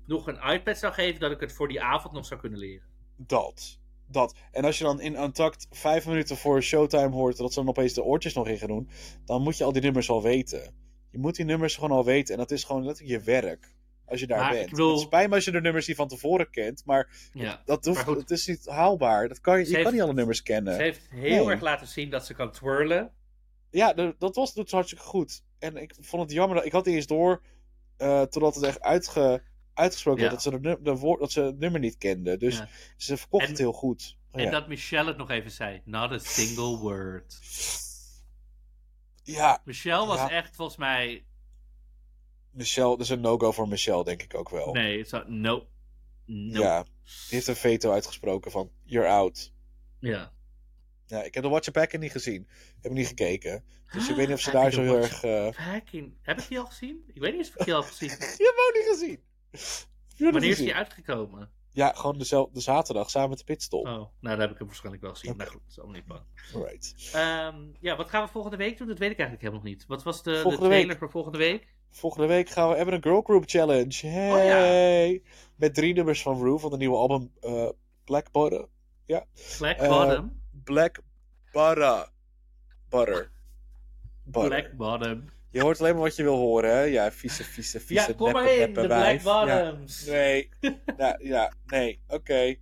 nog 0.05 0.27
een 0.27 0.39
iPad 0.53 0.77
zou 0.77 0.93
geven, 0.93 1.19
dat 1.19 1.31
ik 1.31 1.39
het 1.39 1.53
voor 1.53 1.67
die 1.67 1.81
avond 1.81 2.13
nog 2.13 2.25
zou 2.25 2.39
kunnen 2.39 2.59
leren. 2.59 2.87
Dat. 3.17 3.79
Dat. 4.07 4.35
En 4.51 4.63
als 4.65 4.77
je 4.77 4.83
dan 4.83 5.01
in 5.01 5.21
Untucked 5.21 5.67
vijf 5.69 6.07
minuten 6.07 6.37
voor 6.37 6.61
showtime 6.63 7.09
hoort 7.15 7.37
dat 7.37 7.53
ze 7.53 7.59
dan 7.59 7.69
opeens 7.69 7.93
de 7.93 8.03
oortjes 8.03 8.33
nog 8.33 8.47
in 8.47 8.57
gaan 8.57 8.67
doen, 8.67 8.89
dan 9.25 9.41
moet 9.41 9.57
je 9.57 9.63
al 9.63 9.71
die 9.71 9.81
nummers 9.81 10.09
al 10.09 10.21
weten. 10.21 10.73
Je 11.11 11.17
moet 11.17 11.35
die 11.35 11.45
nummers 11.45 11.75
gewoon 11.75 11.91
al 11.91 12.05
weten. 12.05 12.33
En 12.33 12.39
dat 12.39 12.51
is 12.51 12.63
gewoon 12.63 12.85
letterlijk 12.85 13.17
je 13.25 13.31
werk. 13.41 13.75
Als 14.05 14.19
je 14.19 14.27
daar 14.27 14.39
Maar 14.39 14.51
bent. 14.51 14.63
ik 14.63 14.69
bedoel- 14.69 14.91
Het 14.91 14.99
spijt 14.99 15.29
me 15.29 15.35
als 15.35 15.45
je 15.45 15.51
de 15.51 15.61
nummers 15.61 15.87
niet 15.87 15.95
van 15.95 16.07
tevoren 16.07 16.49
kent, 16.49 16.85
maar 16.85 17.29
Ja. 17.33 17.61
dat 17.65 17.85
hoeft, 17.85 17.97
Maar 17.97 18.07
goed. 18.07 18.17
het 18.21 18.31
is 18.31 18.47
niet 18.47 18.65
haalbaar. 18.65 19.27
Dat 19.27 19.41
kan 19.41 19.53
je, 19.59 19.65
je 19.65 19.71
kan 19.71 19.79
heeft- 19.79 19.91
niet 19.91 20.01
alle 20.01 20.13
nummers 20.13 20.41
kennen. 20.43 20.73
Ze 20.75 20.81
heeft 20.81 21.07
heel 21.09 21.45
Nee. 21.45 21.53
erg 21.53 21.61
laten 21.61 21.87
zien 21.87 22.09
dat 22.09 22.25
ze 22.25 22.33
kan 22.33 22.51
twirlen. 22.51 23.11
Ja, 23.69 23.93
dat 24.17 24.35
was 24.35 24.53
doet 24.53 24.69
ze 24.69 24.75
hartstikke 24.75 25.05
goed. 25.05 25.43
En 25.59 25.77
ik 25.77 25.95
vond 25.99 26.21
het 26.21 26.31
jammer 26.31 26.55
dat 26.57 26.65
ik 26.65 26.71
had 26.71 26.85
die 26.85 26.95
eens 26.95 27.07
door 27.07 27.41
eh, 28.01 28.21
totdat 28.21 28.55
het 28.55 28.63
echt 28.63 28.81
uitge, 28.81 29.43
uitgesproken 29.73 30.23
Ja. 30.23 30.29
werd, 30.29 30.43
dat 30.43 30.53
ze, 30.53 30.79
de, 30.81 30.95
woord, 30.95 31.19
dat 31.19 31.31
ze 31.31 31.41
het 31.41 31.59
nummer 31.59 31.79
niet 31.79 31.97
kenden. 31.97 32.39
Dus 32.39 32.57
Ja. 32.57 32.67
ze 32.97 33.17
verkocht 33.17 33.43
En- 33.43 33.49
het 33.49 33.57
heel 33.59 33.73
goed. 33.73 34.17
Oh, 34.31 34.41
En 34.41 34.51
dat 34.51 34.67
Michelle 34.67 35.07
het 35.07 35.17
nog 35.17 35.29
even 35.29 35.51
zei. 35.51 35.81
Not 35.85 36.11
a 36.11 36.17
single 36.17 36.77
word. 36.77 37.39
ja, 39.23 39.61
Michelle 39.65 40.05
was 40.05 40.29
echt 40.29 40.55
volgens 40.55 40.77
mij. 40.77 41.25
Michelle, 42.51 42.89
dat 42.89 42.99
is 42.99 43.09
een 43.09 43.21
no-go 43.21 43.51
voor 43.51 43.67
Michelle, 43.67 44.03
denk 44.03 44.21
ik 44.23 44.35
ook 44.35 44.49
wel. 44.49 44.71
Nee, 44.73 44.97
het 44.97 45.09
zou- 45.09 45.31
nope. 45.31 45.65
Nope. 46.25 46.59
Ja, 46.59 46.83
die 46.83 46.91
heeft 47.29 47.47
een 47.47 47.55
veto 47.55 47.91
uitgesproken 47.91 48.51
van, 48.51 48.71
you're 48.83 49.09
out. 49.09 49.53
Ja. 49.99 50.31
Ja, 51.11 51.23
ik 51.23 51.33
heb 51.33 51.43
de 51.43 51.49
Watcher 51.49 51.73
Packen 51.73 51.99
niet 51.99 52.11
gezien. 52.11 52.47
Heb 52.81 52.91
ik 52.91 52.97
niet 52.97 53.07
gekeken. 53.07 53.63
Dus 53.93 54.09
ik 54.09 54.15
weet 54.15 54.27
niet 54.27 54.35
of 54.35 54.41
ze 54.41 54.49
Heb 54.49 54.57
je 54.57 54.63
daar 54.63 54.71
zo 54.71 54.81
heel 54.81 54.97
erg... 54.97 55.23
eh, 55.23 55.47
Heb 56.21 56.39
ik 56.39 56.47
die 56.47 56.59
al 56.59 56.65
gezien? 56.65 57.03
Ik 57.13 57.21
weet 57.21 57.31
niet 57.31 57.39
eens 57.39 57.49
of 57.49 57.55
ik 57.59 57.65
die 57.65 57.73
al 57.73 57.81
heb 57.81 57.89
gezien. 57.93 58.09
Je 58.09 58.15
hebt 58.17 58.37
hem 58.37 58.47
ook 58.67 58.73
niet 58.75 58.87
gezien. 58.89 59.19
Wanneer 60.31 60.49
is 60.49 60.57
die 60.57 60.75
uitgekomen? 60.75 61.49
Ja, 61.73 61.93
gewoon 61.95 62.17
dezelfde 62.17 62.53
de 62.53 62.59
zaterdag 62.59 63.09
samen 63.09 63.29
met 63.29 63.37
de 63.37 63.43
pitstop. 63.43 63.85
Oh, 63.85 63.91
nou, 63.91 64.09
dan 64.21 64.39
heb 64.39 64.51
ik 64.51 64.57
hem 64.57 64.67
waarschijnlijk 64.67 65.03
wel 65.03 65.13
gezien. 65.13 65.31
Oké. 65.31 65.39
Nou 65.39 65.51
goed, 65.51 65.61
dat 65.61 65.71
is 65.71 65.77
allemaal 65.79 65.95
niet 65.95 66.05
bang. 66.07 66.21
Alright. 66.53 67.09
Ehm, 67.13 67.55
ja, 67.79 67.95
wat 67.95 68.09
gaan 68.09 68.23
we 68.25 68.31
volgende 68.31 68.57
week 68.57 68.77
doen? 68.77 68.87
Dat 68.87 68.97
weet 68.97 69.11
ik 69.11 69.19
eigenlijk 69.19 69.47
helemaal 69.49 69.71
niet. 69.71 69.85
Wat 69.87 70.03
was 70.03 70.23
de, 70.23 70.31
de 70.31 70.55
trailer 70.57 70.87
week. 70.87 70.97
voor 70.97 71.09
volgende 71.11 71.37
week? 71.37 71.73
Volgende 71.89 72.27
week 72.27 72.49
gaan 72.49 72.69
we 72.69 72.75
hebben 72.75 72.93
een 72.93 73.01
girl 73.03 73.21
group 73.21 73.43
challenge. 73.45 74.07
Oh, 74.07 74.33
Hey! 74.33 75.21
Met 75.55 75.73
drie 75.73 75.93
nummers 75.93 76.21
van 76.21 76.41
Rue 76.43 76.57
van 76.57 76.69
de 76.71 76.77
nieuwe 76.77 76.95
album 76.97 77.31
eh, 77.39 77.69
Black 78.03 78.31
Butter. 78.31 78.67
Black 79.57 79.77
Eh, 79.77 79.89
Bottom. 79.89 80.40
Black 80.63 80.99
Butter. 81.51 82.07
Butter. 82.89 83.31
Butter. 84.23 84.49
Black 84.49 84.71
Bottom. 84.77 85.25
Je 85.49 85.61
hoort 85.61 85.79
alleen 85.79 85.93
maar 85.93 86.03
wat 86.03 86.15
je 86.15 86.23
wil 86.23 86.35
horen, 86.37 86.69
hè? 86.71 86.81
Ja, 86.81 87.11
vieze, 87.11 87.43
vieze, 87.43 87.79
vieze, 87.79 88.07
Ja, 88.07 88.13
kom 88.13 88.31
maar 88.31 88.53
in, 88.53 88.73
de. 88.73 88.81
Black 88.85 89.21
Ja. 89.21 89.45
Bottoms. 89.69 90.05
Nee. 90.05 90.49
ja, 90.97 91.17
ja, 91.21 91.53
nee. 91.65 92.01
Oké. 92.07 92.55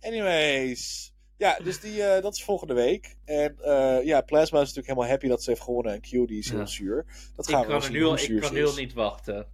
Anyways. 0.00 1.10
Ja, 1.36 1.58
dus 1.62 1.80
die, 1.80 2.02
eh, 2.02 2.22
dat 2.22 2.34
is 2.34 2.44
volgende 2.44 2.74
week. 2.74 3.16
En 3.24 3.58
eh, 3.58 4.04
ja, 4.04 4.20
Plasma 4.20 4.58
is 4.60 4.66
natuurlijk 4.66 4.86
helemaal 4.86 5.08
happy 5.08 5.28
dat 5.28 5.42
ze 5.42 5.50
heeft 5.50 5.62
gewonnen. 5.62 5.92
En 5.92 6.00
Q 6.00 6.10
die 6.10 6.38
is 6.38 6.50
heel 6.50 6.58
Ja. 6.58 6.66
zuur. 6.66 7.04
Dat 7.36 7.48
Ik 7.48 7.54
gaan 7.54 7.60
we 7.62 7.66
kan, 7.66 7.76
er 7.76 7.82
zien 7.82 7.92
nu 7.92 8.04
al, 8.04 8.18
ik 8.18 8.40
kan 8.40 8.54
nu 8.54 8.66
al 8.66 8.74
niet 8.74 8.92
wachten. 8.92 9.46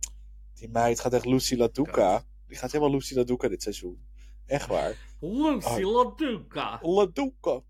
Die 0.55 0.69
meid 0.69 1.01
gaat 1.01 1.13
echt 1.13 1.25
Lucy 1.25 1.57
LaDuca. 1.57 2.25
Die 2.47 2.57
gaat 2.57 2.73
helemaal 2.73 2.95
Lucy 2.95 3.15
LaDuca 3.15 3.49
dit 3.49 3.63
seizoen. 3.63 4.07
Echt 4.47 4.67
waar. 4.67 4.95
Lucy 5.21 5.83
Oh. 5.83 5.95
LaDuca. 5.95 6.79
LaDuca. 6.83 7.61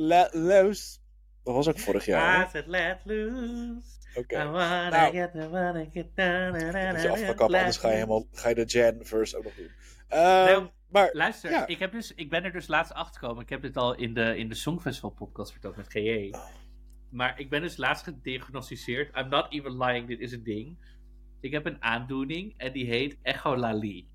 La 0.00 0.28
Leus. 0.32 1.00
Dat 1.44 1.54
was 1.54 1.68
ook 1.68 1.78
vorig 1.78 2.04
jaar. 2.04 2.46
I 2.46 2.48
said 2.50 2.66
let 2.66 3.00
loose. 3.04 3.98
Oké. 4.14 4.44
Wanna 4.44 4.88
Nou. 4.88 5.14
je 5.14 5.24
af 7.10 7.24
kan 7.24 7.34
kappen, 7.34 7.58
anders 7.58 7.76
ga 7.76 7.88
je, 7.88 7.94
helemaal, 7.94 8.26
ga 8.32 8.48
je 8.48 8.54
de 8.54 8.64
Jan 8.64 8.98
verse 9.00 9.36
ook 9.36 9.44
nog 9.44 9.54
doen. 9.54 9.70
Ehm, 10.08 10.20
Nou, 10.44 10.68
maar 10.88 11.10
Luister, 11.12 11.50
Ja. 11.50 11.66
ik, 11.66 11.78
heb 11.78 11.92
dus, 11.92 12.14
ik 12.14 12.30
ben 12.30 12.44
er 12.44 12.52
dus 12.52 12.66
laatst 12.66 12.92
achter 12.92 13.20
gekomen. 13.20 13.42
Ik 13.42 13.48
heb 13.48 13.62
dit 13.62 13.76
al 13.76 13.94
in 13.94 14.14
de, 14.14 14.36
in 14.36 14.48
de 14.48 14.54
Songfestival 14.54 15.10
podcast 15.10 15.52
verteld 15.52 15.76
met 15.76 15.86
GJ. 15.88 16.28
Oh. 16.30 16.44
Maar 17.10 17.40
ik 17.40 17.50
ben 17.50 17.60
dus 17.60 17.76
laatst 17.76 18.04
gediagnosticeerd. 18.04 19.16
I'm 19.16 19.28
not 19.28 19.52
even 19.52 19.78
lying, 19.84 20.06
dit 20.08 20.20
is 20.20 20.32
een 20.32 20.42
ding. 20.44 20.78
Ik 21.40 21.52
heb 21.52 21.66
een 21.66 21.82
aandoening 21.82 22.54
en 22.56 22.72
die 22.72 22.86
heet 22.86 23.18
echolalie. 23.22 24.08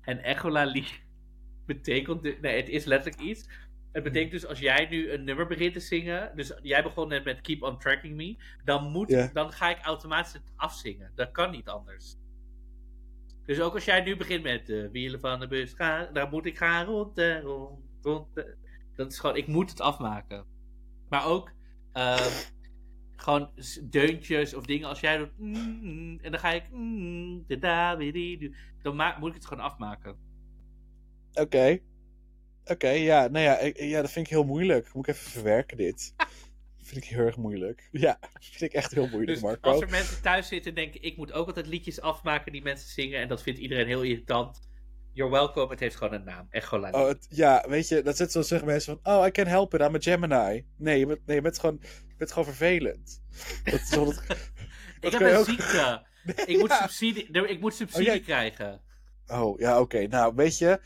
En 0.00 0.22
echolalie 0.22 0.86
betekent... 1.66 2.22
de- 2.22 2.38
nee, 2.40 2.56
het 2.56 2.68
is 2.68 2.84
letterlijk 2.84 3.22
iets. 3.22 3.48
Het 3.96 4.04
betekent 4.04 4.30
dus 4.30 4.46
als 4.46 4.58
jij 4.58 4.86
nu 4.90 5.10
een 5.10 5.24
nummer 5.24 5.46
begint 5.46 5.72
te 5.72 5.80
zingen... 5.80 6.32
Dus 6.34 6.52
jij 6.62 6.82
begon 6.82 7.08
net 7.08 7.24
met 7.24 7.40
Keep 7.40 7.62
on 7.62 7.78
Tracking 7.78 8.16
Me. 8.16 8.36
Dan, 8.64 8.90
moet, 8.90 9.28
dan 9.32 9.52
ga 9.52 9.70
ik 9.70 9.78
automatisch 9.82 10.32
het 10.32 10.52
afzingen. 10.56 11.12
Dat 11.14 11.30
kan 11.30 11.50
niet 11.50 11.68
anders. 11.68 12.16
Dus 13.44 13.60
ook 13.60 13.74
als 13.74 13.84
jij 13.84 14.00
nu 14.00 14.16
begint 14.16 14.42
met 14.42 14.66
de 14.66 14.90
wielen 14.90 15.20
van 15.20 15.40
de 15.40 15.46
bus 15.46 15.72
gaan, 15.72 16.08
dan 16.12 16.30
moet 16.30 16.46
ik 16.46 16.56
gaan 16.56 16.86
rond 16.86 17.18
en 17.18 17.40
rond, 17.40 17.80
rond. 18.02 18.26
Dat 18.96 19.12
is 19.12 19.18
gewoon, 19.18 19.36
ik 19.36 19.46
moet 19.46 19.70
het 19.70 19.80
afmaken. 19.80 20.44
Maar 21.08 21.26
ook 21.26 21.52
ehm, 21.92 22.32
gewoon 23.16 23.50
deuntjes 23.82 24.54
of 24.54 24.66
dingen 24.66 24.88
als 24.88 25.00
jij 25.00 25.16
doet. 25.18 25.38
mm, 25.38 25.78
mm, 25.82 26.18
en 26.22 26.30
dan 26.30 26.40
ga 26.40 26.52
ik. 26.52 26.70
mm, 26.70 27.44
da, 27.46 27.96
dan 28.82 29.14
moet 29.18 29.28
ik 29.28 29.34
het 29.34 29.46
gewoon 29.46 29.64
afmaken. 29.64 30.16
Oké. 31.32 31.78
Oké, 32.66 32.88
ja, 32.88 33.26
nou 33.28 33.44
ja, 33.44 33.58
ik- 33.58 33.80
ja, 33.80 34.00
dat 34.00 34.10
vind 34.12 34.26
ik 34.26 34.32
heel 34.32 34.44
moeilijk. 34.44 34.94
Moet 34.94 35.08
ik 35.08 35.14
even 35.14 35.30
verwerken 35.30 35.76
dit. 35.76 36.14
vind 36.82 37.04
ik 37.04 37.10
heel 37.10 37.24
erg 37.24 37.36
moeilijk. 37.36 37.88
Ja, 37.92 38.18
vind 38.40 38.60
ik 38.60 38.72
echt 38.72 38.92
heel 38.92 39.08
moeilijk, 39.08 39.32
Dus 39.32 39.40
Marco. 39.42 39.70
als 39.70 39.80
er 39.80 39.90
mensen 39.90 40.22
thuis 40.22 40.48
zitten 40.48 40.70
en 40.70 40.76
denken: 40.76 41.02
ik 41.02 41.16
moet 41.16 41.32
ook 41.32 41.46
altijd 41.46 41.66
liedjes 41.66 42.00
afmaken 42.00 42.52
die 42.52 42.62
mensen 42.62 42.88
zingen. 42.88 43.20
En 43.20 43.28
dat 43.28 43.42
vindt 43.42 43.58
iedereen 43.60 43.86
heel 43.86 44.02
irritant. 44.02 44.60
You're 45.12 45.32
welcome, 45.32 45.70
het 45.70 45.80
heeft 45.80 45.96
gewoon 45.96 46.12
een 46.12 46.24
naam. 46.24 46.46
Echolali. 46.50 46.96
Oh, 46.96 47.06
het- 47.08 47.26
ja, 47.30 47.64
weet 47.68 47.88
je, 47.88 48.02
dat 48.02 48.16
zit 48.16 48.32
zo 48.32 48.42
zeggen 48.42 48.68
mensen 48.68 48.98
van, 49.02 49.14
oh, 49.14 49.26
I 49.26 49.30
can 49.30 49.46
help 49.46 49.74
it, 49.74 49.80
I'm 49.80 49.94
a 49.94 49.98
Gemini. 50.00 50.66
Nee, 50.76 50.98
je 50.98 51.06
bent, 51.06 51.26
nee, 51.26 51.36
je 51.36 51.42
bent, 51.42 51.58
gewoon, 51.58 51.78
je 52.08 52.14
bent 52.16 52.30
gewoon 52.32 52.44
vervelend. 52.54 53.22
Dat 53.64 53.74
is 53.74 53.90
ik 55.00 55.12
heb 55.12 55.20
een 55.20 55.34
ook- 55.36 55.44
ziekte. 55.44 56.06
Ik 56.46 56.58
moet 56.58 56.72
subsidie, 56.72 57.26
ik 57.48 57.60
moet 57.60 57.74
subsidie 57.74 58.06
Oh, 58.06 58.12
jij- 58.14 58.20
krijgen. 58.20 58.80
Oh, 59.26 59.58
ja, 59.58 59.80
oké. 59.80 60.06
Nou, 60.06 60.32
weet 60.34 60.58
je, 60.58 60.80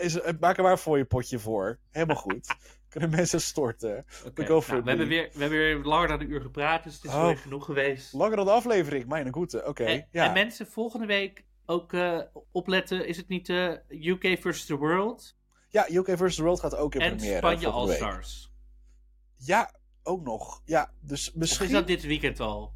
is, 0.00 0.18
maak 0.40 0.56
er 0.56 0.62
maar 0.62 0.78
voor 0.78 0.98
je 0.98 1.04
potje 1.04 1.38
voor. 1.38 1.78
Helemaal 1.90 2.16
goed. 2.16 2.54
Kunnen 2.88 3.10
mensen 3.10 3.40
storten. 3.40 4.04
Nou, 4.34 4.62
we, 4.66 4.72
hebben 4.84 5.08
weer, 5.08 5.30
we 5.32 5.40
hebben 5.40 5.58
weer 5.58 5.76
langer 5.76 6.08
dan 6.08 6.20
een 6.20 6.30
uur 6.30 6.40
gepraat, 6.40 6.84
dus 6.84 6.94
het 6.94 7.04
is 7.04 7.10
Oh. 7.10 7.26
weer 7.26 7.36
genoeg 7.36 7.64
geweest. 7.64 8.12
Langer 8.12 8.36
dan 8.36 8.44
de 8.44 8.50
aflevering, 8.50 9.06
mijn 9.06 9.32
goede. 9.32 9.66
Oké, 9.66 9.84
en, 9.84 10.08
ja. 10.10 10.26
en 10.26 10.32
mensen, 10.32 10.66
volgende 10.66 11.06
week 11.06 11.44
ook 11.66 11.92
eh, 11.92 12.20
opletten. 12.52 13.06
Is 13.06 13.16
het 13.16 13.28
niet 13.28 13.48
eh, 13.48 13.72
UK 13.88 14.40
versus 14.40 14.66
the 14.66 14.76
World? 14.76 15.36
Ja, 15.68 15.86
UK 15.90 16.16
vs. 16.16 16.36
The 16.36 16.42
World 16.42 16.60
gaat 16.60 16.76
ook 16.76 16.94
in 16.94 17.00
En 17.00 17.16
première 17.16 17.36
Spanje. 17.38 17.68
All-Stars. 17.68 18.52
Ja, 19.36 19.74
ook 20.02 20.22
nog. 20.24 20.62
Ja, 20.64 20.92
dus 21.00 21.28
Of 21.28 21.34
misschien... 21.34 21.66
is 21.66 21.72
dat 21.72 21.86
dit 21.86 22.02
weekend 22.02 22.40
al? 22.40 22.74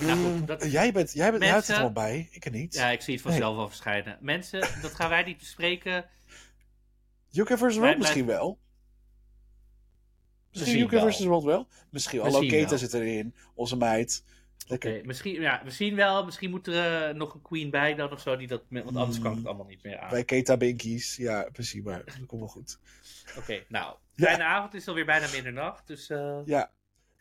Nou 0.00 0.18
goed, 0.18 0.40
Mm, 0.40 0.46
dat- 0.46 0.70
Jij 0.70 0.92
bent, 0.92 1.12
jij 1.12 1.30
bent, 1.30 1.42
Mensen- 1.42 1.74
er 1.74 1.80
wel 1.80 1.92
bij, 1.92 2.28
ik 2.30 2.44
er 2.44 2.50
niet. 2.50 2.74
Ja, 2.74 2.90
ik 2.90 3.00
zie 3.00 3.14
het 3.14 3.22
vanzelf 3.22 3.56
al 3.56 3.68
verschijnen. 3.68 4.18
Mensen, 4.20 4.60
dat 4.82 4.94
gaan 4.94 5.08
wij 5.10 5.22
niet 5.22 5.38
bespreken. 5.38 6.04
UK 7.32 7.48
vs. 7.48 7.58
World 7.58 7.76
Wij 7.76 7.96
misschien 7.96 8.26
wel. 8.26 8.58
Misschien 10.52 10.80
UK 10.80 10.90
vs. 11.10 11.24
World 11.24 11.44
wel. 11.44 11.68
Misschien 11.90 12.30
zien 12.32 12.48
Keta 12.48 12.76
zit 12.76 12.94
erin. 12.94 13.34
Onze 13.54 13.76
meid. 13.76 14.24
Misschien, 15.04 15.40
ja, 15.40 15.60
misschien 15.64 15.94
wel. 15.94 16.24
Misschien 16.24 16.50
moet 16.50 16.66
er 16.66 17.08
eh, 17.08 17.14
nog 17.14 17.34
een 17.34 17.42
queen 17.42 17.70
bij 17.70 17.94
dan 17.94 18.12
of 18.12 18.20
zo. 18.20 18.36
Die 18.36 18.46
dat, 18.46 18.62
want 18.68 18.96
anders 18.96 19.18
kan 19.18 19.30
ik 19.30 19.36
het 19.38 19.46
allemaal 19.46 19.66
niet 19.66 19.82
meer 19.82 19.98
aan. 19.98 20.10
Bij 20.10 20.24
Keta 20.24 20.56
Binkies. 20.56 21.16
Ja, 21.16 21.48
precies. 21.52 21.82
Maar 21.82 22.04
dat 22.04 22.26
komt 22.26 22.40
wel 22.40 22.50
goed. 22.50 22.78
Oké, 23.38 23.64
nou. 23.68 23.96
Ja. 24.14 24.26
Fijne 24.26 24.44
avond. 24.44 24.72
Het 24.72 24.80
is 24.82 24.88
alweer 24.88 25.04
bijna 25.06 25.26
middernacht. 25.32 25.86
Dus 25.86 26.10
eh, 26.10 26.38
Ja. 26.44 26.70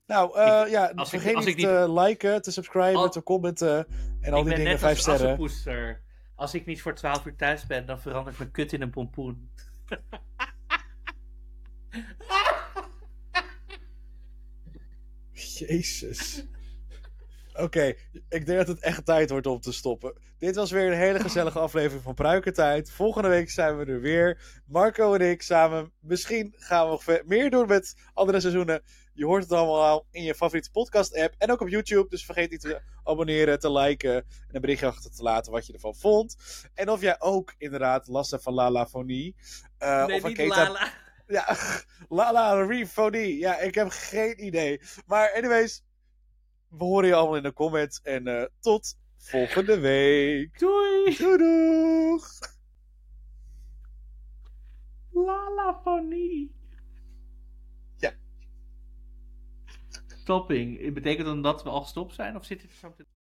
Nou, 0.07 0.37
eh, 0.37 0.71
ja, 0.71 0.91
als 0.95 1.13
ik- 1.13 1.19
vergeet 1.19 1.35
als 1.35 1.45
niet 1.45 1.59
te 1.59 1.91
liken, 1.91 2.41
te 2.41 2.51
subscriben, 2.51 2.95
Al- 2.95 3.09
te 3.09 3.23
commenten 3.23 3.87
en 4.21 4.33
al 4.33 4.39
ik 4.39 4.45
die 4.45 4.55
dingen. 4.55 4.79
Vijf 4.79 4.91
als 4.93 5.01
sterren. 5.01 5.21
assenpoester. 5.21 6.01
Als 6.35 6.53
ik 6.53 6.65
niet 6.65 6.81
voor 6.81 6.93
12 6.93 7.25
uur 7.25 7.35
thuis 7.35 7.65
ben, 7.67 7.85
dan 7.85 7.99
verander 8.01 8.31
ik 8.33 8.39
mijn 8.39 8.51
kut 8.51 8.73
in 8.73 8.81
een 8.81 8.89
pompoen. 8.89 9.49
Jezus. 15.31 16.45
Oké, 17.53 17.93
ik 18.29 18.45
denk 18.45 18.57
dat 18.57 18.67
het 18.67 18.79
echt 18.79 19.05
tijd 19.05 19.29
wordt 19.29 19.47
om 19.47 19.59
te 19.59 19.71
stoppen. 19.71 20.13
Dit 20.37 20.55
was 20.55 20.71
weer 20.71 20.91
een 20.91 20.97
hele 20.97 21.19
gezellige 21.19 21.59
aflevering 21.69 22.03
van 22.03 22.13
Pruikentijd. 22.13 22.91
Volgende 22.91 23.27
week 23.29 23.49
zijn 23.49 23.77
we 23.77 23.85
er 23.85 24.01
weer. 24.01 24.61
Marco 24.65 25.13
en 25.13 25.29
ik 25.29 25.41
samen. 25.41 25.91
Misschien 25.99 26.53
gaan 26.57 26.85
we 26.85 26.91
nog 26.91 27.21
meer 27.25 27.49
doen 27.49 27.67
met 27.67 27.95
andere 28.13 28.39
seizoenen. 28.39 28.81
Je 29.13 29.25
hoort 29.25 29.43
het 29.43 29.51
allemaal 29.51 29.83
al 29.83 30.05
in 30.11 30.23
je 30.23 30.35
favoriete 30.35 30.71
podcast-app. 30.71 31.35
En 31.37 31.51
ook 31.51 31.61
op 31.61 31.67
YouTube. 31.67 32.09
Dus 32.09 32.25
vergeet 32.25 32.51
niet 32.51 32.61
te 32.61 32.81
abonneren, 33.03 33.59
te 33.59 33.71
liken. 33.71 34.15
En 34.15 34.25
een 34.51 34.61
berichtje 34.61 34.87
achter 34.87 35.11
te 35.11 35.23
laten 35.23 35.51
wat 35.51 35.65
je 35.67 35.73
ervan 35.73 35.95
vond. 35.95 36.35
En 36.73 36.89
of 36.89 37.01
jij 37.01 37.15
ook 37.19 37.53
inderdaad 37.57 38.07
last 38.07 38.31
hebt 38.31 38.43
van 38.43 38.53
lalafonie. 38.53 39.35
eh 39.77 40.05
nee, 40.05 40.15
of 40.17 40.23
niet 40.27 40.37
keta- 40.37 40.63
Lala. 40.63 40.93
ja, 41.27 41.57
Lala 42.09 42.65
Refonie. 42.65 43.37
Ja, 43.37 43.59
ik 43.59 43.75
heb 43.75 43.87
geen 43.89 44.45
idee. 44.45 44.81
Maar 45.05 45.33
anyways, 45.33 45.83
we 46.69 46.83
horen 46.83 47.07
je 47.07 47.15
allemaal 47.15 47.35
in 47.37 47.43
de 47.43 47.53
comments. 47.53 47.99
En 48.01 48.27
eh, 48.27 48.45
tot 48.59 48.97
volgende 49.17 49.79
week. 49.79 50.59
Doei! 50.59 51.15
Doei 51.17 51.37
doeg! 51.37 52.39
Lalafonie. 55.11 56.55
Stopping. 60.21 60.93
Betekent 60.93 61.27
dan 61.27 61.41
dat 61.41 61.63
we 61.63 61.69
al 61.69 61.81
gestopt 61.81 62.13
zijn? 62.13 62.35
Of 62.35 62.45
zit 62.45 62.61
het 62.61 62.71
er 62.71 62.77
zo 62.77 62.93